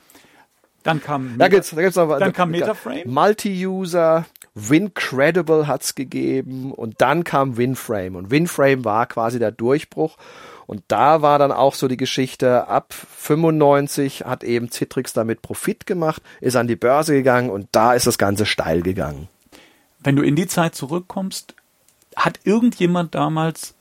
Dann 0.83 1.01
kam, 1.01 1.35
Da 1.39 1.47
gibt's, 1.47 1.71
da 1.71 1.81
gibt's 1.81 1.95
noch, 1.95 2.19
dann 2.19 2.31
kam 2.31 2.51
Metaframe. 2.51 3.07
Multi-User, 3.07 4.25
WinCredible 4.53 5.67
hat's 5.67 5.95
gegeben 5.95 6.71
und 6.71 7.01
dann 7.01 7.23
kam 7.23 7.57
WinFrame 7.57 8.15
und 8.15 8.29
WinFrame 8.29 8.85
war 8.85 9.07
quasi 9.07 9.39
der 9.39 9.51
Durchbruch 9.51 10.17
und 10.67 10.83
da 10.87 11.21
war 11.21 11.39
dann 11.39 11.51
auch 11.51 11.73
so 11.75 11.87
die 11.87 11.97
Geschichte, 11.97 12.67
ab 12.67 12.93
95 12.93 14.25
hat 14.25 14.43
eben 14.43 14.69
Citrix 14.71 15.13
damit 15.13 15.41
Profit 15.41 15.85
gemacht, 15.85 16.21
ist 16.39 16.55
an 16.55 16.67
die 16.67 16.75
Börse 16.75 17.13
gegangen 17.13 17.49
und 17.49 17.67
da 17.71 17.93
ist 17.93 18.07
das 18.07 18.17
Ganze 18.17 18.45
steil 18.45 18.81
gegangen. 18.81 19.27
Wenn 20.03 20.15
du 20.15 20.21
in 20.21 20.35
die 20.35 20.47
Zeit 20.47 20.75
zurückkommst, 20.75 21.55
hat 22.15 22.39
irgendjemand 22.43 23.15
damals 23.15 23.73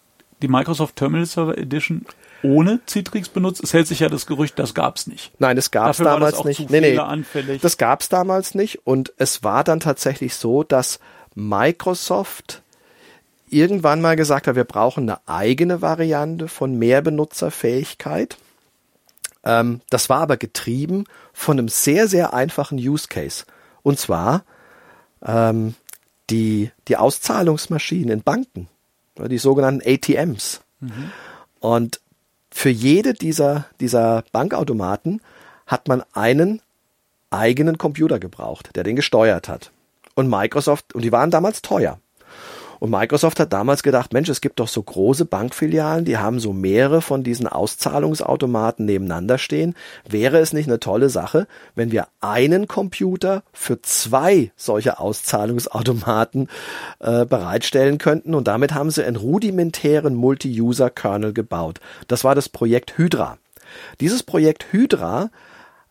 die 0.42 0.48
Microsoft 0.48 0.96
Terminal 0.96 1.26
Server 1.26 1.57
Edition 1.57 2.07
ohne 2.45 2.80
Citrix 2.86 3.28
benutzt? 3.28 3.62
Es 3.64 3.72
hält 3.72 3.86
sich 3.86 4.01
ja 4.01 4.09
das 4.09 4.26
Gerücht, 4.26 4.59
das 4.59 4.74
gab's 4.74 5.07
nicht. 5.07 5.32
Nein, 5.40 5.57
das 5.57 5.70
gab's 5.70 5.99
Dafür 5.99 6.05
war 6.07 6.12
damals 6.14 6.36
das 6.36 6.45
nicht. 6.45 6.70
Nee, 6.70 6.80
nee, 6.80 6.90
fehleranfällig. 6.90 7.62
das 7.62 7.78
gab's 7.78 8.09
damals 8.09 8.55
nicht 8.55 8.86
und 8.86 9.12
es 9.16 9.42
war 9.42 9.64
dann 9.64 9.80
tatsächlich 9.80 10.36
so, 10.36 10.62
dass 10.62 11.01
Microsoft 11.34 12.62
irgendwann 13.49 14.01
mal 14.01 14.16
gesagt 14.16 14.47
hat, 14.47 14.57
wir 14.57 14.64
brauchen 14.64 15.09
eine 15.09 15.20
eigene 15.26 15.80
Variante 15.82 16.49
von 16.49 16.78
mehr 16.78 17.03
Benutzerfähigkeit. 17.03 18.36
Ähm, 19.45 19.80
das 19.90 20.09
war 20.09 20.20
aber 20.20 20.36
getrieben 20.36 21.05
von 21.32 21.59
einem 21.59 21.68
sehr, 21.68 22.09
sehr 22.09 22.34
einfachen 22.34 22.78
Use 22.78 23.09
Case. 23.09 23.45
Und 23.82 23.99
zwar 23.99 24.45
ähm, 25.24 25.74
die, 26.30 26.70
die 26.88 26.97
Auszahlungsmaschinen 26.97 28.11
in 28.11 28.22
Banken, 28.22 28.68
die 29.18 29.38
sogenannten 29.38 29.82
ATMs. 29.86 30.61
Und 31.61 32.01
für 32.55 32.70
jede 32.70 33.14
dieser, 33.14 33.66
dieser 33.80 34.24
Bankautomaten 34.32 35.20
hat 35.66 35.88
man 35.88 36.02
einen 36.12 36.62
eigenen 37.28 37.78
Computer 37.78 38.20
gebraucht, 38.20 38.70
der 38.76 38.84
den 38.84 38.94
gesteuert 38.96 39.48
hat. 39.48 39.72
Und 40.14 40.30
Microsoft, 40.30 40.94
und 40.94 41.02
die 41.02 41.11
waren 41.11 41.32
damals 41.32 41.62
teuer. 41.62 41.98
Und 42.85 42.91
Microsoft 42.91 43.41
hat 43.41 43.55
damals 43.55 43.82
gedacht, 43.82 44.12
Mensch, 44.12 44.28
es 44.28 44.43
gibt 44.43 44.61
doch 44.61 44.68
so 44.68 44.82
große 44.82 45.24
Bankfilialen, 45.24 46.05
die 46.05 46.18
haben 46.18 46.39
so 46.39 46.53
mehrere 46.53 47.01
von 47.01 47.24
diesen 47.24 47.49
Auszahlungsautomaten 47.49 48.85
nebeneinander 48.85 49.39
stehen. 49.39 49.74
Wäre 50.07 50.37
es 50.37 50.53
nicht 50.53 50.68
eine 50.68 50.80
tolle 50.80 51.09
Sache, 51.09 51.47
wenn 51.74 51.93
wir 51.93 52.09
einen 52.20 52.68
Computer 52.68 53.43
für 53.55 53.80
zwei 53.80 54.53
solche 54.55 54.99
Auszahlungsautomaten 54.99 56.51
äh, 56.99 57.24
bereitstellen 57.24 57.97
könnten? 57.97 58.35
Und 58.35 58.49
damit 58.49 58.74
haben 58.74 58.91
sie 58.91 59.03
einen 59.03 59.16
rudimentären 59.16 60.14
Multi-User-Kernel 60.14 61.32
gebaut. 61.32 61.80
Das 62.07 62.22
war 62.22 62.35
das 62.35 62.51
Projekt 62.51 62.99
Hydra. 62.99 63.39
Dieses 64.01 64.22
Projekt 64.22 64.66
Hydra 64.72 65.30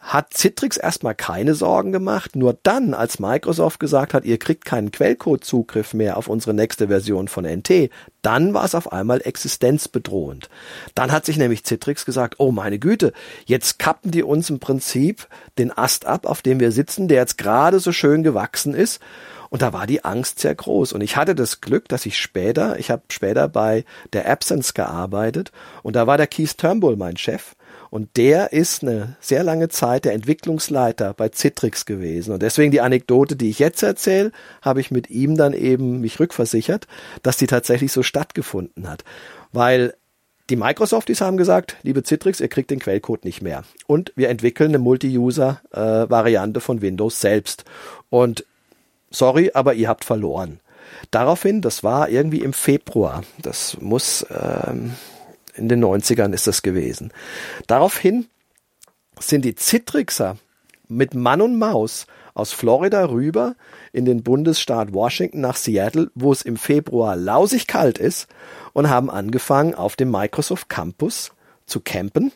hat 0.04 0.34
Citrix 0.34 0.76
erstmal 0.76 1.16
keine 1.16 1.56
Sorgen 1.56 1.94
gemacht. 1.94 2.36
Nur 2.36 2.58
dann, 2.62 2.94
als 2.94 3.20
Microsoft 3.20 3.80
gesagt 3.80 4.14
hat, 4.14 4.26
ihr 4.26 4.38
kriegt 4.38 4.66
keinen 4.66 4.92
Quellcode-Zugriff 4.92 5.94
mehr 5.94 6.18
auf 6.18 6.28
unsere 6.28 6.54
nächste 6.54 6.90
Version 6.90 7.30
von 7.30 7.46
NT, 7.46 7.90
dann 8.22 8.54
war 8.54 8.66
es 8.66 8.76
auf 8.76 8.92
einmal 8.92 9.22
existenzbedrohend. 9.24 10.50
Dann 10.94 11.14
hat 11.14 11.26
sich 11.26 11.38
nämlich 11.38 11.64
Citrix 11.64 12.04
gesagt, 12.04 12.36
oh 12.38 12.52
meine 12.52 12.80
Güte, 12.80 13.14
jetzt 13.46 13.80
kappen 13.80 14.12
die 14.12 14.24
uns 14.24 14.50
im 14.50 14.60
Prinzip 14.60 15.28
den 15.58 15.76
Ast 15.76 16.06
ab, 16.06 16.26
auf 16.26 16.42
dem 16.42 16.60
wir 16.60 16.74
sitzen, 16.74 17.08
der 17.08 17.20
jetzt 17.20 17.38
gerade 17.38 17.80
so 17.80 17.94
schön 17.94 18.24
gewachsen 18.24 18.74
ist. 18.74 19.02
Und 19.50 19.62
da 19.62 19.72
war 19.72 19.88
die 19.88 20.04
Angst 20.04 20.40
sehr 20.40 20.56
groß. 20.56 20.94
Und 20.94 21.02
ich 21.02 21.16
hatte 21.16 21.34
das 21.36 21.62
Glück, 21.62 21.88
dass 21.88 22.06
ich 22.06 22.18
später, 22.18 22.78
ich 22.78 22.92
habe 22.92 23.04
später 23.10 23.48
bei 23.48 23.86
der 24.12 24.30
Absence 24.30 24.74
gearbeitet 24.74 25.52
und 25.82 25.96
da 25.96 26.08
war 26.08 26.18
der 26.18 26.28
Keith 26.28 26.58
Turnbull 26.58 26.98
mein 26.98 27.16
Chef. 27.16 27.56
Und 27.94 28.18
der 28.18 28.54
ist 28.54 28.82
eine 28.82 29.18
sehr 29.20 29.44
lange 29.44 29.70
Zeit 29.70 30.06
der 30.06 30.14
Entwicklungsleiter 30.14 31.14
bei 31.14 31.30
Citrix 31.30 31.86
gewesen. 31.86 32.34
Und 32.34 32.42
deswegen 32.42 32.72
die 32.72 32.82
Anekdote, 32.82 33.36
die 33.36 33.52
ich 33.52 33.60
jetzt 33.60 33.84
erzähle, 33.84 34.32
habe 34.64 34.82
ich 34.82 34.90
mit 34.90 35.12
ihm 35.12 35.38
dann 35.38 35.54
eben 35.54 36.02
mich 36.02 36.20
rückversichert, 36.20 36.88
dass 37.22 37.38
die 37.38 37.46
tatsächlich 37.46 37.92
so 37.92 38.02
stattgefunden 38.02 38.90
hat. 38.90 39.04
Weil 39.52 39.94
die 40.50 40.56
Microsofties 40.56 41.22
haben 41.22 41.38
gesagt, 41.38 41.78
liebe 41.84 42.02
Citrix, 42.02 42.40
ihr 42.40 42.48
kriegt 42.48 42.72
den 42.72 42.80
Quellcode 42.80 43.26
nicht 43.26 43.44
mehr. 43.44 43.64
Und 43.86 44.12
wir 44.16 44.30
entwickeln 44.30 44.72
eine 44.72 44.80
Multi-User-Variante 44.80 46.62
von 46.62 46.82
Windows 46.82 47.22
selbst. 47.22 47.64
Und 48.10 48.44
sorry, 49.12 49.52
aber 49.54 49.76
ihr 49.76 49.88
habt 49.88 50.04
verloren. 50.04 50.62
Daraufhin, 51.12 51.62
das 51.62 51.84
war 51.84 52.10
irgendwie 52.10 52.42
im 52.42 52.54
Februar, 52.54 53.24
das 53.40 53.78
muss 53.80 54.26
ähm, 54.32 54.94
in 55.56 55.70
den 55.70 55.84
90ern 55.84 56.34
ist 56.34 56.48
das 56.48 56.62
gewesen. 56.62 57.12
Daraufhin 57.68 58.28
sind 59.20 59.46
die 59.46 59.56
Citrixer 59.56 60.38
mit 60.88 61.14
Mann 61.14 61.42
und 61.42 61.58
Maus 61.58 62.08
aus 62.34 62.52
Florida 62.52 63.06
rüber 63.06 63.56
in 63.92 64.06
den 64.06 64.24
Bundesstaat 64.24 64.94
Washington 64.94 65.42
nach 65.42 65.56
Seattle, 65.56 66.10
wo 66.16 66.32
es 66.32 66.42
im 66.42 66.58
Februar 66.58 67.16
lausig 67.16 67.68
kalt 67.68 67.98
ist 67.98 68.28
und 68.74 68.90
haben 68.90 69.10
angefangen 69.10 69.76
auf 69.76 69.96
dem 69.96 70.10
Microsoft 70.12 70.70
Campus 70.70 71.32
zu 71.66 71.80
campen, 71.80 72.32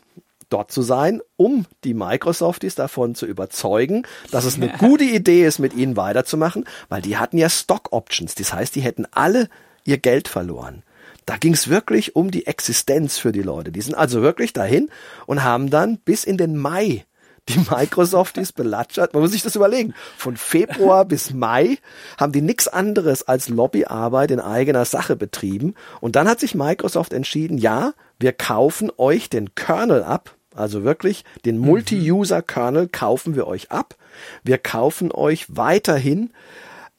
dort 0.50 0.70
zu 0.70 0.82
sein, 0.82 1.20
um 1.36 1.66
die 1.84 1.94
Microsofties 1.94 2.74
davon 2.74 3.14
zu 3.14 3.26
überzeugen, 3.26 4.04
dass 4.30 4.44
es 4.44 4.56
eine 4.56 4.68
gute 4.78 5.04
Idee 5.04 5.44
ist, 5.44 5.58
mit 5.58 5.74
ihnen 5.74 5.96
weiterzumachen, 5.96 6.64
weil 6.88 7.02
die 7.02 7.16
hatten 7.16 7.38
ja 7.38 7.50
Stock 7.50 7.92
Options. 7.92 8.34
Das 8.34 8.52
heißt, 8.52 8.74
die 8.74 8.80
hätten 8.80 9.06
alle 9.10 9.48
ihr 9.84 9.98
Geld 9.98 10.28
verloren. 10.28 10.82
Da 11.28 11.36
ging 11.36 11.52
es 11.52 11.68
wirklich 11.68 12.16
um 12.16 12.30
die 12.30 12.46
Existenz 12.46 13.18
für 13.18 13.32
die 13.32 13.42
Leute. 13.42 13.70
Die 13.70 13.82
sind 13.82 13.94
also 13.94 14.22
wirklich 14.22 14.54
dahin 14.54 14.88
und 15.26 15.44
haben 15.44 15.68
dann 15.68 15.98
bis 15.98 16.24
in 16.24 16.38
den 16.38 16.56
Mai 16.56 17.04
die 17.50 17.58
Microsofties 17.70 18.52
belatschert. 18.52 19.12
Man 19.12 19.22
muss 19.22 19.32
sich 19.32 19.42
das 19.42 19.54
überlegen. 19.54 19.92
Von 20.16 20.38
Februar 20.38 21.04
bis 21.04 21.34
Mai 21.34 21.76
haben 22.16 22.32
die 22.32 22.40
nichts 22.40 22.66
anderes 22.66 23.28
als 23.28 23.50
Lobbyarbeit 23.50 24.30
in 24.30 24.40
eigener 24.40 24.86
Sache 24.86 25.16
betrieben. 25.16 25.74
Und 26.00 26.16
dann 26.16 26.26
hat 26.26 26.40
sich 26.40 26.54
Microsoft 26.54 27.12
entschieden, 27.12 27.58
ja, 27.58 27.92
wir 28.18 28.32
kaufen 28.32 28.90
euch 28.96 29.28
den 29.28 29.54
Kernel 29.54 30.04
ab. 30.04 30.34
Also 30.54 30.82
wirklich 30.82 31.26
den 31.44 31.58
Multi-User-Kernel 31.58 32.88
kaufen 32.88 33.36
wir 33.36 33.46
euch 33.46 33.70
ab. 33.70 33.96
Wir 34.44 34.56
kaufen 34.56 35.12
euch 35.12 35.44
weiterhin 35.54 36.30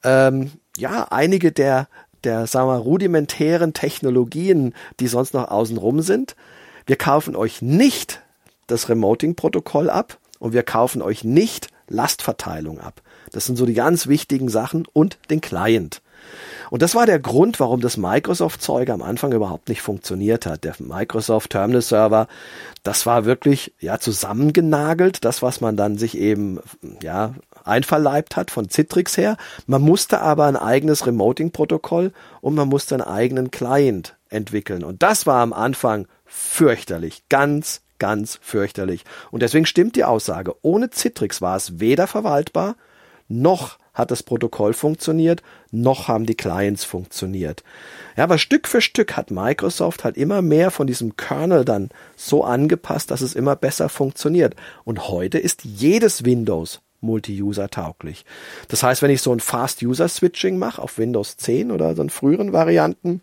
ähm, 0.03 0.51
ja 0.77 1.07
einige 1.09 1.51
der 1.51 1.87
der 2.23 2.47
sagen 2.47 2.67
wir, 2.67 2.77
rudimentären 2.77 3.73
Technologien, 3.73 4.73
die 4.99 5.07
sonst 5.07 5.33
noch 5.33 5.49
außenrum 5.49 6.01
sind. 6.01 6.35
Wir 6.85 6.95
kaufen 6.95 7.35
euch 7.35 7.61
nicht 7.61 8.21
das 8.67 8.89
Remoting-Protokoll 8.89 9.89
ab 9.89 10.17
und 10.39 10.53
wir 10.53 10.63
kaufen 10.63 11.01
euch 11.01 11.23
nicht 11.23 11.69
Lastverteilung 11.87 12.79
ab. 12.79 13.01
Das 13.31 13.45
sind 13.45 13.57
so 13.57 13.65
die 13.65 13.73
ganz 13.73 14.07
wichtigen 14.07 14.49
Sachen 14.49 14.87
und 14.93 15.17
den 15.29 15.41
Client. 15.41 16.01
Und 16.69 16.81
das 16.81 16.95
war 16.95 17.05
der 17.05 17.19
Grund, 17.19 17.59
warum 17.59 17.81
das 17.81 17.97
Microsoft-Zeug 17.97 18.89
am 18.89 19.01
Anfang 19.01 19.31
überhaupt 19.31 19.69
nicht 19.69 19.81
funktioniert 19.81 20.45
hat. 20.45 20.63
Der 20.63 20.75
Microsoft 20.79 21.51
Terminal 21.51 21.81
Server, 21.81 22.27
das 22.83 23.05
war 23.05 23.25
wirklich, 23.25 23.73
ja, 23.79 23.99
zusammengenagelt. 23.99 25.25
Das, 25.25 25.41
was 25.41 25.61
man 25.61 25.75
dann 25.77 25.97
sich 25.97 26.17
eben, 26.17 26.59
ja, 27.01 27.33
einverleibt 27.69 28.35
hat 28.35 28.51
von 28.51 28.69
Citrix 28.69 29.17
her. 29.17 29.37
Man 29.67 29.81
musste 29.81 30.21
aber 30.21 30.45
ein 30.45 30.57
eigenes 30.57 31.07
Remoting-Protokoll 31.07 32.11
und 32.41 32.55
man 32.55 32.67
musste 32.67 32.95
einen 32.95 33.03
eigenen 33.03 33.51
Client 33.51 34.15
entwickeln. 34.29 34.83
Und 34.83 35.03
das 35.03 35.25
war 35.25 35.41
am 35.41 35.53
Anfang 35.53 36.07
fürchterlich. 36.25 37.23
Ganz, 37.29 37.81
ganz 37.99 38.39
fürchterlich. 38.41 39.03
Und 39.31 39.41
deswegen 39.41 39.65
stimmt 39.65 39.95
die 39.95 40.03
Aussage. 40.03 40.55
Ohne 40.61 40.89
Citrix 40.89 41.41
war 41.41 41.55
es 41.55 41.79
weder 41.79 42.07
verwaltbar, 42.07 42.75
noch 43.27 43.77
hat 43.93 44.11
das 44.11 44.23
Protokoll 44.23 44.73
funktioniert, 44.73 45.43
noch 45.71 46.07
haben 46.07 46.25
die 46.25 46.35
Clients 46.35 46.83
funktioniert. 46.83 47.63
Ja, 48.15 48.23
aber 48.23 48.37
Stück 48.37 48.67
für 48.67 48.81
Stück 48.81 49.17
hat 49.17 49.29
Microsoft 49.29 50.03
halt 50.03 50.17
immer 50.17 50.41
mehr 50.41 50.71
von 50.71 50.87
diesem 50.87 51.17
Kernel 51.17 51.65
dann 51.65 51.89
so 52.15 52.43
angepasst, 52.43 53.11
dass 53.11 53.21
es 53.21 53.35
immer 53.35 53.55
besser 53.55 53.89
funktioniert. 53.89 54.55
Und 54.85 55.09
heute 55.09 55.37
ist 55.37 55.65
jedes 55.65 56.23
Windows 56.23 56.81
Multi-User 57.01 57.69
tauglich. 57.69 58.25
Das 58.67 58.83
heißt, 58.83 59.01
wenn 59.01 59.11
ich 59.11 59.21
so 59.21 59.31
ein 59.31 59.39
Fast-User-Switching 59.39 60.57
mache 60.57 60.81
auf 60.81 60.97
Windows 60.97 61.37
10 61.37 61.71
oder 61.71 61.95
so 61.95 62.01
in 62.01 62.09
früheren 62.09 62.53
Varianten, 62.53 63.21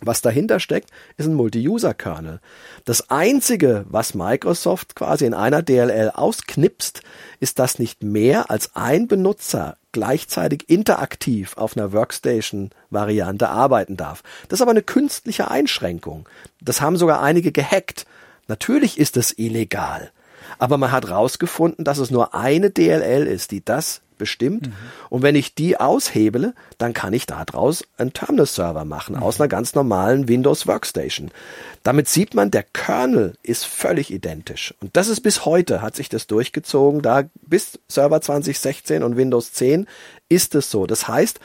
was 0.00 0.20
dahinter 0.20 0.60
steckt, 0.60 0.90
ist 1.16 1.26
ein 1.26 1.34
Multi-User-Kernel. 1.34 2.40
Das 2.84 3.10
einzige, 3.10 3.86
was 3.88 4.14
Microsoft 4.14 4.94
quasi 4.94 5.24
in 5.24 5.34
einer 5.34 5.62
DLL 5.62 6.10
ausknipst, 6.14 7.02
ist, 7.40 7.58
dass 7.58 7.78
nicht 7.78 8.02
mehr 8.02 8.50
als 8.50 8.76
ein 8.76 9.08
Benutzer 9.08 9.78
gleichzeitig 9.92 10.68
interaktiv 10.68 11.56
auf 11.56 11.76
einer 11.76 11.92
Workstation-Variante 11.92 13.48
arbeiten 13.48 13.96
darf. 13.96 14.22
Das 14.48 14.58
ist 14.58 14.62
aber 14.62 14.72
eine 14.72 14.82
künstliche 14.82 15.50
Einschränkung. 15.50 16.28
Das 16.60 16.82
haben 16.82 16.96
sogar 16.98 17.22
einige 17.22 17.50
gehackt. 17.50 18.04
Natürlich 18.48 18.98
ist 18.98 19.16
es 19.16 19.36
illegal. 19.38 20.12
Aber 20.58 20.78
man 20.78 20.92
hat 20.92 21.10
rausgefunden, 21.10 21.84
dass 21.84 21.98
es 21.98 22.10
nur 22.10 22.34
eine 22.34 22.70
DLL 22.70 23.26
ist, 23.26 23.50
die 23.50 23.64
das 23.64 24.02
bestimmt. 24.16 24.68
Mhm. 24.68 24.72
Und 25.10 25.22
wenn 25.22 25.34
ich 25.34 25.54
die 25.54 25.78
aushebele, 25.78 26.54
dann 26.78 26.92
kann 26.92 27.12
ich 27.12 27.26
daraus 27.26 27.84
einen 27.98 28.12
Terminal-Server 28.12 28.84
machen, 28.84 29.16
mhm. 29.16 29.22
aus 29.22 29.40
einer 29.40 29.48
ganz 29.48 29.74
normalen 29.74 30.28
Windows 30.28 30.66
Workstation. 30.66 31.30
Damit 31.82 32.08
sieht 32.08 32.34
man, 32.34 32.50
der 32.50 32.62
Kernel 32.62 33.34
ist 33.42 33.64
völlig 33.64 34.12
identisch. 34.12 34.74
Und 34.80 34.96
das 34.96 35.08
ist 35.08 35.20
bis 35.20 35.44
heute, 35.44 35.82
hat 35.82 35.96
sich 35.96 36.08
das 36.08 36.26
durchgezogen, 36.26 37.02
da 37.02 37.24
bis 37.42 37.78
Server 37.88 38.20
2016 38.20 39.02
und 39.02 39.16
Windows 39.16 39.52
10 39.52 39.86
ist 40.28 40.54
es 40.54 40.70
so. 40.70 40.86
Das 40.86 41.06
heißt, 41.06 41.38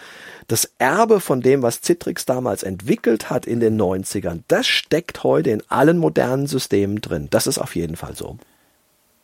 das 0.48 0.72
Erbe 0.80 1.20
von 1.20 1.42
dem, 1.42 1.62
was 1.62 1.82
Citrix 1.82 2.26
damals 2.26 2.64
entwickelt 2.64 3.30
hat 3.30 3.46
in 3.46 3.60
den 3.60 3.80
90ern, 3.80 4.42
das 4.48 4.68
steckt 4.68 5.24
heute 5.24 5.52
in 5.52 5.62
allen 5.70 5.98
modernen 5.98 6.48
Systemen 6.48 7.00
drin. 7.00 7.28
Das 7.30 7.48
ist 7.48 7.60
auf 7.60 7.76
jeden 7.76 7.96
Fall 7.96 8.16
so. 8.16 8.38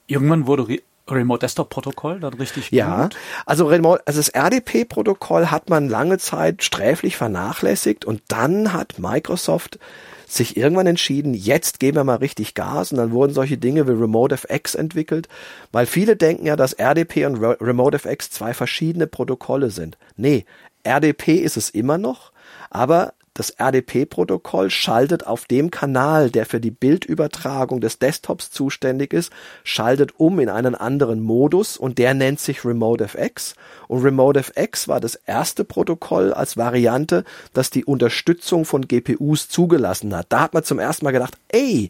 Irgendwann 0.07 0.47
wurde 0.47 0.79
Remote 1.09 1.39
Desktop 1.39 1.69
Protokoll 1.69 2.19
dann 2.19 2.33
richtig 2.33 2.71
ja, 2.71 3.03
gut? 3.03 3.15
also 3.45 3.67
Remote, 3.67 4.03
also 4.05 4.19
das 4.19 4.29
RDP 4.29 4.85
Protokoll 4.85 5.47
hat 5.47 5.69
man 5.69 5.89
lange 5.89 6.17
Zeit 6.17 6.63
sträflich 6.63 7.15
vernachlässigt 7.15 8.05
und 8.05 8.21
dann 8.27 8.73
hat 8.73 8.99
Microsoft 8.99 9.79
sich 10.27 10.57
irgendwann 10.57 10.87
entschieden, 10.87 11.33
jetzt 11.33 11.79
geben 11.79 11.95
wir 11.95 12.03
mal 12.03 12.15
richtig 12.15 12.53
Gas 12.53 12.91
und 12.91 12.97
dann 12.97 13.11
wurden 13.11 13.33
solche 13.33 13.57
Dinge 13.57 13.87
wie 13.87 13.91
RemoteFX 13.91 14.75
entwickelt, 14.75 15.29
weil 15.71 15.85
viele 15.85 16.17
denken 16.17 16.45
ja, 16.45 16.57
dass 16.57 16.73
RDP 16.73 17.25
und 17.25 17.37
RemoteFX 17.37 18.31
zwei 18.31 18.53
verschiedene 18.53 19.07
Protokolle 19.07 19.69
sind. 19.69 19.97
Nee, 20.17 20.45
RDP 20.83 21.35
ist 21.35 21.55
es 21.55 21.69
immer 21.69 21.97
noch, 21.97 22.33
aber 22.69 23.13
das 23.37 23.51
RDP-Protokoll 23.59 24.71
schaltet 24.71 25.27
auf 25.27 25.45
dem 25.45 25.69
Kanal, 25.69 26.31
der 26.31 26.45
für 26.45 26.59
die 26.59 26.71
Bildübertragung 26.71 27.81
des 27.81 27.99
Desktops 27.99 28.49
zuständig 28.49 29.13
ist, 29.13 29.31
schaltet 29.63 30.19
um 30.19 30.39
in 30.39 30.49
einen 30.49 30.73
anderen 30.73 31.19
Modus 31.21 31.77
und 31.77 31.99
der 31.99 32.15
nennt 32.15 32.39
sich 32.39 32.65
RemoteFX. 32.65 33.55
Und 33.87 34.03
RemoteFX 34.03 34.87
war 34.87 34.99
das 34.99 35.15
erste 35.15 35.63
Protokoll 35.63 36.33
als 36.33 36.57
Variante, 36.57 37.23
das 37.53 37.69
die 37.69 37.85
Unterstützung 37.85 38.65
von 38.65 38.87
GPUs 38.87 39.49
zugelassen 39.49 40.15
hat. 40.15 40.27
Da 40.29 40.41
hat 40.41 40.53
man 40.55 40.63
zum 40.63 40.79
ersten 40.79 41.05
Mal 41.05 41.11
gedacht, 41.11 41.35
ey, 41.49 41.89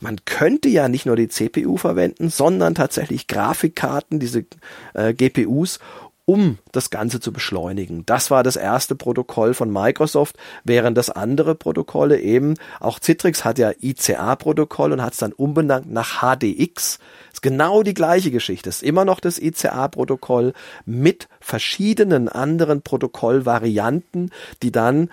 man 0.00 0.24
könnte 0.24 0.68
ja 0.70 0.88
nicht 0.88 1.04
nur 1.04 1.16
die 1.16 1.28
CPU 1.28 1.76
verwenden, 1.76 2.30
sondern 2.30 2.74
tatsächlich 2.74 3.26
Grafikkarten, 3.26 4.18
diese 4.18 4.46
äh, 4.94 5.12
GPUs 5.12 5.78
um 6.26 6.58
das 6.72 6.90
Ganze 6.90 7.20
zu 7.20 7.32
beschleunigen. 7.32 8.04
Das 8.04 8.30
war 8.30 8.42
das 8.42 8.56
erste 8.56 8.96
Protokoll 8.96 9.54
von 9.54 9.72
Microsoft, 9.72 10.36
während 10.64 10.98
das 10.98 11.08
andere 11.08 11.54
Protokolle 11.54 12.20
eben, 12.20 12.54
auch 12.80 12.98
Citrix 13.00 13.44
hat 13.44 13.58
ja 13.58 13.70
ICA-Protokoll 13.80 14.92
und 14.92 15.02
hat 15.02 15.12
es 15.12 15.20
dann 15.20 15.32
umbenannt 15.32 15.90
nach 15.90 16.20
HDX. 16.20 16.98
Ist 17.32 17.42
genau 17.42 17.84
die 17.84 17.94
gleiche 17.94 18.32
Geschichte. 18.32 18.68
Ist 18.68 18.82
immer 18.82 19.04
noch 19.04 19.20
das 19.20 19.38
ICA-Protokoll 19.38 20.52
mit 20.84 21.28
verschiedenen 21.40 22.28
anderen 22.28 22.82
Protokollvarianten, 22.82 24.32
die 24.62 24.72
dann 24.72 25.10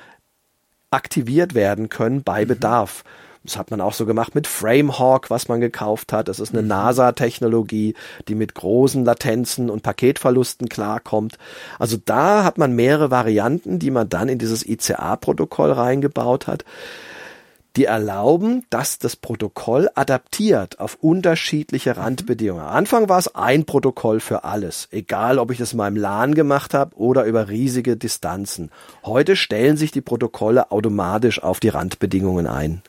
aktiviert 0.89 1.53
werden 1.53 1.89
können 1.89 2.24
bei 2.24 2.43
mhm. 2.43 2.47
Das 3.44 3.58
hat 3.58 3.72
man 3.72 3.82
auch 3.82 3.94
so 3.94 4.06
gemacht 4.06 4.36
mit 4.36 4.48
Framehawk, 4.48 5.30
was 5.30 5.48
man 5.48 5.60
gekauft 5.60 6.14
hat. 6.14 6.28
Das 6.28 6.39
ist 6.39 6.54
eine 6.54 6.62
mhm. 6.62 6.70
NASA-Technologie, 6.70 7.94
die 8.28 8.36
mit 8.36 8.56
großen 8.56 9.04
Latenzen 9.04 9.70
und 9.70 9.84
Paketverlusten 9.84 10.70
klarkommt. 10.70 11.38
Also 11.78 11.98
da 12.04 12.44
hat 12.44 12.58
man 12.58 12.74
mehrere 12.74 13.12
Varianten, 13.12 13.80
die 13.80 13.91
man 13.91 14.08
dann 14.08 14.30
in 14.30 14.39
dieses 14.39 14.66
ICA-Protokoll 14.66 15.72
reingebaut 15.72 16.48
hat 16.48 16.64
die 17.76 17.86
erlauben, 17.86 18.66
dass 18.70 19.00
das 19.00 19.16
Protokoll 19.16 19.89
adaptiert 19.96 20.80
auf 20.80 20.98
unterschiedliche 21.02 21.98
Randbedingungen. 21.98 22.64
Am 22.64 22.76
Anfang 22.76 23.10
war 23.10 23.18
es 23.18 23.34
ein 23.34 23.66
Protokoll 23.66 24.20
für 24.20 24.44
alles, 24.44 24.88
egal 24.91 25.39
ob 25.39 25.50
ich 25.50 25.58
das 25.58 25.74
in 25.74 25.78
meinem 25.78 25.98
LAN 25.98 26.36
gemacht 26.36 26.74
habe 26.74 26.96
oder 26.96 27.24
über 27.24 27.50
riesige 27.50 27.98
Distanzen. 27.98 28.70
Heute 29.04 29.36
stellen 29.36 29.78
sich 29.78 29.91
die 29.91 30.02
Protokolle 30.02 30.72
automatisch 30.72 31.41
auf 31.41 31.60
die 31.60 31.70
Randbedingungen 31.70 32.46
ein. 32.46 32.84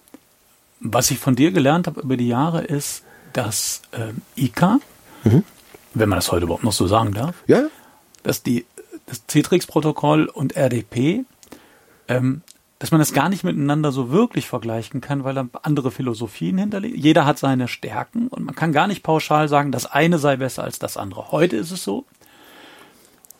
Was 0.84 1.10
ich 1.10 1.18
von 1.18 1.34
dir 1.34 1.50
gelernt 1.50 1.86
habe 1.86 2.00
über 2.02 2.16
die 2.16 2.28
Jahre 2.28 2.62
ist, 2.62 3.04
dass 3.32 3.82
ähm, 3.92 4.22
ICA, 4.36 4.78
mhm. 5.24 5.42
wenn 5.94 6.08
man 6.08 6.18
das 6.18 6.30
heute 6.30 6.44
überhaupt 6.44 6.62
noch 6.62 6.72
so 6.72 6.86
sagen 6.86 7.12
darf, 7.12 7.34
ja. 7.46 7.64
dass 8.22 8.42
die 8.42 8.66
das 9.06 9.22
Citrix-Protokoll 9.26 10.26
und 10.26 10.56
RDP, 10.56 11.24
ähm, 12.08 12.42
dass 12.78 12.90
man 12.90 12.98
das 12.98 13.14
gar 13.14 13.30
nicht 13.30 13.44
miteinander 13.44 13.92
so 13.92 14.10
wirklich 14.10 14.46
vergleichen 14.46 15.00
kann, 15.00 15.24
weil 15.24 15.34
da 15.34 15.46
andere 15.62 15.90
Philosophien 15.90 16.58
hinterliegen. 16.58 16.98
Jeder 16.98 17.24
hat 17.24 17.38
seine 17.38 17.66
Stärken 17.66 18.28
und 18.28 18.44
man 18.44 18.54
kann 18.54 18.72
gar 18.72 18.86
nicht 18.86 19.02
pauschal 19.02 19.48
sagen, 19.48 19.72
das 19.72 19.86
eine 19.86 20.18
sei 20.18 20.36
besser 20.36 20.64
als 20.64 20.78
das 20.78 20.98
andere. 20.98 21.30
Heute 21.32 21.56
ist 21.56 21.70
es 21.70 21.82
so, 21.82 22.04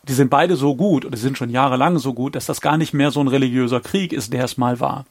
die 0.07 0.13
sind 0.13 0.29
beide 0.29 0.55
so 0.55 0.75
gut 0.75 1.05
oder 1.05 1.17
sind 1.17 1.37
schon 1.37 1.49
jahrelang 1.49 1.99
so 1.99 2.13
gut, 2.13 2.35
dass 2.35 2.45
das 2.45 2.61
gar 2.61 2.77
nicht 2.77 2.93
mehr 2.93 3.11
so 3.11 3.21
ein 3.21 3.27
religiöser 3.27 3.81
Krieg 3.81 4.13
ist, 4.13 4.33
der 4.33 4.45
es 4.45 4.57
mal 4.57 4.79
war. 4.79 5.05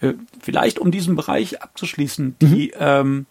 Äh, 0.00 0.14
vielleicht 0.40 0.78
um 0.78 0.90
diesen 0.90 1.16
Bereich 1.16 1.62
abzuschließen, 1.62 2.36
die 2.40 2.68
mhm. 2.68 2.72
ähm, 2.78 3.26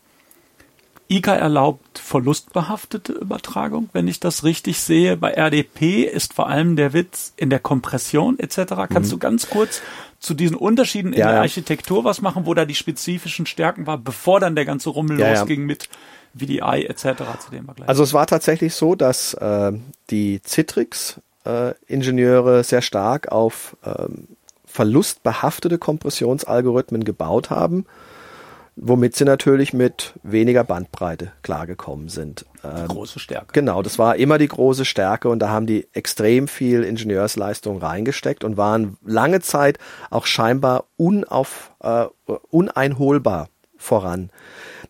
ICA 1.09 1.36
erlaubt 1.36 1.99
verlustbehaftete 1.99 3.13
Übertragung, 3.13 3.89
wenn 3.93 4.09
ich 4.09 4.20
das 4.20 4.43
richtig 4.43 4.82
sehe. 4.82 5.15
Bei 5.15 5.32
RDP 5.32 6.03
ist 6.03 6.34
vor 6.34 6.49
allem 6.49 6.76
der 6.76 6.91
Witz 6.93 7.32
in 7.38 7.49
der 7.49 7.59
Kompression 7.59 8.38
etc. 8.39 8.74
Kannst 8.89 9.11
mhm. 9.11 9.15
du 9.15 9.20
ganz 9.20 9.49
kurz 9.49 9.82
zu 10.20 10.34
diesen 10.34 10.57
Unterschieden 10.57 11.13
in 11.13 11.20
ja, 11.20 11.32
der 11.32 11.39
Architektur 11.41 12.03
was 12.03 12.22
machen, 12.22 12.45
wo 12.45 12.53
da 12.53 12.65
die 12.65 12.76
spezifischen 12.76 13.45
Stärken 13.45 13.88
war, 13.88 13.97
bevor 13.97 14.41
dann 14.41 14.55
der 14.55 14.65
ganze 14.65 14.89
Rummel 14.89 15.18
ja, 15.20 15.32
losging 15.32 15.65
mit 15.65 15.88
VDI 16.36 16.88
etc. 16.88 17.24
zu 17.39 17.51
dem 17.51 17.68
wir 17.68 17.74
gleich. 17.74 17.88
Also 17.88 18.03
es 18.03 18.13
war 18.13 18.28
tatsächlich 18.28 18.74
so, 18.74 18.95
dass 18.95 19.34
äh, 19.36 19.72
die 20.09 20.41
Citrix-Ingenieure 20.43 22.59
äh, 22.59 22.63
sehr 22.63 22.82
stark 22.82 23.32
auf 23.32 23.78
ähm, 23.86 24.28
verlustbehaftete 24.78 25.80
Kompressionsalgorithmen 25.80 27.03
gebaut 27.03 27.49
haben, 27.49 27.88
womit 28.75 29.15
sie 29.15 29.25
natürlich 29.25 29.73
mit 29.73 30.13
weniger 30.21 30.63
Bandbreite 30.63 31.32
klargekommen 31.41 32.09
sind. 32.09 32.45
Die 32.63 32.67
ähm, 32.82 32.88
große 32.88 33.17
Stärke. 33.17 33.47
Genau, 33.53 33.82
das 33.82 33.97
war 33.97 34.17
immer 34.17 34.38
die 34.38 34.47
große 34.47 34.86
Stärke 34.86 35.30
und 35.30 35.39
da 35.39 35.49
haben 35.49 35.65
die 35.65 35.88
extrem 35.93 36.47
viel 36.47 36.84
Ingenieursleistung 36.84 37.80
reingesteckt 37.80 38.43
und 38.43 38.55
waren 38.55 38.97
lange 39.03 39.39
Zeit 39.39 39.80
auch 40.11 40.28
scheinbar 40.28 40.84
unauf, 40.95 41.71
äh, 41.82 42.05
uneinholbar 42.51 43.49
voran. 43.78 44.30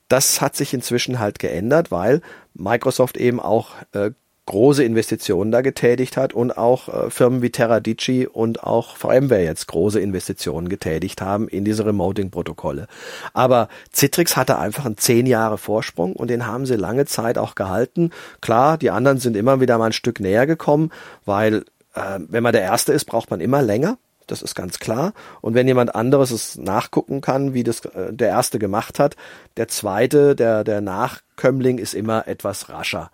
Das 0.09 0.41
hat 0.41 0.57
sich 0.57 0.73
inzwischen 0.73 1.17
halt 1.17 1.39
geändert, 1.39 1.91
weil 1.91 2.21
Microsoft 2.53 3.15
eben 3.15 3.39
auch 3.39 3.69
äh, 3.93 4.11
große 4.47 4.83
Investitionen 4.83 5.51
da 5.51 5.61
getätigt 5.61 6.17
hat 6.17 6.33
und 6.33 6.57
auch 6.57 6.87
äh, 6.89 7.09
Firmen 7.11 7.43
wie 7.43 7.51
Teradici 7.51 8.25
und 8.25 8.63
auch 8.63 8.95
VMware 8.95 9.43
jetzt 9.43 9.67
große 9.67 9.99
Investitionen 9.99 10.69
getätigt 10.69 11.21
haben 11.21 11.47
in 11.47 11.63
diese 11.63 11.85
Remoting-Protokolle. 11.85 12.87
Aber 13.33 13.67
Citrix 13.93 14.35
hatte 14.35 14.57
einfach 14.57 14.85
einen 14.85 14.97
zehn 14.97 15.27
Jahre 15.27 15.57
Vorsprung 15.57 16.13
und 16.13 16.29
den 16.29 16.47
haben 16.47 16.65
sie 16.65 16.75
lange 16.75 17.05
Zeit 17.05 17.37
auch 17.37 17.53
gehalten. 17.53 18.11
Klar, 18.41 18.77
die 18.77 18.89
anderen 18.89 19.19
sind 19.19 19.37
immer 19.37 19.61
wieder 19.61 19.77
mal 19.77 19.87
ein 19.87 19.93
Stück 19.93 20.19
näher 20.19 20.47
gekommen, 20.47 20.91
weil 21.25 21.65
äh, 21.93 22.19
wenn 22.27 22.43
man 22.43 22.53
der 22.53 22.63
Erste 22.63 22.93
ist, 22.93 23.05
braucht 23.05 23.29
man 23.29 23.41
immer 23.41 23.61
länger. 23.61 23.97
Das 24.27 24.41
ist 24.41 24.55
ganz 24.55 24.79
klar. 24.79 25.13
Und 25.41 25.55
wenn 25.55 25.67
jemand 25.67 25.95
anderes 25.95 26.31
es 26.31 26.57
nachgucken 26.57 27.21
kann, 27.21 27.53
wie 27.53 27.63
das 27.63 27.83
äh, 27.85 28.13
der 28.13 28.29
Erste 28.29 28.59
gemacht 28.59 28.99
hat, 28.99 29.15
der 29.57 29.67
Zweite, 29.67 30.35
der, 30.35 30.63
der 30.63 30.81
Nachkömmling 30.81 31.77
ist 31.77 31.93
immer 31.93 32.27
etwas 32.27 32.69
rascher. 32.69 33.11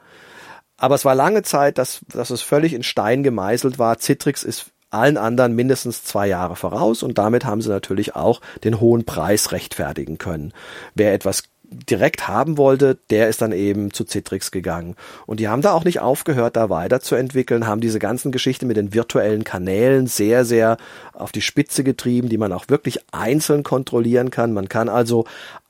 Aber 0.83 0.95
es 0.95 1.05
war 1.05 1.15
lange 1.15 1.43
Zeit, 1.43 1.77
dass, 1.77 2.01
dass 2.09 2.29
es 2.29 2.41
völlig 2.41 2.73
in 2.73 2.83
Stein 2.83 3.23
gemeißelt 3.23 3.79
war. 3.79 3.99
Citrix 3.99 4.43
ist 4.43 4.65
allen 4.89 5.15
anderen 5.15 5.55
mindestens 5.55 6.03
zwei 6.03 6.27
Jahre 6.27 6.57
voraus 6.57 7.03
und 7.03 7.17
damit 7.17 7.45
haben 7.45 7.61
sie 7.61 7.69
natürlich 7.69 8.17
auch 8.17 8.41
den 8.65 8.81
hohen 8.81 9.05
Preis 9.05 9.53
rechtfertigen 9.53 10.17
können. 10.17 10.51
Wer 10.93 11.13
etwas 11.13 11.43
direkt 11.63 12.27
haben 12.27 12.57
wollte, 12.57 12.97
der 13.09 13.29
ist 13.29 13.41
dann 13.41 13.53
eben 13.53 13.91
zu 13.91 14.03
Citrix 14.03 14.51
gegangen. 14.51 14.97
Und 15.25 15.39
die 15.39 15.47
haben 15.47 15.61
da 15.61 15.71
auch 15.71 15.85
nicht 15.85 16.01
aufgehört, 16.01 16.57
da 16.57 16.69
weiterzuentwickeln, 16.69 17.65
haben 17.65 17.79
diese 17.79 17.99
ganzen 17.99 18.33
Geschichten 18.33 18.67
mit 18.67 18.75
den 18.75 18.93
virtuellen 18.93 19.45
Kanälen 19.45 20.07
sehr, 20.07 20.43
sehr 20.43 20.75
auf 21.13 21.31
die 21.31 21.41
Spitze 21.41 21.85
getrieben, 21.85 22.27
die 22.27 22.37
man 22.37 22.51
auch 22.51 22.65
wirklich 22.67 22.99
einzeln 23.13 23.63
kontrollieren 23.63 24.31
kann. 24.31 24.51
Man 24.51 24.67
kann 24.67 24.89
also 24.89 25.23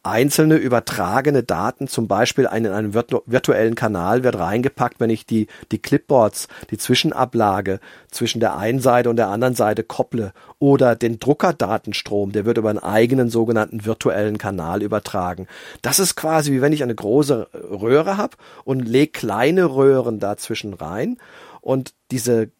einzelne 0.04 0.58
übertragene 0.58 1.44
Daten, 1.44 1.88
zum 1.88 2.08
Beispiel 2.10 2.44
in 2.54 2.68
einen 2.68 2.94
virtuellen 2.94 3.76
Kanal 3.76 4.24
wird 4.24 4.38
reingepackt, 4.38 5.00
wenn 5.00 5.10
ich 5.10 5.26
die, 5.26 5.48
die 5.72 5.80
Clipboards, 5.80 6.50
die 6.70 6.78
Zwischenablage 6.78 7.80
zwischen 8.12 8.42
der 8.42 8.58
einen 8.58 8.80
Seite 8.80 9.10
und 9.10 9.16
der 9.16 9.30
anderen 9.30 9.56
Seite 9.56 9.84
kopple 9.84 10.34
oder 10.60 10.98
den 10.98 11.20
Druckerdatenstrom, 11.20 12.34
der 12.34 12.46
wird 12.46 12.58
über 12.58 12.70
einen 12.70 12.80
eigenen 12.80 13.30
sogenannten 13.30 13.86
virtuellen 13.86 14.38
Kanal 14.38 14.84
übertragen. 14.84 15.48
Das 15.82 16.00
ist 16.00 16.16
quasi 16.16 16.52
wie 16.52 16.62
wenn 16.62 16.74
ich 16.74 16.84
eine 16.84 16.96
große 16.96 17.48
Röhre 17.54 18.18
habe 18.18 18.36
und 18.66 18.88
lege 18.88 19.12
kleine 19.14 19.74
Röhren 19.74 20.20
dazwischen 20.20 20.74
rein 20.74 21.18
und 21.62 21.94
diese 22.12 22.52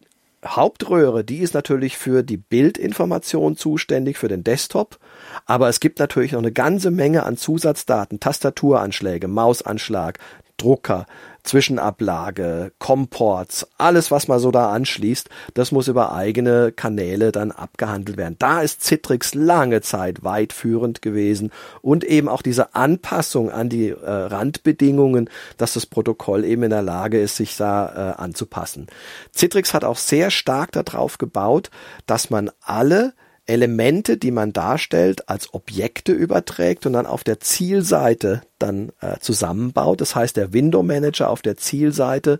Hauptröhre, 0.46 1.24
die 1.24 1.38
ist 1.38 1.54
natürlich 1.54 1.96
für 1.96 2.22
die 2.22 2.36
Bildinformation 2.36 3.56
zuständig, 3.56 4.18
für 4.18 4.28
den 4.28 4.44
Desktop. 4.44 4.98
Aber 5.46 5.68
es 5.68 5.80
gibt 5.80 5.98
natürlich 5.98 6.32
noch 6.32 6.40
eine 6.40 6.52
ganze 6.52 6.90
Menge 6.90 7.24
an 7.24 7.36
Zusatzdaten, 7.36 8.20
Tastaturanschläge, 8.20 9.28
Mausanschlag, 9.28 10.18
Drucker, 10.56 11.06
Zwischenablage, 11.44 12.72
Comports, 12.78 13.66
alles, 13.78 14.10
was 14.10 14.28
man 14.28 14.38
so 14.38 14.50
da 14.50 14.72
anschließt, 14.72 15.28
das 15.52 15.72
muss 15.72 15.88
über 15.88 16.14
eigene 16.14 16.72
Kanäle 16.72 17.32
dann 17.32 17.52
abgehandelt 17.52 18.16
werden. 18.16 18.36
Da 18.38 18.62
ist 18.62 18.82
Citrix 18.82 19.34
lange 19.34 19.82
Zeit 19.82 20.24
weit 20.24 20.52
führend 20.52 21.02
gewesen 21.02 21.52
und 21.82 22.02
eben 22.02 22.28
auch 22.28 22.42
diese 22.42 22.74
Anpassung 22.74 23.50
an 23.50 23.68
die 23.68 23.90
äh, 23.90 24.10
Randbedingungen, 24.10 25.28
dass 25.58 25.74
das 25.74 25.86
Protokoll 25.86 26.44
eben 26.44 26.62
in 26.64 26.70
der 26.70 26.82
Lage 26.82 27.20
ist, 27.20 27.36
sich 27.36 27.56
da 27.56 28.14
äh, 28.16 28.22
anzupassen. 28.22 28.86
Citrix 29.34 29.74
hat 29.74 29.84
auch 29.84 29.98
sehr 29.98 30.30
stark 30.30 30.72
darauf 30.72 31.18
gebaut, 31.18 31.70
dass 32.06 32.30
man 32.30 32.50
alle 32.62 33.12
Elemente, 33.46 34.16
die 34.16 34.30
man 34.30 34.52
darstellt, 34.52 35.28
als 35.28 35.52
Objekte 35.52 36.12
überträgt 36.12 36.86
und 36.86 36.94
dann 36.94 37.06
auf 37.06 37.24
der 37.24 37.40
Zielseite 37.40 38.42
dann 38.58 38.90
äh, 39.00 39.18
zusammenbaut. 39.20 40.00
Das 40.00 40.14
heißt, 40.14 40.36
der 40.36 40.52
Window 40.52 40.82
Manager 40.82 41.28
auf 41.28 41.42
der 41.42 41.56
Zielseite, 41.56 42.38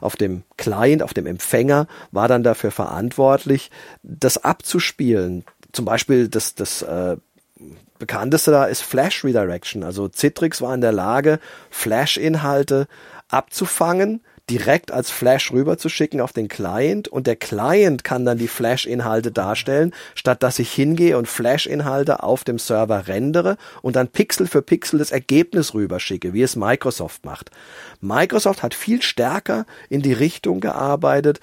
auf 0.00 0.16
dem 0.16 0.42
Client, 0.56 1.02
auf 1.02 1.14
dem 1.14 1.26
Empfänger 1.26 1.86
war 2.10 2.26
dann 2.26 2.42
dafür 2.42 2.72
verantwortlich, 2.72 3.70
das 4.02 4.38
abzuspielen. 4.42 5.44
Zum 5.72 5.84
Beispiel 5.84 6.28
das, 6.28 6.56
das 6.56 6.82
äh, 6.82 7.16
bekannteste 8.00 8.50
da 8.50 8.64
ist 8.64 8.82
Flash 8.82 9.24
Redirection. 9.24 9.84
Also 9.84 10.08
Citrix 10.08 10.60
war 10.60 10.74
in 10.74 10.80
der 10.80 10.92
Lage, 10.92 11.38
Flash-Inhalte 11.70 12.88
abzufangen 13.28 14.22
direkt 14.48 14.92
als 14.92 15.10
Flash 15.10 15.52
rüberzuschicken 15.52 16.20
auf 16.20 16.32
den 16.32 16.48
Client 16.48 17.08
und 17.08 17.26
der 17.26 17.36
Client 17.36 18.04
kann 18.04 18.24
dann 18.24 18.38
die 18.38 18.48
Flash-Inhalte 18.48 19.30
darstellen, 19.30 19.92
statt 20.14 20.42
dass 20.42 20.58
ich 20.58 20.72
hingehe 20.72 21.18
und 21.18 21.28
Flash-Inhalte 21.28 22.22
auf 22.22 22.44
dem 22.44 22.58
Server 22.58 23.08
rendere 23.08 23.56
und 23.82 23.96
dann 23.96 24.08
Pixel 24.08 24.46
für 24.46 24.62
Pixel 24.62 24.98
das 24.98 25.10
Ergebnis 25.10 25.74
rüberschicke, 25.74 26.32
wie 26.32 26.42
es 26.42 26.56
Microsoft 26.56 27.24
macht. 27.24 27.50
Microsoft 28.00 28.62
hat 28.62 28.74
viel 28.74 29.02
stärker 29.02 29.66
in 29.88 30.02
die 30.02 30.12
Richtung 30.12 30.60
gearbeitet, 30.60 31.40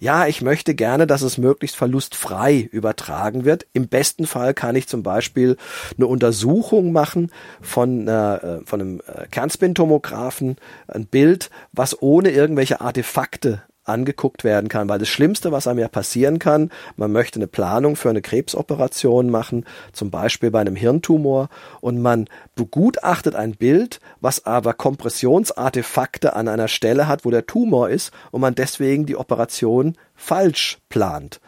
ja, 0.00 0.26
ich 0.26 0.40
möchte 0.40 0.74
gerne, 0.74 1.06
dass 1.06 1.20
es 1.20 1.36
möglichst 1.36 1.76
verlustfrei 1.76 2.68
übertragen 2.72 3.44
wird. 3.44 3.66
Im 3.74 3.88
besten 3.88 4.26
Fall 4.26 4.54
kann 4.54 4.74
ich 4.74 4.88
zum 4.88 5.02
Beispiel 5.02 5.58
eine 5.96 6.06
Untersuchung 6.06 6.90
machen 6.90 7.30
von, 7.60 8.08
äh, 8.08 8.64
von 8.64 8.80
einem 8.80 9.02
äh, 9.06 9.26
Kernspintomographen, 9.30 10.56
ein 10.88 11.06
Bild, 11.06 11.50
was 11.72 12.00
ohne 12.00 12.30
irgendwelche 12.30 12.80
Artefakte 12.80 13.62
angeguckt 13.84 14.44
werden 14.44 14.68
kann, 14.68 14.88
weil 14.88 14.98
das 14.98 15.08
Schlimmste, 15.08 15.52
was 15.52 15.66
einem 15.66 15.78
ja 15.78 15.88
passieren 15.88 16.38
kann, 16.38 16.70
man 16.96 17.12
möchte 17.12 17.38
eine 17.38 17.46
Planung 17.46 17.96
für 17.96 18.10
eine 18.10 18.22
Krebsoperation 18.22 19.30
machen, 19.30 19.64
zum 19.92 20.10
Beispiel 20.10 20.50
bei 20.50 20.60
einem 20.60 20.76
Hirntumor, 20.76 21.48
und 21.80 22.00
man 22.00 22.26
begutachtet 22.54 23.34
ein 23.34 23.52
Bild, 23.52 24.00
was 24.20 24.46
aber 24.46 24.74
Kompressionsartefakte 24.74 26.34
an 26.34 26.48
einer 26.48 26.68
Stelle 26.68 27.08
hat, 27.08 27.24
wo 27.24 27.30
der 27.30 27.46
Tumor 27.46 27.88
ist, 27.88 28.12
und 28.30 28.40
man 28.40 28.54
deswegen 28.54 29.06
die 29.06 29.16
Operation 29.16 29.96
falsch 30.14 30.78
plant. 30.88 31.40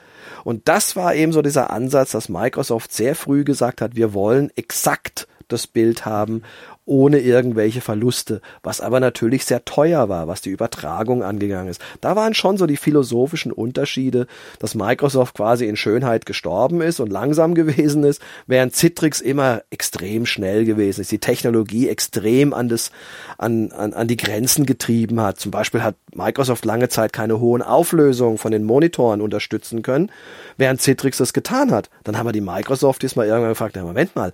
Und 0.45 0.68
das 0.68 0.97
war 0.97 1.14
eben 1.14 1.33
so 1.33 1.43
dieser 1.43 1.70
Ansatz, 1.70 2.12
dass 2.12 2.28
Microsoft 2.28 2.93
sehr 2.93 3.14
früh 3.14 3.45
gesagt 3.45 3.80
hat, 3.80 3.97
wir 3.97 4.14
wollen 4.14 4.51
exakt 4.57 5.26
das 5.49 5.66
Bild 5.66 6.07
haben 6.07 6.43
ohne 6.85 7.20
irgendwelche 7.20 7.80
Verluste, 7.80 8.41
was 8.62 8.80
aber 8.80 8.99
natürlich 8.99 9.45
sehr 9.45 9.64
teuer 9.64 10.09
war, 10.09 10.26
was 10.26 10.41
die 10.41 10.51
Übertragung 10.51 11.22
angegangen 11.22 11.68
ist. 11.68 11.80
Da 12.01 12.16
waren 12.16 12.35
schon 12.35 12.57
so 12.57 12.66
die 12.66 12.76
philosophischen 12.76 13.53
Unterschiede, 13.53 14.26
dass 14.59 14.74
Microsoft 14.74 15.37
quasi 15.37 15.66
in 15.66 15.76
Schönheit 15.76 16.26
gestorben 16.26 16.80
ist 16.80 16.99
und 16.99 17.11
langsam 17.11 17.55
gewesen 17.55 18.03
ist, 18.03 18.20
während 18.49 18.74
Citrix 18.74 19.20
immer 19.20 19.62
extrem 19.70 20.26
schnell 20.26 20.64
gewesen 20.64 21.03
ist, 21.03 21.12
die 21.12 21.20
Technologie 21.20 21.89
extrem 21.89 22.53
an, 22.53 22.68
das, 22.68 22.91
an, 23.39 23.70
an, 23.70 23.93
an 23.95 24.09
die 24.09 24.16
Grenzen 24.16 24.66
getrieben 24.66 25.20
hat. 25.20 25.39
Zum 25.39 25.53
Beispiel 25.53 25.85
hat 25.85 25.95
Microsoft 26.14 26.64
lange 26.64 26.89
Zeit 26.89 27.12
keine 27.12 27.39
hohen 27.39 27.62
Auflösungen 27.62 28.39
von 28.39 28.51
den 28.51 28.64
Monitoren 28.64 29.20
unterstützen 29.20 29.83
können, 29.83 30.11
während 30.57 30.80
Citrix 30.80 31.18
das 31.18 31.33
getan 31.33 31.70
hat. 31.70 31.91
Dann 32.03 32.18
haben 32.18 32.26
wir 32.26 32.33
die 32.33 32.41
Microsoft 32.41 33.03
diesmal 33.03 33.26
irgendwann 33.26 33.51
gefragt, 33.51 33.76
na, 33.76 33.85
Moment 33.85 34.16
mal, 34.16 34.33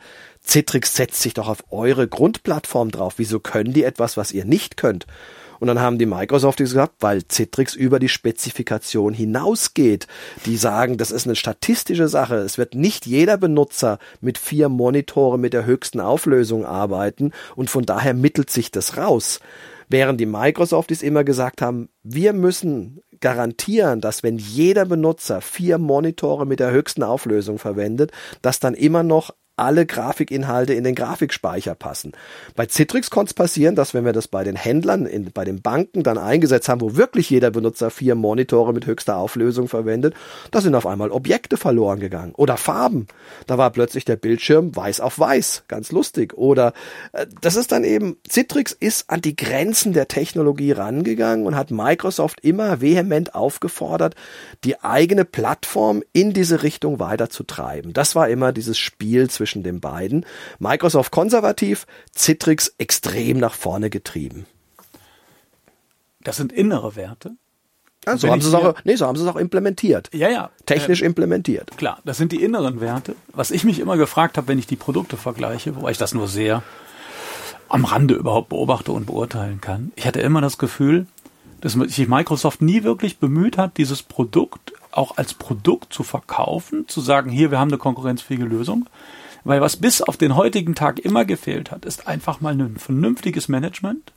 Citrix 0.48 0.96
setzt 0.96 1.20
sich 1.20 1.34
doch 1.34 1.48
auf 1.48 1.62
eure 1.70 2.08
Grundplattform 2.08 2.90
drauf. 2.90 3.14
Wieso 3.18 3.38
können 3.38 3.74
die 3.74 3.84
etwas, 3.84 4.16
was 4.16 4.32
ihr 4.32 4.44
nicht 4.44 4.76
könnt? 4.76 5.06
Und 5.60 5.66
dann 5.66 5.80
haben 5.80 5.98
die 5.98 6.06
Microsoft 6.06 6.58
gesagt, 6.58 6.94
weil 7.00 7.26
Citrix 7.28 7.74
über 7.74 7.98
die 7.98 8.08
Spezifikation 8.08 9.12
hinausgeht. 9.12 10.06
Die 10.46 10.56
sagen, 10.56 10.96
das 10.96 11.10
ist 11.10 11.26
eine 11.26 11.36
statistische 11.36 12.08
Sache. 12.08 12.36
Es 12.36 12.58
wird 12.58 12.74
nicht 12.74 13.06
jeder 13.06 13.36
Benutzer 13.36 13.98
mit 14.20 14.38
vier 14.38 14.68
Monitoren 14.68 15.40
mit 15.40 15.52
der 15.52 15.66
höchsten 15.66 16.00
Auflösung 16.00 16.64
arbeiten 16.64 17.32
und 17.56 17.70
von 17.70 17.84
daher 17.84 18.14
mittelt 18.14 18.50
sich 18.50 18.70
das 18.70 18.96
raus. 18.96 19.40
Während 19.88 20.20
die 20.20 20.26
Microsofties 20.26 21.02
immer 21.02 21.24
gesagt 21.24 21.60
haben, 21.60 21.88
wir 22.02 22.32
müssen 22.34 23.00
garantieren, 23.20 24.00
dass 24.00 24.22
wenn 24.22 24.38
jeder 24.38 24.84
Benutzer 24.84 25.40
vier 25.40 25.78
Monitore 25.78 26.46
mit 26.46 26.60
der 26.60 26.70
höchsten 26.70 27.02
Auflösung 27.02 27.58
verwendet, 27.58 28.12
dass 28.42 28.60
dann 28.60 28.74
immer 28.74 29.02
noch 29.02 29.32
alle 29.58 29.86
Grafikinhalte 29.86 30.74
in 30.74 30.84
den 30.84 30.94
Grafikspeicher 30.94 31.74
passen. 31.74 32.12
Bei 32.56 32.66
Citrix 32.66 33.10
konnte 33.10 33.30
es 33.30 33.34
passieren, 33.34 33.74
dass 33.74 33.94
wenn 33.94 34.04
wir 34.04 34.12
das 34.12 34.28
bei 34.28 34.44
den 34.44 34.56
Händlern, 34.56 35.06
in, 35.06 35.30
bei 35.32 35.44
den 35.44 35.62
Banken 35.62 36.02
dann 36.02 36.18
eingesetzt 36.18 36.68
haben, 36.68 36.80
wo 36.80 36.96
wirklich 36.96 37.30
jeder 37.30 37.50
Benutzer 37.50 37.90
vier 37.90 38.14
Monitore 38.14 38.72
mit 38.72 38.86
höchster 38.86 39.16
Auflösung 39.16 39.68
verwendet, 39.68 40.14
da 40.50 40.60
sind 40.60 40.74
auf 40.74 40.86
einmal 40.86 41.10
Objekte 41.10 41.56
verloren 41.56 42.00
gegangen 42.00 42.34
oder 42.36 42.56
Farben. 42.56 43.06
Da 43.46 43.58
war 43.58 43.70
plötzlich 43.70 44.04
der 44.04 44.16
Bildschirm 44.16 44.74
weiß 44.74 45.00
auf 45.00 45.18
weiß, 45.18 45.64
ganz 45.68 45.92
lustig. 45.92 46.34
Oder 46.34 46.72
äh, 47.12 47.26
das 47.40 47.56
ist 47.56 47.72
dann 47.72 47.84
eben, 47.84 48.16
Citrix 48.28 48.72
ist 48.72 49.10
an 49.10 49.20
die 49.20 49.36
Grenzen 49.36 49.92
der 49.92 50.08
Technologie 50.08 50.72
rangegangen 50.72 51.46
und 51.46 51.56
hat 51.56 51.70
Microsoft 51.70 52.40
immer 52.42 52.80
vehement 52.80 53.34
aufgefordert, 53.34 54.14
die 54.64 54.80
eigene 54.80 55.24
Plattform 55.24 56.02
in 56.12 56.32
diese 56.32 56.62
Richtung 56.62 56.98
weiterzutreiben. 56.98 57.92
Das 57.92 58.14
war 58.14 58.28
immer 58.28 58.52
dieses 58.52 58.78
Spiel 58.78 59.30
zwischen 59.30 59.47
zwischen 59.48 59.62
den 59.62 59.80
beiden. 59.80 60.26
Microsoft 60.58 61.10
konservativ, 61.10 61.86
Citrix 62.14 62.74
extrem 62.78 63.38
nach 63.38 63.54
vorne 63.54 63.88
getrieben. 63.88 64.46
Das 66.20 66.36
sind 66.36 66.52
innere 66.52 66.96
Werte. 66.96 67.32
Ja, 68.06 68.16
so, 68.16 68.28
haben 68.28 68.40
sie 68.40 68.48
es 68.48 68.54
auch, 68.54 68.74
nee, 68.84 68.96
so 68.96 69.06
haben 69.06 69.16
sie 69.16 69.24
es 69.24 69.28
auch 69.28 69.36
implementiert. 69.36 70.10
Ja, 70.12 70.28
ja. 70.28 70.50
Technisch 70.66 71.02
äh, 71.02 71.06
implementiert. 71.06 71.76
Klar, 71.76 72.00
das 72.04 72.16
sind 72.16 72.32
die 72.32 72.42
inneren 72.42 72.80
Werte. 72.80 73.16
Was 73.32 73.50
ich 73.50 73.64
mich 73.64 73.80
immer 73.80 73.96
gefragt 73.96 74.36
habe, 74.36 74.48
wenn 74.48 74.58
ich 74.58 74.66
die 74.66 74.76
Produkte 74.76 75.16
vergleiche, 75.16 75.74
wobei 75.76 75.90
ich 75.90 75.98
das 75.98 76.14
nur 76.14 76.28
sehr 76.28 76.62
am 77.68 77.84
Rande 77.84 78.14
überhaupt 78.14 78.50
beobachte 78.50 78.92
und 78.92 79.06
beurteilen 79.06 79.60
kann. 79.60 79.92
Ich 79.96 80.06
hatte 80.06 80.20
immer 80.20 80.40
das 80.40 80.58
Gefühl, 80.58 81.06
dass 81.60 81.72
sich 81.72 82.08
Microsoft 82.08 82.62
nie 82.62 82.82
wirklich 82.82 83.18
bemüht 83.18 83.58
hat, 83.58 83.76
dieses 83.76 84.02
Produkt 84.02 84.72
auch 84.90 85.16
als 85.16 85.34
Produkt 85.34 85.92
zu 85.92 86.02
verkaufen, 86.02 86.88
zu 86.88 87.00
sagen, 87.00 87.30
hier, 87.30 87.50
wir 87.50 87.58
haben 87.58 87.70
eine 87.70 87.78
konkurrenzfähige 87.78 88.44
Lösung, 88.44 88.88
weil 89.48 89.62
was 89.62 89.76
bis 89.76 90.02
auf 90.02 90.18
den 90.18 90.36
heutigen 90.36 90.74
Tag 90.74 90.98
immer 90.98 91.24
gefehlt 91.24 91.70
hat, 91.70 91.86
ist 91.86 92.06
einfach 92.06 92.42
mal 92.42 92.52
ein 92.52 92.76
vernünftiges 92.76 93.48
Management. 93.48 94.12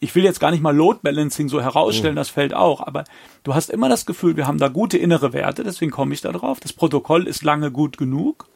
Ich 0.00 0.14
will 0.14 0.24
jetzt 0.24 0.40
gar 0.40 0.50
nicht 0.50 0.62
mal 0.62 0.74
Load 0.74 1.00
Balancing 1.02 1.50
so 1.50 1.60
herausstellen, 1.60 2.14
oh. 2.16 2.20
das 2.20 2.30
fällt 2.30 2.54
auch, 2.54 2.80
aber 2.80 3.04
du 3.44 3.54
hast 3.54 3.68
immer 3.68 3.90
das 3.90 4.06
Gefühl, 4.06 4.38
wir 4.38 4.46
haben 4.46 4.56
da 4.56 4.68
gute 4.68 4.96
innere 4.96 5.34
Werte, 5.34 5.64
deswegen 5.64 5.90
komme 5.90 6.14
ich 6.14 6.22
da 6.22 6.32
drauf. 6.32 6.60
Das 6.60 6.72
Protokoll 6.72 7.26
ist 7.26 7.42
lange 7.42 7.70
gut 7.70 7.98
genug. 7.98 8.48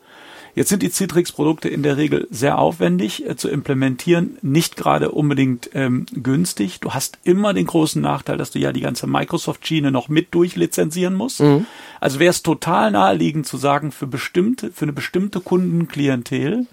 Jetzt 0.54 0.68
sind 0.68 0.82
die 0.82 0.90
Citrix-Produkte 0.90 1.68
in 1.68 1.82
der 1.82 1.96
Regel 1.96 2.26
sehr 2.30 2.58
aufwendig 2.58 3.26
äh, 3.26 3.36
zu 3.36 3.48
implementieren, 3.48 4.36
nicht 4.42 4.76
gerade 4.76 5.10
unbedingt 5.10 5.70
ähm, 5.72 6.06
günstig. 6.12 6.80
Du 6.80 6.92
hast 6.92 7.18
immer 7.24 7.54
den 7.54 7.66
großen 7.66 8.02
Nachteil, 8.02 8.36
dass 8.36 8.50
du 8.50 8.58
ja 8.58 8.72
die 8.72 8.82
ganze 8.82 9.06
Microsoft-Schiene 9.06 9.90
noch 9.90 10.08
mit 10.08 10.34
durchlizenzieren 10.34 11.14
musst. 11.14 11.40
Mhm. 11.40 11.66
Also 12.00 12.18
wäre 12.18 12.30
es 12.30 12.42
total 12.42 12.90
naheliegend 12.90 13.46
zu 13.46 13.56
sagen, 13.56 13.92
für 13.92 14.06
bestimmte, 14.06 14.70
für 14.72 14.84
eine 14.84 14.92
bestimmte 14.92 15.40
Kundenklientel 15.40 16.66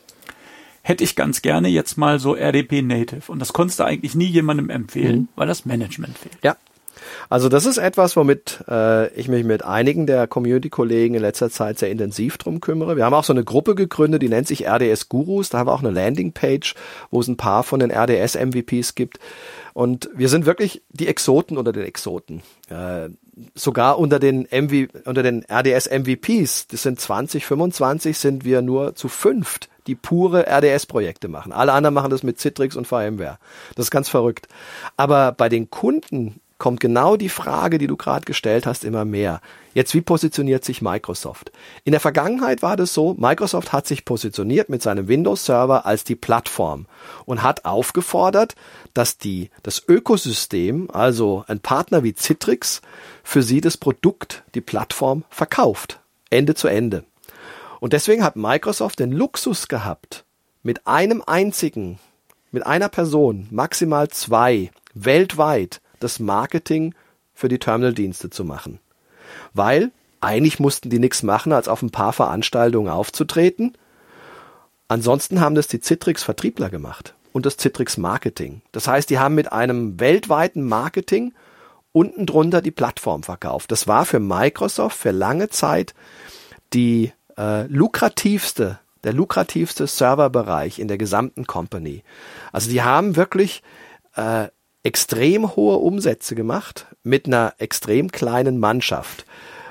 hätte 0.81 1.03
ich 1.03 1.15
ganz 1.15 1.41
gerne 1.41 1.69
jetzt 1.69 1.97
mal 1.97 2.19
so 2.19 2.35
RDP 2.35 2.81
Native. 2.81 3.31
Und 3.31 3.39
das 3.39 3.53
konntest 3.53 3.79
du 3.79 3.83
eigentlich 3.83 4.15
nie 4.15 4.25
jemandem 4.25 4.69
empfehlen, 4.69 5.19
mhm. 5.19 5.27
weil 5.35 5.47
das 5.47 5.65
Management 5.65 6.17
fehlt. 6.17 6.37
Ja, 6.43 6.57
also 7.29 7.49
das 7.49 7.65
ist 7.65 7.77
etwas, 7.77 8.15
womit 8.15 8.63
äh, 8.67 9.13
ich 9.13 9.27
mich 9.27 9.43
mit 9.43 9.63
einigen 9.63 10.07
der 10.07 10.27
Community-Kollegen 10.27 11.15
in 11.15 11.21
letzter 11.21 11.49
Zeit 11.49 11.79
sehr 11.79 11.91
intensiv 11.91 12.37
drum 12.37 12.61
kümmere. 12.61 12.95
Wir 12.95 13.05
haben 13.05 13.13
auch 13.13 13.23
so 13.23 13.33
eine 13.33 13.43
Gruppe 13.43 13.75
gegründet, 13.75 14.21
die 14.21 14.29
nennt 14.29 14.47
sich 14.47 14.67
RDS 14.67 15.09
Gurus. 15.09 15.49
Da 15.49 15.59
haben 15.59 15.67
wir 15.67 15.73
auch 15.73 15.83
eine 15.83 15.91
Landingpage, 15.91 16.75
wo 17.11 17.19
es 17.19 17.27
ein 17.27 17.37
paar 17.37 17.63
von 17.63 17.79
den 17.79 17.91
RDS 17.91 18.35
MVPs 18.35 18.95
gibt. 18.95 19.19
Und 19.73 20.09
wir 20.15 20.29
sind 20.29 20.45
wirklich 20.45 20.81
die 20.89 21.07
Exoten 21.07 21.57
unter 21.57 21.71
den 21.71 21.83
Exoten. 21.83 22.41
Äh, 22.69 23.09
sogar 23.55 23.99
unter 23.99 24.19
den 24.19 24.47
MV, 24.51 24.89
unter 25.05 25.23
den 25.23 25.45
RDS 25.49 25.89
MVPs, 25.89 26.67
das 26.67 26.83
sind 26.83 26.99
20, 26.99 27.45
25, 27.45 28.17
sind 28.17 28.45
wir 28.45 28.61
nur 28.61 28.95
zu 28.95 29.07
fünft, 29.07 29.69
die 29.87 29.95
pure 29.95 30.47
RDS-Projekte 30.47 31.27
machen. 31.27 31.51
Alle 31.51 31.73
anderen 31.73 31.93
machen 31.93 32.11
das 32.11 32.23
mit 32.23 32.39
Citrix 32.39 32.75
und 32.75 32.87
VMware. 32.87 33.39
Das 33.75 33.87
ist 33.87 33.91
ganz 33.91 34.09
verrückt. 34.09 34.47
Aber 34.97 35.31
bei 35.31 35.49
den 35.49 35.69
Kunden 35.69 36.41
kommt 36.59 36.81
genau 36.81 37.15
die 37.15 37.29
Frage, 37.29 37.77
die 37.77 37.87
du 37.87 37.97
gerade 37.97 38.25
gestellt 38.25 38.65
hast, 38.67 38.83
immer 38.83 39.05
mehr. 39.05 39.41
Jetzt, 39.73 39.93
wie 39.95 40.01
positioniert 40.01 40.65
sich 40.65 40.81
Microsoft? 40.81 41.51
In 41.85 41.93
der 41.93 42.01
Vergangenheit 42.01 42.61
war 42.61 42.75
das 42.75 42.93
so, 42.93 43.15
Microsoft 43.17 43.71
hat 43.71 43.87
sich 43.87 44.05
positioniert 44.05 44.69
mit 44.69 44.81
seinem 44.81 45.07
Windows-Server 45.07 45.85
als 45.85 46.03
die 46.03 46.17
Plattform 46.17 46.85
und 47.25 47.41
hat 47.41 47.65
aufgefordert, 47.65 48.55
dass 48.93 49.17
die, 49.17 49.49
das 49.63 49.81
Ökosystem, 49.87 50.89
also 50.91 51.45
ein 51.47 51.61
Partner 51.61 52.03
wie 52.03 52.13
Citrix, 52.13 52.81
für 53.23 53.41
sie 53.41 53.61
das 53.61 53.77
Produkt, 53.77 54.43
die 54.53 54.61
Plattform 54.61 55.23
verkauft. 55.29 55.99
Ende 56.29 56.55
zu 56.55 56.67
Ende. 56.67 57.05
Und 57.79 57.93
deswegen 57.93 58.23
hat 58.23 58.35
Microsoft 58.35 58.99
den 58.99 59.13
Luxus 59.13 59.69
gehabt, 59.69 60.25
mit 60.61 60.85
einem 60.85 61.23
einzigen, 61.25 61.99
mit 62.51 62.65
einer 62.65 62.89
Person, 62.89 63.47
maximal 63.49 64.09
zwei, 64.09 64.71
weltweit 64.93 65.79
das 65.99 66.19
Marketing 66.19 66.93
für 67.33 67.47
die 67.47 67.59
Terminaldienste 67.59 68.29
zu 68.29 68.43
machen. 68.43 68.79
Weil 69.53 69.91
eigentlich 70.21 70.59
mussten 70.59 70.89
die 70.89 70.99
nichts 70.99 71.23
machen, 71.23 71.53
als 71.53 71.67
auf 71.67 71.81
ein 71.81 71.91
paar 71.91 72.13
Veranstaltungen 72.13 72.89
aufzutreten. 72.89 73.77
Ansonsten 74.87 75.39
haben 75.39 75.55
das 75.55 75.67
die 75.67 75.79
Citrix 75.79 76.23
Vertriebler 76.23 76.69
gemacht 76.69 77.13
und 77.31 77.45
das 77.45 77.57
Citrix 77.57 77.97
Marketing. 77.97 78.61
Das 78.71 78.87
heißt, 78.87 79.09
die 79.09 79.19
haben 79.19 79.35
mit 79.35 79.51
einem 79.51 79.99
weltweiten 79.99 80.63
Marketing 80.63 81.33
unten 81.91 82.25
drunter 82.25 82.61
die 82.61 82.71
Plattform 82.71 83.23
verkauft. 83.23 83.71
Das 83.71 83.87
war 83.87 84.05
für 84.05 84.19
Microsoft 84.19 84.97
für 84.97 85.11
lange 85.11 85.49
Zeit 85.49 85.93
die 86.73 87.11
äh, 87.37 87.63
lukrativste, 87.67 88.79
der 89.03 89.13
lukrativste 89.13 89.87
Serverbereich 89.87 90.79
in 90.79 90.87
der 90.87 90.97
gesamten 90.97 91.47
Company. 91.47 92.03
Also 92.51 92.69
die 92.69 92.83
haben 92.83 93.15
wirklich 93.15 93.63
äh, 94.15 94.47
extrem 94.83 95.55
hohe 95.55 95.77
Umsätze 95.77 96.35
gemacht 96.35 96.87
mit 97.03 97.27
einer 97.27 97.53
extrem 97.57 98.11
kleinen 98.11 98.59
Mannschaft. 98.59 99.25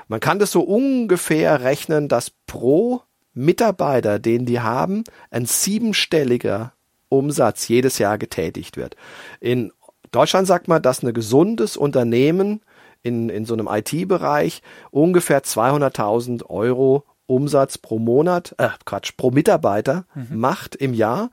Man 0.07 0.19
kann 0.19 0.39
das 0.39 0.51
so 0.51 0.61
ungefähr 0.61 1.61
rechnen, 1.61 2.07
dass 2.07 2.31
pro 2.47 3.01
Mitarbeiter, 3.33 4.19
den 4.19 4.45
die 4.45 4.59
haben, 4.59 5.03
ein 5.29 5.45
siebenstelliger 5.45 6.73
Umsatz 7.09 7.67
jedes 7.67 7.97
Jahr 7.97 8.17
getätigt 8.17 8.77
wird. 8.77 8.95
In 9.39 9.71
Deutschland 10.11 10.47
sagt 10.47 10.67
man, 10.67 10.81
dass 10.81 11.03
ein 11.03 11.13
gesundes 11.13 11.77
Unternehmen 11.77 12.61
in, 13.01 13.29
in 13.29 13.45
so 13.45 13.53
einem 13.53 13.67
IT-Bereich 13.67 14.61
ungefähr 14.91 15.43
200.000 15.43 16.45
Euro 16.45 17.05
Umsatz 17.27 17.77
pro 17.77 17.99
Monat, 17.99 18.55
äh, 18.57 18.69
Quatsch, 18.85 19.11
pro 19.15 19.31
Mitarbeiter 19.31 20.05
mhm. 20.15 20.39
macht 20.39 20.75
im 20.75 20.93
Jahr, 20.93 21.29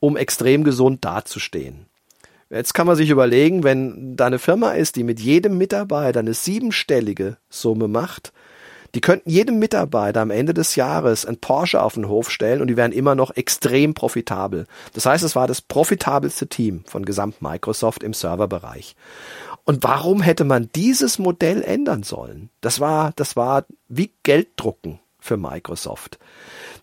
um 0.00 0.16
extrem 0.16 0.64
gesund 0.64 1.04
dazustehen. 1.04 1.86
Jetzt 2.48 2.74
kann 2.74 2.86
man 2.86 2.96
sich 2.96 3.10
überlegen, 3.10 3.64
wenn 3.64 4.16
da 4.16 4.26
eine 4.26 4.38
Firma 4.38 4.72
ist, 4.72 4.96
die 4.96 5.02
mit 5.02 5.18
jedem 5.18 5.58
Mitarbeiter 5.58 6.20
eine 6.20 6.34
siebenstellige 6.34 7.38
Summe 7.48 7.88
macht, 7.88 8.32
die 8.94 9.00
könnten 9.00 9.28
jedem 9.28 9.58
Mitarbeiter 9.58 10.20
am 10.20 10.30
Ende 10.30 10.54
des 10.54 10.76
Jahres 10.76 11.26
ein 11.26 11.38
Porsche 11.38 11.82
auf 11.82 11.94
den 11.94 12.08
Hof 12.08 12.30
stellen 12.30 12.60
und 12.60 12.68
die 12.68 12.76
wären 12.76 12.92
immer 12.92 13.14
noch 13.14 13.36
extrem 13.36 13.94
profitabel. 13.94 14.66
Das 14.94 15.06
heißt, 15.06 15.24
es 15.24 15.34
war 15.34 15.48
das 15.48 15.60
profitabelste 15.60 16.46
Team 16.46 16.84
von 16.86 17.04
gesamt 17.04 17.42
Microsoft 17.42 18.02
im 18.02 18.14
Serverbereich. 18.14 18.94
Und 19.64 19.82
warum 19.82 20.22
hätte 20.22 20.44
man 20.44 20.70
dieses 20.74 21.18
Modell 21.18 21.62
ändern 21.62 22.04
sollen? 22.04 22.50
Das 22.60 22.78
war, 22.78 23.12
das 23.16 23.34
war 23.34 23.66
wie 23.88 24.12
Gelddrucken 24.22 25.00
für 25.26 25.36
Microsoft. 25.36 26.18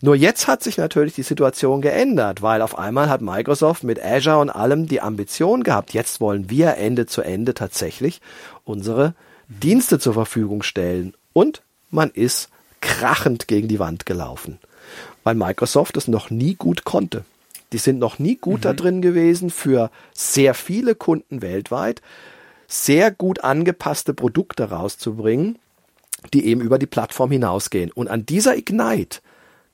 Nur 0.01 0.15
jetzt 0.15 0.47
hat 0.47 0.61
sich 0.61 0.77
natürlich 0.77 1.15
die 1.15 1.23
Situation 1.23 1.81
geändert, 1.81 2.41
weil 2.41 2.61
auf 2.61 2.77
einmal 2.77 3.09
hat 3.09 3.21
Microsoft 3.21 3.83
mit 3.83 4.03
Azure 4.03 4.39
und 4.39 4.49
allem 4.49 4.87
die 4.87 5.01
Ambition 5.01 5.63
gehabt, 5.63 5.93
jetzt 5.93 6.19
wollen 6.21 6.49
wir 6.49 6.75
Ende 6.75 7.05
zu 7.05 7.21
Ende 7.21 7.53
tatsächlich 7.53 8.21
unsere 8.65 9.15
Dienste 9.47 9.99
zur 9.99 10.13
Verfügung 10.13 10.61
stellen. 10.61 11.13
Und 11.31 11.61
man 11.89 12.09
ist 12.09 12.49
krachend 12.81 13.47
gegen 13.47 13.67
die 13.67 13.79
Wand 13.79 14.05
gelaufen, 14.05 14.59
weil 15.23 15.35
Microsoft 15.35 15.95
es 15.97 16.07
noch 16.07 16.29
nie 16.29 16.55
gut 16.55 16.83
konnte. 16.83 17.23
Die 17.71 17.77
sind 17.77 17.97
noch 17.97 18.19
nie 18.19 18.35
gut 18.35 18.59
mhm. 18.59 18.63
da 18.63 18.73
drin 18.73 19.01
gewesen, 19.01 19.49
für 19.49 19.89
sehr 20.13 20.53
viele 20.53 20.95
Kunden 20.95 21.41
weltweit 21.41 22.01
sehr 22.73 23.11
gut 23.11 23.43
angepasste 23.43 24.13
Produkte 24.13 24.69
rauszubringen, 24.69 25.59
die 26.33 26.45
eben 26.45 26.61
über 26.61 26.79
die 26.79 26.85
Plattform 26.85 27.31
hinausgehen. 27.31 27.91
Und 27.91 28.09
an 28.09 28.25
dieser 28.25 28.57
Ignite 28.57 29.19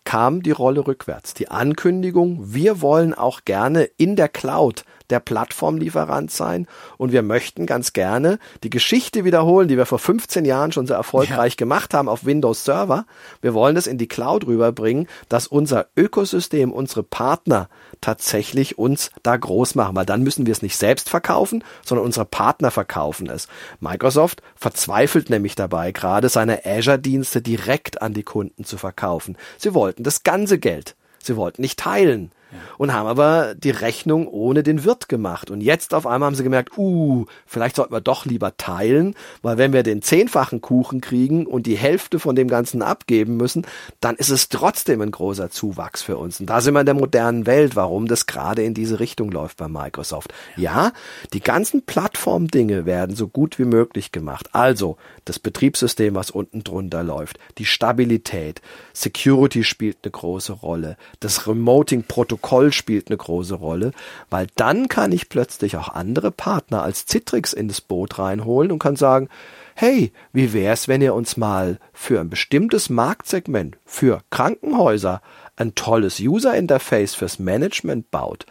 kam 0.04 0.42
die 0.42 0.52
Rolle 0.52 0.88
rückwärts. 0.88 1.34
Die 1.34 1.50
Ankündigung, 1.50 2.54
wir 2.54 2.82
wollen 2.82 3.14
auch 3.14 3.46
gerne 3.46 3.84
in 3.98 4.16
der 4.16 4.30
Cloud 4.30 4.84
der 5.10 5.20
Plattformlieferant 5.20 6.32
sein 6.32 6.68
und 6.98 7.12
wir 7.12 7.22
möchten 7.22 7.66
ganz 7.66 7.94
gerne 7.94 8.40
die 8.64 8.70
Geschichte 8.70 9.26
wiederholen, 9.26 9.68
die 9.68 9.78
wir 9.78 9.86
vor 9.86 10.00
15 10.00 10.46
Jahren 10.46 10.72
schon 10.72 10.88
so 10.88 10.94
erfolgreich 10.94 11.54
ja. 11.54 11.58
gemacht 11.58 11.94
haben 11.94 12.10
auf 12.10 12.26
Windows 12.26 12.64
Server. 12.66 13.06
Wir 13.42 13.54
wollen 13.54 13.78
es 13.78 13.88
in 13.88 13.98
die 13.98 14.08
Cloud 14.08 14.48
rüberbringen, 14.48 15.08
dass 15.28 15.48
unser 15.48 15.88
Ökosystem, 15.96 16.72
unsere 16.72 17.04
Partner 17.04 17.70
tatsächlich 18.02 18.78
uns 18.78 19.12
da 19.24 19.36
groß 19.36 19.76
machen, 19.76 19.96
weil 19.96 20.06
dann 20.06 20.24
müssen 20.24 20.46
wir 20.46 20.52
es 20.52 20.62
nicht 20.62 20.78
selbst 20.78 21.10
verkaufen, 21.10 21.64
sondern 21.84 22.06
unsere 22.06 22.26
Partner 22.26 22.72
verkaufen 22.72 23.30
es. 23.30 23.48
Microsoft 23.80 24.42
verzweifelt 24.56 25.30
nämlich 25.30 25.56
dabei, 25.56 25.92
gerade 25.92 26.30
seine 26.30 26.66
Azure-Dienste 26.66 27.42
direkt 27.42 28.02
an 28.02 28.14
die 28.14 28.24
Kunden 28.24 28.64
zu 28.64 28.78
verkaufen. 28.78 29.38
Sie 29.58 29.74
wollten 29.74 30.04
das 30.04 30.24
ganze 30.24 30.60
Geld. 30.60 30.96
Sie 31.22 31.36
wollten 31.36 31.62
nicht 31.62 31.80
teilen 31.80 32.32
und 32.78 32.94
haben 32.94 33.08
aber 33.08 33.56
die 33.56 33.70
Rechnung 33.70 34.28
ohne 34.28 34.64
den 34.64 34.84
Wirt 34.84 35.10
gemacht. 35.10 35.52
Und 35.52 35.62
jetzt 35.62 35.94
auf 35.94 36.08
einmal 36.08 36.28
haben 36.28 36.36
sie 36.36 36.44
gemerkt, 36.44 36.78
uh, 36.78 37.26
vielleicht 37.46 37.76
sollten 37.76 37.94
wir 37.94 38.02
doch 38.02 38.26
lieber 38.26 38.58
teilen, 38.58 39.16
weil 39.42 39.58
wenn 39.58 39.74
wir 39.74 39.84
den 39.84 40.02
zehnfachen 40.02 40.62
Kuchen 40.62 41.02
kriegen 41.02 41.46
und 41.46 41.68
die 41.68 41.78
Hälfte 41.78 42.20
von 42.20 42.36
dem 42.36 42.48
Ganzen 42.48 42.82
abgeben 42.82 43.38
müssen, 43.38 43.66
dann 44.00 44.16
ist 44.16 44.30
es 44.30 44.50
trotzdem 44.50 45.02
ein 45.02 45.12
großer 45.12 45.50
Zuwachs 45.50 46.02
für 46.02 46.18
uns. 46.18 46.40
Und 46.40 46.48
da 46.48 46.62
sind 46.62 46.74
wir 46.74 46.80
in 46.82 46.86
der 46.86 46.96
modernen 46.96 47.46
Welt, 47.46 47.76
warum 47.76 48.08
das 48.08 48.26
gerade 48.26 48.64
in 48.64 48.74
diese 48.74 49.00
Richtung 49.00 49.32
läuft 49.32 49.58
bei 49.58 49.68
Microsoft. 49.68 50.34
Ja, 50.56 50.92
die 51.34 51.42
ganzen 51.42 51.84
Plattformdinge 51.84 52.86
werden 52.86 53.16
so 53.16 53.28
gut 53.28 53.60
wie 53.60 53.66
möglich 53.66 54.12
gemacht. 54.12 54.50
Also 54.54 54.98
das 55.26 55.40
Betriebssystem, 55.40 56.16
was 56.16 56.32
unten 56.32 56.64
drunter 56.64 57.04
läuft, 57.04 57.40
die 57.58 57.66
Stabilität, 57.66 58.62
Security 58.94 59.64
spielt 59.64 59.98
eine 60.04 60.12
große 60.12 60.54
Rolle, 60.54 60.98
das 61.20 61.48
Remoting-Protokoll 61.48 62.39
spielt 62.72 63.08
eine 63.10 63.18
große 63.18 63.56
Rolle, 63.56 63.92
weil 64.30 64.48
dann 64.56 64.88
kann 64.88 65.12
ich 65.12 65.30
plötzlich 65.30 65.78
auch 65.78 65.90
andere 65.90 66.32
Partner 66.32 66.84
als 66.84 67.06
Citrix 67.06 67.54
in 67.54 67.68
das 67.68 67.82
Boot 67.82 68.20
reinholen 68.20 68.72
und 68.72 68.80
kann 68.80 68.96
sagen, 68.96 69.30
hey, 69.76 70.12
wie 70.34 70.52
wär's, 70.52 70.88
wenn 70.88 71.02
ihr 71.02 71.14
uns 71.14 71.38
mal 71.38 71.80
für 71.94 72.20
ein 72.20 72.30
bestimmtes 72.30 72.90
Marktsegment, 72.90 73.78
für 73.86 74.22
Krankenhäuser, 74.30 75.22
ein 75.56 75.76
tolles 75.76 76.20
User 76.20 76.56
Interface 76.56 77.16
fürs 77.16 77.40
Management 77.40 78.12
baut? 78.12 78.46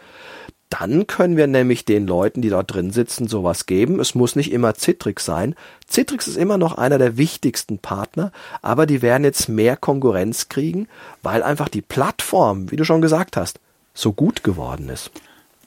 Dann 0.69 1.07
können 1.07 1.35
wir 1.35 1.47
nämlich 1.47 1.83
den 1.83 2.05
Leuten, 2.05 2.41
die 2.41 2.49
dort 2.49 2.73
drin 2.73 2.91
sitzen, 2.91 3.27
sowas 3.27 3.65
geben. 3.65 3.99
Es 3.99 4.13
muss 4.13 4.35
nicht 4.35 4.51
immer 4.51 4.75
Citrix 4.75 5.25
sein. 5.25 5.55
Citrix 5.89 6.27
ist 6.27 6.37
immer 6.37 6.59
noch 6.59 6.77
einer 6.77 6.99
der 6.99 7.17
wichtigsten 7.17 7.79
Partner, 7.79 8.31
aber 8.61 8.85
die 8.85 9.01
werden 9.01 9.23
jetzt 9.23 9.49
mehr 9.49 9.75
Konkurrenz 9.77 10.47
kriegen, 10.47 10.87
weil 11.23 11.41
einfach 11.41 11.69
die 11.69 11.81
Plattform, 11.81 12.69
wie 12.69 12.75
du 12.75 12.83
schon 12.83 13.01
gesagt 13.01 13.35
hast, 13.35 13.59
so 13.99 14.13
gut 14.13 14.43
geworden 14.43 14.89
ist. 14.89 15.11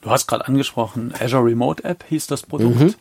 Du 0.00 0.10
hast 0.10 0.26
gerade 0.26 0.46
angesprochen, 0.48 1.14
Azure 1.18 1.44
Remote 1.44 1.84
App 1.84 2.04
hieß 2.08 2.26
das 2.26 2.42
Produkt. 2.42 2.80
Mhm 2.80 2.94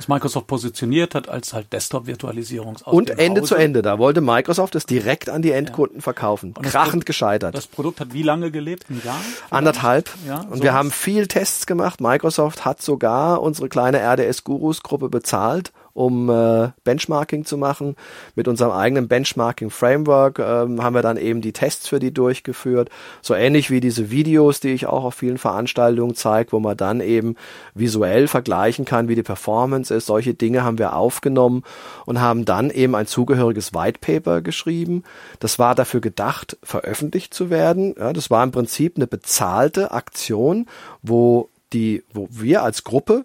das 0.00 0.08
Microsoft 0.08 0.46
positioniert 0.46 1.14
hat 1.14 1.28
als 1.28 1.52
halt 1.52 1.70
Desktop-Virtualisierung. 1.74 2.78
Und 2.86 3.10
Ende 3.10 3.42
Hause. 3.42 3.48
zu 3.50 3.54
Ende. 3.56 3.82
Da 3.82 3.98
wollte 3.98 4.22
Microsoft 4.22 4.74
es 4.74 4.86
direkt 4.86 5.28
an 5.28 5.42
die 5.42 5.52
Endkunden 5.52 5.98
ja. 5.98 6.02
verkaufen. 6.02 6.54
Und 6.56 6.64
Krachend 6.64 7.04
gescheitert. 7.04 7.54
Das 7.54 7.66
Produkt 7.66 8.00
hat 8.00 8.14
wie 8.14 8.22
lange 8.22 8.50
gelebt? 8.50 8.86
Ein 8.88 9.02
Jahr? 9.04 9.18
Vielleicht? 9.20 9.52
Anderthalb. 9.52 10.10
Ja, 10.26 10.40
und 10.40 10.58
so 10.58 10.62
wir 10.62 10.72
haben 10.72 10.90
viel 10.90 11.26
Tests 11.26 11.66
gemacht. 11.66 12.00
Microsoft 12.00 12.64
hat 12.64 12.80
sogar 12.80 13.42
unsere 13.42 13.68
kleine 13.68 13.98
RDS-Gurus-Gruppe 13.98 15.10
bezahlt, 15.10 15.70
um 15.92 16.30
äh, 16.30 16.70
Benchmarking 16.84 17.44
zu 17.44 17.56
machen. 17.56 17.96
Mit 18.34 18.48
unserem 18.48 18.72
eigenen 18.72 19.08
Benchmarking-Framework 19.08 20.38
ähm, 20.38 20.82
haben 20.82 20.94
wir 20.94 21.02
dann 21.02 21.16
eben 21.16 21.40
die 21.40 21.52
Tests 21.52 21.88
für 21.88 21.98
die 21.98 22.12
durchgeführt. 22.12 22.90
So 23.22 23.34
ähnlich 23.34 23.70
wie 23.70 23.80
diese 23.80 24.10
Videos, 24.10 24.60
die 24.60 24.70
ich 24.70 24.86
auch 24.86 25.04
auf 25.04 25.14
vielen 25.14 25.38
Veranstaltungen 25.38 26.14
zeige, 26.14 26.52
wo 26.52 26.60
man 26.60 26.76
dann 26.76 27.00
eben 27.00 27.36
visuell 27.74 28.28
vergleichen 28.28 28.84
kann, 28.84 29.08
wie 29.08 29.14
die 29.14 29.22
Performance 29.22 29.94
ist. 29.94 30.06
Solche 30.06 30.34
Dinge 30.34 30.64
haben 30.64 30.78
wir 30.78 30.94
aufgenommen 30.94 31.62
und 32.06 32.20
haben 32.20 32.44
dann 32.44 32.70
eben 32.70 32.94
ein 32.94 33.06
zugehöriges 33.06 33.74
White 33.74 33.98
Paper 34.00 34.40
geschrieben. 34.40 35.04
Das 35.38 35.58
war 35.58 35.74
dafür 35.74 36.00
gedacht, 36.00 36.56
veröffentlicht 36.62 37.34
zu 37.34 37.50
werden. 37.50 37.94
Ja, 37.98 38.12
das 38.12 38.30
war 38.30 38.42
im 38.44 38.52
Prinzip 38.52 38.96
eine 38.96 39.06
bezahlte 39.06 39.90
Aktion, 39.92 40.66
wo 41.02 41.48
die, 41.72 42.02
wo 42.12 42.28
wir 42.30 42.62
als 42.62 42.84
Gruppe 42.84 43.24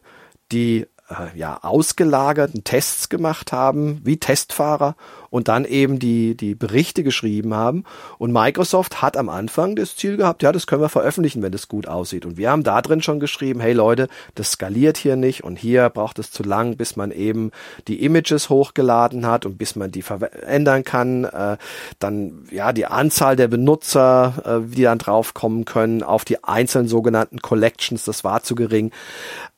die 0.51 0.85
äh, 1.09 1.37
ja, 1.37 1.59
ausgelagerten 1.61 2.63
Tests 2.63 3.09
gemacht 3.09 3.51
haben, 3.51 4.01
wie 4.03 4.17
Testfahrer 4.17 4.95
und 5.35 5.49
dann 5.49 5.65
eben 5.65 5.99
die, 5.99 6.37
die 6.37 6.55
Berichte 6.55 7.03
geschrieben 7.03 7.53
haben. 7.53 7.83
Und 8.17 8.31
Microsoft 8.31 9.01
hat 9.01 9.17
am 9.17 9.27
Anfang 9.27 9.75
das 9.75 9.97
Ziel 9.97 10.15
gehabt, 10.15 10.43
ja, 10.43 10.53
das 10.53 10.65
können 10.65 10.81
wir 10.81 10.87
veröffentlichen, 10.87 11.41
wenn 11.41 11.51
das 11.51 11.67
gut 11.67 11.89
aussieht. 11.89 12.25
Und 12.25 12.37
wir 12.37 12.49
haben 12.49 12.63
da 12.63 12.81
drin 12.81 13.01
schon 13.01 13.19
geschrieben, 13.19 13.59
hey 13.59 13.73
Leute, 13.73 14.07
das 14.35 14.51
skaliert 14.51 14.95
hier 14.95 15.17
nicht 15.17 15.43
und 15.43 15.59
hier 15.59 15.89
braucht 15.89 16.19
es 16.19 16.31
zu 16.31 16.41
lang, 16.43 16.77
bis 16.77 16.95
man 16.95 17.11
eben 17.11 17.51
die 17.89 18.01
Images 18.05 18.49
hochgeladen 18.49 19.25
hat 19.25 19.45
und 19.45 19.57
bis 19.57 19.75
man 19.75 19.91
die 19.91 20.03
verändern 20.03 20.85
kann. 20.85 21.25
Äh, 21.25 21.57
dann 21.99 22.47
ja 22.49 22.71
die 22.71 22.85
Anzahl 22.85 23.35
der 23.35 23.49
Benutzer, 23.49 24.61
äh, 24.63 24.73
die 24.73 24.83
dann 24.83 24.99
draufkommen 24.99 25.65
können 25.65 26.01
auf 26.01 26.23
die 26.23 26.45
einzelnen 26.45 26.87
sogenannten 26.87 27.39
Collections, 27.39 28.05
das 28.05 28.23
war 28.23 28.41
zu 28.43 28.55
gering. 28.55 28.91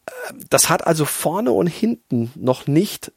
Äh, 0.08 0.12
das 0.49 0.70
hat 0.72 0.88
also 0.88 1.06
vorne 1.06 1.52
und 1.52 1.68
hinten 1.68 2.32
noch 2.36 2.66
nicht 2.66 3.12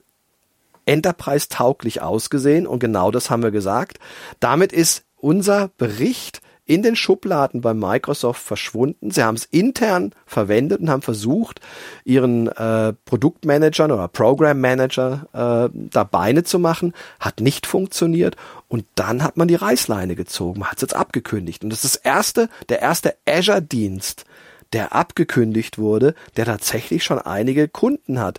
enterprise-tauglich 0.87 2.03
ausgesehen 2.03 2.67
und 2.67 2.79
genau 2.79 3.11
das 3.11 3.31
haben 3.31 3.43
wir 3.43 3.51
gesagt. 3.51 3.99
Damit 4.41 4.73
ist 4.73 5.05
unser 5.17 5.71
Bericht 5.77 6.41
in 6.71 6.85
den 6.85 6.95
Schubladen 6.95 7.63
bei 7.63 7.75
Microsoft 7.75 8.41
verschwunden. 8.41 9.11
Sie 9.11 9.25
haben 9.25 9.35
es 9.35 9.45
intern 9.45 10.13
verwendet 10.25 10.81
und 10.81 10.89
haben 10.89 11.03
versucht, 11.03 11.61
ihren 12.05 12.47
äh, 12.47 12.93
Produktmanagern 13.07 13.91
oder 13.91 14.07
Program 14.07 14.61
Manager 14.61 15.27
äh, 15.33 15.77
da 15.91 16.05
Beine 16.05 16.45
zu 16.45 16.61
machen. 16.61 16.95
Hat 17.19 17.41
nicht 17.41 17.67
funktioniert. 17.67 18.37
Und 18.69 18.85
dann 18.95 19.25
hat 19.25 19.37
man 19.37 19.49
die 19.49 19.57
Reißleine 19.57 20.15
gezogen. 20.15 20.65
Hat 20.65 20.77
es 20.77 20.83
jetzt 20.83 20.95
abgekündigt. 20.95 21.65
Und 21.65 21.71
das 21.71 21.83
ist 21.83 21.97
das 21.97 22.03
erste, 22.05 22.49
der 22.69 22.81
erste 22.81 23.17
Azure-Dienst, 23.27 24.25
der 24.73 24.95
abgekündigt 24.95 25.77
wurde, 25.77 26.15
der 26.37 26.45
tatsächlich 26.45 27.03
schon 27.03 27.19
einige 27.19 27.67
Kunden 27.67 28.21
hat. 28.21 28.39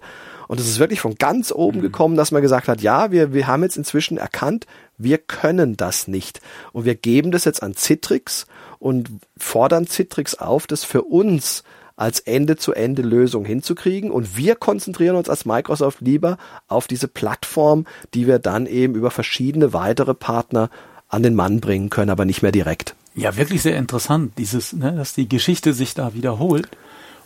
Und 0.52 0.60
es 0.60 0.68
ist 0.68 0.80
wirklich 0.80 0.99
von 0.99 1.15
ganz 1.15 1.53
oben 1.53 1.78
mhm. 1.78 1.84
gekommen, 1.84 2.18
dass 2.18 2.32
man 2.32 2.41
gesagt 2.41 2.68
hat, 2.68 2.82
ja, 2.82 3.10
wir, 3.10 3.34
wir 3.34 3.48
haben 3.48 3.64
jetzt 3.64 3.78
inzwischen 3.78 4.18
erkannt, 4.18 4.68
wir 4.98 5.18
können 5.18 5.78
das 5.78 6.10
nicht. 6.10 6.41
Und 6.73 6.84
wir 6.84 6.95
geben 6.95 7.32
das 7.32 7.45
jetzt 7.45 7.64
an 7.64 7.73
Citrix 7.73 8.48
und 8.78 9.10
fordern 9.38 9.88
Citrix 9.88 10.36
auf, 10.36 10.68
das 10.68 10.84
für 10.84 11.03
uns 11.03 11.64
als 11.95 12.19
Ende-zu-Ende-Lösung 12.19 13.45
hinzukriegen. 13.45 14.11
Und 14.11 14.36
wir 14.36 14.57
konzentrieren 14.57 15.15
uns 15.15 15.30
als 15.30 15.45
Microsoft 15.45 16.02
lieber 16.02 16.38
auf 16.68 16.86
diese 16.86 17.07
Plattform, 17.07 17.86
die 18.14 18.28
wir 18.28 18.38
dann 18.38 18.65
eben 18.65 18.95
über 18.95 19.10
verschiedene 19.10 19.72
weitere 19.72 20.14
Partner 20.14 20.69
an 21.07 21.23
den 21.23 21.34
Mann 21.34 21.61
bringen 21.61 21.90
können, 21.90 22.10
aber 22.10 22.26
nicht 22.26 22.41
mehr 22.41 22.52
direkt. 22.52 22.94
Ja, 23.15 23.38
wirklich 23.38 23.61
sehr 23.61 23.78
interessant, 23.78 24.34
dieses, 24.38 24.73
ne, 24.73 24.91
dass 24.98 25.14
die 25.14 25.30
Geschichte 25.30 25.72
sich 25.72 25.94
da 25.94 26.14
wiederholt 26.14 26.68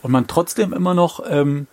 und 0.04 0.12
man 0.12 0.28
trotzdem 0.28 0.74
immer 0.74 0.94
noch 0.94 1.24
ähm, 1.28 1.66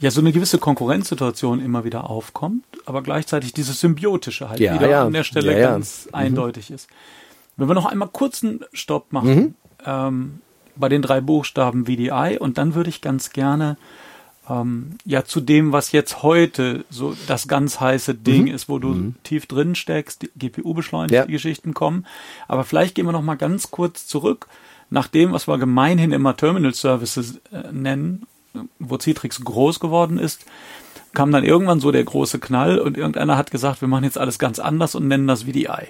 ja 0.00 0.10
so 0.10 0.20
eine 0.20 0.32
gewisse 0.32 0.58
Konkurrenzsituation 0.58 1.62
immer 1.62 1.84
wieder 1.84 2.08
aufkommt, 2.08 2.64
aber 2.86 3.02
gleichzeitig 3.02 3.52
dieses 3.52 3.80
Symbiotische 3.80 4.48
halt 4.48 4.58
ja, 4.58 4.74
wieder 4.74 4.88
ja. 4.88 5.04
an 5.04 5.12
der 5.12 5.24
Stelle 5.24 5.58
ja, 5.58 5.70
ganz 5.70 6.06
mhm. 6.06 6.14
eindeutig 6.14 6.70
ist. 6.70 6.88
Wenn 7.56 7.68
wir 7.68 7.74
noch 7.74 7.86
einmal 7.86 8.08
kurzen 8.08 8.64
Stopp 8.72 9.12
machen 9.12 9.34
mhm. 9.34 9.54
ähm, 9.84 10.40
bei 10.74 10.88
den 10.88 11.02
drei 11.02 11.20
Buchstaben 11.20 11.84
VDI 11.84 12.38
und 12.40 12.56
dann 12.56 12.74
würde 12.74 12.88
ich 12.88 13.02
ganz 13.02 13.30
gerne 13.30 13.76
ähm, 14.48 14.96
ja 15.04 15.26
zu 15.26 15.42
dem, 15.42 15.72
was 15.72 15.92
jetzt 15.92 16.22
heute 16.22 16.86
so 16.88 17.14
das 17.26 17.46
ganz 17.46 17.78
heiße 17.78 18.14
Ding 18.14 18.44
mhm. 18.44 18.54
ist, 18.54 18.70
wo 18.70 18.78
du 18.78 18.88
mhm. 18.88 19.14
tief 19.22 19.44
drin 19.44 19.74
steckst, 19.74 20.26
GPU-beschleunigte 20.38 21.26
Geschichten 21.26 21.74
kommen. 21.74 22.06
Aber 22.48 22.64
vielleicht 22.64 22.94
gehen 22.94 23.04
wir 23.04 23.12
noch 23.12 23.20
mal 23.20 23.36
ganz 23.36 23.70
kurz 23.70 24.06
zurück 24.06 24.46
nach 24.88 25.08
dem, 25.08 25.32
was 25.32 25.46
wir 25.46 25.58
gemeinhin 25.58 26.12
immer 26.12 26.38
Terminal 26.38 26.72
Services 26.72 27.40
äh, 27.52 27.70
nennen 27.70 28.26
wo 28.78 28.98
Citrix 28.98 29.44
groß 29.44 29.80
geworden 29.80 30.18
ist, 30.18 30.44
kam 31.12 31.32
dann 31.32 31.44
irgendwann 31.44 31.80
so 31.80 31.90
der 31.90 32.04
große 32.04 32.38
Knall 32.38 32.78
und 32.78 32.96
irgendeiner 32.96 33.36
hat 33.36 33.50
gesagt, 33.50 33.80
wir 33.80 33.88
machen 33.88 34.04
jetzt 34.04 34.18
alles 34.18 34.38
ganz 34.38 34.58
anders 34.58 34.94
und 34.94 35.08
nennen 35.08 35.26
das 35.26 35.42
VDI. 35.42 35.88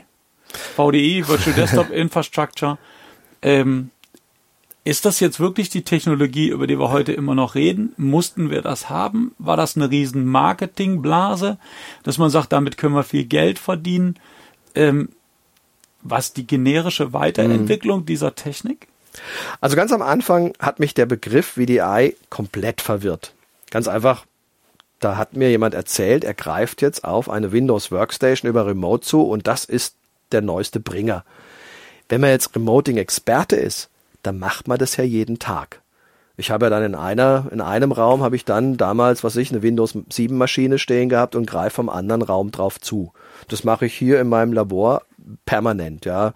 VDI, 0.77 1.29
Virtual 1.29 1.55
Desktop 1.57 1.91
Infrastructure. 1.91 2.79
Ähm, 3.43 3.91
ist 4.83 5.05
das 5.05 5.21
jetzt 5.21 5.41
wirklich 5.41 5.69
die 5.69 5.83
Technologie, 5.83 6.49
über 6.49 6.67
die 6.67 6.79
wir 6.79 6.91
heute 6.91 7.13
immer 7.13 7.35
noch 7.35 7.55
reden? 7.55 7.93
Mussten 7.99 8.51
wir 8.51 8.63
das 8.63 8.89
haben? 8.89 9.35
War 9.39 9.57
das 9.57 9.77
eine 9.77 9.91
riesen 9.91 10.25
Marketingblase, 10.25 11.59
dass 12.03 12.17
man 12.17 12.31
sagt, 12.31 12.53
damit 12.53 12.79
können 12.79 12.95
wir 12.95 13.05
viel 13.05 13.25
Geld 13.25 13.59
verdienen? 13.59 14.19
Ähm, 14.75 15.11
was 16.03 16.33
die 16.33 16.47
generische 16.47 17.13
Weiterentwicklung 17.13 18.01
mhm. 18.01 18.07
dieser 18.07 18.35
Technik? 18.35 18.89
Also 19.61 19.77
ganz 19.77 19.93
am 19.93 20.03
Anfang 20.03 20.53
hat 20.59 20.81
mich 20.81 20.95
der 20.95 21.07
Begriff 21.07 21.55
VDI 21.55 22.17
komplett 22.29 22.81
verwirrt. 22.81 23.33
Ganz 23.71 23.89
einfach, 23.89 24.27
da 24.99 25.17
hat 25.17 25.35
mir 25.35 25.51
jemand 25.51 25.75
erzählt, 25.75 26.25
er 26.25 26.35
greift 26.35 26.83
jetzt 26.83 27.05
auf 27.05 27.31
eine 27.31 27.53
Windows 27.53 27.91
Workstation 27.91 28.49
über 28.49 28.67
Remote 28.67 29.07
zu 29.07 29.23
und 29.23 29.47
das 29.47 29.65
ist 29.65 29.95
der 30.33 30.43
neueste 30.43 30.81
Bringer. 30.81 31.25
Wenn 32.09 32.21
man 32.21 32.31
jetzt 32.31 32.55
Remoting-Experte 32.55 33.57
ist, 33.57 33.89
dann 34.23 34.39
macht 34.39 34.69
man 34.69 34.79
das 34.79 34.97
ja 34.97 35.05
jeden 35.05 35.39
Tag. 35.39 35.81
Ich 36.37 36.51
habe 36.51 36.67
ja 36.67 36.71
dann 36.71 36.83
in 36.83 36.95
einer, 36.95 37.47
in 37.51 37.61
einem 37.61 37.93
Raum 37.93 38.23
habe 38.23 38.35
ich 38.35 38.45
dann 38.45 38.77
damals, 38.77 39.23
was 39.23 39.37
ich, 39.37 39.51
eine 39.51 39.63
Windows 39.63 39.97
7 40.09 40.37
Maschine 40.37 40.79
stehen 40.79 41.09
gehabt 41.09 41.35
und 41.37 41.47
greife 41.47 41.77
vom 41.77 41.89
anderen 41.89 42.23
Raum 42.23 42.51
drauf 42.51 42.81
zu. 42.81 43.13
Das 43.49 43.63
mache 43.63 43.87
ich 43.87 43.95
hier 43.95 44.21
in 44.21 44.29
meinem 44.29 44.53
Labor 44.53 45.03
permanent, 45.45 46.05
ja. 46.05 46.33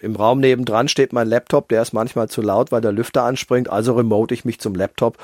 Im 0.00 0.16
Raum 0.16 0.40
nebendran 0.40 0.88
steht 0.88 1.12
mein 1.12 1.28
Laptop, 1.28 1.68
der 1.68 1.82
ist 1.82 1.92
manchmal 1.92 2.28
zu 2.28 2.42
laut, 2.42 2.72
weil 2.72 2.80
der 2.80 2.92
Lüfter 2.92 3.24
anspringt, 3.24 3.70
also 3.70 3.94
remote 3.94 4.34
ich 4.34 4.44
mich 4.44 4.60
zum 4.60 4.74
Laptop 4.74 5.18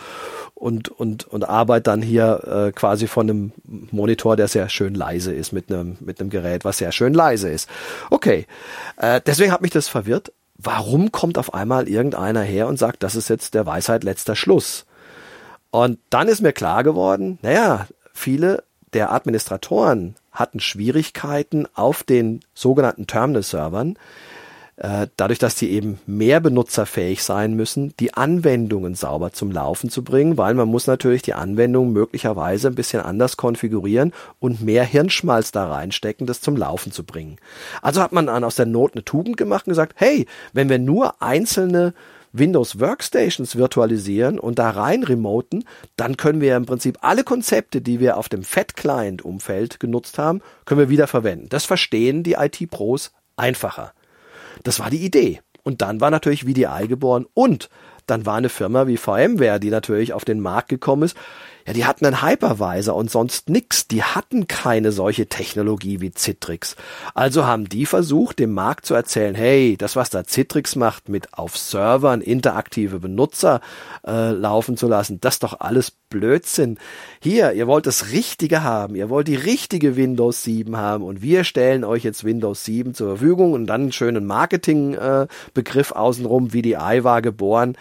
und, 0.54 0.88
und, 0.88 1.26
und 1.26 1.48
arbeite 1.48 1.84
dann 1.84 2.02
hier 2.02 2.66
äh, 2.68 2.72
quasi 2.72 3.06
von 3.06 3.30
einem 3.30 3.52
Monitor, 3.64 4.36
der 4.36 4.48
sehr 4.48 4.68
schön 4.68 4.94
leise 4.94 5.32
ist, 5.32 5.52
mit 5.52 5.70
einem, 5.70 5.96
mit 6.00 6.20
einem 6.20 6.30
Gerät, 6.30 6.64
was 6.64 6.78
sehr 6.78 6.92
schön 6.92 7.14
leise 7.14 7.48
ist. 7.48 7.68
Okay, 8.10 8.46
äh, 8.96 9.20
deswegen 9.24 9.52
hat 9.52 9.62
mich 9.62 9.70
das 9.70 9.88
verwirrt. 9.88 10.32
Warum 10.56 11.12
kommt 11.12 11.38
auf 11.38 11.54
einmal 11.54 11.88
irgendeiner 11.88 12.42
her 12.42 12.66
und 12.66 12.78
sagt, 12.78 13.02
das 13.04 13.14
ist 13.14 13.28
jetzt 13.28 13.54
der 13.54 13.66
Weisheit 13.66 14.02
letzter 14.02 14.34
Schluss? 14.34 14.86
Und 15.70 15.98
dann 16.10 16.28
ist 16.28 16.40
mir 16.40 16.52
klar 16.52 16.82
geworden, 16.82 17.38
naja, 17.42 17.86
viele 18.12 18.64
der 18.94 19.12
Administratoren 19.12 20.16
hatten 20.38 20.60
Schwierigkeiten 20.60 21.66
auf 21.74 22.02
den 22.02 22.40
sogenannten 22.54 23.06
Terminal-Servern, 23.06 23.96
äh, 24.76 25.08
dadurch, 25.16 25.40
dass 25.40 25.56
die 25.56 25.70
eben 25.72 25.98
mehr 26.06 26.38
benutzerfähig 26.38 27.24
sein 27.24 27.54
müssen, 27.54 27.94
die 27.98 28.14
Anwendungen 28.14 28.94
sauber 28.94 29.32
zum 29.32 29.50
Laufen 29.50 29.90
zu 29.90 30.04
bringen, 30.04 30.38
weil 30.38 30.54
man 30.54 30.68
muss 30.68 30.86
natürlich 30.86 31.22
die 31.22 31.34
Anwendung 31.34 31.92
möglicherweise 31.92 32.68
ein 32.68 32.76
bisschen 32.76 33.00
anders 33.00 33.36
konfigurieren 33.36 34.12
und 34.38 34.62
mehr 34.62 34.84
Hirnschmalz 34.84 35.50
da 35.50 35.68
reinstecken, 35.68 36.28
das 36.28 36.40
zum 36.40 36.56
Laufen 36.56 36.92
zu 36.92 37.02
bringen. 37.02 37.38
Also 37.82 38.00
hat 38.00 38.12
man 38.12 38.28
aus 38.28 38.54
der 38.54 38.66
Not 38.66 38.94
eine 38.94 39.04
Tugend 39.04 39.36
gemacht 39.36 39.66
und 39.66 39.72
gesagt, 39.72 39.94
hey, 39.96 40.26
wenn 40.52 40.68
wir 40.68 40.78
nur 40.78 41.20
einzelne 41.20 41.92
Windows 42.38 42.80
Workstations 42.80 43.56
virtualisieren 43.56 44.38
und 44.38 44.58
da 44.58 44.70
rein 44.70 45.02
remoten, 45.02 45.64
dann 45.96 46.16
können 46.16 46.40
wir 46.40 46.56
im 46.56 46.66
Prinzip 46.66 46.98
alle 47.02 47.24
Konzepte, 47.24 47.80
die 47.80 48.00
wir 48.00 48.16
auf 48.16 48.28
dem 48.28 48.42
Fat-Client-Umfeld 48.42 49.80
genutzt 49.80 50.18
haben, 50.18 50.40
können 50.64 50.80
wir 50.80 50.88
wieder 50.88 51.06
verwenden. 51.06 51.48
Das 51.48 51.64
verstehen 51.64 52.22
die 52.22 52.34
IT-Pros 52.34 53.12
einfacher. 53.36 53.92
Das 54.62 54.80
war 54.80 54.90
die 54.90 55.04
Idee. 55.04 55.40
Und 55.62 55.82
dann 55.82 56.00
war 56.00 56.10
natürlich 56.10 56.44
VDI 56.44 56.88
geboren 56.88 57.26
und 57.34 57.68
dann 58.06 58.24
war 58.24 58.36
eine 58.36 58.48
Firma 58.48 58.86
wie 58.86 58.96
VMware, 58.96 59.60
die 59.60 59.70
natürlich 59.70 60.14
auf 60.14 60.24
den 60.24 60.40
Markt 60.40 60.70
gekommen 60.70 61.02
ist, 61.02 61.16
ja, 61.68 61.74
die 61.74 61.84
hatten 61.84 62.06
einen 62.06 62.22
Hypervisor 62.22 62.96
und 62.96 63.10
sonst 63.10 63.50
nix. 63.50 63.86
Die 63.88 64.02
hatten 64.02 64.46
keine 64.46 64.90
solche 64.90 65.26
Technologie 65.26 66.00
wie 66.00 66.10
Citrix. 66.10 66.76
Also 67.12 67.44
haben 67.44 67.68
die 67.68 67.84
versucht, 67.84 68.38
dem 68.38 68.54
Markt 68.54 68.86
zu 68.86 68.94
erzählen, 68.94 69.34
hey, 69.34 69.76
das, 69.76 69.94
was 69.94 70.08
da 70.08 70.24
Citrix 70.24 70.76
macht, 70.76 71.10
mit 71.10 71.34
auf 71.34 71.58
Servern 71.58 72.22
interaktive 72.22 73.00
Benutzer 73.00 73.60
äh, 74.06 74.30
laufen 74.30 74.78
zu 74.78 74.88
lassen, 74.88 75.20
das 75.20 75.34
ist 75.34 75.42
doch 75.42 75.60
alles 75.60 75.90
Blödsinn. 75.90 76.78
Hier, 77.20 77.52
ihr 77.52 77.66
wollt 77.66 77.84
das 77.84 78.12
Richtige 78.12 78.62
haben, 78.62 78.94
ihr 78.94 79.10
wollt 79.10 79.28
die 79.28 79.36
richtige 79.36 79.94
Windows 79.94 80.44
7 80.44 80.74
haben 80.74 81.04
und 81.04 81.20
wir 81.20 81.44
stellen 81.44 81.84
euch 81.84 82.02
jetzt 82.02 82.24
Windows 82.24 82.64
7 82.64 82.94
zur 82.94 83.18
Verfügung 83.18 83.52
und 83.52 83.66
dann 83.66 83.82
einen 83.82 83.92
schönen 83.92 84.24
Marketingbegriff 84.24 85.90
äh, 85.90 85.94
außenrum, 85.94 86.54
wie 86.54 86.62
die 86.62 86.78
Ei 86.78 87.04
war 87.04 87.20
geboren. 87.20 87.76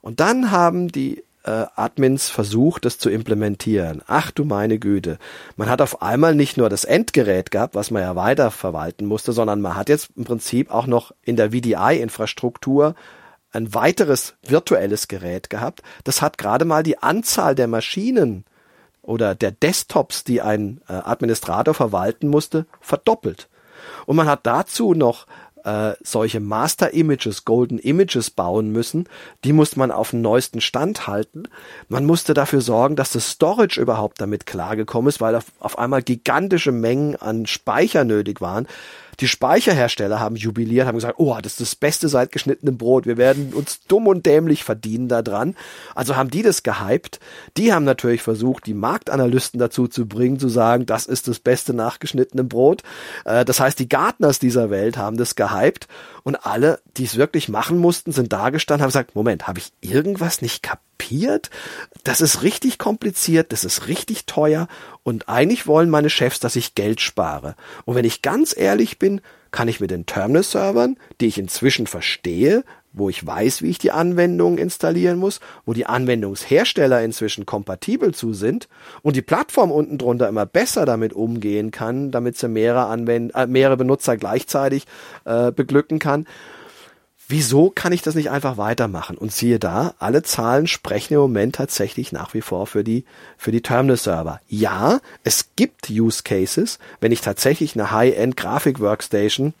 Und 0.00 0.20
dann 0.20 0.50
haben 0.50 0.88
die 0.88 1.22
äh, 1.48 1.66
Admins 1.76 2.28
versucht, 2.28 2.84
das 2.84 2.98
zu 2.98 3.08
implementieren. 3.08 4.02
Ach 4.06 4.30
du 4.30 4.44
meine 4.44 4.78
Güte. 4.78 5.18
Man 5.56 5.70
hat 5.70 5.80
auf 5.80 6.02
einmal 6.02 6.34
nicht 6.34 6.58
nur 6.58 6.68
das 6.68 6.84
Endgerät 6.84 7.50
gehabt, 7.50 7.74
was 7.74 7.90
man 7.90 8.02
ja 8.02 8.14
weiter 8.14 8.50
verwalten 8.50 9.06
musste, 9.06 9.32
sondern 9.32 9.62
man 9.62 9.74
hat 9.74 9.88
jetzt 9.88 10.10
im 10.16 10.24
Prinzip 10.24 10.70
auch 10.70 10.86
noch 10.86 11.12
in 11.22 11.36
der 11.36 11.50
VDI-Infrastruktur 11.52 12.94
ein 13.50 13.72
weiteres 13.72 14.34
virtuelles 14.42 15.08
Gerät 15.08 15.48
gehabt. 15.48 15.82
Das 16.04 16.20
hat 16.20 16.36
gerade 16.36 16.66
mal 16.66 16.82
die 16.82 16.98
Anzahl 16.98 17.54
der 17.54 17.66
Maschinen 17.66 18.44
oder 19.00 19.34
der 19.34 19.52
Desktops, 19.52 20.24
die 20.24 20.42
ein 20.42 20.82
äh, 20.86 20.92
Administrator 20.92 21.72
verwalten 21.72 22.28
musste, 22.28 22.66
verdoppelt. 22.82 23.48
Und 24.04 24.16
man 24.16 24.26
hat 24.26 24.40
dazu 24.46 24.92
noch 24.92 25.26
äh, 25.68 25.96
solche 26.02 26.40
Master 26.40 26.94
Images, 26.94 27.44
Golden 27.44 27.78
Images 27.78 28.30
bauen 28.30 28.70
müssen. 28.70 29.06
Die 29.44 29.52
musste 29.52 29.78
man 29.78 29.90
auf 29.90 30.12
den 30.12 30.22
neuesten 30.22 30.62
Stand 30.62 31.06
halten. 31.06 31.44
Man 31.88 32.06
musste 32.06 32.32
dafür 32.32 32.62
sorgen, 32.62 32.96
dass 32.96 33.12
das 33.12 33.30
Storage 33.30 33.78
überhaupt 33.78 34.20
damit 34.20 34.46
klargekommen 34.46 35.10
ist, 35.10 35.20
weil 35.20 35.34
auf, 35.34 35.44
auf 35.58 35.78
einmal 35.78 36.02
gigantische 36.02 36.72
Mengen 36.72 37.16
an 37.16 37.44
Speicher 37.46 38.04
nötig 38.04 38.40
waren. 38.40 38.66
Die 39.20 39.28
Speicherhersteller 39.28 40.20
haben 40.20 40.36
jubiliert, 40.36 40.86
haben 40.86 40.94
gesagt, 40.94 41.18
oh, 41.18 41.36
das 41.42 41.52
ist 41.52 41.60
das 41.60 41.76
Beste 41.76 42.08
seit 42.08 42.30
geschnittenem 42.30 42.78
Brot. 42.78 43.06
Wir 43.06 43.16
werden 43.16 43.52
uns 43.52 43.80
dumm 43.88 44.06
und 44.06 44.26
dämlich 44.26 44.62
verdienen 44.62 45.08
da 45.08 45.22
dran. 45.22 45.56
Also 45.94 46.14
haben 46.14 46.30
die 46.30 46.42
das 46.42 46.62
gehypt. 46.62 47.18
Die 47.56 47.72
haben 47.72 47.84
natürlich 47.84 48.22
versucht, 48.22 48.66
die 48.66 48.74
Marktanalysten 48.74 49.58
dazu 49.58 49.88
zu 49.88 50.06
bringen, 50.06 50.38
zu 50.38 50.48
sagen, 50.48 50.86
das 50.86 51.06
ist 51.06 51.26
das 51.26 51.40
Beste 51.40 51.74
nach 51.74 51.98
geschnittenem 51.98 52.48
Brot. 52.48 52.82
Äh, 53.24 53.44
das 53.44 53.58
heißt, 53.58 53.78
die 53.78 53.88
Gartners 53.88 54.38
dieser 54.38 54.70
Welt 54.70 54.96
haben 54.96 55.16
das 55.16 55.34
gehypt 55.34 55.88
und 56.22 56.46
alle, 56.46 56.80
die 56.98 57.04
es 57.04 57.16
wirklich 57.16 57.48
machen 57.48 57.78
mussten, 57.78 58.12
sind 58.12 58.32
da 58.32 58.50
gestanden, 58.50 58.82
haben 58.82 58.88
gesagt, 58.88 59.14
Moment, 59.14 59.46
habe 59.46 59.60
ich 59.60 59.72
irgendwas 59.80 60.42
nicht 60.42 60.62
kapiert? 60.62 61.48
Das 62.04 62.20
ist 62.20 62.42
richtig 62.42 62.78
kompliziert, 62.78 63.52
das 63.52 63.64
ist 63.64 63.86
richtig 63.86 64.26
teuer 64.26 64.68
und 65.04 65.28
eigentlich 65.28 65.66
wollen 65.66 65.90
meine 65.90 66.10
Chefs, 66.10 66.40
dass 66.40 66.56
ich 66.56 66.74
Geld 66.74 67.00
spare. 67.00 67.54
Und 67.84 67.94
wenn 67.94 68.04
ich 68.04 68.22
ganz 68.22 68.54
ehrlich 68.56 68.98
bin, 68.98 69.20
kann 69.50 69.68
ich 69.68 69.80
mit 69.80 69.90
den 69.90 70.06
Terminal-Servern, 70.06 70.98
die 71.20 71.26
ich 71.26 71.38
inzwischen 71.38 71.86
verstehe, 71.86 72.64
wo 72.92 73.08
ich 73.08 73.24
weiß, 73.24 73.62
wie 73.62 73.70
ich 73.70 73.78
die 73.78 73.92
Anwendungen 73.92 74.58
installieren 74.58 75.18
muss, 75.18 75.40
wo 75.64 75.72
die 75.72 75.86
Anwendungshersteller 75.86 77.02
inzwischen 77.02 77.46
kompatibel 77.46 78.12
zu 78.12 78.32
sind 78.32 78.68
und 79.02 79.14
die 79.14 79.22
Plattform 79.22 79.70
unten 79.70 79.98
drunter 79.98 80.28
immer 80.28 80.46
besser 80.46 80.84
damit 80.84 81.12
umgehen 81.12 81.70
kann, 81.70 82.10
damit 82.10 82.36
sie 82.36 82.48
mehrere, 82.48 82.86
Anwend 82.86 83.34
äh, 83.34 83.46
mehrere 83.46 83.76
Benutzer 83.76 84.16
gleichzeitig 84.16 84.86
äh, 85.24 85.52
beglücken 85.52 85.98
kann, 85.98 86.26
wieso 87.28 87.70
kann 87.70 87.92
ich 87.92 88.02
das 88.02 88.14
nicht 88.14 88.30
einfach 88.30 88.56
weitermachen? 88.56 89.16
Und 89.16 89.32
siehe 89.32 89.58
da, 89.58 89.94
alle 89.98 90.22
Zahlen 90.22 90.66
sprechen 90.66 91.14
im 91.14 91.20
Moment 91.20 91.54
tatsächlich 91.54 92.10
nach 92.10 92.34
wie 92.34 92.40
vor 92.40 92.66
für 92.66 92.82
die, 92.82 93.04
für 93.36 93.52
die 93.52 93.60
Terminal-Server. 93.60 94.40
Ja, 94.48 95.00
es 95.24 95.50
gibt 95.54 95.90
Use 95.90 96.22
Cases, 96.24 96.78
wenn 97.00 97.12
ich 97.12 97.20
tatsächlich 97.20 97.74
eine 97.74 97.90
High-End 97.90 98.36
Grafik-Workstation 98.36 99.54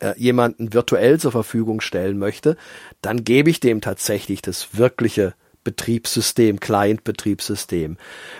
äh, 0.00 0.14
jemanden 0.16 0.72
virtuell 0.72 1.20
zur 1.20 1.32
Verfügung 1.32 1.80
stellen 1.80 2.18
möchte, 2.18 2.56
dann 3.02 3.22
gebe 3.22 3.50
ich 3.50 3.60
dem 3.60 3.80
tatsächlich 3.80 4.42
das 4.42 4.76
wirkliche 4.76 5.34
Betriebssystem, 5.64 6.60
Client-Betriebssystem. 6.60 7.98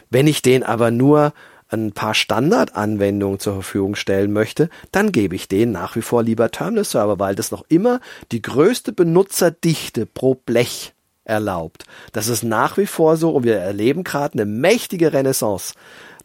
Wenn 0.09 0.27
ich 0.27 0.41
den 0.41 0.63
aber 0.63 0.91
nur 0.91 1.35
ein 1.71 1.93
paar 1.93 2.15
Standardanwendungen 2.15 3.39
zur 3.39 3.55
Verfügung 3.55 3.95
stellen 3.95 4.33
möchte, 4.33 4.71
dann 4.93 5.13
gebe 5.13 5.35
ich 5.35 5.49
denen 5.49 5.73
nach 5.73 5.97
wie 5.97 6.03
vor 6.03 6.23
lieber 6.23 6.51
Terminal 6.51 6.85
Server, 6.85 7.19
weil 7.19 7.35
das 7.35 7.51
noch 7.51 7.65
immer 7.69 8.01
die 8.33 8.43
größte 8.43 8.93
Benutzerdichte 8.93 10.07
pro 10.07 10.35
Blech 10.35 10.95
erlaubt. 11.25 11.85
Das 12.13 12.29
ist 12.29 12.43
nach 12.43 12.79
wie 12.79 12.87
vor 12.87 13.17
so 13.17 13.31
und 13.31 13.45
wir 13.45 13.57
erleben 13.57 14.03
gerade 14.03 14.35
eine 14.35 14.47
mächtige 14.47 15.13
Renaissance 15.13 15.75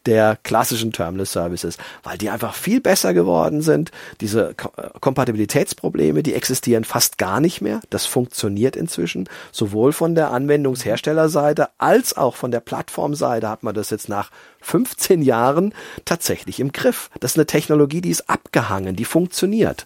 der 0.06 0.38
klassischen 0.44 0.92
Terminal 0.92 1.26
Services, 1.26 1.78
weil 2.04 2.18
die 2.18 2.30
einfach 2.30 2.56
viel 2.56 2.82
besser 2.82 3.14
geworden 3.14 3.62
sind. 3.62 3.92
Diese 4.22 4.50
äh, 4.50 4.90
Kompatibilitätsprobleme, 5.00 6.24
die 6.24 6.34
existieren 6.34 6.84
fast 6.84 7.18
gar 7.18 7.40
nicht 7.40 7.62
mehr. 7.62 7.82
Das 7.90 8.06
funktioniert 8.06 8.76
inzwischen. 8.76 9.30
Sowohl 9.52 9.94
von 9.94 10.16
der 10.16 10.32
Anwendungsherstellerseite 10.32 11.70
als 11.78 12.16
auch 12.18 12.36
von 12.36 12.52
der 12.52 12.60
Plattformseite 12.60 13.50
hat 13.50 13.64
man 13.64 13.76
das 13.76 13.90
jetzt 13.90 14.10
nach 14.10 14.32
15 14.62 15.22
Jahren 15.22 15.74
tatsächlich 16.06 16.60
im 16.60 16.72
Griff. 16.72 17.10
Das 17.20 17.32
ist 17.32 17.38
eine 17.38 17.46
Technologie, 17.46 18.02
die 18.02 18.12
ist 18.12 18.30
abgehangen, 18.30 18.96
die 18.96 19.06
funktioniert. 19.06 19.86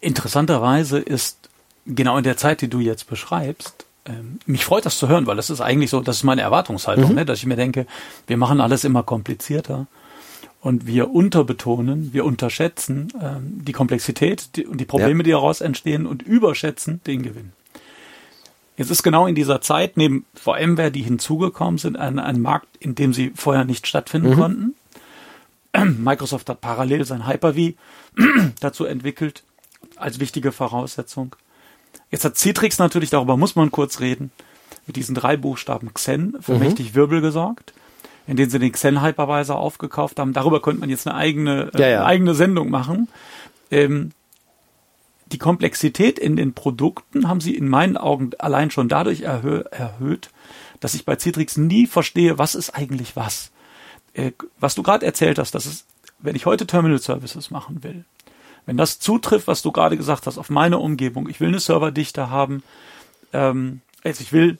Interessanterweise 0.00 0.98
ist 0.98 1.38
genau 1.86 2.18
in 2.18 2.24
der 2.24 2.36
Zeit, 2.36 2.60
die 2.60 2.68
du 2.68 2.80
jetzt 2.80 3.08
beschreibst, 3.08 3.85
ähm, 4.06 4.38
mich 4.46 4.64
freut 4.64 4.86
das 4.86 4.98
zu 4.98 5.08
hören, 5.08 5.26
weil 5.26 5.36
das 5.36 5.50
ist 5.50 5.60
eigentlich 5.60 5.90
so, 5.90 6.00
das 6.00 6.16
ist 6.16 6.24
meine 6.24 6.42
Erwartungshaltung, 6.42 7.10
mhm. 7.10 7.14
ne, 7.16 7.26
dass 7.26 7.38
ich 7.38 7.46
mir 7.46 7.56
denke, 7.56 7.86
wir 8.26 8.36
machen 8.36 8.60
alles 8.60 8.84
immer 8.84 9.02
komplizierter 9.02 9.86
und 10.60 10.86
wir 10.86 11.10
unterbetonen, 11.10 12.12
wir 12.12 12.24
unterschätzen 12.24 13.12
ähm, 13.20 13.64
die 13.64 13.72
Komplexität 13.72 14.56
die, 14.56 14.66
und 14.66 14.80
die 14.80 14.84
Probleme, 14.84 15.20
ja. 15.20 15.24
die 15.24 15.30
daraus 15.30 15.60
entstehen 15.60 16.06
und 16.06 16.22
überschätzen 16.22 17.00
den 17.06 17.22
Gewinn. 17.22 17.52
Jetzt 18.76 18.90
ist 18.90 19.02
genau 19.02 19.26
in 19.26 19.34
dieser 19.34 19.60
Zeit 19.60 19.96
neben 19.96 20.26
VMware, 20.34 20.90
die 20.90 21.02
hinzugekommen 21.02 21.78
sind, 21.78 21.96
ein, 21.96 22.18
ein 22.18 22.40
Markt, 22.40 22.68
in 22.78 22.94
dem 22.94 23.14
sie 23.14 23.32
vorher 23.34 23.64
nicht 23.64 23.86
stattfinden 23.86 24.30
mhm. 24.30 24.34
konnten. 24.34 24.74
Microsoft 26.02 26.48
hat 26.48 26.60
parallel 26.60 27.04
sein 27.04 27.26
Hyper-V 27.26 27.74
dazu 28.60 28.84
entwickelt 28.84 29.44
als 29.96 30.20
wichtige 30.20 30.52
Voraussetzung. 30.52 31.36
Jetzt 32.10 32.24
hat 32.24 32.36
Citrix 32.36 32.78
natürlich, 32.78 33.10
darüber 33.10 33.36
muss 33.36 33.56
man 33.56 33.70
kurz 33.70 34.00
reden, 34.00 34.30
mit 34.86 34.96
diesen 34.96 35.14
drei 35.14 35.36
Buchstaben 35.36 35.92
Xen 35.92 36.36
für 36.40 36.54
mhm. 36.54 36.60
mächtig 36.60 36.94
Wirbel 36.94 37.20
gesorgt, 37.20 37.72
in 38.26 38.36
denen 38.36 38.50
sie 38.50 38.58
den 38.58 38.72
Xen 38.72 39.02
Hypervisor 39.02 39.56
aufgekauft 39.56 40.18
haben. 40.18 40.32
Darüber 40.32 40.62
könnte 40.62 40.80
man 40.80 40.90
jetzt 40.90 41.06
eine 41.06 41.16
eigene, 41.16 41.70
äh, 41.74 41.80
ja, 41.80 41.88
ja. 41.88 41.98
Eine 41.98 42.06
eigene 42.06 42.34
Sendung 42.34 42.70
machen. 42.70 43.08
Ähm, 43.70 44.12
die 45.32 45.38
Komplexität 45.38 46.18
in 46.18 46.36
den 46.36 46.54
Produkten 46.54 47.28
haben 47.28 47.40
sie 47.40 47.56
in 47.56 47.68
meinen 47.68 47.96
Augen 47.96 48.30
allein 48.38 48.70
schon 48.70 48.88
dadurch 48.88 49.22
erhö 49.22 49.64
erhöht, 49.70 50.30
dass 50.78 50.94
ich 50.94 51.04
bei 51.04 51.16
Citrix 51.16 51.56
nie 51.56 51.86
verstehe, 51.86 52.38
was 52.38 52.54
ist 52.54 52.70
eigentlich 52.70 53.16
was. 53.16 53.50
Äh, 54.14 54.32
was 54.60 54.76
du 54.76 54.82
gerade 54.82 55.04
erzählt 55.04 55.38
hast, 55.38 55.54
das 55.54 55.66
ist, 55.66 55.86
wenn 56.20 56.36
ich 56.36 56.46
heute 56.46 56.66
Terminal 56.66 57.00
Services 57.00 57.50
machen 57.50 57.82
will, 57.82 58.04
wenn 58.66 58.76
das 58.76 58.98
zutrifft, 58.98 59.46
was 59.46 59.62
du 59.62 59.72
gerade 59.72 59.96
gesagt 59.96 60.26
hast, 60.26 60.38
auf 60.38 60.50
meine 60.50 60.78
Umgebung, 60.78 61.28
ich 61.28 61.40
will 61.40 61.48
eine 61.48 61.60
Serverdichte 61.60 62.30
haben, 62.30 62.62
ähm, 63.32 63.80
also 64.04 64.22
ich 64.22 64.32
will 64.32 64.58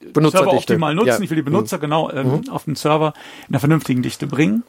Server 0.00 0.52
optimal 0.52 0.94
nutzen, 0.94 1.08
ja. 1.08 1.20
ich 1.20 1.30
will 1.30 1.36
die 1.36 1.42
Benutzer 1.42 1.78
mhm. 1.78 1.80
genau 1.80 2.10
ähm, 2.10 2.40
mhm. 2.44 2.48
auf 2.50 2.64
den 2.64 2.76
Server 2.76 3.14
in 3.48 3.54
einer 3.54 3.60
vernünftigen 3.60 4.02
Dichte 4.02 4.26
bringen. 4.26 4.64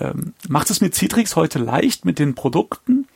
Ähm, 0.00 0.32
macht 0.48 0.70
es 0.70 0.80
mit 0.80 0.94
Citrix 0.94 1.36
heute 1.36 1.58
leicht, 1.58 2.04
mit 2.04 2.18
den 2.18 2.34
Produkten 2.34 3.06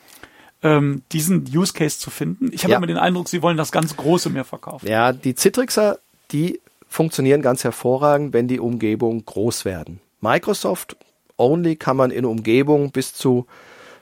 ähm, 0.62 1.02
diesen 1.12 1.44
Use 1.52 1.72
Case 1.72 1.98
zu 1.98 2.10
finden? 2.10 2.50
Ich 2.52 2.62
habe 2.62 2.72
ja. 2.72 2.78
immer 2.78 2.86
den 2.86 2.98
Eindruck, 2.98 3.28
sie 3.28 3.42
wollen 3.42 3.56
das 3.56 3.72
ganz 3.72 3.96
Große 3.96 4.30
mehr 4.30 4.44
verkaufen. 4.44 4.86
Ja, 4.86 5.12
die 5.12 5.34
Citrixer, 5.34 5.98
die 6.30 6.60
funktionieren 6.88 7.42
ganz 7.42 7.64
hervorragend, 7.64 8.32
wenn 8.32 8.46
die 8.48 8.60
Umgebungen 8.60 9.24
groß 9.24 9.64
werden. 9.64 10.00
Microsoft 10.20 10.96
Only 11.36 11.76
kann 11.76 11.96
man 11.96 12.10
in 12.10 12.24
Umgebungen 12.24 12.90
bis 12.90 13.14
zu 13.14 13.46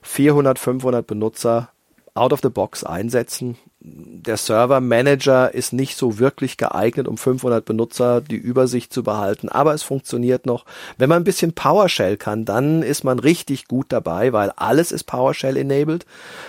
400, 0.06 0.58
500 0.58 1.06
Benutzer 1.06 1.68
out 2.14 2.32
of 2.32 2.40
the 2.40 2.48
box 2.48 2.84
einsetzen 2.84 3.56
der 3.88 4.36
Server 4.36 4.80
Manager 4.80 5.54
ist 5.54 5.72
nicht 5.72 5.96
so 5.96 6.18
wirklich 6.18 6.56
geeignet, 6.56 7.06
um 7.06 7.16
500 7.16 7.64
Benutzer 7.64 8.20
die 8.20 8.34
Übersicht 8.34 8.92
zu 8.92 9.04
behalten, 9.04 9.48
aber 9.48 9.74
es 9.74 9.84
funktioniert 9.84 10.44
noch. 10.44 10.64
Wenn 10.98 11.08
man 11.08 11.18
ein 11.18 11.24
bisschen 11.24 11.52
PowerShell 11.52 12.16
kann, 12.16 12.44
dann 12.44 12.82
ist 12.82 13.04
man 13.04 13.20
richtig 13.20 13.68
gut 13.68 13.86
dabei, 13.90 14.32
weil 14.32 14.50
alles 14.56 14.90
ist 14.90 15.04
PowerShell 15.04 15.56
enabled 15.56 16.04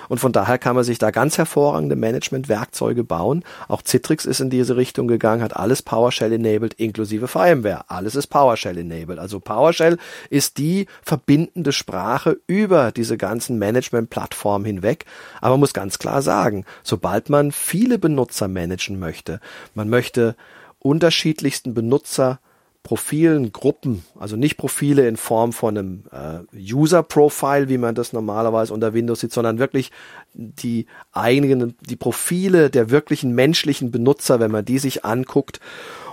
und 0.09 0.19
von 0.19 0.31
daher 0.31 0.57
kann 0.57 0.75
man 0.75 0.83
sich 0.83 0.97
da 0.97 1.11
ganz 1.11 1.37
hervorragende 1.37 1.95
Management-Werkzeuge 1.95 3.03
bauen. 3.03 3.43
Auch 3.67 3.83
Citrix 3.83 4.25
ist 4.25 4.39
in 4.39 4.49
diese 4.49 4.75
Richtung 4.75 5.07
gegangen, 5.07 5.43
hat 5.43 5.55
alles 5.55 5.83
PowerShell 5.83 6.33
enabled, 6.33 6.73
inklusive 6.73 7.27
VMware. 7.27 7.85
Alles 7.87 8.15
ist 8.15 8.27
PowerShell 8.27 8.79
enabled. 8.79 9.19
Also 9.19 9.39
PowerShell 9.39 9.99
ist 10.31 10.57
die 10.57 10.87
verbindende 11.03 11.71
Sprache 11.71 12.39
über 12.47 12.91
diese 12.91 13.15
ganzen 13.15 13.59
Management-Plattformen 13.59 14.65
hinweg. 14.65 15.05
Aber 15.39 15.51
man 15.51 15.59
muss 15.59 15.73
ganz 15.73 15.99
klar 15.99 16.23
sagen, 16.23 16.65
sobald 16.81 17.26
man 17.29 17.51
viele 17.51 17.99
Benutzer 17.99 18.47
managen 18.47 18.99
möchte. 18.99 19.39
Man 19.73 19.89
möchte 19.89 20.35
unterschiedlichsten 20.79 21.73
Benutzer 21.73 22.39
Profilen, 22.87 23.51
Gruppen, 23.51 24.05
also 24.17 24.37
nicht 24.37 24.55
Profile 24.55 25.09
in 25.09 25.17
Form 25.17 25.51
von 25.51 25.77
einem 25.77 26.03
äh, 26.09 26.57
User-Profile, 26.57 27.67
wie 27.67 27.77
man 27.77 27.95
das 27.95 28.13
normalerweise 28.13 28.73
unter 28.73 28.93
Windows 28.93 29.19
sieht, 29.19 29.33
sondern 29.33 29.59
wirklich 29.59 29.91
die 30.33 30.85
eigenen, 31.11 31.75
die 31.81 31.97
Profile 31.97 32.69
der 32.69 32.89
wirklichen 32.89 33.35
menschlichen 33.35 33.91
Benutzer, 33.91 34.39
wenn 34.39 34.51
man 34.51 34.63
die 34.63 34.79
sich 34.79 35.03
anguckt 35.03 35.59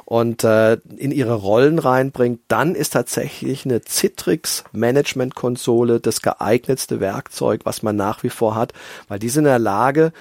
und 0.04 0.42
äh, 0.42 0.78
in 0.96 1.12
ihre 1.12 1.34
Rollen 1.34 1.78
reinbringt, 1.78 2.40
dann 2.48 2.74
ist 2.74 2.94
tatsächlich 2.94 3.64
eine 3.64 3.80
Citrix 3.82 4.64
Management 4.72 5.36
Konsole 5.36 6.00
das 6.00 6.22
geeignetste 6.22 6.98
Werkzeug, 6.98 7.60
was 7.62 7.84
man 7.84 7.94
nach 7.94 8.24
wie 8.24 8.30
vor 8.30 8.56
hat, 8.56 8.72
weil 9.06 9.20
die 9.20 9.28
sind 9.28 9.44
in 9.44 9.50
der 9.50 9.58
Lage, 9.60 10.12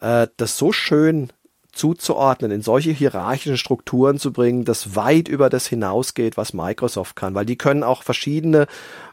äh, 0.00 0.28
das 0.36 0.56
so 0.58 0.72
schön 0.72 1.30
zuzuordnen, 1.72 2.50
in 2.50 2.62
solche 2.62 2.90
hierarchischen 2.90 3.56
Strukturen 3.56 4.18
zu 4.18 4.32
bringen, 4.32 4.64
das 4.64 4.96
weit 4.96 5.28
über 5.28 5.48
das 5.48 5.66
hinausgeht, 5.66 6.36
was 6.36 6.52
Microsoft 6.52 7.14
kann, 7.14 7.34
weil 7.34 7.46
die 7.46 7.56
können 7.56 7.84
auch 7.84 8.02
verschiedene 8.02 8.66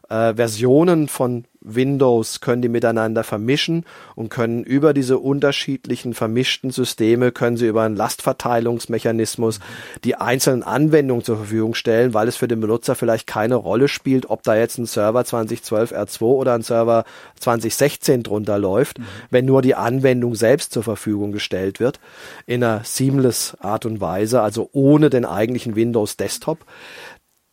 äh, 0.09 0.33
Versionen 0.35 1.07
von 1.07 1.45
Windows 1.65 2.41
können 2.41 2.61
die 2.61 2.69
miteinander 2.69 3.23
vermischen 3.23 3.85
und 4.13 4.29
können 4.29 4.63
über 4.63 4.93
diese 4.93 5.17
unterschiedlichen 5.17 6.13
vermischten 6.13 6.69
Systeme, 6.69 7.31
können 7.31 7.57
sie 7.57 7.67
über 7.67 7.81
einen 7.83 7.95
Lastverteilungsmechanismus 7.95 9.59
die 10.03 10.15
einzelnen 10.15 10.63
Anwendungen 10.63 11.23
zur 11.23 11.37
Verfügung 11.37 11.73
stellen, 11.73 12.13
weil 12.13 12.27
es 12.27 12.35
für 12.35 12.47
den 12.47 12.61
Benutzer 12.61 12.95
vielleicht 12.95 13.25
keine 13.25 13.55
Rolle 13.55 13.87
spielt, 13.87 14.29
ob 14.29 14.43
da 14.43 14.55
jetzt 14.55 14.77
ein 14.77 14.85
Server 14.85 15.25
2012 15.25 15.91
R2 15.91 16.21
oder 16.21 16.53
ein 16.53 16.61
Server 16.61 17.03
2016 17.39 18.23
drunter 18.23 18.59
läuft, 18.59 18.99
mhm. 18.99 19.05
wenn 19.31 19.45
nur 19.45 19.61
die 19.61 19.75
Anwendung 19.75 20.35
selbst 20.35 20.71
zur 20.71 20.83
Verfügung 20.83 21.31
gestellt 21.31 21.79
wird, 21.79 21.99
in 22.45 22.63
einer 22.63 22.81
seamless 22.83 23.57
Art 23.59 23.85
und 23.85 23.99
Weise, 24.01 24.41
also 24.41 24.69
ohne 24.71 25.09
den 25.09 25.25
eigentlichen 25.25 25.75
Windows 25.75 26.15
Desktop 26.15 26.59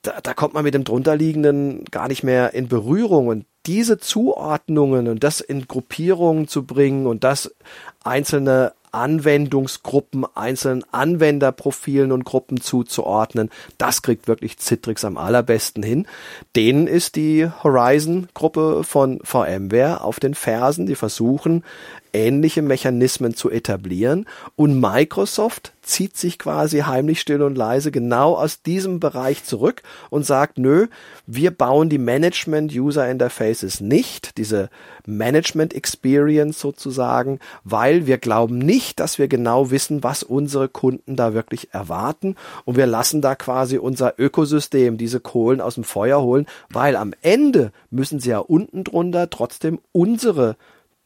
da, 0.03 0.21
da 0.21 0.35
kommt 0.35 0.55
man 0.55 0.65
mit 0.65 0.75
dem 0.75 0.85
drunterliegenden 0.85 1.85
gar 1.91 2.09
nicht 2.09 2.23
mehr 2.23 2.55
in 2.55 2.69
Berührung 2.69 3.29
und 3.29 3.47
diese 3.67 3.99
Zuordnungen 3.99 5.07
und 5.07 5.23
das 5.23 5.41
in 5.41 5.69
Gruppierungen 5.69 6.49
zu 6.49 6.65
bringen 6.65 7.07
und 7.07 7.23
das 7.23 7.55
einzelne 8.03 8.73
Anwendungsgruppen, 8.91 10.27
einzelnen 10.35 10.85
Anwenderprofilen 10.93 12.13
und 12.13 12.25
Gruppen 12.25 12.61
zuzuordnen, 12.61 13.49
das 13.79 14.03
kriegt 14.03 14.29
wirklich 14.29 14.59
Citrix 14.59 15.05
am 15.05 15.17
allerbesten 15.17 15.83
hin. 15.83 16.07
Denen 16.55 16.87
ist 16.87 17.17
die 17.17 17.49
Horizon-Gruppe 17.63 18.85
von 18.85 19.21
VMware 19.25 20.03
auf 20.03 20.21
den 20.21 20.35
Fersen, 20.35 20.85
die 20.87 20.95
versuchen, 20.95 21.65
ähnliche 22.13 22.63
Mechanismen 22.63 23.35
zu 23.35 23.51
etablieren. 23.51 24.27
Und 24.57 24.81
Microsoft 24.81 25.73
zieht 25.83 26.17
sich 26.17 26.39
quasi 26.39 26.81
heimlich 26.81 27.21
still 27.21 27.43
und 27.43 27.57
leise 27.57 27.91
genau 27.91 28.35
aus 28.35 28.63
diesem 28.63 29.01
Bereich 29.01 29.45
zurück 29.45 29.83
und 30.11 30.25
sagt, 30.25 30.59
nö, 30.59 30.87
wir 31.27 31.51
bauen 31.51 31.89
die 31.89 31.99
Management 31.99 32.73
User 32.73 33.11
Interfaces 33.11 33.81
nicht, 33.81 34.39
diese 34.39 34.71
Management 35.07 35.75
Experience 35.75 36.61
sozusagen, 36.61 37.41
weil 37.65 38.07
wir 38.07 38.19
glauben 38.19 38.59
nicht, 38.59 39.01
dass 39.01 39.19
wir 39.19 39.27
genau 39.27 39.71
wissen, 39.71 40.05
was 40.05 40.23
unsere 40.23 40.69
Kunden 40.69 41.17
da 41.17 41.35
wirklich 41.35 41.75
erwarten 41.75 42.37
und 42.65 42.77
wir 42.77 42.87
lassen 42.87 43.21
da 43.21 43.35
quasi 43.35 43.79
unser 43.79 44.15
Ökosystem, 44.19 44.99
diese 44.99 45.19
Kohlen 45.19 45.61
aus 45.61 45.75
dem 45.75 45.85
Feuer 45.85 46.23
holen, 46.23 46.47
weil 46.71 46.95
am 46.95 47.13
Ende 47.23 47.73
müssen 47.91 48.21
sie 48.21 48.31
ja 48.31 48.39
unten 48.39 48.85
drunter 48.85 49.31
trotzdem 49.31 49.81
unsere 49.91 50.57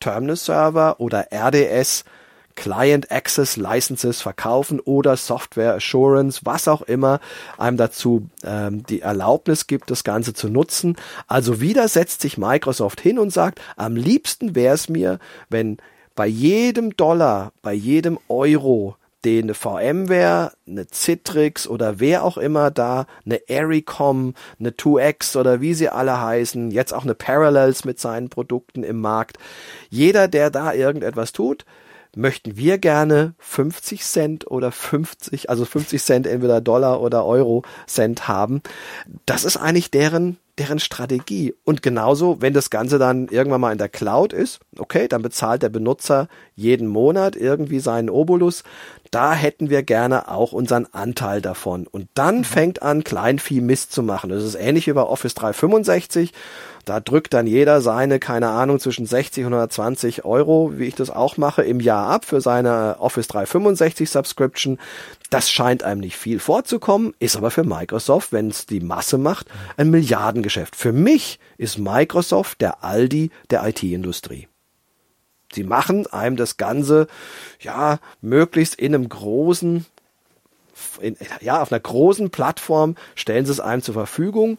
Terminal 0.06 0.36
Server 0.36 1.00
oder 1.00 1.26
RDS 1.32 2.04
Client 2.54 3.10
Access 3.10 3.56
Licenses 3.56 4.22
verkaufen 4.22 4.78
oder 4.78 5.16
Software 5.16 5.74
Assurance, 5.74 6.42
was 6.44 6.68
auch 6.68 6.82
immer 6.82 7.18
einem 7.58 7.76
dazu 7.76 8.28
ähm, 8.44 8.86
die 8.86 9.00
Erlaubnis 9.00 9.66
gibt, 9.66 9.90
das 9.90 10.04
Ganze 10.04 10.32
zu 10.32 10.48
nutzen. 10.48 10.94
Also 11.26 11.60
wieder 11.60 11.88
setzt 11.88 12.20
sich 12.20 12.38
Microsoft 12.38 13.00
hin 13.00 13.18
und 13.18 13.30
sagt, 13.30 13.60
am 13.74 13.96
liebsten 13.96 14.54
wäre 14.54 14.76
es 14.76 14.88
mir, 14.88 15.18
wenn 15.50 15.78
bei 16.14 16.28
jedem 16.28 16.96
Dollar, 16.96 17.52
bei 17.60 17.72
jedem 17.72 18.16
Euro 18.28 18.94
den 19.26 19.46
eine 19.46 19.54
VMware, 19.54 20.52
eine 20.68 20.86
Citrix 20.86 21.66
oder 21.66 21.98
wer 21.98 22.22
auch 22.22 22.38
immer 22.38 22.70
da, 22.70 23.06
eine 23.24 23.48
Ericom, 23.48 24.34
eine 24.60 24.70
2X 24.70 25.36
oder 25.36 25.60
wie 25.60 25.74
sie 25.74 25.88
alle 25.88 26.20
heißen, 26.20 26.70
jetzt 26.70 26.94
auch 26.94 27.02
eine 27.02 27.16
Parallels 27.16 27.84
mit 27.84 27.98
seinen 27.98 28.28
Produkten 28.28 28.84
im 28.84 29.00
Markt. 29.00 29.38
Jeder, 29.90 30.28
der 30.28 30.50
da 30.50 30.72
irgendetwas 30.72 31.32
tut, 31.32 31.64
möchten 32.14 32.56
wir 32.56 32.78
gerne 32.78 33.34
50 33.38 34.04
Cent 34.04 34.46
oder 34.48 34.70
50, 34.70 35.50
also 35.50 35.64
50 35.64 36.02
Cent 36.02 36.26
entweder 36.28 36.60
Dollar 36.60 37.00
oder 37.02 37.26
Euro 37.26 37.62
Cent 37.88 38.28
haben. 38.28 38.62
Das 39.26 39.44
ist 39.44 39.56
eigentlich 39.56 39.90
deren 39.90 40.38
deren 40.58 40.78
Strategie. 40.78 41.54
Und 41.64 41.82
genauso, 41.82 42.40
wenn 42.40 42.54
das 42.54 42.70
Ganze 42.70 42.98
dann 42.98 43.28
irgendwann 43.28 43.60
mal 43.60 43.72
in 43.72 43.78
der 43.78 43.88
Cloud 43.88 44.32
ist, 44.32 44.60
okay, 44.78 45.06
dann 45.08 45.22
bezahlt 45.22 45.62
der 45.62 45.68
Benutzer 45.68 46.28
jeden 46.54 46.86
Monat 46.86 47.36
irgendwie 47.36 47.80
seinen 47.80 48.08
Obolus. 48.08 48.64
Da 49.10 49.34
hätten 49.34 49.70
wir 49.70 49.82
gerne 49.82 50.28
auch 50.28 50.52
unseren 50.52 50.86
Anteil 50.92 51.42
davon. 51.42 51.86
Und 51.86 52.08
dann 52.14 52.38
mhm. 52.38 52.44
fängt 52.44 52.82
an, 52.82 53.04
Kleinvieh 53.04 53.60
Mist 53.60 53.92
zu 53.92 54.02
machen. 54.02 54.30
Das 54.30 54.42
ist 54.42 54.54
ähnlich 54.54 54.86
wie 54.86 54.92
bei 54.92 55.02
Office 55.02 55.34
365. 55.34 56.32
Da 56.86 57.00
drückt 57.00 57.34
dann 57.34 57.48
jeder 57.48 57.80
seine, 57.80 58.20
keine 58.20 58.50
Ahnung, 58.50 58.78
zwischen 58.78 59.06
60 59.06 59.44
und 59.44 59.54
120 59.54 60.24
Euro, 60.24 60.78
wie 60.78 60.84
ich 60.84 60.94
das 60.94 61.10
auch 61.10 61.36
mache, 61.36 61.64
im 61.64 61.80
Jahr 61.80 62.06
ab 62.06 62.24
für 62.24 62.40
seine 62.40 63.00
Office 63.00 63.26
365 63.26 64.08
Subscription. 64.08 64.78
Das 65.28 65.50
scheint 65.50 65.82
einem 65.82 66.00
nicht 66.00 66.16
viel 66.16 66.38
vorzukommen, 66.38 67.12
ist 67.18 67.36
aber 67.36 67.50
für 67.50 67.64
Microsoft, 67.64 68.30
wenn 68.30 68.50
es 68.50 68.66
die 68.66 68.78
Masse 68.78 69.18
macht, 69.18 69.48
ein 69.76 69.90
Milliardengeschäft. 69.90 70.76
Für 70.76 70.92
mich 70.92 71.40
ist 71.58 71.76
Microsoft 71.76 72.60
der 72.60 72.84
Aldi 72.84 73.32
der 73.50 73.66
IT-Industrie. 73.66 74.46
Sie 75.52 75.64
machen 75.64 76.06
einem 76.06 76.36
das 76.36 76.56
Ganze, 76.56 77.08
ja, 77.58 77.98
möglichst 78.20 78.76
in 78.76 78.94
einem 78.94 79.08
großen 79.08 79.86
in, 81.00 81.16
ja, 81.40 81.62
auf 81.62 81.72
einer 81.72 81.80
großen 81.80 82.30
Plattform 82.30 82.96
stellen 83.14 83.46
sie 83.46 83.52
es 83.52 83.60
einem 83.60 83.82
zur 83.82 83.94
Verfügung 83.94 84.58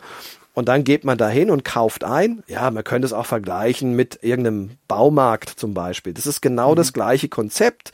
und 0.57 0.67
dann 0.67 0.83
geht 0.83 1.03
man 1.05 1.19
dahin 1.19 1.51
und 1.51 1.63
kauft 1.63 2.03
ein. 2.03 2.41
Ja, 2.47 2.71
man 2.71 2.83
könnte 2.83 3.05
es 3.05 3.13
auch 3.13 3.27
vergleichen 3.27 3.95
mit 3.95 4.23
irgendeinem 4.23 4.71
Baumarkt 4.87 5.49
zum 5.49 5.75
Beispiel. 5.75 6.15
Das 6.15 6.25
ist 6.25 6.41
genau 6.41 6.71
mhm. 6.71 6.77
das 6.77 6.93
gleiche 6.93 7.29
Konzept, 7.29 7.91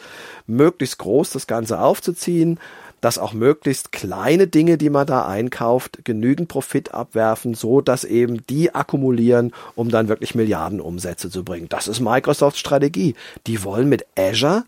möglichst 0.48 0.98
groß 0.98 1.32
das 1.32 1.46
Ganze 1.46 1.82
aufzuziehen, 1.82 2.62
dass 3.02 3.18
auch 3.18 3.34
möglichst 3.34 3.92
kleine 3.92 4.48
Dinge, 4.48 4.78
die 4.78 4.90
man 4.90 5.06
da 5.06 5.28
einkauft, 5.28 6.06
genügend 6.06 6.48
Profit 6.48 6.94
abwerfen, 6.94 7.54
so 7.54 7.82
dass 7.82 8.06
eben 8.06 8.48
die 8.48 8.74
akkumulieren, 8.74 9.52
um 9.76 9.90
dann 9.90 10.08
wirklich 10.08 10.34
Milliardenumsätze 10.34 11.30
zu 11.30 11.44
bringen. 11.44 11.68
Das 11.68 11.90
ist 11.90 12.00
Microsofts 12.00 12.62
Strategie. 12.62 13.16
Die 13.46 13.66
wollen 13.66 13.90
mit 13.90 14.06
Azure 14.18 14.64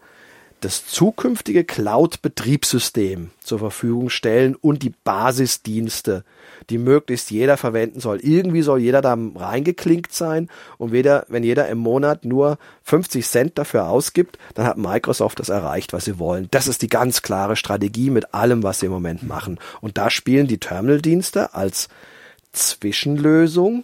das 0.60 0.86
zukünftige 0.86 1.64
Cloud-Betriebssystem 1.64 3.30
zur 3.40 3.60
Verfügung 3.60 4.10
stellen 4.10 4.56
und 4.56 4.84
die 4.84 4.94
Basisdienste, 5.06 6.26
die 6.70 6.78
möglichst 6.78 7.32
jeder 7.32 7.58
verwenden 7.58 8.00
soll. 8.00 8.20
Irgendwie 8.22 8.62
soll 8.62 8.80
jeder 8.80 9.02
da 9.02 9.18
reingeklinkt 9.36 10.14
sein 10.14 10.50
und 10.78 10.92
weder, 10.92 11.26
wenn 11.28 11.44
jeder 11.44 11.68
im 11.68 11.78
Monat 11.78 12.26
nur 12.26 12.58
50 12.84 13.26
Cent 13.26 13.58
dafür 13.58 13.88
ausgibt, 13.88 14.38
dann 14.54 14.66
hat 14.66 14.78
Microsoft 14.78 15.40
das 15.40 15.50
erreicht, 15.50 15.94
was 15.94 16.06
sie 16.06 16.20
wollen. 16.20 16.48
Das 16.52 16.68
ist 16.68 16.82
die 16.82 16.90
ganz 16.90 17.22
klare 17.22 17.56
Strategie 17.56 18.10
mit 18.10 18.34
allem, 18.34 18.64
was 18.64 18.80
sie 18.80 18.88
im 18.88 18.92
Moment 18.92 19.24
machen. 19.24 19.60
Und 19.82 19.98
da 19.98 20.10
spielen 20.10 20.48
die 20.48 20.60
Terminal-Dienste 20.60 21.54
als 21.54 21.90
Zwischenlösung 22.52 23.84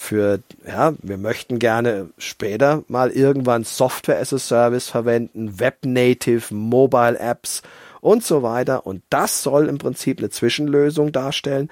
für, 0.00 0.40
ja, 0.64 0.94
wir 1.02 1.18
möchten 1.18 1.58
gerne 1.58 2.10
später 2.18 2.84
mal 2.86 3.10
irgendwann 3.10 3.64
Software 3.64 4.20
as 4.20 4.32
a 4.32 4.38
Service 4.38 4.88
verwenden, 4.88 5.58
Web 5.58 5.78
Native, 5.84 6.54
Mobile 6.54 7.18
Apps 7.18 7.62
und 8.00 8.24
so 8.24 8.44
weiter. 8.44 8.86
Und 8.86 9.02
das 9.10 9.42
soll 9.42 9.68
im 9.68 9.78
Prinzip 9.78 10.18
eine 10.18 10.30
Zwischenlösung 10.30 11.10
darstellen. 11.10 11.68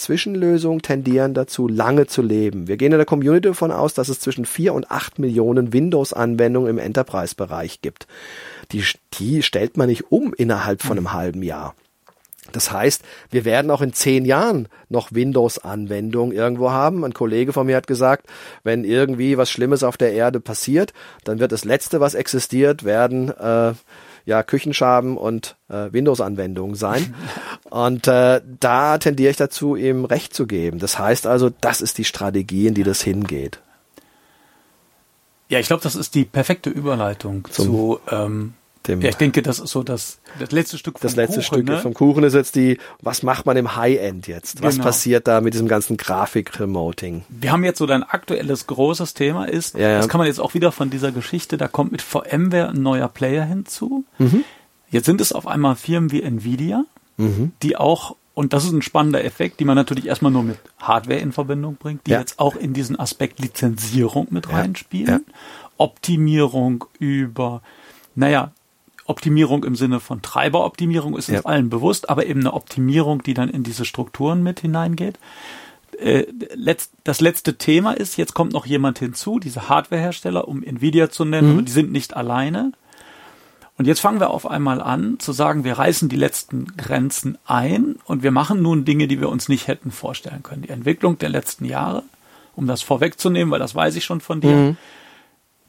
Zwischenlösungen 0.00 0.82
tendieren 0.82 1.34
dazu, 1.34 1.68
lange 1.68 2.06
zu 2.06 2.22
leben. 2.22 2.68
Wir 2.68 2.76
gehen 2.76 2.92
in 2.92 2.98
der 2.98 3.06
Community 3.06 3.48
davon 3.48 3.70
aus, 3.70 3.94
dass 3.94 4.08
es 4.08 4.20
zwischen 4.20 4.44
vier 4.44 4.74
und 4.74 4.90
acht 4.90 5.18
Millionen 5.18 5.72
Windows-Anwendungen 5.72 6.70
im 6.70 6.78
Enterprise-Bereich 6.78 7.80
gibt. 7.82 8.06
Die, 8.72 8.84
die 9.14 9.42
stellt 9.42 9.76
man 9.76 9.88
nicht 9.88 10.10
um 10.10 10.34
innerhalb 10.34 10.82
von 10.82 10.98
einem 10.98 11.12
halben 11.12 11.42
Jahr. 11.42 11.74
Das 12.52 12.72
heißt, 12.72 13.02
wir 13.30 13.44
werden 13.44 13.70
auch 13.70 13.80
in 13.80 13.92
zehn 13.92 14.24
Jahren 14.24 14.68
noch 14.88 15.12
Windows-Anwendungen 15.12 16.34
irgendwo 16.34 16.70
haben. 16.70 17.04
Ein 17.04 17.14
Kollege 17.14 17.52
von 17.52 17.66
mir 17.66 17.76
hat 17.76 17.86
gesagt, 17.86 18.26
wenn 18.64 18.84
irgendwie 18.84 19.36
was 19.36 19.50
Schlimmes 19.50 19.82
auf 19.82 19.96
der 19.96 20.12
Erde 20.12 20.40
passiert, 20.40 20.92
dann 21.24 21.38
wird 21.38 21.52
das 21.52 21.64
Letzte, 21.64 22.00
was 22.00 22.14
existiert, 22.14 22.84
werden 22.84 23.28
äh, 23.28 23.74
ja 24.30 24.42
Küchenschaben 24.42 25.18
und 25.18 25.56
äh, 25.68 25.92
Windows-Anwendungen 25.92 26.76
sein. 26.76 27.14
und 27.70 28.06
äh, 28.06 28.40
da 28.60 28.96
tendiere 28.98 29.30
ich 29.30 29.36
dazu, 29.36 29.76
ihm 29.76 30.04
Recht 30.04 30.32
zu 30.32 30.46
geben. 30.46 30.78
Das 30.78 30.98
heißt 30.98 31.26
also, 31.26 31.50
das 31.60 31.80
ist 31.80 31.98
die 31.98 32.04
Strategie, 32.04 32.68
in 32.68 32.74
die 32.74 32.84
das 32.84 33.02
hingeht. 33.02 33.60
Ja, 35.48 35.58
ich 35.58 35.66
glaube, 35.66 35.82
das 35.82 35.96
ist 35.96 36.14
die 36.14 36.24
perfekte 36.24 36.70
Überleitung 36.70 37.46
Zum 37.50 37.64
zu 37.64 38.00
ähm, 38.08 38.54
dem. 38.86 39.00
Ja, 39.00 39.10
ich 39.10 39.16
denke, 39.16 39.42
das 39.42 39.58
ist 39.58 39.70
so 39.70 39.82
das, 39.82 40.18
das 40.38 40.50
letzte 40.52 40.78
Stück 40.78 40.98
vom 40.98 41.06
Das 41.06 41.16
letzte 41.16 41.40
Kuchen, 41.40 41.44
Stück 41.44 41.64
ne? 41.66 41.78
vom 41.78 41.94
Kuchen 41.94 42.24
ist 42.24 42.34
jetzt 42.34 42.54
die, 42.54 42.78
was 43.00 43.22
macht 43.22 43.46
man 43.46 43.56
im 43.56 43.76
High-End 43.76 44.26
jetzt? 44.26 44.62
Was 44.62 44.74
genau. 44.74 44.86
passiert 44.86 45.28
da 45.28 45.40
mit 45.40 45.54
diesem 45.54 45.68
ganzen 45.68 45.96
Grafik-Remoting? 45.96 47.24
Wir 47.28 47.52
haben 47.52 47.64
jetzt 47.64 47.78
so 47.78 47.86
dein 47.86 48.02
aktuelles 48.02 48.66
großes 48.66 49.14
Thema 49.14 49.44
ist, 49.44 49.74
ja, 49.74 49.90
ja. 49.90 49.96
das 49.98 50.08
kann 50.08 50.18
man 50.18 50.26
jetzt 50.26 50.40
auch 50.40 50.54
wieder 50.54 50.72
von 50.72 50.90
dieser 50.90 51.12
Geschichte, 51.12 51.56
da 51.56 51.68
kommt 51.68 51.92
mit 51.92 52.02
VMware 52.02 52.70
ein 52.70 52.82
neuer 52.82 53.08
Player 53.08 53.44
hinzu. 53.44 54.04
Mhm. 54.18 54.44
Jetzt 54.90 55.06
sind 55.06 55.20
es 55.20 55.32
auf 55.32 55.46
einmal 55.46 55.76
Firmen 55.76 56.10
wie 56.10 56.22
Nvidia, 56.22 56.84
mhm. 57.16 57.52
die 57.62 57.76
auch 57.76 58.16
und 58.32 58.52
das 58.54 58.64
ist 58.64 58.72
ein 58.72 58.80
spannender 58.80 59.22
Effekt, 59.22 59.60
die 59.60 59.64
man 59.64 59.76
natürlich 59.76 60.06
erstmal 60.06 60.32
nur 60.32 60.42
mit 60.42 60.56
Hardware 60.78 61.18
in 61.18 61.32
Verbindung 61.32 61.76
bringt, 61.76 62.06
die 62.06 62.12
ja. 62.12 62.20
jetzt 62.20 62.38
auch 62.38 62.56
in 62.56 62.72
diesen 62.72 62.98
Aspekt 62.98 63.38
Lizenzierung 63.38 64.28
mit 64.30 64.50
reinspielen. 64.50 65.26
Optimierung 65.76 66.84
über, 66.98 67.60
naja, 68.14 68.52
Optimierung 69.10 69.64
im 69.64 69.76
Sinne 69.76 70.00
von 70.00 70.22
Treiberoptimierung 70.22 71.16
ist 71.16 71.28
uns 71.28 71.38
ja. 71.38 71.44
allen 71.44 71.68
bewusst, 71.68 72.08
aber 72.08 72.26
eben 72.26 72.40
eine 72.40 72.54
Optimierung, 72.54 73.22
die 73.22 73.34
dann 73.34 73.50
in 73.50 73.62
diese 73.62 73.84
Strukturen 73.84 74.42
mit 74.42 74.60
hineingeht. 74.60 75.18
äh, 75.98 76.26
das 77.04 77.20
letzte 77.20 77.58
Thema 77.58 77.92
ist, 77.92 78.16
jetzt 78.16 78.34
kommt 78.34 78.52
noch 78.52 78.64
jemand 78.64 78.98
hinzu, 78.98 79.38
diese 79.38 79.68
Hardwarehersteller, 79.68 80.48
um 80.48 80.62
Nvidia 80.62 81.10
zu 81.10 81.24
nennen, 81.24 81.56
mhm. 81.56 81.64
die 81.66 81.72
sind 81.72 81.92
nicht 81.92 82.16
alleine. 82.16 82.72
Und 83.76 83.86
jetzt 83.86 84.00
fangen 84.00 84.20
wir 84.20 84.30
auf 84.30 84.46
einmal 84.46 84.80
an 84.80 85.18
zu 85.18 85.32
sagen, 85.32 85.64
wir 85.64 85.78
reißen 85.78 86.08
die 86.08 86.16
letzten 86.16 86.76
Grenzen 86.76 87.38
ein 87.46 87.96
und 88.04 88.22
wir 88.22 88.30
machen 88.30 88.62
nun 88.62 88.84
Dinge, 88.84 89.08
die 89.08 89.20
wir 89.20 89.30
uns 89.30 89.48
nicht 89.48 89.68
hätten 89.68 89.90
vorstellen 89.90 90.42
können. 90.42 90.62
Die 90.62 90.68
Entwicklung 90.68 91.18
der 91.18 91.30
letzten 91.30 91.64
Jahre, 91.64 92.02
um 92.54 92.66
das 92.66 92.82
vorwegzunehmen, 92.82 93.50
weil 93.50 93.58
das 93.58 93.74
weiß 93.74 93.96
ich 93.96 94.04
schon 94.04 94.20
von 94.20 94.40
dir, 94.40 94.54
mhm 94.54 94.76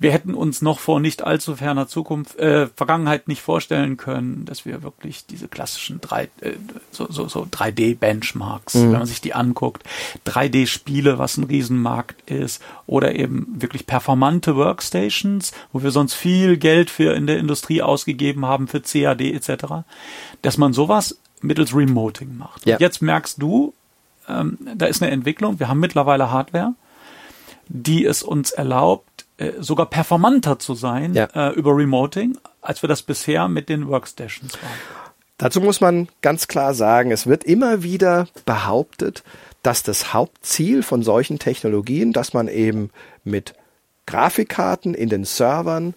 wir 0.02 0.12
hätten 0.12 0.34
uns 0.34 0.64
noch 0.64 0.80
vor 0.80 1.00
nicht 1.00 1.22
allzu 1.22 1.56
ferner 1.56 1.88
Zukunft, 1.88 2.40
äh, 2.40 2.68
Vergangenheit 2.76 3.28
nicht 3.28 3.44
vorstellen 3.44 3.98
können, 3.98 4.46
dass 4.46 4.66
wir 4.66 4.82
wirklich 4.82 5.28
diese 5.28 5.48
klassischen 5.48 6.02
drei, 6.02 6.24
äh, 6.42 6.54
so, 6.90 7.06
so, 7.12 7.28
so 7.28 7.44
3D-Benchmarks, 7.44 8.74
mhm. 8.74 8.82
wenn 8.82 8.92
man 8.94 9.06
sich 9.06 9.22
die 9.22 9.36
anguckt, 9.36 9.84
3D-Spiele, 10.26 11.20
was 11.20 11.38
ein 11.38 11.44
Riesenmarkt 11.44 12.32
ist, 12.32 12.64
oder 12.88 13.14
eben 13.14 13.48
wirklich 13.62 13.86
performante 13.86 14.56
Workstations, 14.56 15.52
wo 15.72 15.84
wir 15.84 15.92
sonst 15.92 16.16
viel 16.16 16.58
Geld 16.58 16.90
für 16.90 17.14
in 17.14 17.28
der 17.28 17.38
Industrie 17.38 17.84
ausgegeben 17.84 18.48
haben, 18.48 18.68
für 18.68 18.82
CAD 18.82 19.22
etc., 19.22 19.86
dass 20.42 20.58
man 20.58 20.74
sowas 20.74 21.20
mittels 21.42 21.76
Remoting 21.76 22.40
macht. 22.40 22.66
Ja. 22.66 22.78
Jetzt 22.80 23.04
merkst 23.04 23.40
du, 23.40 23.76
ähm, 24.28 24.58
da 24.76 24.88
ist 24.88 25.04
eine 25.04 25.12
Entwicklung, 25.12 25.60
wir 25.60 25.68
haben 25.68 25.80
mittlerweile 25.80 26.32
Hardware, 26.32 26.74
die 27.68 28.04
es 28.04 28.24
uns 28.24 28.50
erlaubt, 28.50 29.26
äh, 29.38 29.52
sogar 29.60 29.88
performanter 29.88 30.60
zu 30.60 30.76
sein 30.76 31.14
ja. 31.14 31.26
äh, 31.34 31.54
über 31.54 31.76
Remoting, 31.76 32.38
als 32.62 32.82
wir 32.84 32.88
das 32.88 33.02
bisher 33.02 33.48
mit 33.48 33.70
den 33.70 33.88
Workstations 33.88 34.54
waren. 34.54 34.72
Dazu 35.38 35.60
muss 35.60 35.82
man 35.82 36.08
ganz 36.22 36.48
klar 36.48 36.74
sagen, 36.74 37.12
es 37.12 37.26
wird 37.26 37.44
immer 37.44 37.82
wieder 37.82 38.28
behauptet, 38.46 39.24
dass 39.64 39.84
das 39.84 40.14
Hauptziel 40.14 40.84
von 40.84 41.04
solchen 41.04 41.40
Technologien, 41.40 42.14
dass 42.14 42.34
man 42.34 42.48
eben 42.48 42.92
mit 43.24 43.56
Grafikkarten 44.06 44.94
in 44.94 45.10
den 45.10 45.24
Servern, 45.24 45.94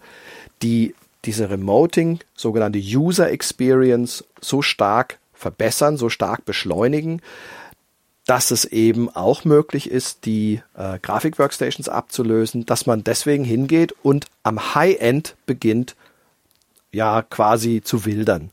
die 0.63 0.95
diese 1.25 1.51
Remoting, 1.51 2.21
sogenannte 2.35 2.79
User 2.79 3.31
Experience, 3.31 4.25
so 4.41 4.63
stark 4.63 5.19
verbessern, 5.33 5.97
so 5.97 6.09
stark 6.09 6.45
beschleunigen, 6.45 7.21
dass 8.27 8.51
es 8.51 8.65
eben 8.65 9.11
auch 9.11 9.45
möglich 9.45 9.91
ist, 9.91 10.25
die 10.25 10.63
äh, 10.75 10.99
Grafik-Workstations 10.99 11.89
abzulösen, 11.89 12.65
dass 12.65 12.87
man 12.87 13.05
deswegen 13.05 13.45
hingeht 13.45 13.93
und 14.03 14.27
am 14.43 14.75
High-End 14.75 15.37
beginnt, 15.47 15.95
ja, 16.91 17.23
quasi 17.23 17.83
zu 17.83 18.05
wildern. 18.05 18.51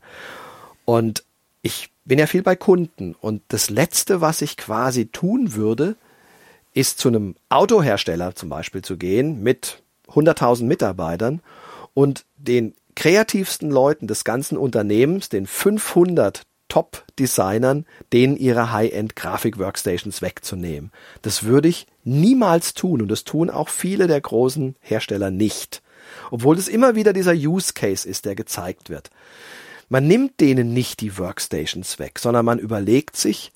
Und 0.84 1.24
ich 1.62 1.90
bin 2.04 2.18
ja 2.18 2.26
viel 2.26 2.42
bei 2.42 2.56
Kunden 2.56 3.14
und 3.20 3.42
das 3.48 3.70
Letzte, 3.70 4.20
was 4.20 4.42
ich 4.42 4.56
quasi 4.56 5.06
tun 5.06 5.54
würde, 5.54 5.96
ist 6.74 6.98
zu 6.98 7.08
einem 7.08 7.36
Autohersteller 7.48 8.34
zum 8.34 8.48
Beispiel 8.48 8.82
zu 8.82 8.96
gehen 8.96 9.42
mit 9.42 9.82
100.000 10.08 10.64
Mitarbeitern 10.64 11.40
und 11.94 12.24
den 12.36 12.74
kreativsten 12.94 13.70
Leuten 13.70 14.06
des 14.06 14.24
ganzen 14.24 14.58
Unternehmens, 14.58 15.28
den 15.28 15.46
500 15.46 16.42
Top-Designern, 16.72 17.84
denen 18.14 18.34
ihre 18.34 18.72
High-End-Grafik-Workstations 18.72 20.22
wegzunehmen. 20.22 20.90
Das 21.20 21.42
würde 21.42 21.68
ich 21.68 21.86
niemals 22.02 22.72
tun 22.72 23.02
und 23.02 23.08
das 23.08 23.24
tun 23.24 23.50
auch 23.50 23.68
viele 23.68 24.06
der 24.06 24.22
großen 24.22 24.74
Hersteller 24.80 25.30
nicht. 25.30 25.82
Obwohl 26.30 26.56
es 26.56 26.68
immer 26.68 26.94
wieder 26.94 27.12
dieser 27.12 27.34
Use 27.34 27.74
Case 27.74 28.08
ist, 28.08 28.24
der 28.24 28.34
gezeigt 28.36 28.88
wird. 28.88 29.10
Man 29.90 30.06
nimmt 30.06 30.40
denen 30.40 30.72
nicht 30.72 31.02
die 31.02 31.18
Workstations 31.18 31.98
weg, 31.98 32.18
sondern 32.18 32.46
man 32.46 32.58
überlegt 32.58 33.18
sich, 33.18 33.52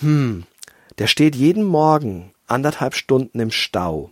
hm, 0.00 0.42
der 0.98 1.06
steht 1.06 1.36
jeden 1.36 1.62
Morgen 1.62 2.32
anderthalb 2.48 2.96
Stunden 2.96 3.38
im 3.38 3.52
Stau 3.52 4.10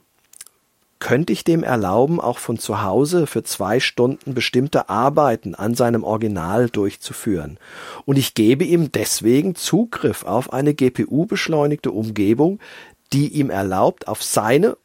könnte 1.05 1.35
ich 1.35 1.45
dem 1.45 1.63
erlauben, 1.63 2.19
auch 2.19 2.39
von 2.39 2.59
zu 2.59 2.83
Hause 2.83 3.27
für 3.27 3.43
zwei 3.43 3.79
Stunden 3.79 4.33
bestimmte 4.33 4.89
Arbeiten 4.89 5.55
an 5.55 5.75
seinem 5.75 6.03
Original 6.03 6.71
durchzuführen. 6.71 7.59
Und 8.07 8.17
ich 8.17 8.33
gebe 8.33 8.65
ihm 8.65 8.91
deswegen 8.91 9.55
Zugriff 9.55 10.25
auf 10.25 10.55
eine 10.55 10.73
GPU-beschleunigte 10.73 11.91
Umgebung, 11.91 12.59
die 13.13 13.29
ihm 13.29 13.51
erlaubt, 13.51 14.09
auf 14.09 14.23
seine 14.23 14.79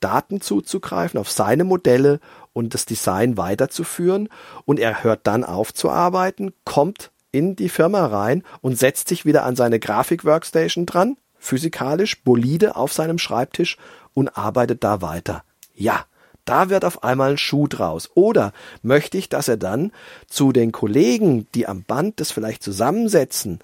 Daten 0.00 0.40
zuzugreifen, 0.40 1.20
auf 1.20 1.30
seine 1.30 1.64
Modelle 1.64 2.20
und 2.54 2.72
das 2.72 2.86
Design 2.86 3.36
weiterzuführen. 3.36 4.30
Und 4.64 4.80
er 4.80 5.04
hört 5.04 5.26
dann 5.26 5.44
auf 5.44 5.74
zu 5.74 5.90
arbeiten, 5.90 6.54
kommt 6.64 7.10
in 7.30 7.56
die 7.56 7.68
Firma 7.68 8.06
rein 8.06 8.42
und 8.62 8.78
setzt 8.78 9.06
sich 9.06 9.26
wieder 9.26 9.44
an 9.44 9.54
seine 9.54 9.78
Grafik-Workstation 9.78 10.86
dran, 10.86 11.18
physikalisch, 11.38 12.22
bolide 12.22 12.74
auf 12.74 12.94
seinem 12.94 13.18
Schreibtisch 13.18 13.76
und 14.14 14.36
arbeitet 14.36 14.84
da 14.84 15.02
weiter. 15.02 15.44
Ja, 15.74 16.04
da 16.44 16.70
wird 16.70 16.84
auf 16.84 17.04
einmal 17.04 17.32
ein 17.32 17.38
Schuh 17.38 17.68
draus. 17.68 18.10
Oder 18.14 18.52
möchte 18.82 19.16
ich, 19.18 19.28
dass 19.28 19.48
er 19.48 19.56
dann 19.56 19.92
zu 20.26 20.52
den 20.52 20.72
Kollegen, 20.72 21.46
die 21.54 21.66
am 21.66 21.84
Band 21.84 22.20
das 22.20 22.32
vielleicht 22.32 22.62
zusammensetzen, 22.62 23.60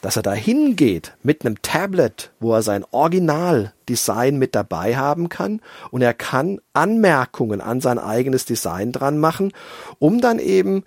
dass 0.00 0.16
er 0.16 0.22
da 0.22 0.32
hingeht 0.32 1.14
mit 1.22 1.44
einem 1.44 1.62
Tablet, 1.62 2.32
wo 2.40 2.54
er 2.54 2.62
sein 2.62 2.84
Originaldesign 2.90 4.36
mit 4.36 4.54
dabei 4.54 4.96
haben 4.96 5.28
kann 5.28 5.60
und 5.90 6.02
er 6.02 6.14
kann 6.14 6.60
Anmerkungen 6.72 7.60
an 7.60 7.80
sein 7.80 7.98
eigenes 7.98 8.44
Design 8.44 8.92
dran 8.92 9.18
machen, 9.18 9.52
um 9.98 10.20
dann 10.20 10.38
eben 10.38 10.84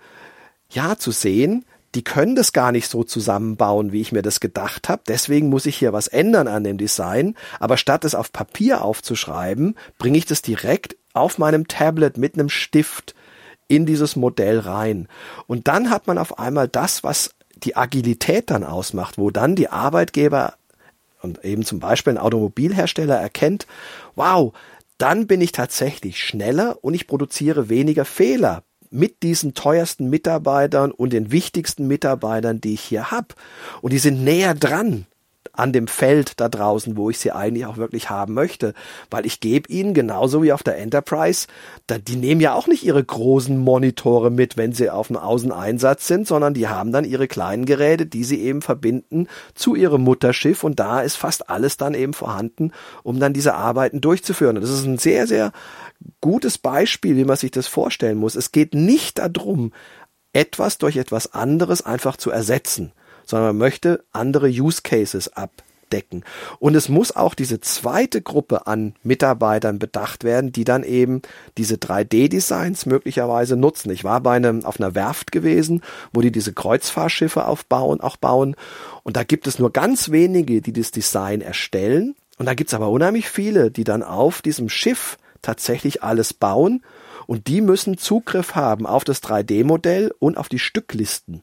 ja 0.68 0.96
zu 0.96 1.12
sehen, 1.12 1.64
die 1.96 2.04
können 2.04 2.36
das 2.36 2.52
gar 2.52 2.72
nicht 2.72 2.90
so 2.90 3.04
zusammenbauen, 3.04 3.90
wie 3.90 4.02
ich 4.02 4.12
mir 4.12 4.20
das 4.20 4.40
gedacht 4.40 4.90
habe. 4.90 5.02
Deswegen 5.08 5.48
muss 5.48 5.64
ich 5.64 5.76
hier 5.76 5.94
was 5.94 6.08
ändern 6.08 6.46
an 6.46 6.62
dem 6.62 6.76
Design. 6.76 7.34
Aber 7.58 7.78
statt 7.78 8.04
es 8.04 8.14
auf 8.14 8.32
Papier 8.32 8.82
aufzuschreiben, 8.82 9.76
bringe 9.96 10.18
ich 10.18 10.26
das 10.26 10.42
direkt 10.42 10.96
auf 11.14 11.38
meinem 11.38 11.68
Tablet 11.68 12.18
mit 12.18 12.34
einem 12.34 12.50
Stift 12.50 13.14
in 13.66 13.86
dieses 13.86 14.14
Modell 14.14 14.58
rein. 14.58 15.08
Und 15.46 15.68
dann 15.68 15.88
hat 15.88 16.06
man 16.06 16.18
auf 16.18 16.38
einmal 16.38 16.68
das, 16.68 17.02
was 17.02 17.30
die 17.56 17.76
Agilität 17.76 18.50
dann 18.50 18.62
ausmacht, 18.62 19.16
wo 19.16 19.30
dann 19.30 19.56
die 19.56 19.70
Arbeitgeber 19.70 20.52
und 21.22 21.42
eben 21.46 21.64
zum 21.64 21.80
Beispiel 21.80 22.12
ein 22.12 22.18
Automobilhersteller 22.18 23.16
erkennt, 23.16 23.66
wow, 24.16 24.52
dann 24.98 25.26
bin 25.26 25.40
ich 25.40 25.52
tatsächlich 25.52 26.22
schneller 26.22 26.76
und 26.82 26.92
ich 26.92 27.06
produziere 27.06 27.70
weniger 27.70 28.04
Fehler 28.04 28.64
mit 28.90 29.22
diesen 29.22 29.54
teuersten 29.54 30.08
Mitarbeitern 30.10 30.90
und 30.90 31.12
den 31.12 31.32
wichtigsten 31.32 31.86
Mitarbeitern, 31.86 32.60
die 32.60 32.74
ich 32.74 32.82
hier 32.82 33.10
habe. 33.10 33.28
Und 33.82 33.92
die 33.92 33.98
sind 33.98 34.24
näher 34.24 34.54
dran 34.54 35.06
an 35.56 35.72
dem 35.72 35.88
Feld 35.88 36.38
da 36.40 36.48
draußen, 36.48 36.96
wo 36.96 37.10
ich 37.10 37.18
sie 37.18 37.32
eigentlich 37.32 37.66
auch 37.66 37.76
wirklich 37.76 38.10
haben 38.10 38.34
möchte. 38.34 38.74
Weil 39.10 39.26
ich 39.26 39.40
gebe 39.40 39.70
ihnen 39.70 39.94
genauso 39.94 40.42
wie 40.42 40.52
auf 40.52 40.62
der 40.62 40.78
Enterprise, 40.78 41.46
die 41.90 42.16
nehmen 42.16 42.40
ja 42.40 42.54
auch 42.54 42.66
nicht 42.66 42.84
ihre 42.84 43.02
großen 43.02 43.56
Monitore 43.56 44.30
mit, 44.30 44.56
wenn 44.56 44.72
sie 44.72 44.90
auf 44.90 45.08
dem 45.08 45.16
Außeneinsatz 45.16 46.06
sind, 46.06 46.26
sondern 46.26 46.54
die 46.54 46.68
haben 46.68 46.92
dann 46.92 47.04
ihre 47.04 47.28
kleinen 47.28 47.64
Geräte, 47.64 48.06
die 48.06 48.24
sie 48.24 48.40
eben 48.40 48.62
verbinden 48.62 49.28
zu 49.54 49.74
ihrem 49.74 50.02
Mutterschiff 50.02 50.62
und 50.62 50.78
da 50.78 51.00
ist 51.00 51.16
fast 51.16 51.48
alles 51.48 51.76
dann 51.76 51.94
eben 51.94 52.12
vorhanden, 52.12 52.72
um 53.02 53.18
dann 53.18 53.32
diese 53.32 53.54
Arbeiten 53.54 54.00
durchzuführen. 54.00 54.56
Und 54.56 54.62
das 54.62 54.70
ist 54.70 54.84
ein 54.84 54.98
sehr, 54.98 55.26
sehr 55.26 55.52
gutes 56.20 56.58
Beispiel, 56.58 57.16
wie 57.16 57.24
man 57.24 57.36
sich 57.36 57.50
das 57.50 57.66
vorstellen 57.66 58.18
muss. 58.18 58.34
Es 58.34 58.52
geht 58.52 58.74
nicht 58.74 59.18
darum, 59.18 59.72
etwas 60.32 60.78
durch 60.78 60.96
etwas 60.96 61.32
anderes 61.32 61.82
einfach 61.82 62.16
zu 62.16 62.30
ersetzen, 62.30 62.92
sondern 63.24 63.48
man 63.48 63.58
möchte 63.58 64.04
andere 64.12 64.48
Use 64.48 64.82
Cases 64.82 65.32
abdecken. 65.32 66.24
Und 66.58 66.74
es 66.74 66.90
muss 66.90 67.14
auch 67.14 67.34
diese 67.34 67.60
zweite 67.60 68.20
Gruppe 68.20 68.66
an 68.66 68.94
Mitarbeitern 69.02 69.78
bedacht 69.78 70.24
werden, 70.24 70.52
die 70.52 70.64
dann 70.64 70.84
eben 70.84 71.22
diese 71.56 71.76
3D-Designs 71.76 72.84
möglicherweise 72.84 73.56
nutzen. 73.56 73.90
Ich 73.90 74.04
war 74.04 74.20
bei 74.20 74.36
einem, 74.36 74.64
auf 74.64 74.78
einer 74.78 74.94
Werft 74.94 75.32
gewesen, 75.32 75.80
wo 76.12 76.20
die 76.20 76.32
diese 76.32 76.52
Kreuzfahrtschiffe 76.52 77.46
aufbauen, 77.46 78.02
auch 78.02 78.18
bauen. 78.18 78.56
Und 79.04 79.16
da 79.16 79.24
gibt 79.24 79.46
es 79.46 79.58
nur 79.58 79.72
ganz 79.72 80.10
wenige, 80.10 80.60
die 80.60 80.72
das 80.72 80.90
Design 80.90 81.40
erstellen. 81.40 82.14
Und 82.36 82.44
da 82.44 82.52
gibt 82.52 82.68
es 82.68 82.74
aber 82.74 82.90
unheimlich 82.90 83.30
viele, 83.30 83.70
die 83.70 83.84
dann 83.84 84.02
auf 84.02 84.42
diesem 84.42 84.68
Schiff 84.68 85.16
tatsächlich 85.42 86.02
alles 86.02 86.34
bauen 86.34 86.82
und 87.26 87.48
die 87.48 87.60
müssen 87.60 87.98
Zugriff 87.98 88.54
haben 88.54 88.86
auf 88.86 89.04
das 89.04 89.22
3D-Modell 89.22 90.14
und 90.18 90.38
auf 90.38 90.48
die 90.48 90.58
Stücklisten. 90.58 91.42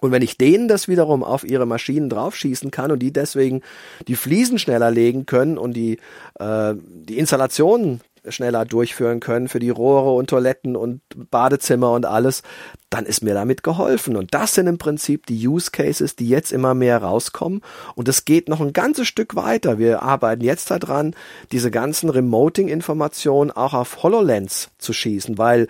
Und 0.00 0.12
wenn 0.12 0.22
ich 0.22 0.36
denen 0.36 0.68
das 0.68 0.88
wiederum 0.88 1.24
auf 1.24 1.42
ihre 1.42 1.66
Maschinen 1.66 2.10
draufschießen 2.10 2.70
kann 2.70 2.90
und 2.90 2.98
die 2.98 3.12
deswegen 3.12 3.62
die 4.08 4.16
Fliesen 4.16 4.58
schneller 4.58 4.90
legen 4.90 5.24
können 5.24 5.56
und 5.56 5.72
die, 5.72 5.98
äh, 6.38 6.74
die 6.76 7.18
Installationen 7.18 8.00
schneller 8.28 8.64
durchführen 8.64 9.20
können 9.20 9.48
für 9.48 9.58
die 9.58 9.70
Rohre 9.70 10.12
und 10.12 10.30
Toiletten 10.30 10.76
und 10.76 11.00
Badezimmer 11.30 11.92
und 11.92 12.06
alles, 12.06 12.42
dann 12.90 13.06
ist 13.06 13.22
mir 13.22 13.34
damit 13.34 13.62
geholfen. 13.62 14.16
Und 14.16 14.34
das 14.34 14.54
sind 14.54 14.66
im 14.66 14.78
Prinzip 14.78 15.26
die 15.26 15.46
Use 15.46 15.70
Cases, 15.70 16.16
die 16.16 16.28
jetzt 16.28 16.52
immer 16.52 16.74
mehr 16.74 16.98
rauskommen. 16.98 17.62
Und 17.94 18.08
es 18.08 18.24
geht 18.24 18.48
noch 18.48 18.60
ein 18.60 18.72
ganzes 18.72 19.08
Stück 19.08 19.36
weiter. 19.36 19.78
Wir 19.78 20.02
arbeiten 20.02 20.44
jetzt 20.44 20.70
daran, 20.70 21.14
diese 21.52 21.70
ganzen 21.70 22.10
Remoting-Informationen 22.10 23.50
auch 23.50 23.74
auf 23.74 24.02
HoloLens 24.02 24.70
zu 24.78 24.92
schießen, 24.92 25.38
weil 25.38 25.68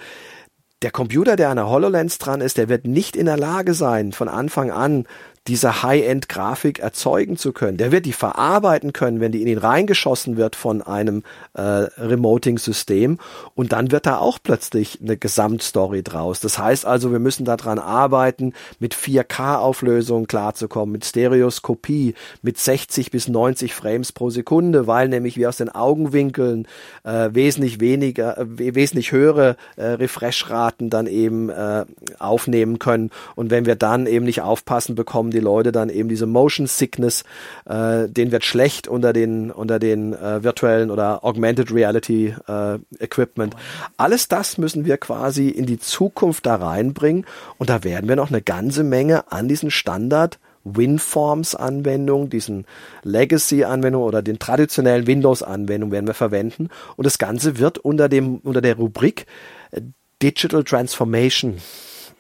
der 0.83 0.91
Computer, 0.91 1.37
der 1.37 1.49
an 1.49 1.57
der 1.57 1.71
HoloLens 1.71 2.19
dran 2.19 2.41
ist, 2.41 2.59
der 2.59 2.69
wird 2.69 2.87
nicht 2.87 3.17
in 3.17 3.27
der 3.27 3.39
Lage 3.39 3.75
sein, 3.75 4.13
von 4.13 4.29
Anfang 4.29 4.71
an 4.71 5.07
diese 5.49 5.83
High-End-Grafik 5.83 6.81
erzeugen 6.81 7.37
zu 7.37 7.53
können. 7.53 7.77
Der 7.77 7.93
wird 7.93 8.07
die 8.07 8.13
verarbeiten 8.13 8.93
können, 8.93 9.21
wenn 9.21 9.33
die 9.33 9.43
in 9.43 9.49
ihn 9.49 9.59
reingeschossen 9.59 10.37
wird 10.37 10.57
von 10.57 10.83
einem 10.83 11.23
äh, 11.55 11.63
Remoting-System. 11.63 13.19
Und 13.55 13.73
dann 13.73 13.91
wird 13.91 14.07
da 14.07 14.19
auch 14.19 14.39
plötzlich 14.43 15.01
eine 15.01 15.17
Gesamtstory 15.17 16.03
draus. 16.03 16.41
Das 16.41 16.59
heißt 16.59 16.85
also, 16.85 17.13
wir 17.13 17.19
müssen 17.19 17.45
daran 17.45 17.79
arbeiten, 17.79 18.53
mit 18.81 18.95
4K-Auflösung 18.95 20.27
klarzukommen, 20.27 20.93
mit 20.93 21.05
Stereoskopie, 21.05 22.15
mit 22.43 22.59
60 22.59 23.11
bis 23.11 23.29
90 23.29 23.75
Frames 23.75 24.13
pro 24.13 24.31
Sekunde, 24.31 24.87
weil 24.87 25.09
nämlich 25.09 25.37
wir 25.37 25.49
aus 25.49 25.59
den 25.59 25.69
Augenwinkeln 25.69 26.67
äh, 27.05 27.31
wesentlich 27.33 27.81
weniger, 27.81 28.39
äh, 28.39 28.47
wesentlich 28.75 29.13
höhere 29.13 29.57
äh, 29.77 29.85
Refresh-Raten 29.85 30.91
dann 30.91 31.07
eben 31.07 31.51
äh, 31.51 31.85
aufnehmen 32.19 32.79
können. 32.79 33.11
Und 33.35 33.51
wenn 33.51 33.67
wir 33.67 33.77
dann 33.77 34.07
eben 34.07 34.25
nicht 34.25 34.43
aufpassen, 34.43 34.95
bekommen 34.95 35.36
die 35.37 35.41
Leute 35.41 35.71
dann 35.71 35.89
eben 35.89 36.09
diese 36.09 36.27
Motion 36.27 36.67
Sickness, 36.67 37.25
äh, 37.67 38.09
den 38.09 38.33
wird 38.33 38.45
schlecht 38.45 38.89
unter 38.89 39.13
den 39.13 39.51
unter 39.51 39.79
den 39.79 40.13
äh, 40.13 40.43
virtuellen 40.43 40.91
oder 40.91 41.25
Augmented 41.25 41.73
Reality 41.73 42.35
äh, 42.49 42.79
Equipment. 42.99 43.55
Alles 43.97 44.29
das 44.29 44.59
müssen 44.59 44.85
wir 44.85 44.97
quasi 44.99 45.49
in 45.49 45.67
die 45.67 45.79
Zukunft 45.79 46.47
da 46.47 46.57
reinbringen 46.57 47.25
und 47.59 47.71
da 47.71 47.85
werden 47.85 48.09
wir 48.09 48.17
noch 48.17 48.31
eine 48.31 48.43
ganze 48.43 48.83
Menge 48.83 49.31
an 49.31 49.49
diesen 49.49 49.71
Standard 49.71 50.39
WinForms-Anwendung, 50.67 52.29
diesen 52.29 52.67
Legacy-Anwendung 53.05 54.03
oder 54.03 54.23
den 54.23 54.39
traditionellen 54.39 55.07
Windows-Anwendungen 55.07 55.93
werden 55.93 56.07
wir 56.07 56.15
verwenden. 56.15 56.69
Und 56.97 57.07
das 57.07 57.19
Ganze 57.19 57.59
wird 57.59 57.79
unter 57.79 58.09
dem, 58.09 58.39
unter 58.39 58.61
der 58.61 58.77
Rubrik 58.77 59.27
äh, 59.71 59.81
Digital 60.23 60.65
Transformation 60.65 61.59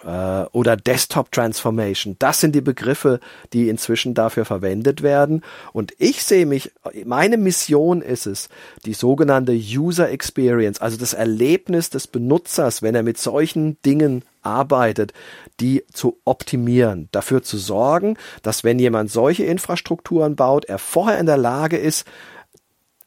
äh, 0.07 0.45
oder 0.53 0.77
Desktop 0.77 1.33
Transformation. 1.33 2.17
Das 2.19 2.41
sind 2.41 2.55
die 2.55 2.61
Begriffe, 2.61 3.21
die 3.53 3.69
inzwischen 3.69 4.15
dafür 4.15 4.45
verwendet 4.45 5.03
werden. 5.03 5.43
Und 5.73 5.93
ich 5.99 6.23
sehe 6.23 6.47
mich, 6.47 6.73
meine 7.05 7.37
Mission 7.37 8.01
ist 8.01 8.27
es, 8.27 8.49
die 8.85 8.95
sogenannte 8.95 9.53
User 9.53 10.09
Experience, 10.09 10.81
also 10.81 10.97
das 10.97 11.13
Erlebnis 11.13 11.91
des 11.91 12.07
Benutzers, 12.07 12.83
wenn 12.83 12.95
er 12.95 13.03
mit 13.03 13.19
solchen 13.19 13.81
Dingen 13.83 14.23
arbeitet, 14.43 15.13
die 15.59 15.85
zu 15.93 16.21
optimieren, 16.25 17.09
dafür 17.11 17.43
zu 17.43 17.59
sorgen, 17.59 18.17
dass 18.43 18.63
wenn 18.63 18.79
jemand 18.79 19.11
solche 19.11 19.45
Infrastrukturen 19.45 20.37
baut, 20.37 20.67
er 20.67 20.79
vorher 20.79 21.19
in 21.19 21.27
der 21.27 21.37
Lage 21.37 21.77
ist, 21.77 22.07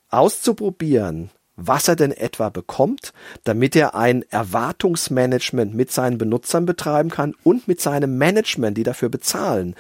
auszuprobieren, 0.10 1.30
was 1.60 1.88
er 1.88 1.96
denn 1.96 2.12
etwa 2.12 2.50
bekommt, 2.50 3.14
damit 3.44 3.76
er 3.76 3.96
ein 3.96 4.24
Erwartungsmanagement 4.30 5.74
mit 5.76 5.92
seinen 5.92 6.18
Benutzern 6.18 6.66
betreiben 6.66 7.10
kann 7.10 7.36
und 7.44 7.68
mit 7.68 7.82
seinem 7.82 8.18
Management, 8.18 8.78
die 8.78 8.84
dafür 8.84 9.10
bezahlen. 9.10 9.76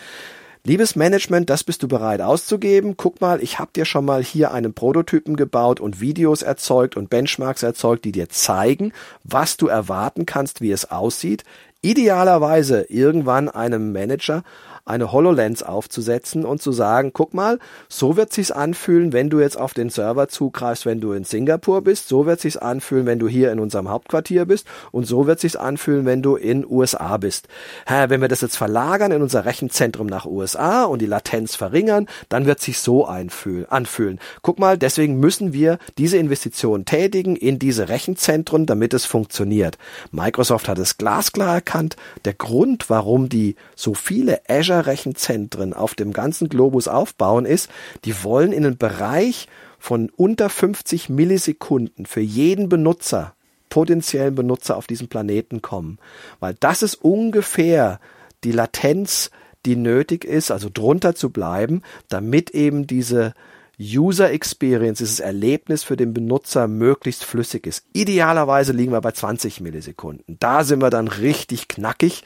Liebes 0.65 0.97
Management, 0.97 1.49
das 1.49 1.63
bist 1.63 1.83
du 1.83 1.87
bereit 1.87 2.19
auszugeben. 2.19 2.97
Guck 2.97 3.21
mal, 3.21 3.41
ich 3.41 3.59
habe 3.59 3.71
dir 3.73 3.85
schon 3.85 4.03
mal 4.03 4.21
hier 4.21 4.51
einen 4.51 4.73
Prototypen 4.73 5.37
gebaut 5.37 5.79
und 5.79 6.01
Videos 6.01 6.41
erzeugt 6.41 6.97
und 6.97 7.09
Benchmarks 7.09 7.63
erzeugt, 7.63 8.03
die 8.03 8.11
dir 8.11 8.27
zeigen, 8.27 8.91
was 9.23 9.55
du 9.55 9.67
erwarten 9.67 10.25
kannst, 10.25 10.59
wie 10.59 10.71
es 10.71 10.91
aussieht. 10.91 11.45
Idealerweise 11.81 12.81
irgendwann 12.89 13.47
einem 13.47 13.93
Manager 13.93 14.43
eine 14.85 15.11
HoloLens 15.11 15.63
aufzusetzen 15.63 16.45
und 16.45 16.61
zu 16.61 16.71
sagen, 16.71 17.11
guck 17.13 17.33
mal, 17.33 17.59
so 17.87 18.17
wird 18.17 18.33
sich's 18.33 18.51
anfühlen, 18.51 19.13
wenn 19.13 19.29
du 19.29 19.39
jetzt 19.39 19.57
auf 19.57 19.73
den 19.73 19.89
Server 19.89 20.27
zugreifst, 20.27 20.85
wenn 20.85 21.01
du 21.01 21.13
in 21.13 21.23
Singapur 21.23 21.81
bist, 21.81 22.07
so 22.07 22.25
wird 22.25 22.39
sich's 22.39 22.57
anfühlen, 22.57 23.05
wenn 23.05 23.19
du 23.19 23.27
hier 23.27 23.51
in 23.51 23.59
unserem 23.59 23.89
Hauptquartier 23.89 24.45
bist 24.45 24.67
und 24.91 25.05
so 25.05 25.27
wird 25.27 25.39
sich's 25.39 25.55
anfühlen, 25.55 26.05
wenn 26.05 26.21
du 26.21 26.35
in 26.35 26.65
USA 26.69 27.17
bist. 27.17 27.47
Ha, 27.87 28.09
wenn 28.09 28.21
wir 28.21 28.27
das 28.27 28.41
jetzt 28.41 28.57
verlagern 28.57 29.11
in 29.11 29.21
unser 29.21 29.45
Rechenzentrum 29.45 30.07
nach 30.07 30.25
USA 30.25 30.85
und 30.85 31.01
die 31.01 31.05
Latenz 31.05 31.55
verringern, 31.55 32.07
dann 32.29 32.45
wird 32.45 32.59
sich 32.59 32.79
so 32.79 33.05
anfühlen. 33.05 34.19
Guck 34.41 34.59
mal, 34.59 34.77
deswegen 34.77 35.19
müssen 35.19 35.53
wir 35.53 35.77
diese 35.97 36.17
Investitionen 36.17 36.85
tätigen 36.85 37.35
in 37.35 37.59
diese 37.59 37.89
Rechenzentren, 37.89 38.65
damit 38.65 38.93
es 38.93 39.05
funktioniert. 39.05 39.77
Microsoft 40.11 40.67
hat 40.67 40.79
es 40.79 40.97
glasklar 40.97 41.55
erkannt. 41.55 41.95
Der 42.25 42.33
Grund, 42.33 42.89
warum 42.89 43.29
die 43.29 43.55
so 43.75 43.93
viele 43.93 44.41
Azure 44.47 44.68
Rechenzentren 44.77 45.73
auf 45.73 45.95
dem 45.95 46.13
ganzen 46.13 46.49
Globus 46.49 46.87
aufbauen, 46.87 47.45
ist, 47.45 47.69
die 48.05 48.23
wollen 48.23 48.51
in 48.51 48.65
einen 48.65 48.77
Bereich 48.77 49.47
von 49.79 50.09
unter 50.15 50.49
50 50.49 51.09
Millisekunden 51.09 52.05
für 52.05 52.21
jeden 52.21 52.69
Benutzer, 52.69 53.33
potenziellen 53.69 54.35
Benutzer 54.35 54.77
auf 54.77 54.87
diesem 54.87 55.07
Planeten 55.07 55.61
kommen. 55.61 55.99
Weil 56.39 56.55
das 56.59 56.83
ist 56.83 56.95
ungefähr 56.95 57.99
die 58.43 58.51
Latenz, 58.51 59.31
die 59.65 59.75
nötig 59.75 60.25
ist, 60.25 60.51
also 60.51 60.69
drunter 60.73 61.15
zu 61.15 61.29
bleiben, 61.29 61.81
damit 62.07 62.51
eben 62.51 62.87
diese 62.87 63.33
User 63.81 64.29
Experience, 64.31 64.97
dieses 64.97 65.21
Erlebnis 65.21 65.83
für 65.83 65.95
den 65.95 66.13
Benutzer 66.13 66.67
möglichst 66.67 67.23
flüssig 67.23 67.65
ist. 67.65 67.85
Idealerweise 67.93 68.73
liegen 68.73 68.91
wir 68.91 68.99
bei 68.99 69.13
20 69.13 69.61
Millisekunden. 69.61 70.35
Da 70.39 70.65
sind 70.65 70.81
wir 70.81 70.89
dann 70.89 71.07
richtig 71.07 71.69
knackig 71.69 72.25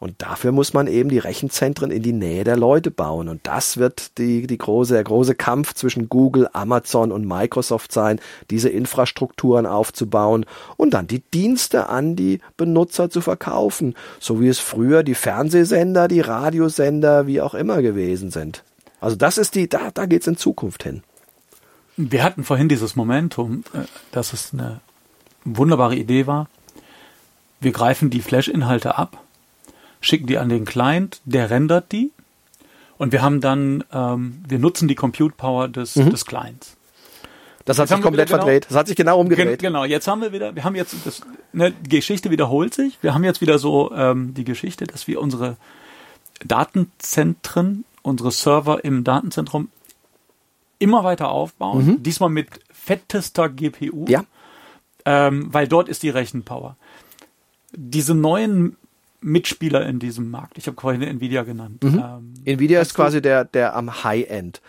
und 0.00 0.14
dafür 0.22 0.50
muss 0.52 0.72
man 0.72 0.86
eben 0.86 1.10
die 1.10 1.18
Rechenzentren 1.18 1.90
in 1.90 2.02
die 2.02 2.14
Nähe 2.14 2.44
der 2.44 2.56
Leute 2.56 2.90
bauen 2.90 3.28
und 3.28 3.40
das 3.46 3.76
wird 3.76 4.16
die, 4.16 4.46
die 4.46 4.56
große, 4.56 4.94
der 4.94 5.04
große 5.04 5.34
Kampf 5.34 5.74
zwischen 5.74 6.08
Google, 6.08 6.48
Amazon 6.54 7.12
und 7.12 7.28
Microsoft 7.28 7.92
sein, 7.92 8.18
diese 8.50 8.70
Infrastrukturen 8.70 9.66
aufzubauen 9.66 10.46
und 10.78 10.94
dann 10.94 11.06
die 11.06 11.22
Dienste 11.34 11.90
an 11.90 12.16
die 12.16 12.40
Benutzer 12.56 13.10
zu 13.10 13.20
verkaufen, 13.20 13.94
so 14.20 14.40
wie 14.40 14.48
es 14.48 14.58
früher 14.58 15.02
die 15.02 15.14
Fernsehsender, 15.14 16.08
die 16.08 16.20
Radiosender, 16.20 17.26
wie 17.26 17.42
auch 17.42 17.52
immer 17.52 17.82
gewesen 17.82 18.30
sind. 18.30 18.64
Also 19.04 19.16
das 19.16 19.36
ist 19.36 19.54
die, 19.54 19.68
da, 19.68 19.90
da 19.92 20.06
geht's 20.06 20.26
in 20.26 20.38
Zukunft 20.38 20.82
hin. 20.82 21.02
Wir 21.98 22.24
hatten 22.24 22.42
vorhin 22.42 22.70
dieses 22.70 22.96
Momentum, 22.96 23.62
äh, 23.74 23.80
dass 24.12 24.32
es 24.32 24.54
eine 24.54 24.80
wunderbare 25.44 25.94
Idee 25.94 26.26
war. 26.26 26.48
Wir 27.60 27.72
greifen 27.72 28.08
die 28.08 28.22
Flash-Inhalte 28.22 28.96
ab, 28.96 29.22
schicken 30.00 30.26
die 30.26 30.38
an 30.38 30.48
den 30.48 30.64
Client, 30.64 31.20
der 31.26 31.50
rendert 31.50 31.92
die 31.92 32.12
und 32.96 33.12
wir 33.12 33.20
haben 33.20 33.42
dann, 33.42 33.84
ähm, 33.92 34.42
wir 34.48 34.58
nutzen 34.58 34.88
die 34.88 34.94
Compute 34.94 35.34
Power 35.36 35.68
des, 35.68 35.96
mhm. 35.96 36.08
des 36.08 36.24
Clients. 36.24 36.74
Das 37.66 37.78
hat 37.78 37.90
jetzt 37.90 37.96
sich 37.96 38.02
komplett 38.02 38.28
genau, 38.28 38.38
verdreht. 38.38 38.66
Das 38.70 38.76
hat 38.78 38.86
sich 38.86 38.96
genau 38.96 39.20
umgedreht. 39.20 39.60
Genau, 39.60 39.84
jetzt 39.84 40.08
haben 40.08 40.22
wir 40.22 40.32
wieder, 40.32 40.56
wir 40.56 40.64
haben 40.64 40.76
jetzt, 40.76 40.94
das, 41.04 41.20
ne, 41.52 41.72
die 41.72 41.90
Geschichte 41.90 42.30
wiederholt 42.30 42.72
sich. 42.72 42.96
Wir 43.02 43.12
haben 43.12 43.24
jetzt 43.24 43.42
wieder 43.42 43.58
so 43.58 43.92
ähm, 43.92 44.32
die 44.32 44.44
Geschichte, 44.44 44.86
dass 44.86 45.06
wir 45.06 45.20
unsere 45.20 45.58
Datenzentren 46.42 47.84
unsere 48.04 48.30
Server 48.30 48.84
im 48.84 49.02
Datenzentrum 49.02 49.68
immer 50.78 51.02
weiter 51.02 51.30
aufbauen. 51.30 51.86
Mhm. 51.86 52.02
Diesmal 52.02 52.30
mit 52.30 52.48
fettester 52.70 53.48
GPU. 53.48 54.04
Ja. 54.08 54.24
Ähm, 55.04 55.52
weil 55.52 55.66
dort 55.66 55.88
ist 55.88 56.02
die 56.02 56.10
Rechenpower. 56.10 56.76
Diese 57.72 58.14
neuen 58.14 58.76
Mitspieler 59.20 59.86
in 59.86 59.98
diesem 59.98 60.30
Markt, 60.30 60.58
ich 60.58 60.66
habe 60.66 60.80
vorhin 60.80 61.02
Nvidia 61.02 61.42
genannt. 61.42 61.82
Mhm. 61.82 62.04
Ähm, 62.04 62.34
Nvidia 62.44 62.80
ist 62.80 62.94
quasi 62.94 63.20
der, 63.22 63.44
der 63.44 63.74
am 63.74 64.04
High-End. 64.04 64.60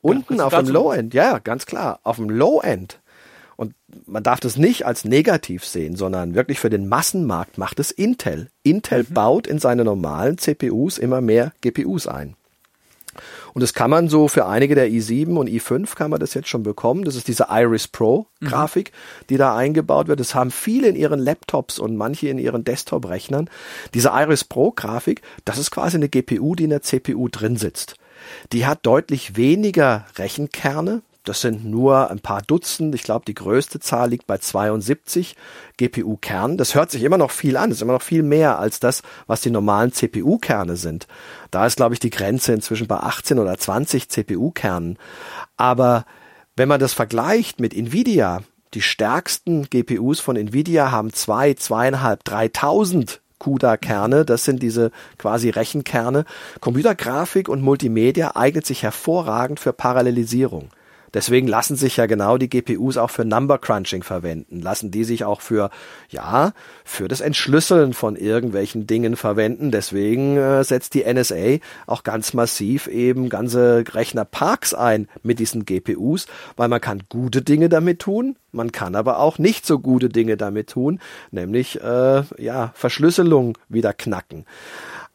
Unten 0.00 0.36
ja, 0.36 0.46
auf 0.46 0.54
dem 0.54 0.68
Low-End, 0.68 1.14
ja, 1.14 1.38
ganz 1.38 1.66
klar. 1.66 2.00
Auf 2.02 2.16
dem 2.16 2.28
Low-End 2.28 3.00
und 3.56 3.74
man 4.06 4.24
darf 4.24 4.40
das 4.40 4.56
nicht 4.56 4.86
als 4.86 5.04
negativ 5.04 5.64
sehen, 5.64 5.94
sondern 5.94 6.34
wirklich 6.34 6.58
für 6.58 6.68
den 6.68 6.88
Massenmarkt 6.88 7.58
macht 7.58 7.78
es 7.78 7.92
Intel. 7.92 8.48
Intel 8.64 9.06
mhm. 9.08 9.14
baut 9.14 9.46
in 9.46 9.58
seine 9.58 9.84
normalen 9.84 10.36
CPUs 10.36 10.98
immer 10.98 11.20
mehr 11.20 11.52
GPUs 11.60 12.08
ein. 12.08 12.34
Und 13.54 13.60
das 13.60 13.74
kann 13.74 13.90
man 13.90 14.08
so 14.08 14.28
für 14.28 14.46
einige 14.46 14.74
der 14.74 14.88
i7 14.88 15.36
und 15.36 15.48
i5 15.48 15.94
kann 15.94 16.10
man 16.10 16.20
das 16.20 16.34
jetzt 16.34 16.48
schon 16.48 16.62
bekommen. 16.62 17.04
Das 17.04 17.16
ist 17.16 17.28
diese 17.28 17.46
Iris 17.50 17.88
Pro 17.88 18.26
Grafik, 18.40 18.92
mhm. 18.92 19.26
die 19.30 19.36
da 19.36 19.56
eingebaut 19.56 20.08
wird. 20.08 20.20
Das 20.20 20.34
haben 20.34 20.50
viele 20.50 20.88
in 20.88 20.96
ihren 20.96 21.20
Laptops 21.20 21.78
und 21.78 21.96
manche 21.96 22.28
in 22.28 22.38
ihren 22.38 22.64
Desktop-Rechnern. 22.64 23.50
Diese 23.94 24.10
Iris 24.12 24.44
Pro 24.44 24.72
Grafik, 24.72 25.22
das 25.44 25.58
ist 25.58 25.70
quasi 25.70 25.96
eine 25.96 26.08
GPU, 26.08 26.54
die 26.54 26.64
in 26.64 26.70
der 26.70 26.82
CPU 26.82 27.28
drin 27.28 27.56
sitzt. 27.56 27.96
Die 28.52 28.66
hat 28.66 28.86
deutlich 28.86 29.36
weniger 29.36 30.06
Rechenkerne, 30.16 31.02
das 31.24 31.40
sind 31.40 31.64
nur 31.64 32.10
ein 32.10 32.18
paar 32.18 32.42
Dutzend. 32.42 32.94
Ich 32.94 33.04
glaube, 33.04 33.24
die 33.24 33.34
größte 33.34 33.78
Zahl 33.78 34.10
liegt 34.10 34.26
bei 34.26 34.38
72 34.38 35.36
GPU-Kernen. 35.76 36.56
Das 36.56 36.74
hört 36.74 36.90
sich 36.90 37.04
immer 37.04 37.18
noch 37.18 37.30
viel 37.30 37.56
an. 37.56 37.70
Das 37.70 37.78
ist 37.78 37.82
immer 37.82 37.92
noch 37.92 38.02
viel 38.02 38.24
mehr 38.24 38.58
als 38.58 38.80
das, 38.80 39.02
was 39.28 39.40
die 39.40 39.50
normalen 39.50 39.92
CPU-Kerne 39.92 40.76
sind. 40.76 41.06
Da 41.52 41.64
ist, 41.66 41.76
glaube 41.76 41.94
ich, 41.94 42.00
die 42.00 42.10
Grenze 42.10 42.52
inzwischen 42.52 42.88
bei 42.88 42.96
18 42.96 43.38
oder 43.38 43.56
20 43.56 44.08
CPU-Kernen. 44.08 44.98
Aber 45.56 46.06
wenn 46.56 46.68
man 46.68 46.80
das 46.80 46.92
vergleicht 46.92 47.60
mit 47.60 47.72
Nvidia, 47.72 48.42
die 48.74 48.82
stärksten 48.82 49.68
GPUs 49.70 50.18
von 50.18 50.36
Nvidia 50.36 50.90
haben 50.90 51.12
zwei, 51.12 51.54
zweieinhalb, 51.54 52.24
dreitausend 52.24 53.20
CUDA-Kerne, 53.38 54.24
das 54.24 54.44
sind 54.44 54.62
diese 54.62 54.90
quasi 55.18 55.50
Rechenkerne. 55.50 56.24
Computergrafik 56.60 57.48
und 57.48 57.62
Multimedia 57.62 58.34
eignet 58.34 58.66
sich 58.66 58.82
hervorragend 58.82 59.60
für 59.60 59.72
Parallelisierung. 59.72 60.70
Deswegen 61.14 61.46
lassen 61.46 61.76
sich 61.76 61.96
ja 61.96 62.06
genau 62.06 62.38
die 62.38 62.48
GPUs 62.48 62.96
auch 62.96 63.10
für 63.10 63.24
Number 63.24 63.58
Crunching 63.58 64.02
verwenden. 64.02 64.60
Lassen 64.60 64.90
die 64.90 65.04
sich 65.04 65.24
auch 65.24 65.40
für, 65.40 65.70
ja, 66.08 66.52
für 66.84 67.08
das 67.08 67.20
Entschlüsseln 67.20 67.92
von 67.92 68.16
irgendwelchen 68.16 68.86
Dingen 68.86 69.16
verwenden. 69.16 69.70
Deswegen 69.70 70.36
äh, 70.36 70.64
setzt 70.64 70.94
die 70.94 71.04
NSA 71.04 71.58
auch 71.86 72.02
ganz 72.02 72.34
massiv 72.34 72.86
eben 72.86 73.28
ganze 73.28 73.84
Rechnerparks 73.92 74.74
ein 74.74 75.08
mit 75.22 75.38
diesen 75.38 75.64
GPUs, 75.64 76.26
weil 76.56 76.68
man 76.68 76.80
kann 76.80 77.02
gute 77.08 77.42
Dinge 77.42 77.68
damit 77.68 78.00
tun, 78.00 78.36
man 78.52 78.70
kann 78.70 78.94
aber 78.94 79.18
auch 79.18 79.38
nicht 79.38 79.66
so 79.66 79.78
gute 79.78 80.08
Dinge 80.08 80.36
damit 80.36 80.70
tun, 80.70 81.00
nämlich 81.30 81.80
äh, 81.80 82.22
ja 82.38 82.72
Verschlüsselung 82.74 83.56
wieder 83.68 83.92
knacken. 83.94 84.44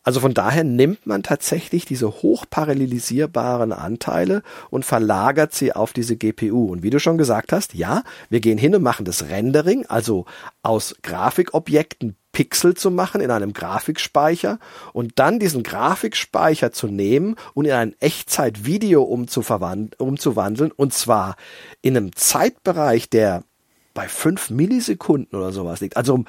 Also 0.08 0.22
von 0.22 0.34
daher 0.34 0.64
nimmt 0.64 1.06
man 1.06 1.22
tatsächlich 1.22 1.84
diese 1.84 2.08
hochparallelisierbaren 2.08 3.74
Anteile 3.74 4.42
und 4.70 4.86
verlagert 4.86 5.54
sie 5.54 5.74
auf 5.74 5.92
diese 5.92 6.16
GPU. 6.16 6.72
Und 6.72 6.82
wie 6.82 6.92
du 6.92 6.98
schon 6.98 7.18
gesagt 7.18 7.52
hast, 7.52 7.74
ja, 7.74 8.04
wir 8.30 8.40
gehen 8.40 8.58
hin 8.58 8.74
und 8.74 8.84
machen 8.84 9.04
das 9.04 9.28
Rendering, 9.28 9.86
also 9.88 10.24
aus 10.64 10.96
Grafikobjekten 11.04 12.16
Pixel 12.32 12.76
zu 12.76 12.90
machen 12.90 13.20
in 13.20 13.32
einem 13.32 13.52
Grafikspeicher 13.52 14.60
und 14.94 15.20
dann 15.20 15.40
diesen 15.40 15.62
Grafikspeicher 15.64 16.72
zu 16.72 16.88
nehmen 16.88 17.36
und 17.54 17.66
in 17.66 17.74
ein 17.74 17.94
Echtzeitvideo 18.00 19.04
umzuwandeln 19.04 20.72
und 20.72 20.94
zwar 20.94 21.36
in 21.82 21.98
einem 21.98 22.16
Zeitbereich, 22.16 23.10
der 23.10 23.44
bei 23.94 24.08
fünf 24.08 24.52
Millisekunden 24.52 25.38
oder 25.38 25.52
sowas 25.52 25.82
liegt. 25.82 25.98
Also 25.98 26.24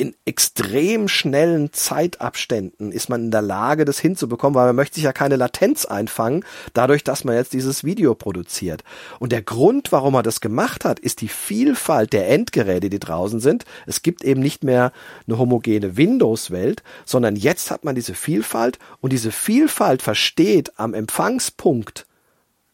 in 0.00 0.16
extrem 0.24 1.08
schnellen 1.08 1.74
Zeitabständen 1.74 2.90
ist 2.90 3.10
man 3.10 3.24
in 3.24 3.30
der 3.30 3.42
Lage, 3.42 3.84
das 3.84 3.98
hinzubekommen, 3.98 4.54
weil 4.54 4.68
man 4.68 4.76
möchte 4.76 4.94
sich 4.94 5.04
ja 5.04 5.12
keine 5.12 5.36
Latenz 5.36 5.84
einfangen, 5.84 6.42
dadurch, 6.72 7.04
dass 7.04 7.24
man 7.24 7.34
jetzt 7.34 7.52
dieses 7.52 7.84
Video 7.84 8.14
produziert. 8.14 8.82
Und 9.18 9.30
der 9.30 9.42
Grund, 9.42 9.92
warum 9.92 10.14
er 10.14 10.22
das 10.22 10.40
gemacht 10.40 10.86
hat, 10.86 10.98
ist 10.98 11.20
die 11.20 11.28
Vielfalt 11.28 12.14
der 12.14 12.30
Endgeräte, 12.30 12.88
die 12.88 12.98
draußen 12.98 13.40
sind. 13.40 13.66
Es 13.86 14.00
gibt 14.00 14.24
eben 14.24 14.40
nicht 14.40 14.64
mehr 14.64 14.92
eine 15.26 15.36
homogene 15.36 15.98
Windows-Welt, 15.98 16.82
sondern 17.04 17.36
jetzt 17.36 17.70
hat 17.70 17.84
man 17.84 17.94
diese 17.94 18.14
Vielfalt 18.14 18.78
und 19.02 19.12
diese 19.12 19.32
Vielfalt 19.32 20.00
versteht 20.00 20.78
am 20.78 20.94
Empfangspunkt, 20.94 22.06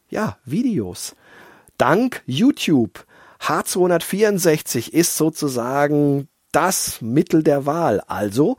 ja, 0.08 0.38
Videos. 0.44 1.16
Dank 1.76 2.22
YouTube. 2.24 3.04
H264 3.40 4.92
ist 4.92 5.16
sozusagen 5.16 6.28
das 6.56 7.02
Mittel 7.02 7.42
der 7.42 7.66
Wahl. 7.66 8.00
Also 8.06 8.56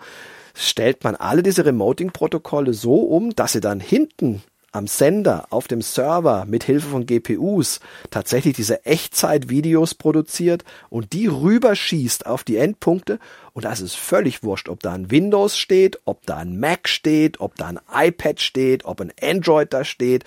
stellt 0.53 1.03
man 1.03 1.15
alle 1.15 1.41
diese 1.41 1.65
Remoting-Protokolle 1.65 2.76
so 2.76 2.94
um, 2.94 3.36
dass 3.36 3.53
sie 3.53 3.60
dann 3.60 3.80
hinten 3.80 4.44
am 4.72 4.86
Sender, 4.86 5.48
auf 5.49 5.68
dem 5.68 5.82
Server 5.82 6.45
mit 6.45 6.64
Hilfe 6.64 6.90
von 6.90 7.07
GPUs 7.07 7.80
tatsächlich 8.11 8.56
diese 8.56 8.86
Echtzeit-Videos 8.86 9.95
produziert 9.95 10.64
und 10.90 11.14
die 11.14 11.26
rüberschießt 11.26 12.28
auf 12.28 12.44
die 12.44 12.57
Endpunkte 12.57 13.18
und 13.53 13.65
das 13.65 13.82
ist 13.82 13.95
völlig 13.95 14.44
wurscht, 14.44 14.69
ob 14.69 14.82
da 14.82 14.94
ein 14.94 15.10
Windows 15.10 15.57
steht, 15.57 15.99
ob 16.06 16.24
da 16.28 16.38
ein 16.38 16.60
Mac 16.60 16.88
steht, 16.88 17.40
ob 17.40 17.56
da 17.56 17.68
ein 17.68 17.80
iPad 17.91 18.40
steht, 18.40 18.86
ob 18.86 19.02
ein 19.02 19.11
Android 19.19 19.74
da 19.74 19.84
steht, 19.84 20.26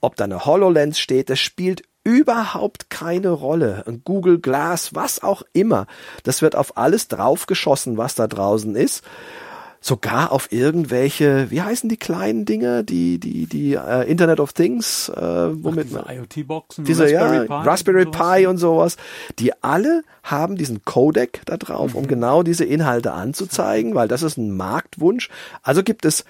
ob 0.00 0.16
da 0.16 0.24
eine 0.24 0.46
HoloLens 0.46 0.98
steht, 0.98 1.28
das 1.28 1.40
spielt 1.40 1.82
überhaupt 2.04 2.90
keine 2.90 3.30
Rolle. 3.30 3.84
Ein 3.86 4.02
Google 4.04 4.38
Glass, 4.38 4.94
was 4.94 5.22
auch 5.22 5.42
immer. 5.52 5.86
Das 6.22 6.42
wird 6.42 6.56
auf 6.56 6.76
alles 6.76 7.08
draufgeschossen, 7.08 7.96
was 7.96 8.14
da 8.14 8.26
draußen 8.26 8.74
ist. 8.74 9.04
Sogar 9.82 10.30
auf 10.30 10.52
irgendwelche, 10.52 11.50
wie 11.50 11.62
heißen 11.62 11.88
die 11.88 11.96
kleinen 11.96 12.44
Dinge, 12.44 12.84
die 12.84 13.18
die 13.18 13.46
die 13.46 13.76
uh, 13.76 14.02
Internet 14.02 14.38
of 14.38 14.52
Things, 14.52 15.08
äh, 15.08 15.18
womit 15.18 15.88
Ach, 15.96 16.04
diese 16.06 16.42
IoT-Boxen, 16.42 16.84
diese 16.84 17.04
Raspberry, 17.04 17.36
ja, 17.36 17.44
Pi, 17.44 17.68
Raspberry 17.68 18.04
und 18.04 18.10
Pi 18.10 18.46
und 18.46 18.58
sowas, 18.58 18.98
die 19.38 19.52
alle 19.62 20.02
haben 20.22 20.56
diesen 20.56 20.84
Codec 20.84 21.40
da 21.46 21.56
drauf, 21.56 21.94
mhm. 21.94 22.00
um 22.00 22.06
genau 22.08 22.42
diese 22.42 22.66
Inhalte 22.66 23.12
anzuzeigen, 23.12 23.94
weil 23.94 24.06
das 24.06 24.22
ist 24.22 24.36
ein 24.36 24.54
Marktwunsch. 24.54 25.30
Also 25.62 25.82
gibt 25.82 26.04
es 26.04 26.26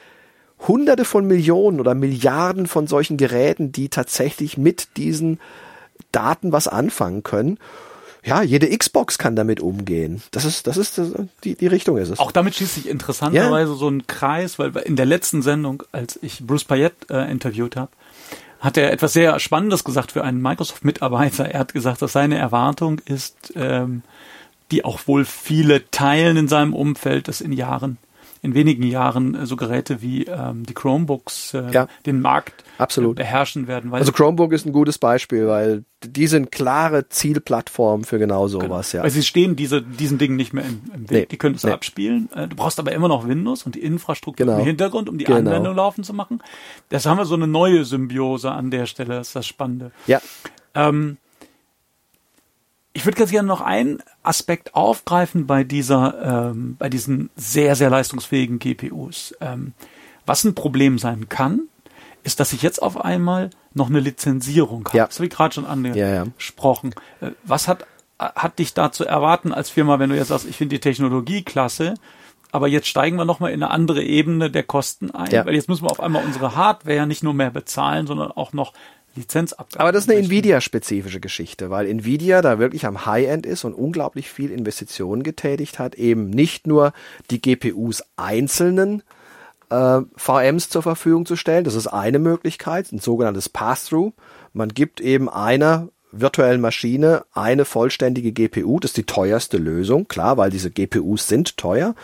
Hunderte 0.66 1.04
von 1.04 1.26
Millionen 1.26 1.80
oder 1.80 1.94
Milliarden 1.94 2.66
von 2.66 2.86
solchen 2.86 3.16
Geräten, 3.16 3.72
die 3.72 3.88
tatsächlich 3.88 4.58
mit 4.58 4.96
diesen 4.96 5.40
Daten 6.12 6.52
was 6.52 6.68
anfangen 6.68 7.22
können. 7.22 7.58
Ja, 8.22 8.42
jede 8.42 8.76
Xbox 8.76 9.16
kann 9.16 9.34
damit 9.34 9.60
umgehen. 9.60 10.22
Das 10.30 10.44
ist, 10.44 10.66
das 10.66 10.76
ist 10.76 11.00
die, 11.42 11.54
die 11.54 11.66
Richtung 11.66 11.96
ist 11.96 12.10
es. 12.10 12.18
Auch 12.18 12.32
damit 12.32 12.54
schließt 12.54 12.74
sich 12.74 12.88
interessanterweise 12.88 13.72
ja. 13.72 13.78
so 13.78 13.88
ein 13.88 14.06
Kreis, 14.06 14.58
weil 14.58 14.76
in 14.76 14.96
der 14.96 15.06
letzten 15.06 15.40
Sendung, 15.40 15.82
als 15.92 16.18
ich 16.20 16.46
Bruce 16.46 16.64
Payette 16.64 17.06
äh, 17.08 17.30
interviewt 17.30 17.76
habe, 17.76 17.90
hat 18.60 18.76
er 18.76 18.92
etwas 18.92 19.14
sehr 19.14 19.40
Spannendes 19.40 19.84
gesagt 19.84 20.12
für 20.12 20.22
einen 20.22 20.42
Microsoft-Mitarbeiter. 20.42 21.46
Er 21.46 21.60
hat 21.60 21.72
gesagt, 21.72 22.02
dass 22.02 22.12
seine 22.12 22.36
Erwartung 22.36 22.98
ist, 23.06 23.54
ähm, 23.56 24.02
die 24.70 24.84
auch 24.84 25.00
wohl 25.06 25.24
viele 25.24 25.90
teilen 25.90 26.36
in 26.36 26.48
seinem 26.48 26.74
Umfeld, 26.74 27.26
dass 27.26 27.40
in 27.40 27.52
Jahren 27.52 27.96
in 28.42 28.54
wenigen 28.54 28.82
Jahren 28.82 29.34
äh, 29.34 29.46
so 29.46 29.56
Geräte 29.56 30.02
wie 30.02 30.24
ähm, 30.24 30.64
die 30.64 30.74
Chromebooks 30.74 31.54
äh, 31.54 31.70
ja, 31.72 31.88
den 32.06 32.20
Markt 32.20 32.64
absolut. 32.78 33.16
beherrschen 33.16 33.66
werden. 33.66 33.92
also 33.92 34.12
Chromebook 34.12 34.52
ist 34.52 34.66
ein 34.66 34.72
gutes 34.72 34.98
Beispiel, 34.98 35.46
weil 35.46 35.84
die 36.02 36.26
sind 36.26 36.50
klare 36.50 37.08
Zielplattformen 37.08 38.04
für 38.04 38.18
genau, 38.18 38.46
genau. 38.46 38.48
sowas. 38.48 38.90
Genau. 38.92 39.00
Ja. 39.00 39.04
Weil 39.04 39.10
sie 39.10 39.22
stehen 39.22 39.56
diese, 39.56 39.82
diesen 39.82 40.18
Dingen 40.18 40.36
nicht 40.36 40.52
mehr 40.52 40.64
im, 40.64 40.80
im 40.94 41.10
Weg. 41.10 41.10
Nee, 41.10 41.26
die 41.26 41.36
können 41.36 41.56
es 41.56 41.64
nee. 41.64 41.72
abspielen. 41.72 42.30
Äh, 42.34 42.48
du 42.48 42.56
brauchst 42.56 42.78
aber 42.78 42.92
immer 42.92 43.08
noch 43.08 43.28
Windows 43.28 43.64
und 43.64 43.74
die 43.74 43.82
Infrastruktur 43.82 44.46
genau. 44.46 44.58
im 44.58 44.64
Hintergrund, 44.64 45.08
um 45.08 45.18
die 45.18 45.24
genau. 45.24 45.38
Anwendung 45.38 45.76
laufen 45.76 46.04
zu 46.04 46.14
machen. 46.14 46.42
Das 46.88 47.04
haben 47.04 47.18
wir 47.18 47.26
so 47.26 47.34
eine 47.34 47.46
neue 47.46 47.84
Symbiose 47.84 48.50
an 48.50 48.70
der 48.70 48.86
Stelle. 48.86 49.16
Das 49.16 49.28
ist 49.28 49.36
das 49.36 49.46
Spannende. 49.46 49.92
Ja. 50.06 50.20
Ähm, 50.74 51.18
ich 53.00 53.06
würde 53.06 53.16
ganz 53.16 53.30
gerne 53.30 53.48
noch 53.48 53.62
einen 53.62 54.02
Aspekt 54.22 54.74
aufgreifen 54.74 55.46
bei 55.46 55.64
dieser, 55.64 56.50
ähm, 56.50 56.76
bei 56.78 56.90
diesen 56.90 57.30
sehr, 57.34 57.74
sehr 57.74 57.88
leistungsfähigen 57.88 58.58
GPUs. 58.58 59.34
Ähm, 59.40 59.72
was 60.26 60.44
ein 60.44 60.54
Problem 60.54 60.98
sein 60.98 61.30
kann, 61.30 61.62
ist, 62.24 62.40
dass 62.40 62.52
ich 62.52 62.60
jetzt 62.60 62.82
auf 62.82 63.02
einmal 63.02 63.48
noch 63.72 63.88
eine 63.88 64.00
Lizenzierung 64.00 64.86
habe. 64.86 64.98
Ja. 64.98 65.06
Das 65.06 65.16
habe 65.16 65.24
ich 65.24 65.32
gerade 65.32 65.54
schon 65.54 65.64
angesprochen. 65.64 66.94
Ja, 67.22 67.28
ja. 67.28 67.32
Äh, 67.32 67.34
was 67.42 67.68
hat, 67.68 67.86
hat 68.18 68.58
dich 68.58 68.74
da 68.74 68.92
zu 68.92 69.06
erwarten 69.06 69.54
als 69.54 69.70
Firma, 69.70 69.98
wenn 69.98 70.10
du 70.10 70.16
jetzt 70.16 70.28
sagst, 70.28 70.46
ich 70.46 70.56
finde 70.56 70.76
die 70.76 70.80
Technologie 70.80 71.42
klasse, 71.42 71.94
aber 72.52 72.68
jetzt 72.68 72.86
steigen 72.86 73.16
wir 73.16 73.24
nochmal 73.24 73.52
in 73.52 73.62
eine 73.62 73.72
andere 73.72 74.02
Ebene 74.02 74.50
der 74.50 74.64
Kosten 74.64 75.10
ein, 75.10 75.32
weil 75.46 75.54
jetzt 75.54 75.70
müssen 75.70 75.84
wir 75.84 75.90
auf 75.90 76.00
einmal 76.00 76.22
unsere 76.22 76.54
Hardware 76.54 77.06
nicht 77.06 77.22
nur 77.22 77.32
mehr 77.32 77.50
bezahlen, 77.50 78.06
sondern 78.06 78.30
auch 78.30 78.52
noch 78.52 78.74
Lizenzabgaben. 79.14 79.80
Aber 79.80 79.92
das 79.92 80.04
ist 80.04 80.10
eine 80.10 80.20
Nvidia-spezifische 80.20 81.20
Geschichte, 81.20 81.70
weil 81.70 81.86
Nvidia 81.86 82.42
da 82.42 82.58
wirklich 82.58 82.86
am 82.86 83.06
High-End 83.06 83.46
ist 83.46 83.64
und 83.64 83.74
unglaublich 83.74 84.30
viel 84.30 84.50
Investitionen 84.50 85.22
getätigt 85.22 85.78
hat, 85.78 85.94
eben 85.94 86.30
nicht 86.30 86.66
nur 86.66 86.92
die 87.30 87.40
GPUs 87.40 88.04
einzelnen 88.16 89.02
äh, 89.70 90.00
VMs 90.16 90.68
zur 90.68 90.82
Verfügung 90.82 91.26
zu 91.26 91.36
stellen, 91.36 91.64
das 91.64 91.74
ist 91.74 91.86
eine 91.86 92.18
Möglichkeit, 92.18 92.92
ein 92.92 92.98
sogenanntes 92.98 93.48
Pass-Through. 93.48 94.12
Man 94.52 94.70
gibt 94.70 95.00
eben 95.00 95.28
einer 95.28 95.88
virtuellen 96.12 96.60
Maschine 96.60 97.24
eine 97.32 97.64
vollständige 97.64 98.32
GPU. 98.32 98.80
Das 98.80 98.90
ist 98.90 98.96
die 98.96 99.04
teuerste 99.04 99.58
Lösung, 99.58 100.08
klar, 100.08 100.36
weil 100.36 100.50
diese 100.50 100.70
GPUs 100.70 101.28
sind 101.28 101.56
teuer. 101.56 101.94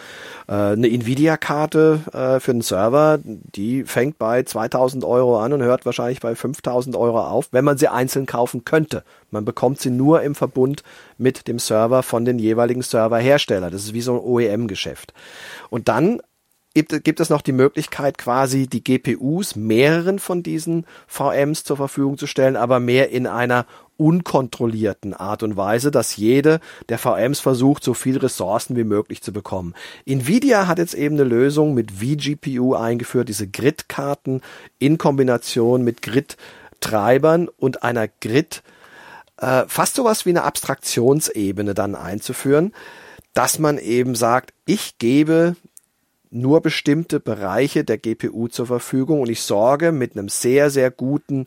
Äh, 0.48 0.52
eine 0.52 0.88
Nvidia-Karte 0.88 2.00
äh, 2.12 2.40
für 2.40 2.52
einen 2.52 2.62
Server, 2.62 3.18
die 3.24 3.84
fängt 3.84 4.18
bei 4.18 4.42
2000 4.42 5.04
Euro 5.04 5.40
an 5.40 5.52
und 5.52 5.62
hört 5.62 5.86
wahrscheinlich 5.86 6.20
bei 6.20 6.34
5000 6.34 6.96
Euro 6.96 7.20
auf, 7.20 7.48
wenn 7.52 7.64
man 7.64 7.78
sie 7.78 7.88
einzeln 7.88 8.26
kaufen 8.26 8.64
könnte. 8.64 9.02
Man 9.30 9.44
bekommt 9.44 9.80
sie 9.80 9.90
nur 9.90 10.22
im 10.22 10.34
Verbund 10.34 10.82
mit 11.18 11.48
dem 11.48 11.58
Server 11.58 12.02
von 12.02 12.24
den 12.24 12.38
jeweiligen 12.38 12.82
Serverhersteller. 12.82 13.70
Das 13.70 13.84
ist 13.84 13.94
wie 13.94 14.00
so 14.00 14.14
ein 14.14 14.20
OEM-Geschäft. 14.20 15.12
Und 15.70 15.88
dann 15.88 16.20
gibt, 16.76 17.04
gibt 17.04 17.20
es 17.20 17.30
noch 17.30 17.40
die 17.40 17.52
Möglichkeit, 17.52 18.18
quasi 18.18 18.66
die 18.66 18.84
GPUs 18.84 19.56
mehreren 19.56 20.18
von 20.18 20.42
diesen 20.42 20.84
VMs 21.06 21.64
zur 21.64 21.78
Verfügung 21.78 22.18
zu 22.18 22.26
stellen, 22.26 22.54
aber 22.54 22.80
mehr 22.80 23.08
in 23.10 23.26
einer 23.26 23.64
unkontrollierten 23.96 25.14
Art 25.14 25.42
und 25.42 25.56
Weise, 25.56 25.90
dass 25.90 26.16
jede 26.16 26.60
der 26.88 26.98
VMs 26.98 27.40
versucht, 27.40 27.82
so 27.82 27.94
viel 27.94 28.18
Ressourcen 28.18 28.76
wie 28.76 28.84
möglich 28.84 29.22
zu 29.22 29.32
bekommen. 29.32 29.74
Nvidia 30.04 30.66
hat 30.66 30.78
jetzt 30.78 30.94
eben 30.94 31.16
eine 31.16 31.24
Lösung 31.24 31.74
mit 31.74 31.92
vGPU 31.92 32.74
eingeführt, 32.74 33.28
diese 33.28 33.48
Grid-Karten 33.48 34.42
in 34.78 34.98
Kombination 34.98 35.82
mit 35.82 36.02
Grid-Treibern 36.02 37.48
und 37.48 37.82
einer 37.82 38.08
Grid, 38.08 38.62
äh, 39.38 39.64
fast 39.66 39.96
sowas 39.96 40.26
wie 40.26 40.30
eine 40.30 40.44
Abstraktionsebene 40.44 41.74
dann 41.74 41.94
einzuführen, 41.94 42.72
dass 43.34 43.58
man 43.58 43.78
eben 43.78 44.14
sagt, 44.14 44.54
ich 44.64 44.98
gebe 44.98 45.56
nur 46.30 46.60
bestimmte 46.60 47.20
Bereiche 47.20 47.84
der 47.84 47.98
GPU 47.98 48.48
zur 48.48 48.66
Verfügung 48.66 49.20
und 49.20 49.30
ich 49.30 49.42
sorge 49.42 49.92
mit 49.92 50.12
einem 50.16 50.28
sehr, 50.28 50.70
sehr 50.70 50.90
guten 50.90 51.46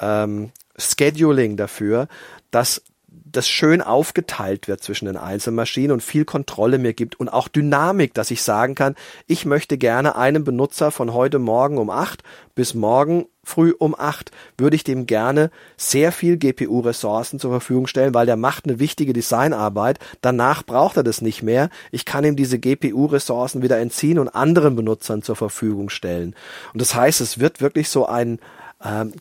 ähm, 0.00 0.50
Scheduling 0.78 1.56
dafür, 1.56 2.08
dass 2.50 2.82
das 3.24 3.48
schön 3.48 3.82
aufgeteilt 3.82 4.68
wird 4.68 4.82
zwischen 4.82 5.06
den 5.06 5.16
einzelnen 5.16 5.56
Maschinen 5.56 5.92
und 5.92 6.02
viel 6.02 6.24
Kontrolle 6.24 6.78
mir 6.78 6.94
gibt 6.94 7.18
und 7.18 7.28
auch 7.28 7.48
Dynamik, 7.48 8.14
dass 8.14 8.30
ich 8.30 8.42
sagen 8.42 8.74
kann, 8.74 8.94
ich 9.26 9.44
möchte 9.44 9.78
gerne 9.78 10.16
einem 10.16 10.44
Benutzer 10.44 10.90
von 10.90 11.12
heute 11.12 11.38
Morgen 11.38 11.78
um 11.78 11.90
acht 11.90 12.22
bis 12.54 12.74
morgen 12.74 13.26
früh 13.44 13.72
um 13.78 13.94
acht 13.96 14.32
würde 14.58 14.74
ich 14.74 14.84
dem 14.84 15.06
gerne 15.06 15.50
sehr 15.76 16.12
viel 16.12 16.36
GPU-Ressourcen 16.36 17.38
zur 17.38 17.50
Verfügung 17.50 17.86
stellen, 17.86 18.14
weil 18.14 18.26
der 18.26 18.36
macht 18.36 18.64
eine 18.64 18.78
wichtige 18.78 19.12
Designarbeit. 19.12 19.98
Danach 20.20 20.64
braucht 20.64 20.96
er 20.96 21.04
das 21.04 21.20
nicht 21.20 21.42
mehr. 21.42 21.70
Ich 21.92 22.04
kann 22.04 22.24
ihm 22.24 22.36
diese 22.36 22.58
GPU-Ressourcen 22.58 23.62
wieder 23.62 23.78
entziehen 23.78 24.18
und 24.18 24.28
anderen 24.28 24.76
Benutzern 24.76 25.22
zur 25.22 25.36
Verfügung 25.36 25.90
stellen. 25.90 26.34
Und 26.72 26.80
das 26.80 26.94
heißt, 26.94 27.20
es 27.20 27.38
wird 27.38 27.60
wirklich 27.60 27.88
so 27.88 28.06
ein 28.06 28.40
ähm, 28.84 29.12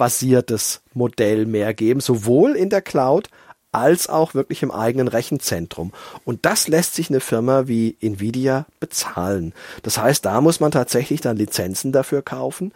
konsumbasiertes 0.00 0.80
Modell 0.94 1.44
mehr 1.46 1.74
geben, 1.74 2.00
sowohl 2.00 2.56
in 2.56 2.70
der 2.70 2.80
Cloud 2.80 3.28
als 3.72 4.08
auch 4.08 4.34
wirklich 4.34 4.62
im 4.62 4.72
eigenen 4.72 5.06
Rechenzentrum. 5.06 5.92
Und 6.24 6.44
das 6.44 6.66
lässt 6.66 6.94
sich 6.94 7.10
eine 7.10 7.20
Firma 7.20 7.68
wie 7.68 7.96
Nvidia 8.00 8.66
bezahlen. 8.80 9.52
Das 9.82 9.98
heißt, 9.98 10.24
da 10.24 10.40
muss 10.40 10.58
man 10.58 10.72
tatsächlich 10.72 11.20
dann 11.20 11.36
Lizenzen 11.36 11.92
dafür 11.92 12.22
kaufen. 12.22 12.72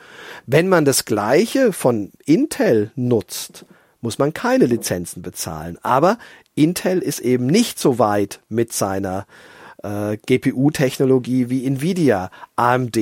Wenn 0.46 0.68
man 0.68 0.84
das 0.84 1.04
gleiche 1.04 1.72
von 1.72 2.12
Intel 2.26 2.92
nutzt, 2.94 3.64
muss 4.02 4.18
man 4.18 4.34
keine 4.34 4.66
Lizenzen 4.66 5.22
bezahlen. 5.22 5.78
Aber 5.82 6.18
Intel 6.54 6.98
ist 6.98 7.20
eben 7.20 7.46
nicht 7.46 7.80
so 7.80 7.98
weit 7.98 8.40
mit 8.48 8.72
seiner 8.72 9.26
äh, 9.82 10.16
GPU-Technologie 10.26 11.50
wie 11.50 11.66
Nvidia. 11.66 12.30
AMD 12.54 12.98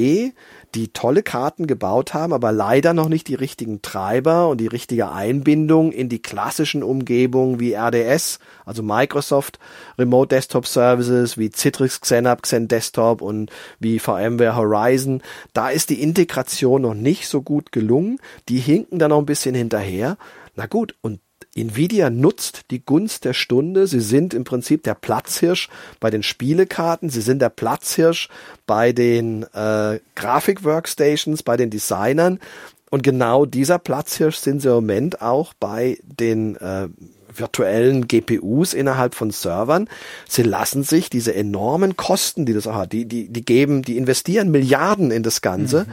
die 0.75 0.89
tolle 0.89 1.23
Karten 1.23 1.67
gebaut 1.67 2.15
haben, 2.15 2.33
aber 2.33 2.51
leider 2.51 2.95
noch 2.95 3.09
nicht 3.09 3.29
die 3.29 3.35
richtigen 3.35 3.83
Treiber 3.83 4.49
und 4.49 4.59
die 4.59 4.67
richtige 4.67 5.11
Einbindung 5.11 5.93
in 5.93 6.09
die 6.09 6.23
klassischen 6.23 6.83
Umgebungen 6.83 7.61
wie 7.61 7.75
RDS, 7.75 8.39
also 8.65 8.83
Microsoft 8.83 9.59
Remote 9.99 10.35
Desktop 10.35 10.67
Services, 10.67 11.37
wie 11.37 11.51
Citrix 11.51 12.01
Xenap, 12.01 12.43
Xen 12.43 12.69
und 13.21 13.51
wie 13.81 13.99
VMware 13.99 14.57
Horizon. 14.57 15.23
Da 15.53 15.69
ist 15.69 15.91
die 15.91 16.03
Integration 16.03 16.83
noch 16.83 16.95
nicht 16.95 17.29
so 17.29 17.43
gut 17.43 17.73
gelungen. 17.73 18.19
Die 18.49 18.59
hinken 18.59 18.99
da 18.99 19.09
noch 19.09 19.19
ein 19.19 19.27
bisschen 19.27 19.55
hinterher. 19.55 20.17
Na 20.57 20.67
gut, 20.67 20.95
und 21.03 21.21
Nvidia 21.55 22.09
nutzt 22.09 22.63
die 22.71 22.85
Gunst 22.85 23.25
der 23.25 23.35
Stunde. 23.35 23.87
Sie 23.87 24.01
sind 24.01 24.33
im 24.33 24.45
Prinzip 24.45 24.83
der 24.85 24.95
Platzhirsch 24.95 25.69
bei 26.01 26.11
den 26.11 26.23
Spielekarten. 26.23 27.11
Sie 27.11 27.21
sind 27.21 27.41
der 27.41 27.51
Platzhirsch 27.51 28.29
bei 28.67 28.93
den 28.93 29.43
äh, 29.53 30.01
Grafik-Workstations, 30.15 31.43
bei 31.43 31.57
den 31.57 31.71
Designern. 31.71 32.39
Und 32.91 33.03
genau 33.03 33.47
dieser 33.47 33.79
Platzhirsch 33.79 34.37
sind 34.37 34.61
sie 34.61 34.69
im 34.69 34.75
Moment 34.75 35.23
auch 35.23 35.53
bei 35.55 35.99
den 36.03 36.57
äh, 36.57 36.89
virtuellen 37.35 38.09
GPUs 38.09 38.75
innerhalb 38.75 39.15
von 39.15 39.31
Servern. 39.31 39.89
Sie 40.29 40.43
lassen 40.43 40.83
sich 40.83 41.11
diese 41.11 41.35
enormen 41.35 41.97
Kosten, 41.97 42.47
die 42.47 42.53
das 42.53 42.67
auch 42.67 42.75
hat, 42.75 42.93
die, 42.93 43.07
die, 43.07 43.29
die 43.29 43.45
geben, 43.45 43.83
die 43.83 43.97
investieren 43.97 44.51
Milliarden 44.51 45.11
in 45.11 45.23
das 45.23 45.41
Ganze. 45.41 45.85
Mhm. 45.85 45.93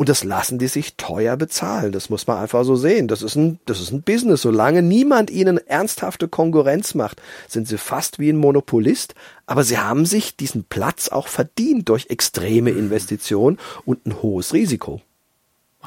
Und 0.00 0.08
das 0.08 0.22
lassen 0.22 0.60
die 0.60 0.68
sich 0.68 0.96
teuer 0.96 1.36
bezahlen. 1.36 1.90
Das 1.90 2.08
muss 2.08 2.28
man 2.28 2.38
einfach 2.38 2.64
so 2.64 2.76
sehen. 2.76 3.08
Das 3.08 3.20
ist 3.20 3.34
ein, 3.34 3.58
das 3.66 3.80
ist 3.80 3.90
ein 3.90 4.02
Business. 4.02 4.42
Solange 4.42 4.80
niemand 4.80 5.28
ihnen 5.28 5.58
ernsthafte 5.58 6.28
Konkurrenz 6.28 6.94
macht, 6.94 7.20
sind 7.48 7.66
sie 7.66 7.78
fast 7.78 8.20
wie 8.20 8.30
ein 8.30 8.36
Monopolist. 8.36 9.16
Aber 9.46 9.64
sie 9.64 9.78
haben 9.78 10.06
sich 10.06 10.36
diesen 10.36 10.62
Platz 10.62 11.08
auch 11.08 11.26
verdient 11.26 11.88
durch 11.88 12.10
extreme 12.10 12.70
Investitionen 12.70 13.58
und 13.84 14.06
ein 14.06 14.22
hohes 14.22 14.52
Risiko. 14.54 15.00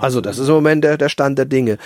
Also 0.01 0.21
das 0.21 0.37
ist 0.37 0.47
im 0.47 0.53
Moment 0.55 0.83
der, 0.83 0.97
der 0.97 1.09
Stand 1.09 1.37
der 1.37 1.45
Dinge. 1.45 1.77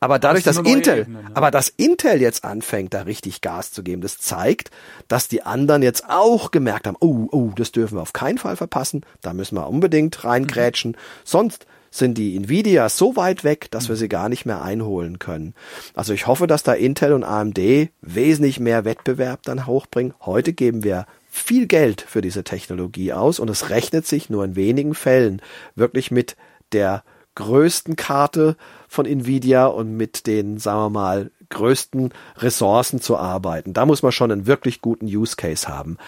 Aber 0.00 0.18
dadurch, 0.18 0.44
dass 0.44 0.58
Intel, 0.58 1.00
Ebene, 1.00 1.22
ne? 1.22 1.30
aber 1.34 1.50
dass 1.50 1.68
Intel 1.68 2.20
jetzt 2.20 2.44
anfängt, 2.44 2.94
da 2.94 3.02
richtig 3.02 3.40
Gas 3.40 3.72
zu 3.72 3.82
geben, 3.82 4.02
das 4.02 4.18
zeigt, 4.18 4.70
dass 5.08 5.28
die 5.28 5.42
anderen 5.42 5.82
jetzt 5.82 6.08
auch 6.08 6.50
gemerkt 6.50 6.86
haben, 6.86 6.96
oh, 7.00 7.28
oh, 7.30 7.50
das 7.56 7.72
dürfen 7.72 7.96
wir 7.96 8.02
auf 8.02 8.12
keinen 8.12 8.38
Fall 8.38 8.56
verpassen, 8.56 9.04
da 9.20 9.32
müssen 9.32 9.56
wir 9.56 9.68
unbedingt 9.68 10.24
reingrätschen, 10.24 10.92
mhm. 10.92 10.96
sonst 11.24 11.66
sind 11.92 12.16
die 12.16 12.36
Nvidia 12.36 12.88
so 12.88 13.16
weit 13.16 13.44
weg, 13.44 13.70
dass 13.70 13.88
wir 13.90 13.96
sie 13.96 14.08
gar 14.08 14.30
nicht 14.30 14.46
mehr 14.46 14.62
einholen 14.62 15.18
können. 15.18 15.54
Also 15.94 16.14
ich 16.14 16.26
hoffe, 16.26 16.46
dass 16.46 16.62
da 16.62 16.72
Intel 16.72 17.12
und 17.12 17.22
AMD 17.22 17.90
wesentlich 18.00 18.58
mehr 18.58 18.86
Wettbewerb 18.86 19.42
dann 19.42 19.66
hochbringen. 19.66 20.14
Heute 20.22 20.54
geben 20.54 20.84
wir 20.84 21.06
viel 21.30 21.66
Geld 21.66 22.00
für 22.00 22.22
diese 22.22 22.44
Technologie 22.44 23.12
aus 23.12 23.38
und 23.38 23.50
es 23.50 23.68
rechnet 23.68 24.06
sich 24.06 24.30
nur 24.30 24.44
in 24.44 24.56
wenigen 24.56 24.94
Fällen 24.94 25.42
wirklich 25.74 26.10
mit 26.10 26.36
der 26.72 27.04
größten 27.34 27.96
Karte 27.96 28.56
von 28.88 29.06
Nvidia 29.06 29.66
und 29.66 29.96
mit 29.96 30.26
den, 30.26 30.58
sagen 30.58 30.80
wir 30.80 30.90
mal, 30.90 31.30
größten 31.48 32.12
Ressourcen 32.38 33.00
zu 33.00 33.16
arbeiten. 33.16 33.72
Da 33.74 33.86
muss 33.86 34.02
man 34.02 34.12
schon 34.12 34.32
einen 34.32 34.46
wirklich 34.46 34.80
guten 34.80 35.06
Use 35.06 35.36
Case 35.36 35.68
haben. 35.68 35.98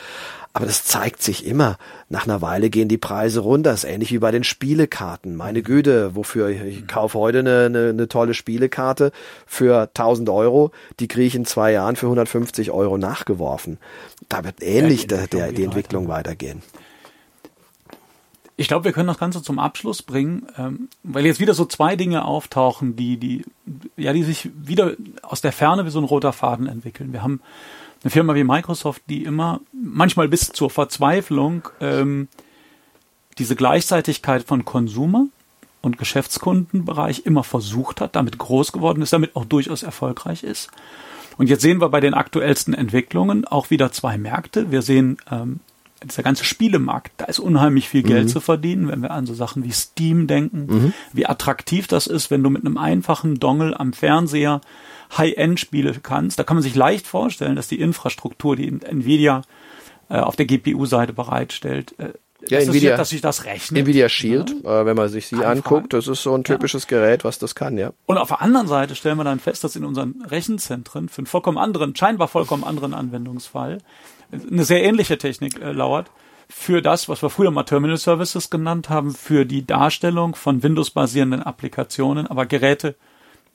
Aber 0.56 0.66
das 0.66 0.84
zeigt 0.84 1.20
sich 1.20 1.44
immer. 1.44 1.78
Nach 2.08 2.26
einer 2.26 2.40
Weile 2.40 2.70
gehen 2.70 2.88
die 2.88 2.96
Preise 2.96 3.40
runter. 3.40 3.72
Das 3.72 3.82
ist 3.82 3.90
ähnlich 3.90 4.12
wie 4.12 4.18
bei 4.18 4.30
den 4.30 4.44
Spielekarten. 4.44 5.34
Meine 5.34 5.62
Güte, 5.62 6.14
wofür 6.14 6.48
ich, 6.48 6.86
kaufe 6.86 7.18
heute 7.18 7.40
eine, 7.40 7.64
eine, 7.66 7.88
eine 7.88 8.08
tolle 8.08 8.34
Spielekarte 8.34 9.10
für 9.46 9.82
1000 9.82 10.28
Euro. 10.28 10.70
Die 11.00 11.08
kriege 11.08 11.26
ich 11.26 11.34
in 11.34 11.44
zwei 11.44 11.72
Jahren 11.72 11.96
für 11.96 12.06
150 12.06 12.70
Euro 12.70 12.98
nachgeworfen. 12.98 13.78
Da 14.28 14.44
wird 14.44 14.62
ähnlich 14.62 15.02
ja, 15.02 15.08
die, 15.08 15.14
der, 15.16 15.26
der, 15.26 15.52
die 15.52 15.64
Entwicklung 15.64 16.06
weitergehen. 16.06 16.62
Ich 18.56 18.68
glaube, 18.68 18.84
wir 18.84 18.92
können 18.92 19.08
das 19.08 19.18
Ganze 19.18 19.42
zum 19.42 19.58
Abschluss 19.58 20.02
bringen, 20.02 20.46
ähm, 20.56 20.88
weil 21.02 21.26
jetzt 21.26 21.40
wieder 21.40 21.54
so 21.54 21.64
zwei 21.64 21.96
Dinge 21.96 22.24
auftauchen, 22.24 22.94
die, 22.94 23.16
die, 23.16 23.44
ja, 23.96 24.12
die 24.12 24.22
sich 24.22 24.50
wieder 24.54 24.92
aus 25.22 25.40
der 25.40 25.52
Ferne 25.52 25.84
wie 25.84 25.90
so 25.90 25.98
ein 25.98 26.04
roter 26.04 26.32
Faden 26.32 26.68
entwickeln. 26.68 27.12
Wir 27.12 27.22
haben 27.22 27.40
eine 28.02 28.10
Firma 28.10 28.34
wie 28.34 28.44
Microsoft, 28.44 29.02
die 29.08 29.24
immer, 29.24 29.60
manchmal 29.72 30.28
bis 30.28 30.52
zur 30.52 30.70
Verzweiflung, 30.70 31.68
ähm, 31.80 32.28
diese 33.38 33.56
Gleichzeitigkeit 33.56 34.44
von 34.44 34.64
Konsumer 34.64 35.26
und 35.82 35.98
Geschäftskundenbereich 35.98 37.22
immer 37.24 37.42
versucht 37.42 38.00
hat, 38.00 38.14
damit 38.14 38.38
groß 38.38 38.72
geworden 38.72 39.02
ist, 39.02 39.12
damit 39.12 39.34
auch 39.34 39.44
durchaus 39.44 39.82
erfolgreich 39.82 40.44
ist. 40.44 40.70
Und 41.36 41.48
jetzt 41.48 41.62
sehen 41.62 41.80
wir 41.80 41.88
bei 41.88 42.00
den 42.00 42.14
aktuellsten 42.14 42.74
Entwicklungen 42.74 43.44
auch 43.44 43.70
wieder 43.70 43.90
zwei 43.90 44.16
Märkte. 44.18 44.70
Wir 44.70 44.82
sehen 44.82 45.16
ähm, 45.30 45.60
dieser 46.04 46.22
ganze 46.22 46.44
Spielemarkt, 46.44 47.12
da 47.16 47.26
ist 47.26 47.38
unheimlich 47.38 47.88
viel 47.88 48.02
Geld 48.02 48.24
mhm. 48.24 48.28
zu 48.28 48.40
verdienen, 48.40 48.88
wenn 48.88 49.02
wir 49.02 49.10
an 49.10 49.26
so 49.26 49.34
Sachen 49.34 49.64
wie 49.64 49.72
Steam 49.72 50.26
denken, 50.26 50.66
mhm. 50.66 50.92
wie 51.12 51.26
attraktiv 51.26 51.86
das 51.86 52.06
ist, 52.06 52.30
wenn 52.30 52.42
du 52.42 52.50
mit 52.50 52.64
einem 52.64 52.78
einfachen 52.78 53.40
Dongle 53.40 53.78
am 53.78 53.92
Fernseher 53.92 54.60
High-End-Spiele 55.16 55.94
kannst. 56.02 56.38
Da 56.38 56.44
kann 56.44 56.56
man 56.56 56.62
sich 56.62 56.74
leicht 56.74 57.06
vorstellen, 57.06 57.56
dass 57.56 57.68
die 57.68 57.80
Infrastruktur, 57.80 58.56
die 58.56 58.68
Nvidia 58.68 59.42
äh, 60.08 60.18
auf 60.18 60.36
der 60.36 60.46
GPU-Seite 60.46 61.12
bereitstellt, 61.12 61.94
äh, 61.98 62.12
ja, 62.48 62.58
dass, 62.58 62.68
Nvidia, 62.68 62.90
das, 62.90 62.98
dass 62.98 63.08
sich 63.10 63.20
das 63.20 63.44
rechnet. 63.44 63.82
Nvidia 63.82 64.08
Shield, 64.08 64.54
ja. 64.62 64.82
äh, 64.82 64.86
wenn 64.86 64.96
man 64.96 65.08
sich 65.08 65.26
sie 65.26 65.36
Einfach. 65.36 65.50
anguckt, 65.50 65.92
das 65.92 66.08
ist 66.08 66.22
so 66.22 66.34
ein 66.34 66.44
typisches 66.44 66.84
ja. 66.84 66.98
Gerät, 66.98 67.24
was 67.24 67.38
das 67.38 67.54
kann, 67.54 67.78
ja. 67.78 67.92
Und 68.06 68.18
auf 68.18 68.28
der 68.28 68.42
anderen 68.42 68.68
Seite 68.68 68.94
stellen 68.94 69.16
wir 69.16 69.24
dann 69.24 69.40
fest, 69.40 69.64
dass 69.64 69.76
in 69.76 69.84
unseren 69.84 70.22
Rechenzentren 70.26 71.08
für 71.08 71.18
einen 71.18 71.26
vollkommen 71.26 71.58
anderen, 71.58 71.96
scheinbar 71.96 72.28
vollkommen 72.28 72.64
anderen 72.64 72.92
Anwendungsfall 72.92 73.78
eine 74.50 74.64
sehr 74.64 74.82
ähnliche 74.82 75.18
Technik 75.18 75.60
äh, 75.60 75.72
lauert 75.72 76.10
für 76.48 76.82
das, 76.82 77.08
was 77.08 77.22
wir 77.22 77.30
früher 77.30 77.50
mal 77.50 77.64
Terminal 77.64 77.96
Services 77.96 78.50
genannt 78.50 78.88
haben, 78.90 79.12
für 79.14 79.44
die 79.44 79.66
Darstellung 79.66 80.34
von 80.34 80.62
Windows-basierenden 80.62 81.42
Applikationen, 81.42 82.26
aber 82.26 82.46
Geräte, 82.46 82.96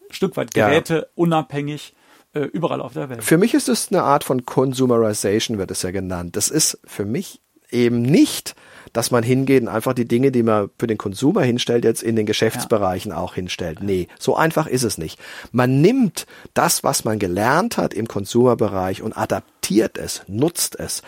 Stück 0.09 0.37
weit 0.37 0.53
Geräte 0.53 0.95
ja. 0.95 1.05
unabhängig 1.15 1.93
äh, 2.33 2.41
überall 2.41 2.81
auf 2.81 2.93
der 2.93 3.09
Welt. 3.09 3.23
Für 3.23 3.37
mich 3.37 3.53
ist 3.53 3.69
es 3.69 3.91
eine 3.91 4.03
Art 4.03 4.23
von 4.23 4.45
Consumerization, 4.45 5.57
wird 5.57 5.71
es 5.71 5.81
ja 5.81 5.91
genannt. 5.91 6.35
Das 6.35 6.49
ist 6.49 6.79
für 6.85 7.05
mich 7.05 7.41
eben 7.71 8.01
nicht 8.01 8.55
dass 8.93 9.11
man 9.11 9.23
hingeht 9.23 9.61
und 9.61 9.67
einfach 9.67 9.93
die 9.93 10.07
Dinge, 10.07 10.31
die 10.31 10.43
man 10.43 10.69
für 10.77 10.87
den 10.87 10.97
Konsumer 10.97 11.41
hinstellt, 11.41 11.83
jetzt 11.83 12.03
in 12.03 12.15
den 12.15 12.25
Geschäftsbereichen 12.25 13.11
ja. 13.11 13.17
auch 13.17 13.35
hinstellt. 13.35 13.81
Nee, 13.81 14.07
so 14.19 14.35
einfach 14.35 14.67
ist 14.67 14.83
es 14.83 14.97
nicht. 14.97 15.19
Man 15.51 15.81
nimmt 15.81 16.25
das, 16.53 16.83
was 16.83 17.03
man 17.03 17.19
gelernt 17.19 17.77
hat 17.77 17.93
im 17.93 18.07
Konsumerbereich 18.07 19.01
und 19.01 19.17
adaptiert 19.17 19.97
es, 19.97 20.23
nutzt 20.27 20.79
es 20.79 21.01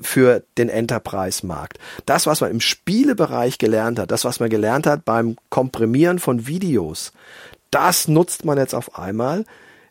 für 0.00 0.42
den 0.58 0.68
Enterprise-Markt. 0.68 1.78
Das, 2.06 2.26
was 2.26 2.40
man 2.40 2.50
im 2.50 2.60
Spielebereich 2.60 3.58
gelernt 3.58 3.98
hat, 3.98 4.10
das, 4.10 4.24
was 4.24 4.40
man 4.40 4.50
gelernt 4.50 4.86
hat 4.86 5.04
beim 5.04 5.36
Komprimieren 5.50 6.18
von 6.18 6.46
Videos, 6.46 7.12
das 7.70 8.08
nutzt 8.08 8.44
man 8.44 8.58
jetzt 8.58 8.74
auf 8.74 8.98
einmal 8.98 9.44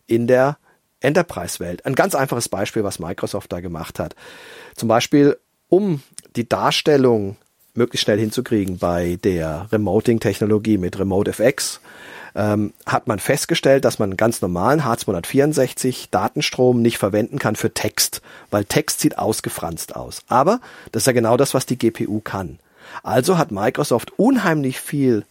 in 0.08 0.28
der 0.28 0.58
Enterprise-Welt. 1.02 1.86
Ein 1.86 1.95
ganz 1.95 2.16
einfaches 2.16 2.48
Beispiel, 2.48 2.84
was 2.84 2.99
Microsoft 2.99 3.52
da 3.52 3.60
gemacht 3.60 3.99
hat. 3.99 4.16
Zum 4.76 4.88
Beispiel 4.88 5.38
um 5.68 6.02
die 6.36 6.48
Darstellung 6.48 7.38
möglichst 7.74 8.03
schnell 8.03 8.20
hinzukriegen 8.20 8.78
bei 8.78 9.18
der 9.24 9.68
Remoting-Technologie 9.72 10.78
mit 10.78 10.99
RemoteFX, 10.99 11.80
ähm, 12.36 12.74
hat 12.86 13.08
man 13.08 13.20
festgestellt, 13.20 13.86
dass 13.86 13.99
man 13.99 14.12
einen 14.12 14.18
ganz 14.18 14.41
normalen 14.41 14.82
H264 14.82 16.08
Datenstrom 16.12 16.82
nicht 16.82 16.98
verwenden 16.98 17.40
kann 17.40 17.56
für 17.56 17.74
Text, 17.74 18.22
weil 18.49 18.66
Text 18.66 19.02
sieht 19.02 19.18
ausgefranst 19.18 19.95
aus. 19.95 20.22
Aber 20.28 20.60
das 20.91 21.03
ist 21.03 21.08
ja 21.08 21.14
genau 21.14 21.38
das, 21.38 21.53
was 21.53 21.66
die 21.66 21.78
GPU 21.78 22.22
kann. 22.22 22.60
Also 23.03 23.38
hat 23.38 23.52
Microsoft 23.52 24.14
unheimlich 24.18 24.80
viel 24.80 25.26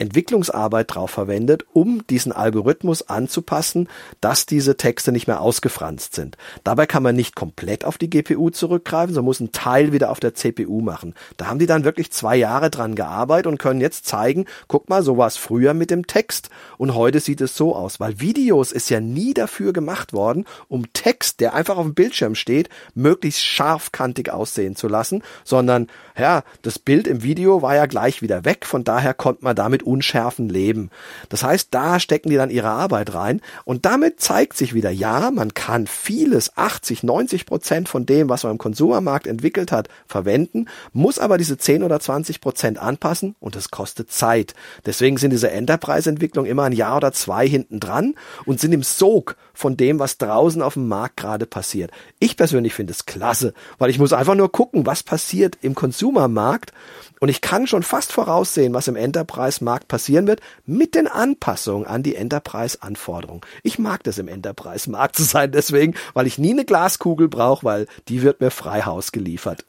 Entwicklungsarbeit 0.00 0.94
drauf 0.94 1.10
verwendet, 1.10 1.66
um 1.72 2.06
diesen 2.08 2.32
Algorithmus 2.32 3.08
anzupassen, 3.08 3.88
dass 4.20 4.46
diese 4.46 4.76
Texte 4.76 5.12
nicht 5.12 5.26
mehr 5.26 5.40
ausgefranst 5.40 6.14
sind. 6.14 6.36
Dabei 6.64 6.86
kann 6.86 7.02
man 7.02 7.14
nicht 7.14 7.36
komplett 7.36 7.84
auf 7.84 7.98
die 7.98 8.10
GPU 8.10 8.50
zurückgreifen, 8.50 9.14
sondern 9.14 9.26
muss 9.26 9.40
einen 9.40 9.52
Teil 9.52 9.92
wieder 9.92 10.10
auf 10.10 10.20
der 10.20 10.34
CPU 10.34 10.80
machen. 10.80 11.14
Da 11.36 11.46
haben 11.46 11.58
die 11.58 11.66
dann 11.66 11.84
wirklich 11.84 12.10
zwei 12.10 12.36
Jahre 12.36 12.70
dran 12.70 12.94
gearbeitet 12.94 13.46
und 13.46 13.58
können 13.58 13.80
jetzt 13.80 14.06
zeigen, 14.06 14.46
guck 14.68 14.88
mal, 14.88 15.02
so 15.02 15.18
war 15.18 15.26
es 15.26 15.36
früher 15.36 15.74
mit 15.74 15.90
dem 15.90 16.06
Text 16.06 16.50
und 16.78 16.94
heute 16.94 17.20
sieht 17.20 17.40
es 17.40 17.56
so 17.56 17.76
aus, 17.76 18.00
weil 18.00 18.20
Videos 18.20 18.72
ist 18.72 18.90
ja 18.90 19.00
nie 19.00 19.34
dafür 19.34 19.72
gemacht 19.72 20.12
worden, 20.12 20.46
um 20.68 20.92
Text, 20.92 21.40
der 21.40 21.54
einfach 21.54 21.76
auf 21.76 21.84
dem 21.84 21.94
Bildschirm 21.94 22.34
steht, 22.34 22.68
möglichst 22.94 23.44
scharfkantig 23.44 24.32
aussehen 24.32 24.76
zu 24.76 24.88
lassen, 24.88 25.22
sondern 25.44 25.88
ja, 26.18 26.42
das 26.62 26.78
Bild 26.78 27.06
im 27.06 27.22
Video 27.22 27.62
war 27.62 27.74
ja 27.74 27.86
gleich 27.86 28.22
wieder 28.22 28.44
weg, 28.44 28.66
von 28.66 28.84
daher 28.84 29.14
konnte 29.14 29.44
man 29.44 29.56
damit 29.56 29.82
unschärfen 29.82 30.48
leben. 30.48 30.90
Das 31.28 31.42
heißt, 31.42 31.68
da 31.70 32.00
stecken 32.00 32.30
die 32.30 32.36
dann 32.36 32.50
ihre 32.50 32.68
Arbeit 32.68 33.14
rein 33.14 33.40
und 33.64 33.84
damit 33.86 34.20
zeigt 34.20 34.56
sich 34.56 34.74
wieder, 34.74 34.90
ja, 34.90 35.30
man 35.30 35.54
kann 35.54 35.86
vieles, 35.86 36.56
80, 36.56 37.02
90 37.02 37.46
Prozent 37.46 37.88
von 37.88 38.06
dem, 38.06 38.28
was 38.28 38.42
man 38.42 38.52
im 38.52 38.58
Konsumermarkt 38.58 39.26
entwickelt 39.26 39.72
hat, 39.72 39.88
verwenden, 40.06 40.66
muss 40.92 41.18
aber 41.18 41.38
diese 41.38 41.58
10 41.58 41.82
oder 41.82 42.00
20 42.00 42.40
Prozent 42.40 42.78
anpassen 42.78 43.36
und 43.40 43.56
es 43.56 43.70
kostet 43.70 44.10
Zeit. 44.10 44.54
Deswegen 44.86 45.16
sind 45.16 45.30
diese 45.30 45.50
Enterprise-Entwicklungen 45.50 46.50
immer 46.50 46.64
ein 46.64 46.72
Jahr 46.72 46.96
oder 46.96 47.12
zwei 47.12 47.46
hinten 47.46 47.80
dran 47.80 48.14
und 48.46 48.60
sind 48.60 48.72
im 48.72 48.82
Sog 48.82 49.36
von 49.52 49.76
dem, 49.76 49.98
was 49.98 50.18
draußen 50.18 50.62
auf 50.62 50.74
dem 50.74 50.88
Markt 50.88 51.18
gerade 51.18 51.46
passiert. 51.46 51.90
Ich 52.18 52.36
persönlich 52.36 52.74
finde 52.74 52.92
es 52.92 53.06
klasse, 53.06 53.54
weil 53.78 53.90
ich 53.90 53.98
muss 53.98 54.12
einfach 54.12 54.34
nur 54.34 54.50
gucken, 54.50 54.86
was 54.86 55.02
passiert 55.02 55.58
im 55.62 55.74
Consumer-Markt 56.10 56.72
und 57.20 57.28
ich 57.28 57.40
kann 57.40 57.66
schon 57.66 57.82
fast 57.82 58.12
voraussehen, 58.12 58.74
was 58.74 58.88
im 58.88 58.96
Enterprise-Markt 58.96 59.88
passieren 59.88 60.26
wird, 60.26 60.40
mit 60.66 60.94
den 60.94 61.06
Anpassungen 61.06 61.86
an 61.86 62.02
die 62.02 62.16
Enterprise-Anforderungen. 62.16 63.42
Ich 63.62 63.78
mag 63.78 64.02
das 64.04 64.18
im 64.18 64.28
Enterprise-Markt 64.28 65.16
zu 65.16 65.22
sein, 65.22 65.52
deswegen, 65.52 65.94
weil 66.14 66.26
ich 66.26 66.38
nie 66.38 66.52
eine 66.52 66.64
Glaskugel 66.64 67.28
brauche, 67.28 67.64
weil 67.64 67.86
die 68.08 68.22
wird 68.22 68.40
mir 68.40 68.50
frei 68.50 68.82
Haus 68.82 69.12
geliefert. 69.12 69.64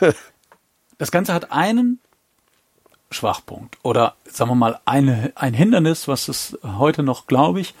das 0.98 1.10
Ganze 1.10 1.34
hat 1.34 1.52
einen 1.52 2.00
Schwachpunkt 3.10 3.78
oder 3.82 4.14
sagen 4.24 4.50
wir 4.50 4.54
mal 4.54 4.80
eine, 4.84 5.32
ein 5.34 5.54
Hindernis, 5.54 6.08
was 6.08 6.28
es 6.28 6.58
heute 6.62 7.02
noch, 7.02 7.26
glaube 7.26 7.60
ich, 7.60 7.74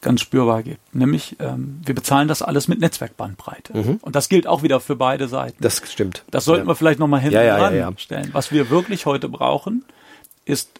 ganz 0.00 0.22
spürbar 0.22 0.62
gibt. 0.62 0.94
Nämlich, 0.94 1.36
ähm, 1.38 1.80
wir 1.84 1.94
bezahlen 1.94 2.28
das 2.28 2.40
alles 2.40 2.66
mit 2.66 2.80
Netzwerkbandbreite. 2.80 3.76
Mhm. 3.76 3.98
Und 4.00 4.16
das 4.16 4.30
gilt 4.30 4.46
auch 4.46 4.62
wieder 4.62 4.80
für 4.80 4.96
beide 4.96 5.28
Seiten. 5.28 5.62
Das 5.62 5.82
stimmt. 5.90 6.24
Das 6.30 6.46
sollten 6.46 6.64
ja. 6.64 6.70
wir 6.70 6.76
vielleicht 6.76 6.98
nochmal 6.98 7.20
hinten 7.20 7.34
ja, 7.36 7.42
ja, 7.42 7.70
ja, 7.70 7.92
stellen. 7.96 8.30
Was 8.32 8.52
wir 8.52 8.70
wirklich 8.70 9.04
heute 9.04 9.28
brauchen, 9.28 9.84
ist 10.46 10.70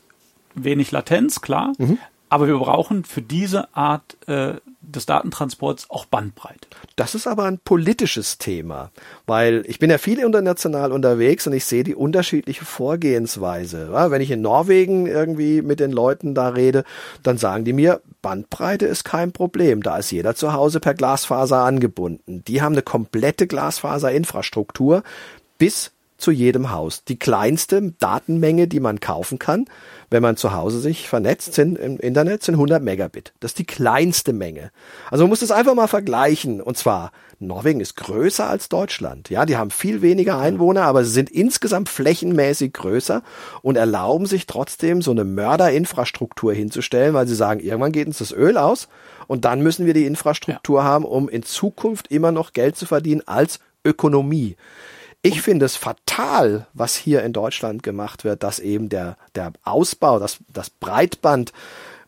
wenig 0.54 0.90
Latenz, 0.92 1.42
klar, 1.42 1.74
mhm. 1.76 1.98
aber 2.30 2.46
wir 2.46 2.58
brauchen 2.58 3.04
für 3.04 3.22
diese 3.22 3.74
Art 3.76 4.16
äh, 4.26 4.54
des 4.82 5.06
Datentransports 5.06 5.90
auch 5.90 6.06
Bandbreite. 6.06 6.68
Das 6.96 7.14
ist 7.14 7.26
aber 7.26 7.44
ein 7.44 7.58
politisches 7.58 8.38
Thema, 8.38 8.90
weil 9.26 9.62
ich 9.66 9.78
bin 9.78 9.90
ja 9.90 9.98
viel 9.98 10.18
international 10.18 10.92
unterwegs 10.92 11.46
und 11.46 11.52
ich 11.52 11.64
sehe 11.64 11.84
die 11.84 11.94
unterschiedliche 11.94 12.64
Vorgehensweise. 12.64 13.92
Wenn 13.92 14.22
ich 14.22 14.30
in 14.30 14.42
Norwegen 14.42 15.06
irgendwie 15.06 15.62
mit 15.62 15.80
den 15.80 15.92
Leuten 15.92 16.34
da 16.34 16.48
rede, 16.48 16.84
dann 17.22 17.38
sagen 17.38 17.64
die 17.64 17.72
mir, 17.72 18.00
Bandbreite 18.22 18.86
ist 18.86 19.04
kein 19.04 19.32
Problem. 19.32 19.82
Da 19.82 19.98
ist 19.98 20.10
jeder 20.10 20.34
zu 20.34 20.52
Hause 20.52 20.80
per 20.80 20.94
Glasfaser 20.94 21.58
angebunden. 21.58 22.42
Die 22.46 22.62
haben 22.62 22.72
eine 22.72 22.82
komplette 22.82 23.46
Glasfaserinfrastruktur 23.46 25.02
bis 25.58 25.92
zu 26.20 26.30
jedem 26.30 26.70
Haus. 26.70 27.04
Die 27.04 27.18
kleinste 27.18 27.92
Datenmenge, 27.98 28.68
die 28.68 28.80
man 28.80 29.00
kaufen 29.00 29.38
kann, 29.38 29.66
wenn 30.10 30.22
man 30.22 30.36
zu 30.36 30.52
Hause 30.52 30.80
sich 30.80 31.08
vernetzt 31.08 31.54
sind 31.54 31.78
im 31.78 31.98
Internet, 31.98 32.42
sind 32.42 32.54
100 32.54 32.82
Megabit. 32.82 33.32
Das 33.40 33.52
ist 33.52 33.58
die 33.58 33.66
kleinste 33.66 34.32
Menge. 34.32 34.70
Also 35.10 35.24
man 35.24 35.30
muss 35.30 35.40
das 35.40 35.50
einfach 35.50 35.74
mal 35.74 35.86
vergleichen. 35.86 36.60
Und 36.60 36.76
zwar, 36.76 37.12
Norwegen 37.38 37.80
ist 37.80 37.96
größer 37.96 38.48
als 38.48 38.68
Deutschland. 38.68 39.30
Ja, 39.30 39.46
die 39.46 39.56
haben 39.56 39.70
viel 39.70 40.02
weniger 40.02 40.38
Einwohner, 40.38 40.82
aber 40.82 41.04
sie 41.04 41.12
sind 41.12 41.30
insgesamt 41.30 41.88
flächenmäßig 41.88 42.72
größer 42.72 43.22
und 43.62 43.76
erlauben 43.76 44.26
sich 44.26 44.46
trotzdem 44.46 45.00
so 45.00 45.12
eine 45.12 45.24
Mörderinfrastruktur 45.24 46.52
hinzustellen, 46.52 47.14
weil 47.14 47.26
sie 47.26 47.34
sagen, 47.34 47.60
irgendwann 47.60 47.92
geht 47.92 48.06
uns 48.06 48.18
das 48.18 48.32
Öl 48.32 48.58
aus 48.58 48.88
und 49.26 49.44
dann 49.44 49.62
müssen 49.62 49.86
wir 49.86 49.94
die 49.94 50.06
Infrastruktur 50.06 50.80
ja. 50.80 50.84
haben, 50.84 51.04
um 51.04 51.28
in 51.28 51.42
Zukunft 51.42 52.08
immer 52.08 52.32
noch 52.32 52.52
Geld 52.52 52.76
zu 52.76 52.84
verdienen 52.84 53.22
als 53.26 53.60
Ökonomie. 53.84 54.56
Ich 55.22 55.42
finde 55.42 55.66
es 55.66 55.76
fatal, 55.76 56.66
was 56.72 56.96
hier 56.96 57.22
in 57.22 57.34
Deutschland 57.34 57.82
gemacht 57.82 58.24
wird, 58.24 58.42
dass 58.42 58.58
eben 58.58 58.88
der, 58.88 59.18
der 59.34 59.52
Ausbau, 59.64 60.18
das, 60.18 60.38
das 60.48 60.70
Breitband 60.70 61.52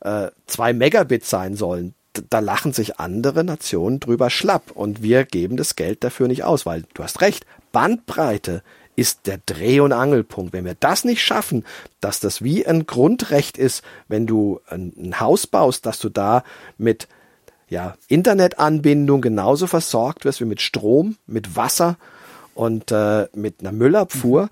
äh, 0.00 0.28
zwei 0.46 0.72
Megabit 0.72 1.24
sein 1.24 1.54
sollen. 1.54 1.94
Da 2.30 2.38
lachen 2.38 2.72
sich 2.72 2.98
andere 3.00 3.44
Nationen 3.44 4.00
drüber 4.00 4.30
schlapp 4.30 4.70
und 4.72 5.02
wir 5.02 5.24
geben 5.24 5.56
das 5.56 5.76
Geld 5.76 6.04
dafür 6.04 6.28
nicht 6.28 6.44
aus, 6.44 6.64
weil 6.64 6.84
du 6.94 7.02
hast 7.02 7.20
recht, 7.20 7.46
Bandbreite 7.70 8.62
ist 8.96 9.26
der 9.26 9.38
Dreh- 9.44 9.80
und 9.80 9.92
Angelpunkt. 9.92 10.52
Wenn 10.52 10.64
wir 10.64 10.76
das 10.78 11.04
nicht 11.04 11.22
schaffen, 11.22 11.64
dass 12.00 12.20
das 12.20 12.42
wie 12.42 12.66
ein 12.66 12.86
Grundrecht 12.86 13.58
ist, 13.58 13.82
wenn 14.08 14.26
du 14.26 14.60
ein, 14.68 14.92
ein 14.96 15.20
Haus 15.20 15.46
baust, 15.46 15.86
dass 15.86 15.98
du 15.98 16.08
da 16.08 16.44
mit 16.78 17.08
ja, 17.68 17.94
Internetanbindung 18.08 19.22
genauso 19.22 19.66
versorgt 19.66 20.24
wirst 20.24 20.40
wie 20.40 20.46
mit 20.46 20.60
Strom, 20.60 21.16
mit 21.26 21.56
Wasser 21.56 21.96
und 22.54 22.90
äh, 22.92 23.28
mit 23.34 23.60
einer 23.60 23.72
Müllabfuhr. 23.72 24.48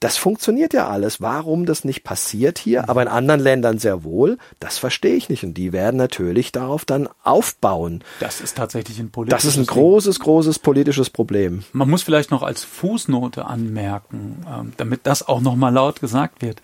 Das 0.00 0.18
funktioniert 0.18 0.74
ja 0.74 0.88
alles. 0.88 1.20
Warum 1.20 1.64
das 1.64 1.84
nicht 1.84 2.04
passiert 2.04 2.58
hier, 2.58 2.90
aber 2.90 3.02
in 3.02 3.08
anderen 3.08 3.40
Ländern 3.40 3.78
sehr 3.78 4.04
wohl, 4.04 4.36
das 4.60 4.76
verstehe 4.76 5.14
ich 5.14 5.30
nicht. 5.30 5.44
Und 5.44 5.54
die 5.54 5.72
werden 5.72 5.96
natürlich 5.96 6.52
darauf 6.52 6.84
dann 6.84 7.08
aufbauen. 7.24 8.04
Das 8.20 8.40
ist 8.40 8.56
tatsächlich 8.56 8.98
ein 8.98 9.10
politisches 9.10 9.44
Das 9.44 9.50
ist 9.50 9.58
ein 9.58 9.66
großes, 9.66 10.20
großes 10.20 10.58
politisches 10.58 11.08
Problem. 11.08 11.64
Man 11.72 11.88
muss 11.88 12.02
vielleicht 12.02 12.30
noch 12.30 12.42
als 12.42 12.64
Fußnote 12.64 13.46
anmerken, 13.46 14.44
ähm, 14.46 14.72
damit 14.76 15.00
das 15.04 15.26
auch 15.26 15.40
nochmal 15.40 15.72
laut 15.72 16.00
gesagt 16.00 16.42
wird. 16.42 16.60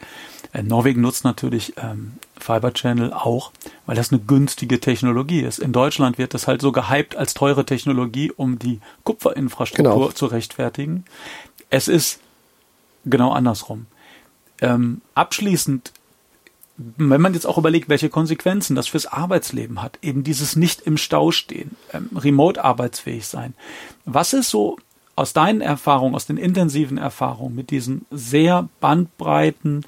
Äh, 0.52 0.62
Norwegen 0.62 1.00
nutzt 1.00 1.24
natürlich 1.24 1.74
ähm, 1.78 2.14
Fiber 2.44 2.74
Channel 2.74 3.12
auch, 3.12 3.52
weil 3.86 3.96
das 3.96 4.12
eine 4.12 4.20
günstige 4.20 4.78
Technologie 4.78 5.40
ist. 5.40 5.58
In 5.58 5.72
Deutschland 5.72 6.18
wird 6.18 6.34
das 6.34 6.46
halt 6.46 6.60
so 6.60 6.72
gehypt 6.72 7.16
als 7.16 7.32
teure 7.32 7.64
Technologie, 7.64 8.30
um 8.30 8.58
die 8.58 8.80
Kupferinfrastruktur 9.04 9.94
genau. 9.94 10.12
zu 10.12 10.26
rechtfertigen. 10.26 11.04
Es 11.70 11.88
ist 11.88 12.20
genau 13.06 13.32
andersrum. 13.32 13.86
Ähm, 14.60 15.00
abschließend, 15.14 15.92
wenn 16.76 17.20
man 17.20 17.32
jetzt 17.32 17.46
auch 17.46 17.56
überlegt, 17.56 17.88
welche 17.88 18.10
Konsequenzen 18.10 18.76
das 18.76 18.88
fürs 18.88 19.06
Arbeitsleben 19.06 19.80
hat, 19.80 19.98
eben 20.02 20.22
dieses 20.22 20.54
nicht 20.54 20.82
im 20.82 20.98
Stau 20.98 21.30
stehen, 21.30 21.76
ähm, 21.92 22.10
remote 22.14 22.62
arbeitsfähig 22.62 23.26
sein. 23.26 23.54
Was 24.04 24.34
ist 24.34 24.50
so 24.50 24.76
aus 25.16 25.32
deinen 25.32 25.62
Erfahrungen, 25.62 26.14
aus 26.14 26.26
den 26.26 26.36
intensiven 26.36 26.98
Erfahrungen 26.98 27.54
mit 27.54 27.70
diesen 27.70 28.04
sehr 28.10 28.68
bandbreiten 28.80 29.86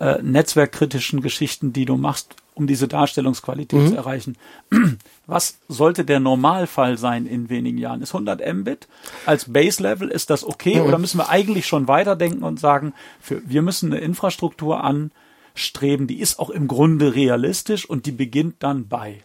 äh, 0.00 0.20
netzwerkkritischen 0.22 1.20
Geschichten, 1.20 1.72
die 1.72 1.84
du 1.84 1.96
machst, 1.96 2.36
um 2.54 2.66
diese 2.66 2.88
Darstellungsqualität 2.88 3.80
mhm. 3.80 3.88
zu 3.88 3.96
erreichen. 3.96 4.36
Was 5.26 5.58
sollte 5.68 6.04
der 6.04 6.20
Normalfall 6.20 6.98
sein 6.98 7.26
in 7.26 7.48
wenigen 7.48 7.78
Jahren? 7.78 8.02
Ist 8.02 8.14
100 8.14 8.40
Mbit 8.54 8.88
als 9.26 9.52
Base 9.52 9.82
Level, 9.82 10.08
ist 10.08 10.30
das 10.30 10.44
okay? 10.44 10.80
Mhm. 10.80 10.86
Oder 10.86 10.98
müssen 10.98 11.18
wir 11.18 11.28
eigentlich 11.28 11.66
schon 11.66 11.88
weiterdenken 11.88 12.44
und 12.44 12.60
sagen, 12.60 12.94
für, 13.20 13.42
wir 13.44 13.62
müssen 13.62 13.92
eine 13.92 14.00
Infrastruktur 14.00 14.84
anstreben, 14.84 16.06
die 16.06 16.20
ist 16.20 16.38
auch 16.38 16.50
im 16.50 16.68
Grunde 16.68 17.14
realistisch 17.14 17.88
und 17.88 18.06
die 18.06 18.12
beginnt 18.12 18.62
dann 18.62 18.88
bei. 18.88 19.22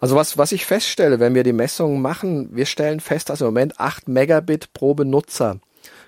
Also 0.00 0.16
was, 0.16 0.36
was 0.38 0.52
ich 0.52 0.66
feststelle, 0.66 1.20
wenn 1.20 1.34
wir 1.34 1.44
die 1.44 1.52
Messungen 1.52 2.02
machen, 2.02 2.48
wir 2.52 2.66
stellen 2.66 3.00
fest, 3.00 3.30
dass 3.30 3.40
im 3.40 3.46
Moment 3.46 3.78
8 3.78 4.08
Megabit 4.08 4.72
pro 4.72 4.94
Benutzer 4.94 5.60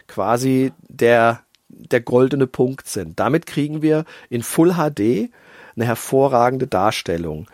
quasi 0.07 0.73
der 0.89 1.41
der 1.77 2.01
goldene 2.01 2.47
Punkt 2.47 2.89
sind. 2.89 3.21
Damit 3.21 3.47
kriegen 3.47 3.83
wir 3.83 4.05
in 4.31 4.43
Full 4.43 4.75
HD 4.75 5.31
eine 5.77 5.87
hervorragende 5.87 6.67
Darstellung. 6.67 7.47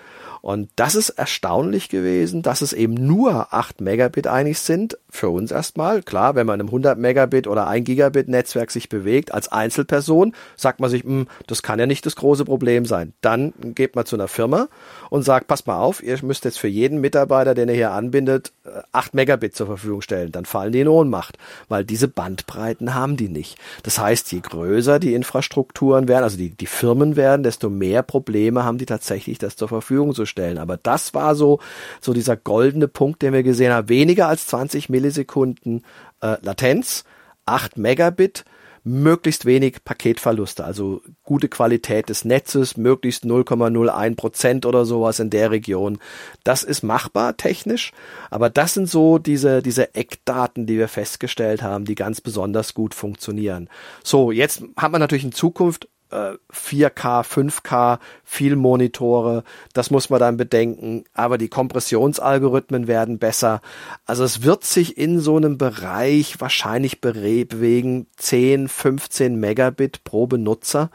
Und 0.42 0.70
das 0.76 0.94
ist 0.94 1.10
erstaunlich 1.10 1.90
gewesen, 1.90 2.42
dass 2.42 2.62
es 2.62 2.72
eben 2.72 2.94
nur 2.94 3.52
8 3.52 3.80
Megabit 3.80 4.26
einig 4.26 4.58
sind. 4.58 4.96
Für 5.12 5.28
uns 5.28 5.50
erstmal. 5.50 6.02
Klar, 6.02 6.34
wenn 6.34 6.46
man 6.46 6.60
einem 6.60 6.68
100 6.68 6.98
Megabit 6.98 7.46
oder 7.46 7.66
1 7.66 7.84
Gigabit 7.84 8.28
Netzwerk 8.28 8.70
sich 8.70 8.88
bewegt 8.88 9.34
als 9.34 9.48
Einzelperson, 9.48 10.34
sagt 10.56 10.80
man 10.80 10.88
sich, 10.88 11.02
hm, 11.02 11.26
das 11.46 11.62
kann 11.62 11.78
ja 11.78 11.86
nicht 11.86 12.06
das 12.06 12.16
große 12.16 12.44
Problem 12.44 12.84
sein. 12.86 13.12
Dann 13.20 13.52
geht 13.74 13.96
man 13.96 14.06
zu 14.06 14.16
einer 14.16 14.28
Firma 14.28 14.68
und 15.10 15.22
sagt, 15.22 15.48
pass 15.48 15.66
mal 15.66 15.78
auf, 15.78 16.02
ihr 16.02 16.18
müsst 16.22 16.44
jetzt 16.44 16.58
für 16.58 16.68
jeden 16.68 17.00
Mitarbeiter, 17.00 17.54
den 17.54 17.68
ihr 17.68 17.74
hier 17.74 17.90
anbindet, 17.90 18.52
8 18.92 19.14
Megabit 19.14 19.56
zur 19.56 19.66
Verfügung 19.66 20.00
stellen. 20.00 20.32
Dann 20.32 20.44
fallen 20.44 20.72
die 20.72 20.80
in 20.80 20.88
Ohnmacht, 20.88 21.38
weil 21.68 21.84
diese 21.84 22.08
Bandbreiten 22.08 22.94
haben 22.94 23.16
die 23.16 23.28
nicht. 23.28 23.58
Das 23.82 23.98
heißt, 23.98 24.30
je 24.32 24.40
größer 24.40 24.98
die 24.98 25.14
Infrastrukturen 25.14 26.08
werden, 26.08 26.24
also 26.24 26.36
die, 26.36 26.50
die 26.50 26.66
Firmen 26.66 27.16
werden, 27.16 27.42
desto 27.42 27.68
mehr 27.68 28.02
Probleme 28.02 28.64
haben 28.64 28.78
die 28.78 28.86
tatsächlich, 28.86 29.38
das 29.38 29.56
zur 29.56 29.68
Verfügung 29.68 30.14
zu 30.14 30.26
stellen. 30.26 30.58
Aber 30.58 30.76
das 30.76 31.14
war 31.14 31.34
so, 31.34 31.58
so 32.00 32.12
dieser 32.12 32.36
goldene 32.36 32.88
Punkt, 32.88 33.22
den 33.22 33.32
wir 33.32 33.42
gesehen 33.42 33.72
haben. 33.72 33.88
Weniger 33.88 34.28
als 34.28 34.46
20 34.46 34.88
Millisekunden 35.00 35.84
äh, 36.20 36.36
Latenz, 36.42 37.04
8 37.46 37.78
Megabit 37.78 38.44
möglichst 38.82 39.44
wenig 39.44 39.84
Paketverluste, 39.84 40.64
also 40.64 41.02
gute 41.22 41.48
Qualität 41.48 42.08
des 42.08 42.24
Netzes, 42.24 42.76
möglichst 42.76 43.24
0,01 43.24 44.16
Prozent 44.16 44.66
oder 44.66 44.84
sowas 44.84 45.20
in 45.20 45.30
der 45.30 45.50
Region. 45.50 45.98
Das 46.44 46.62
ist 46.62 46.82
machbar 46.82 47.36
technisch, 47.36 47.92
aber 48.30 48.48
das 48.48 48.74
sind 48.74 48.88
so 48.88 49.18
diese, 49.18 49.62
diese 49.62 49.94
Eckdaten, 49.94 50.66
die 50.66 50.78
wir 50.78 50.88
festgestellt 50.88 51.62
haben, 51.62 51.84
die 51.84 51.94
ganz 51.94 52.20
besonders 52.20 52.72
gut 52.74 52.94
funktionieren. 52.94 53.68
So, 54.02 54.32
jetzt 54.32 54.62
hat 54.76 54.92
man 54.92 55.00
natürlich 55.00 55.24
in 55.24 55.32
Zukunft 55.32 55.88
4K, 56.10 57.24
5K, 57.24 57.98
viel 58.24 58.56
Monitore, 58.56 59.44
das 59.72 59.90
muss 59.90 60.10
man 60.10 60.20
dann 60.20 60.36
bedenken, 60.36 61.04
aber 61.14 61.38
die 61.38 61.48
Kompressionsalgorithmen 61.48 62.88
werden 62.88 63.18
besser. 63.18 63.60
Also 64.06 64.24
es 64.24 64.42
wird 64.42 64.64
sich 64.64 64.98
in 64.98 65.20
so 65.20 65.36
einem 65.36 65.58
Bereich 65.58 66.40
wahrscheinlich 66.40 67.00
bewegen 67.00 68.06
10, 68.16 68.68
15 68.68 69.38
Megabit 69.38 70.04
pro 70.04 70.26
Benutzer. 70.26 70.90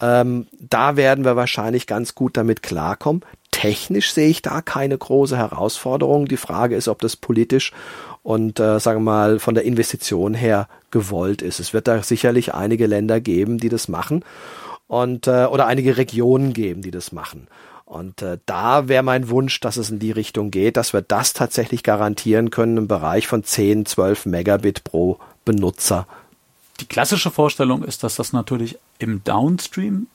Ähm, 0.00 0.46
da 0.58 0.96
werden 0.96 1.24
wir 1.24 1.36
wahrscheinlich 1.36 1.86
ganz 1.86 2.14
gut 2.14 2.36
damit 2.36 2.62
klarkommen. 2.62 3.22
Technisch 3.50 4.12
sehe 4.12 4.28
ich 4.28 4.42
da 4.42 4.62
keine 4.62 4.96
große 4.96 5.36
Herausforderung. 5.36 6.26
Die 6.26 6.38
Frage 6.38 6.76
ist, 6.76 6.88
ob 6.88 7.00
das 7.00 7.16
politisch 7.16 7.72
und 8.22 8.60
äh, 8.60 8.78
sagen 8.80 9.00
wir 9.00 9.12
mal 9.12 9.38
von 9.38 9.54
der 9.54 9.64
Investition 9.64 10.34
her 10.34 10.68
gewollt 10.90 11.42
ist. 11.42 11.60
Es 11.60 11.72
wird 11.72 11.88
da 11.88 12.02
sicherlich 12.02 12.54
einige 12.54 12.86
Länder 12.86 13.20
geben, 13.20 13.58
die 13.58 13.68
das 13.68 13.88
machen 13.88 14.24
und 14.86 15.26
äh, 15.26 15.46
oder 15.46 15.66
einige 15.66 15.96
Regionen 15.96 16.52
geben, 16.52 16.82
die 16.82 16.90
das 16.90 17.12
machen. 17.12 17.46
Und 17.84 18.22
äh, 18.22 18.38
da 18.46 18.86
wäre 18.86 19.02
mein 19.02 19.30
Wunsch, 19.30 19.58
dass 19.60 19.76
es 19.76 19.90
in 19.90 19.98
die 19.98 20.12
Richtung 20.12 20.50
geht, 20.50 20.76
dass 20.76 20.92
wir 20.92 21.02
das 21.02 21.32
tatsächlich 21.32 21.82
garantieren 21.82 22.50
können 22.50 22.76
im 22.76 22.88
Bereich 22.88 23.26
von 23.26 23.42
10, 23.42 23.86
12 23.86 24.26
Megabit 24.26 24.84
pro 24.84 25.18
Benutzer. 25.44 26.06
Die 26.78 26.86
klassische 26.86 27.30
Vorstellung 27.30 27.82
ist, 27.82 28.04
dass 28.04 28.16
das 28.16 28.32
natürlich 28.32 28.78
im 28.98 29.24
Downstream 29.24 30.06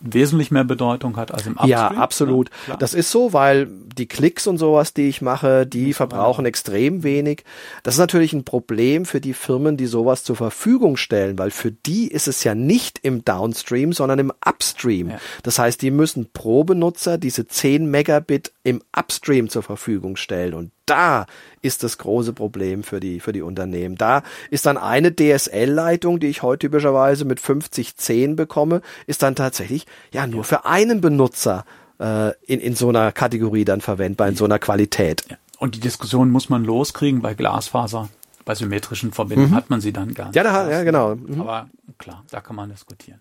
wesentlich 0.00 0.50
mehr 0.50 0.64
Bedeutung 0.64 1.16
hat 1.16 1.32
als 1.32 1.46
im 1.46 1.52
Upstream. 1.52 1.70
Ja, 1.70 1.88
absolut. 1.88 2.50
Ja, 2.68 2.76
das 2.76 2.94
ist 2.94 3.10
so, 3.10 3.32
weil 3.32 3.66
die 3.66 4.06
Klicks 4.06 4.46
und 4.46 4.58
sowas, 4.58 4.92
die 4.92 5.08
ich 5.08 5.22
mache, 5.22 5.66
die 5.66 5.94
verbrauchen 5.94 6.46
extrem 6.46 7.02
wenig. 7.02 7.44
Das 7.82 7.94
ist 7.94 8.00
natürlich 8.00 8.32
ein 8.32 8.44
Problem 8.44 9.06
für 9.06 9.20
die 9.20 9.32
Firmen, 9.32 9.76
die 9.76 9.86
sowas 9.86 10.24
zur 10.24 10.36
Verfügung 10.36 10.96
stellen, 10.96 11.38
weil 11.38 11.50
für 11.50 11.72
die 11.72 12.08
ist 12.08 12.28
es 12.28 12.44
ja 12.44 12.54
nicht 12.54 13.00
im 13.02 13.24
Downstream, 13.24 13.92
sondern 13.92 14.18
im 14.18 14.32
Upstream. 14.44 15.10
Ja. 15.10 15.18
Das 15.42 15.58
heißt, 15.58 15.80
die 15.80 15.90
müssen 15.90 16.30
pro 16.32 16.64
Benutzer 16.64 17.18
diese 17.18 17.46
10 17.46 17.90
Megabit 17.90 18.52
im 18.62 18.82
Upstream 18.96 19.48
zur 19.48 19.62
Verfügung 19.62 20.16
stellen 20.16 20.54
und 20.54 20.70
da 20.86 21.26
ist 21.62 21.82
das 21.82 21.98
große 21.98 22.32
Problem 22.32 22.82
für 22.82 23.00
die, 23.00 23.20
für 23.20 23.32
die 23.32 23.42
Unternehmen. 23.42 23.96
Da 23.96 24.22
ist 24.50 24.66
dann 24.66 24.76
eine 24.76 25.14
DSL-Leitung, 25.14 26.20
die 26.20 26.26
ich 26.28 26.42
heute 26.42 26.66
typischerweise 26.66 27.24
mit 27.24 27.40
5010 27.40 28.36
bekomme, 28.36 28.82
ist 29.06 29.22
dann 29.22 29.34
tatsächlich 29.34 29.86
ja 30.12 30.26
nur 30.26 30.44
für 30.44 30.64
einen 30.64 31.00
Benutzer 31.00 31.64
äh, 31.98 32.32
in, 32.46 32.60
in 32.60 32.74
so 32.74 32.88
einer 32.88 33.12
Kategorie 33.12 33.64
dann 33.64 33.80
verwendbar, 33.80 34.28
in 34.28 34.36
so 34.36 34.44
einer 34.44 34.58
Qualität. 34.58 35.24
Und 35.58 35.74
die 35.74 35.80
Diskussion 35.80 36.30
muss 36.30 36.48
man 36.48 36.64
loskriegen 36.64 37.22
bei 37.22 37.34
Glasfaser. 37.34 38.08
Bei 38.44 38.54
symmetrischen 38.54 39.12
Verbindungen 39.12 39.52
mhm. 39.52 39.56
hat 39.56 39.70
man 39.70 39.80
sie 39.80 39.92
dann 39.92 40.12
gar 40.12 40.26
nicht. 40.26 40.36
Ja, 40.36 40.42
da, 40.42 40.70
ja 40.70 40.82
genau. 40.82 41.14
Mhm. 41.14 41.40
Aber 41.40 41.70
klar, 41.96 42.24
da 42.30 42.42
kann 42.42 42.56
man 42.56 42.68
diskutieren. 42.68 43.20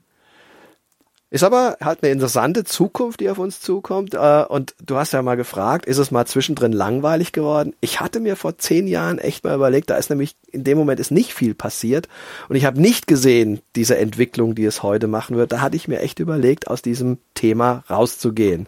Ist 1.33 1.41
aber 1.41 1.77
halt 1.81 2.03
eine 2.03 2.11
interessante 2.11 2.63
Zukunft, 2.63 3.19
die 3.19 3.27
auf 3.27 3.39
uns 3.39 3.59
zukommt. 3.59 4.13
Äh, 4.13 4.45
und 4.47 4.75
du 4.85 4.97
hast 4.97 5.13
ja 5.13 5.21
mal 5.23 5.33
gefragt, 5.33 5.87
ist 5.87 5.97
es 5.97 6.11
mal 6.11 6.27
zwischendrin 6.27 6.71
langweilig 6.71 7.31
geworden? 7.31 7.73
Ich 7.81 7.99
hatte 7.99 8.19
mir 8.19 8.35
vor 8.35 8.59
zehn 8.59 8.85
Jahren 8.85 9.17
echt 9.17 9.43
mal 9.43 9.55
überlegt, 9.55 9.89
da 9.89 9.95
ist 9.95 10.11
nämlich 10.11 10.35
in 10.51 10.63
dem 10.63 10.77
Moment 10.77 10.99
ist 10.99 11.09
nicht 11.09 11.33
viel 11.33 11.55
passiert. 11.55 12.07
Und 12.49 12.55
ich 12.55 12.65
habe 12.65 12.79
nicht 12.79 13.07
gesehen, 13.07 13.61
diese 13.75 13.97
Entwicklung, 13.97 14.53
die 14.53 14.65
es 14.65 14.83
heute 14.83 15.07
machen 15.07 15.35
wird. 15.35 15.51
Da 15.51 15.61
hatte 15.61 15.75
ich 15.75 15.87
mir 15.87 16.01
echt 16.01 16.19
überlegt, 16.19 16.67
aus 16.67 16.83
diesem 16.83 17.17
Thema 17.33 17.83
rauszugehen. 17.89 18.67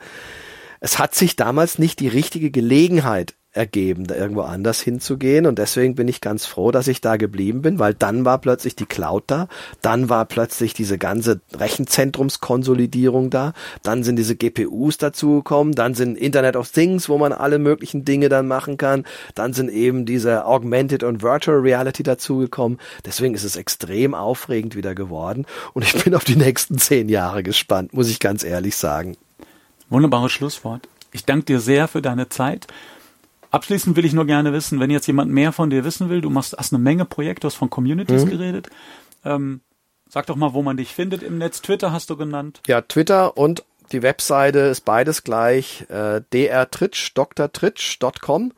Es 0.80 0.98
hat 0.98 1.14
sich 1.14 1.36
damals 1.36 1.78
nicht 1.78 2.00
die 2.00 2.08
richtige 2.08 2.50
Gelegenheit 2.50 3.36
ergeben, 3.56 4.06
da 4.06 4.16
irgendwo 4.16 4.42
anders 4.42 4.82
hinzugehen. 4.82 5.46
Und 5.46 5.58
deswegen 5.60 5.96
bin 5.96 6.08
ich 6.08 6.22
ganz 6.22 6.46
froh, 6.46 6.72
dass 6.72 6.88
ich 6.88 7.02
da 7.02 7.16
geblieben 7.18 7.62
bin, 7.62 7.80
weil 7.80 7.94
dann 7.94 8.26
war 8.26 8.40
plötzlich 8.40 8.76
die 8.76 8.86
Cloud 8.86 9.24
da, 9.28 9.48
dann 9.82 10.10
war 10.10 10.26
plötzlich 10.26 10.74
diese 10.74 10.98
ganze 10.98 11.40
Rechenzentrumskonsolidierung 11.54 13.30
da, 13.30 13.54
dann 13.84 14.04
sind 14.04 14.18
diese 14.18 14.36
GPUs 14.36 14.98
dazugekommen, 14.98 15.74
dann 15.74 15.94
sind 15.94 16.18
Internet 16.18 16.56
of 16.56 16.70
Things, 16.70 17.08
wo 17.08 17.18
man 17.18 17.32
alle 17.32 17.60
möglichen 17.60 18.04
Dinge 18.04 18.30
dann 18.30 18.48
machen 18.48 18.78
kann, 18.78 19.06
dann 19.36 19.54
sind 19.54 19.70
eben 19.70 20.06
diese 20.06 20.46
Augmented 20.46 21.04
und 21.04 21.22
Virtual 21.22 21.58
Reality 21.58 22.04
dazugekommen. 22.04 22.80
Deswegen 23.06 23.36
ist 23.36 23.44
es 23.44 23.56
extrem 23.56 24.14
aufregend 24.14 24.76
wieder 24.76 24.96
geworden 24.96 25.46
und 25.74 25.84
ich 25.84 26.04
bin 26.04 26.14
auf 26.14 26.26
die 26.26 26.36
nächsten 26.36 26.78
zehn 26.78 27.10
Jahre 27.10 27.44
gespannt, 27.44 27.94
muss 27.94 28.10
ich 28.10 28.20
ganz 28.20 28.44
ehrlich 28.44 28.76
sagen. 28.76 29.16
Wunderbares 29.90 30.32
Schlusswort. 30.32 30.88
Ich 31.12 31.24
danke 31.24 31.46
dir 31.46 31.60
sehr 31.62 31.88
für 31.88 32.02
deine 32.02 32.28
Zeit. 32.28 32.68
Abschließend 33.56 33.96
will 33.96 34.04
ich 34.04 34.12
nur 34.12 34.26
gerne 34.26 34.52
wissen, 34.52 34.82
wenn 34.82 34.90
jetzt 34.90 35.08
jemand 35.08 35.32
mehr 35.32 35.54
von 35.54 35.70
dir 35.70 35.86
wissen 35.86 36.10
will, 36.10 36.20
du 36.20 36.30
machst, 36.30 36.58
hast 36.58 36.74
eine 36.74 36.84
Menge 36.84 37.06
Projekte, 37.06 37.48
hast 37.48 37.56
von 37.56 37.70
Communities 37.70 38.26
mhm. 38.26 38.30
geredet. 38.30 38.70
Ähm, 39.24 39.62
sag 40.10 40.26
doch 40.26 40.36
mal, 40.36 40.54
wo 40.54 40.62
man 40.62 40.76
dich 40.76 40.94
findet 40.94 41.24
im 41.24 41.38
Netz. 41.38 41.62
Twitter 41.62 41.94
hast 41.94 42.10
du 42.10 42.18
genannt. 42.18 42.60
Ja, 42.68 42.82
Twitter 42.82 43.38
und 43.38 43.64
die 43.94 44.04
Webseite 44.04 44.60
ist 44.60 44.82
beides 44.82 45.24
gleich. 45.24 45.86
Äh, 45.90 46.20
drtritsch, 46.30 47.14
drtritsch.com. 47.16 48.52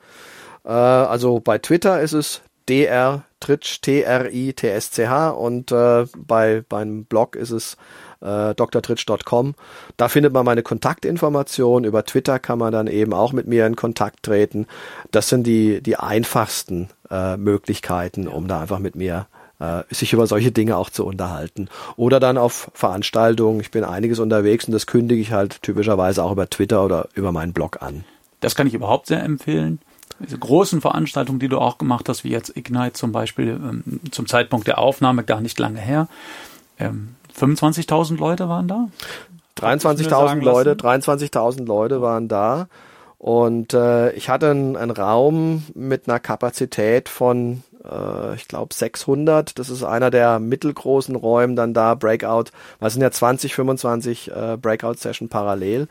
Äh, 0.65 0.69
also 0.69 1.41
bei 1.41 1.59
Twitter 1.59 2.01
ist 2.01 2.13
es 2.13 2.41
drtritsch, 2.65 3.81
T-R-I-T-S-C-H 3.81 5.29
und 5.29 5.71
äh, 5.71 6.05
bei 6.17 6.63
beim 6.67 7.05
Blog 7.05 7.35
ist 7.35 7.51
es 7.51 7.77
äh, 8.21 8.53
drtritsch.com. 8.55 9.55
Da 9.97 10.09
findet 10.09 10.33
man 10.33 10.45
meine 10.45 10.63
Kontaktinformationen. 10.63 11.85
Über 11.85 12.05
Twitter 12.05 12.39
kann 12.39 12.59
man 12.59 12.71
dann 12.71 12.87
eben 12.87 13.13
auch 13.13 13.33
mit 13.33 13.47
mir 13.47 13.65
in 13.65 13.75
Kontakt 13.75 14.23
treten. 14.23 14.67
Das 15.11 15.29
sind 15.29 15.45
die, 15.45 15.81
die 15.81 15.97
einfachsten 15.97 16.89
äh, 17.09 17.37
Möglichkeiten, 17.37 18.27
um 18.27 18.47
da 18.47 18.61
einfach 18.61 18.79
mit 18.79 18.95
mir 18.95 19.27
äh, 19.59 19.83
sich 19.89 20.13
über 20.13 20.27
solche 20.27 20.51
Dinge 20.51 20.77
auch 20.77 20.89
zu 20.89 21.05
unterhalten. 21.05 21.69
Oder 21.95 22.19
dann 22.19 22.37
auf 22.37 22.71
Veranstaltungen. 22.73 23.59
Ich 23.59 23.71
bin 23.71 23.83
einiges 23.83 24.19
unterwegs 24.19 24.65
und 24.65 24.73
das 24.73 24.87
kündige 24.87 25.21
ich 25.21 25.31
halt 25.31 25.61
typischerweise 25.61 26.23
auch 26.23 26.31
über 26.31 26.49
Twitter 26.49 26.83
oder 26.83 27.09
über 27.13 27.31
meinen 27.31 27.53
Blog 27.53 27.81
an. 27.81 28.03
Das 28.39 28.55
kann 28.55 28.67
ich 28.67 28.73
überhaupt 28.73 29.07
sehr 29.07 29.23
empfehlen. 29.23 29.79
Diese 30.19 30.37
großen 30.37 30.81
Veranstaltungen, 30.81 31.39
die 31.39 31.47
du 31.47 31.59
auch 31.59 31.77
gemacht 31.77 32.09
hast, 32.09 32.23
wie 32.23 32.29
jetzt 32.29 32.55
Ignite 32.55 32.93
zum 32.93 33.11
Beispiel, 33.11 33.49
ähm, 33.49 33.83
zum 34.11 34.25
Zeitpunkt 34.25 34.67
der 34.67 34.79
Aufnahme 34.79 35.23
gar 35.23 35.41
nicht 35.41 35.59
lange 35.59 35.79
her. 35.79 36.07
Ähm, 36.79 37.15
25.000 37.37 38.17
Leute 38.17 38.49
waren 38.49 38.67
da? 38.67 38.87
23.000 39.57 40.41
Leute, 40.41 40.73
23.000 40.75 41.65
Leute 41.65 42.01
waren 42.01 42.27
da. 42.27 42.67
Und 43.17 43.73
äh, 43.73 44.11
ich 44.11 44.29
hatte 44.29 44.51
einen, 44.51 44.75
einen 44.75 44.91
Raum 44.91 45.63
mit 45.73 46.07
einer 46.07 46.19
Kapazität 46.19 47.09
von, 47.09 47.63
äh, 47.89 48.35
ich 48.35 48.47
glaube, 48.47 48.73
600. 48.73 49.57
Das 49.57 49.69
ist 49.69 49.83
einer 49.83 50.09
der 50.09 50.39
mittelgroßen 50.39 51.15
Räume 51.15 51.55
dann 51.55 51.73
da, 51.73 51.95
Breakout. 51.95 52.45
Es 52.79 52.93
sind 52.93 53.01
ja 53.01 53.11
20, 53.11 53.55
25 53.55 54.31
äh, 54.31 54.57
Breakout-Session 54.61 55.29
parallel. 55.29 55.87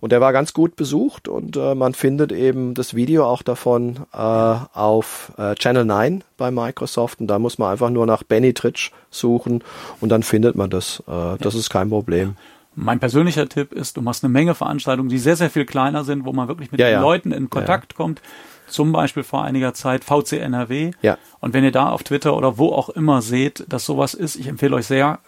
Und 0.00 0.12
der 0.12 0.20
war 0.20 0.32
ganz 0.32 0.52
gut 0.52 0.76
besucht 0.76 1.28
und 1.28 1.56
äh, 1.56 1.74
man 1.74 1.94
findet 1.94 2.32
eben 2.32 2.74
das 2.74 2.94
Video 2.94 3.26
auch 3.26 3.42
davon 3.42 4.00
äh, 4.12 4.16
auf 4.16 5.32
äh, 5.38 5.54
Channel 5.54 5.84
9 5.84 6.24
bei 6.36 6.50
Microsoft. 6.50 7.20
Und 7.20 7.28
da 7.28 7.38
muss 7.38 7.58
man 7.58 7.70
einfach 7.70 7.90
nur 7.90 8.06
nach 8.06 8.22
Benny 8.22 8.54
Tritsch 8.54 8.90
suchen 9.10 9.62
und 10.00 10.08
dann 10.10 10.22
findet 10.22 10.56
man 10.56 10.70
das. 10.70 11.02
Äh, 11.06 11.38
das 11.40 11.54
ist 11.54 11.70
kein 11.70 11.88
Problem. 11.88 12.36
Mein 12.76 12.98
persönlicher 12.98 13.48
Tipp 13.48 13.72
ist, 13.72 13.96
du 13.96 14.02
machst 14.02 14.24
eine 14.24 14.32
Menge 14.32 14.54
Veranstaltungen, 14.54 15.08
die 15.08 15.18
sehr, 15.18 15.36
sehr 15.36 15.48
viel 15.48 15.64
kleiner 15.64 16.02
sind, 16.02 16.24
wo 16.24 16.32
man 16.32 16.48
wirklich 16.48 16.72
mit 16.72 16.80
ja, 16.80 16.86
den 16.88 16.94
ja. 16.94 17.00
Leuten 17.00 17.30
in 17.30 17.48
Kontakt 17.48 17.92
ja. 17.92 17.96
kommt. 17.96 18.20
Zum 18.66 18.92
Beispiel 18.92 19.22
vor 19.22 19.44
einiger 19.44 19.74
Zeit 19.74 20.04
VCNRW. 20.04 20.92
Ja. 21.02 21.18
Und 21.40 21.54
wenn 21.54 21.64
ihr 21.64 21.72
da 21.72 21.90
auf 21.90 22.02
Twitter 22.02 22.36
oder 22.36 22.58
wo 22.58 22.72
auch 22.72 22.88
immer 22.88 23.22
seht, 23.22 23.64
dass 23.68 23.84
sowas 23.84 24.14
ist, 24.14 24.36
ich 24.36 24.46
empfehle 24.46 24.76
euch 24.76 24.86
sehr, 24.86 25.18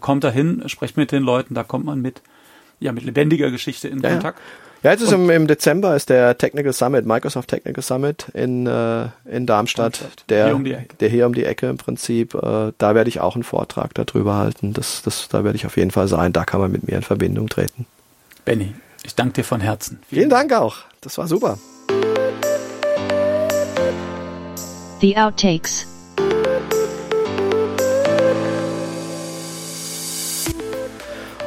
kommt 0.00 0.24
da 0.24 0.30
hin, 0.30 0.62
sprecht 0.66 0.96
mit 0.96 1.12
den 1.12 1.22
Leuten, 1.22 1.54
da 1.54 1.62
kommt 1.62 1.84
man 1.84 2.00
mit, 2.00 2.22
ja, 2.80 2.92
mit 2.92 3.04
lebendiger 3.04 3.50
Geschichte 3.50 3.88
in 3.88 4.02
Kontakt. 4.02 4.40
Ja, 4.82 4.92
jetzt 4.92 5.00
ist 5.00 5.12
im, 5.12 5.28
im, 5.30 5.46
Dezember 5.46 5.96
ist 5.96 6.10
der 6.10 6.38
Technical 6.38 6.72
Summit, 6.72 7.06
Microsoft 7.06 7.48
Technical 7.48 7.82
Summit 7.82 8.26
in, 8.34 8.66
äh, 8.66 9.08
in 9.24 9.46
Darmstadt, 9.46 10.00
der 10.28 10.46
hier, 10.46 10.54
um 10.54 10.64
der 10.64 11.08
hier 11.08 11.26
um 11.26 11.34
die 11.34 11.44
Ecke 11.44 11.68
im 11.68 11.76
Prinzip. 11.76 12.34
Äh, 12.34 12.72
da 12.78 12.94
werde 12.94 13.08
ich 13.08 13.20
auch 13.20 13.34
einen 13.34 13.42
Vortrag 13.42 13.94
darüber 13.94 14.36
halten. 14.36 14.74
Das, 14.74 15.02
das, 15.02 15.28
da 15.28 15.44
werde 15.44 15.56
ich 15.56 15.66
auf 15.66 15.76
jeden 15.76 15.90
Fall 15.90 16.08
sein. 16.08 16.32
Da 16.32 16.44
kann 16.44 16.60
man 16.60 16.70
mit 16.70 16.86
mir 16.86 16.94
in 16.94 17.02
Verbindung 17.02 17.48
treten. 17.48 17.86
Benny, 18.44 18.74
ich 19.02 19.14
danke 19.14 19.34
dir 19.34 19.44
von 19.44 19.60
Herzen. 19.60 19.98
Vielen, 20.08 20.20
Vielen 20.20 20.30
Dank 20.30 20.52
auch. 20.52 20.76
Das 21.00 21.18
war 21.18 21.26
super. 21.26 21.58
The 25.00 25.14
Outtakes. 25.18 25.86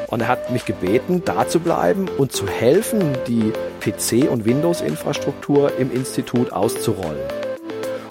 Und 0.06 0.22
er 0.22 0.28
hat 0.28 0.52
mich 0.52 0.66
gebeten, 0.66 1.24
da 1.26 1.48
zu 1.48 1.60
bleiben 1.60 2.08
und 2.18 2.32
zu 2.32 2.48
helfen, 2.48 3.18
die 3.28 3.52
PC- 3.82 4.28
und 4.28 4.46
Windows-Infrastruktur 4.46 5.80
im 5.80 5.92
Institut 5.92 6.54
auszurollen. 6.54 7.18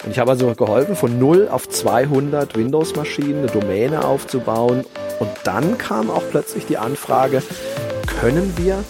Und 0.03 0.11
ich 0.11 0.19
habe 0.19 0.31
also 0.31 0.53
geholfen, 0.55 0.97
von 0.97 1.17
0 1.19 1.47
auf 1.49 1.69
200 1.69 2.57
Windows-Maschinen 2.57 3.39
eine 3.39 3.47
Domäne 3.47 4.03
aufzubauen. 4.03 4.85
Und 5.19 5.29
dann 5.45 5.77
kam 5.77 6.09
auch 6.09 6.23
plötzlich 6.31 6.65
die 6.65 6.77
Anfrage, 6.77 7.41
können 8.19 8.53
wir 8.57 8.83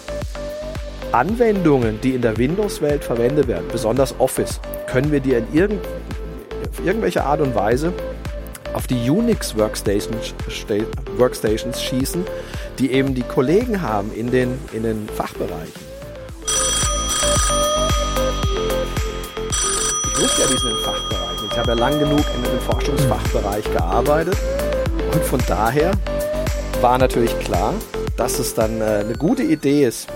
Anwendungen, 1.12 2.00
die 2.00 2.14
in 2.14 2.22
der 2.22 2.38
Windows-Welt 2.38 3.04
verwendet 3.04 3.46
werden, 3.46 3.66
besonders 3.70 4.18
Office, 4.18 4.60
können 4.86 5.12
wir 5.12 5.20
die 5.20 5.34
in 5.34 5.80
irgend, 6.70 6.86
irgendwelcher 6.86 7.26
Art 7.26 7.40
und 7.40 7.54
Weise 7.54 7.92
auf 8.72 8.86
die 8.86 9.10
Unix 9.10 9.56
Workstations, 9.56 10.34
Workstations 11.16 11.82
schießen, 11.82 12.24
die 12.78 12.92
eben 12.92 13.14
die 13.14 13.22
Kollegen 13.22 13.82
haben 13.82 14.12
in 14.14 14.30
den, 14.30 14.58
in 14.72 14.84
den 14.84 15.08
Fachbereichen. 15.08 15.90
Ich 20.12 20.22
wusste 20.22 20.42
ja, 20.42 20.46
die 20.48 20.58
sind 20.58 20.70
in 20.70 20.84
Fachbereichen. 20.84 21.48
Ich 21.50 21.58
habe 21.58 21.68
ja 21.68 21.74
lang 21.74 21.98
genug 21.98 22.20
in 22.36 22.48
einem 22.48 22.60
Forschungsfachbereich 22.60 23.64
gearbeitet 23.72 24.36
und 25.12 25.24
von 25.24 25.40
daher 25.48 25.90
war 26.80 26.98
natürlich 26.98 27.36
klar, 27.40 27.74
dass 28.16 28.38
es 28.38 28.54
dann 28.54 28.80
äh, 28.80 28.84
eine 28.84 29.14
gute 29.14 29.42
Idee 29.42 29.86
ist, 29.86 30.08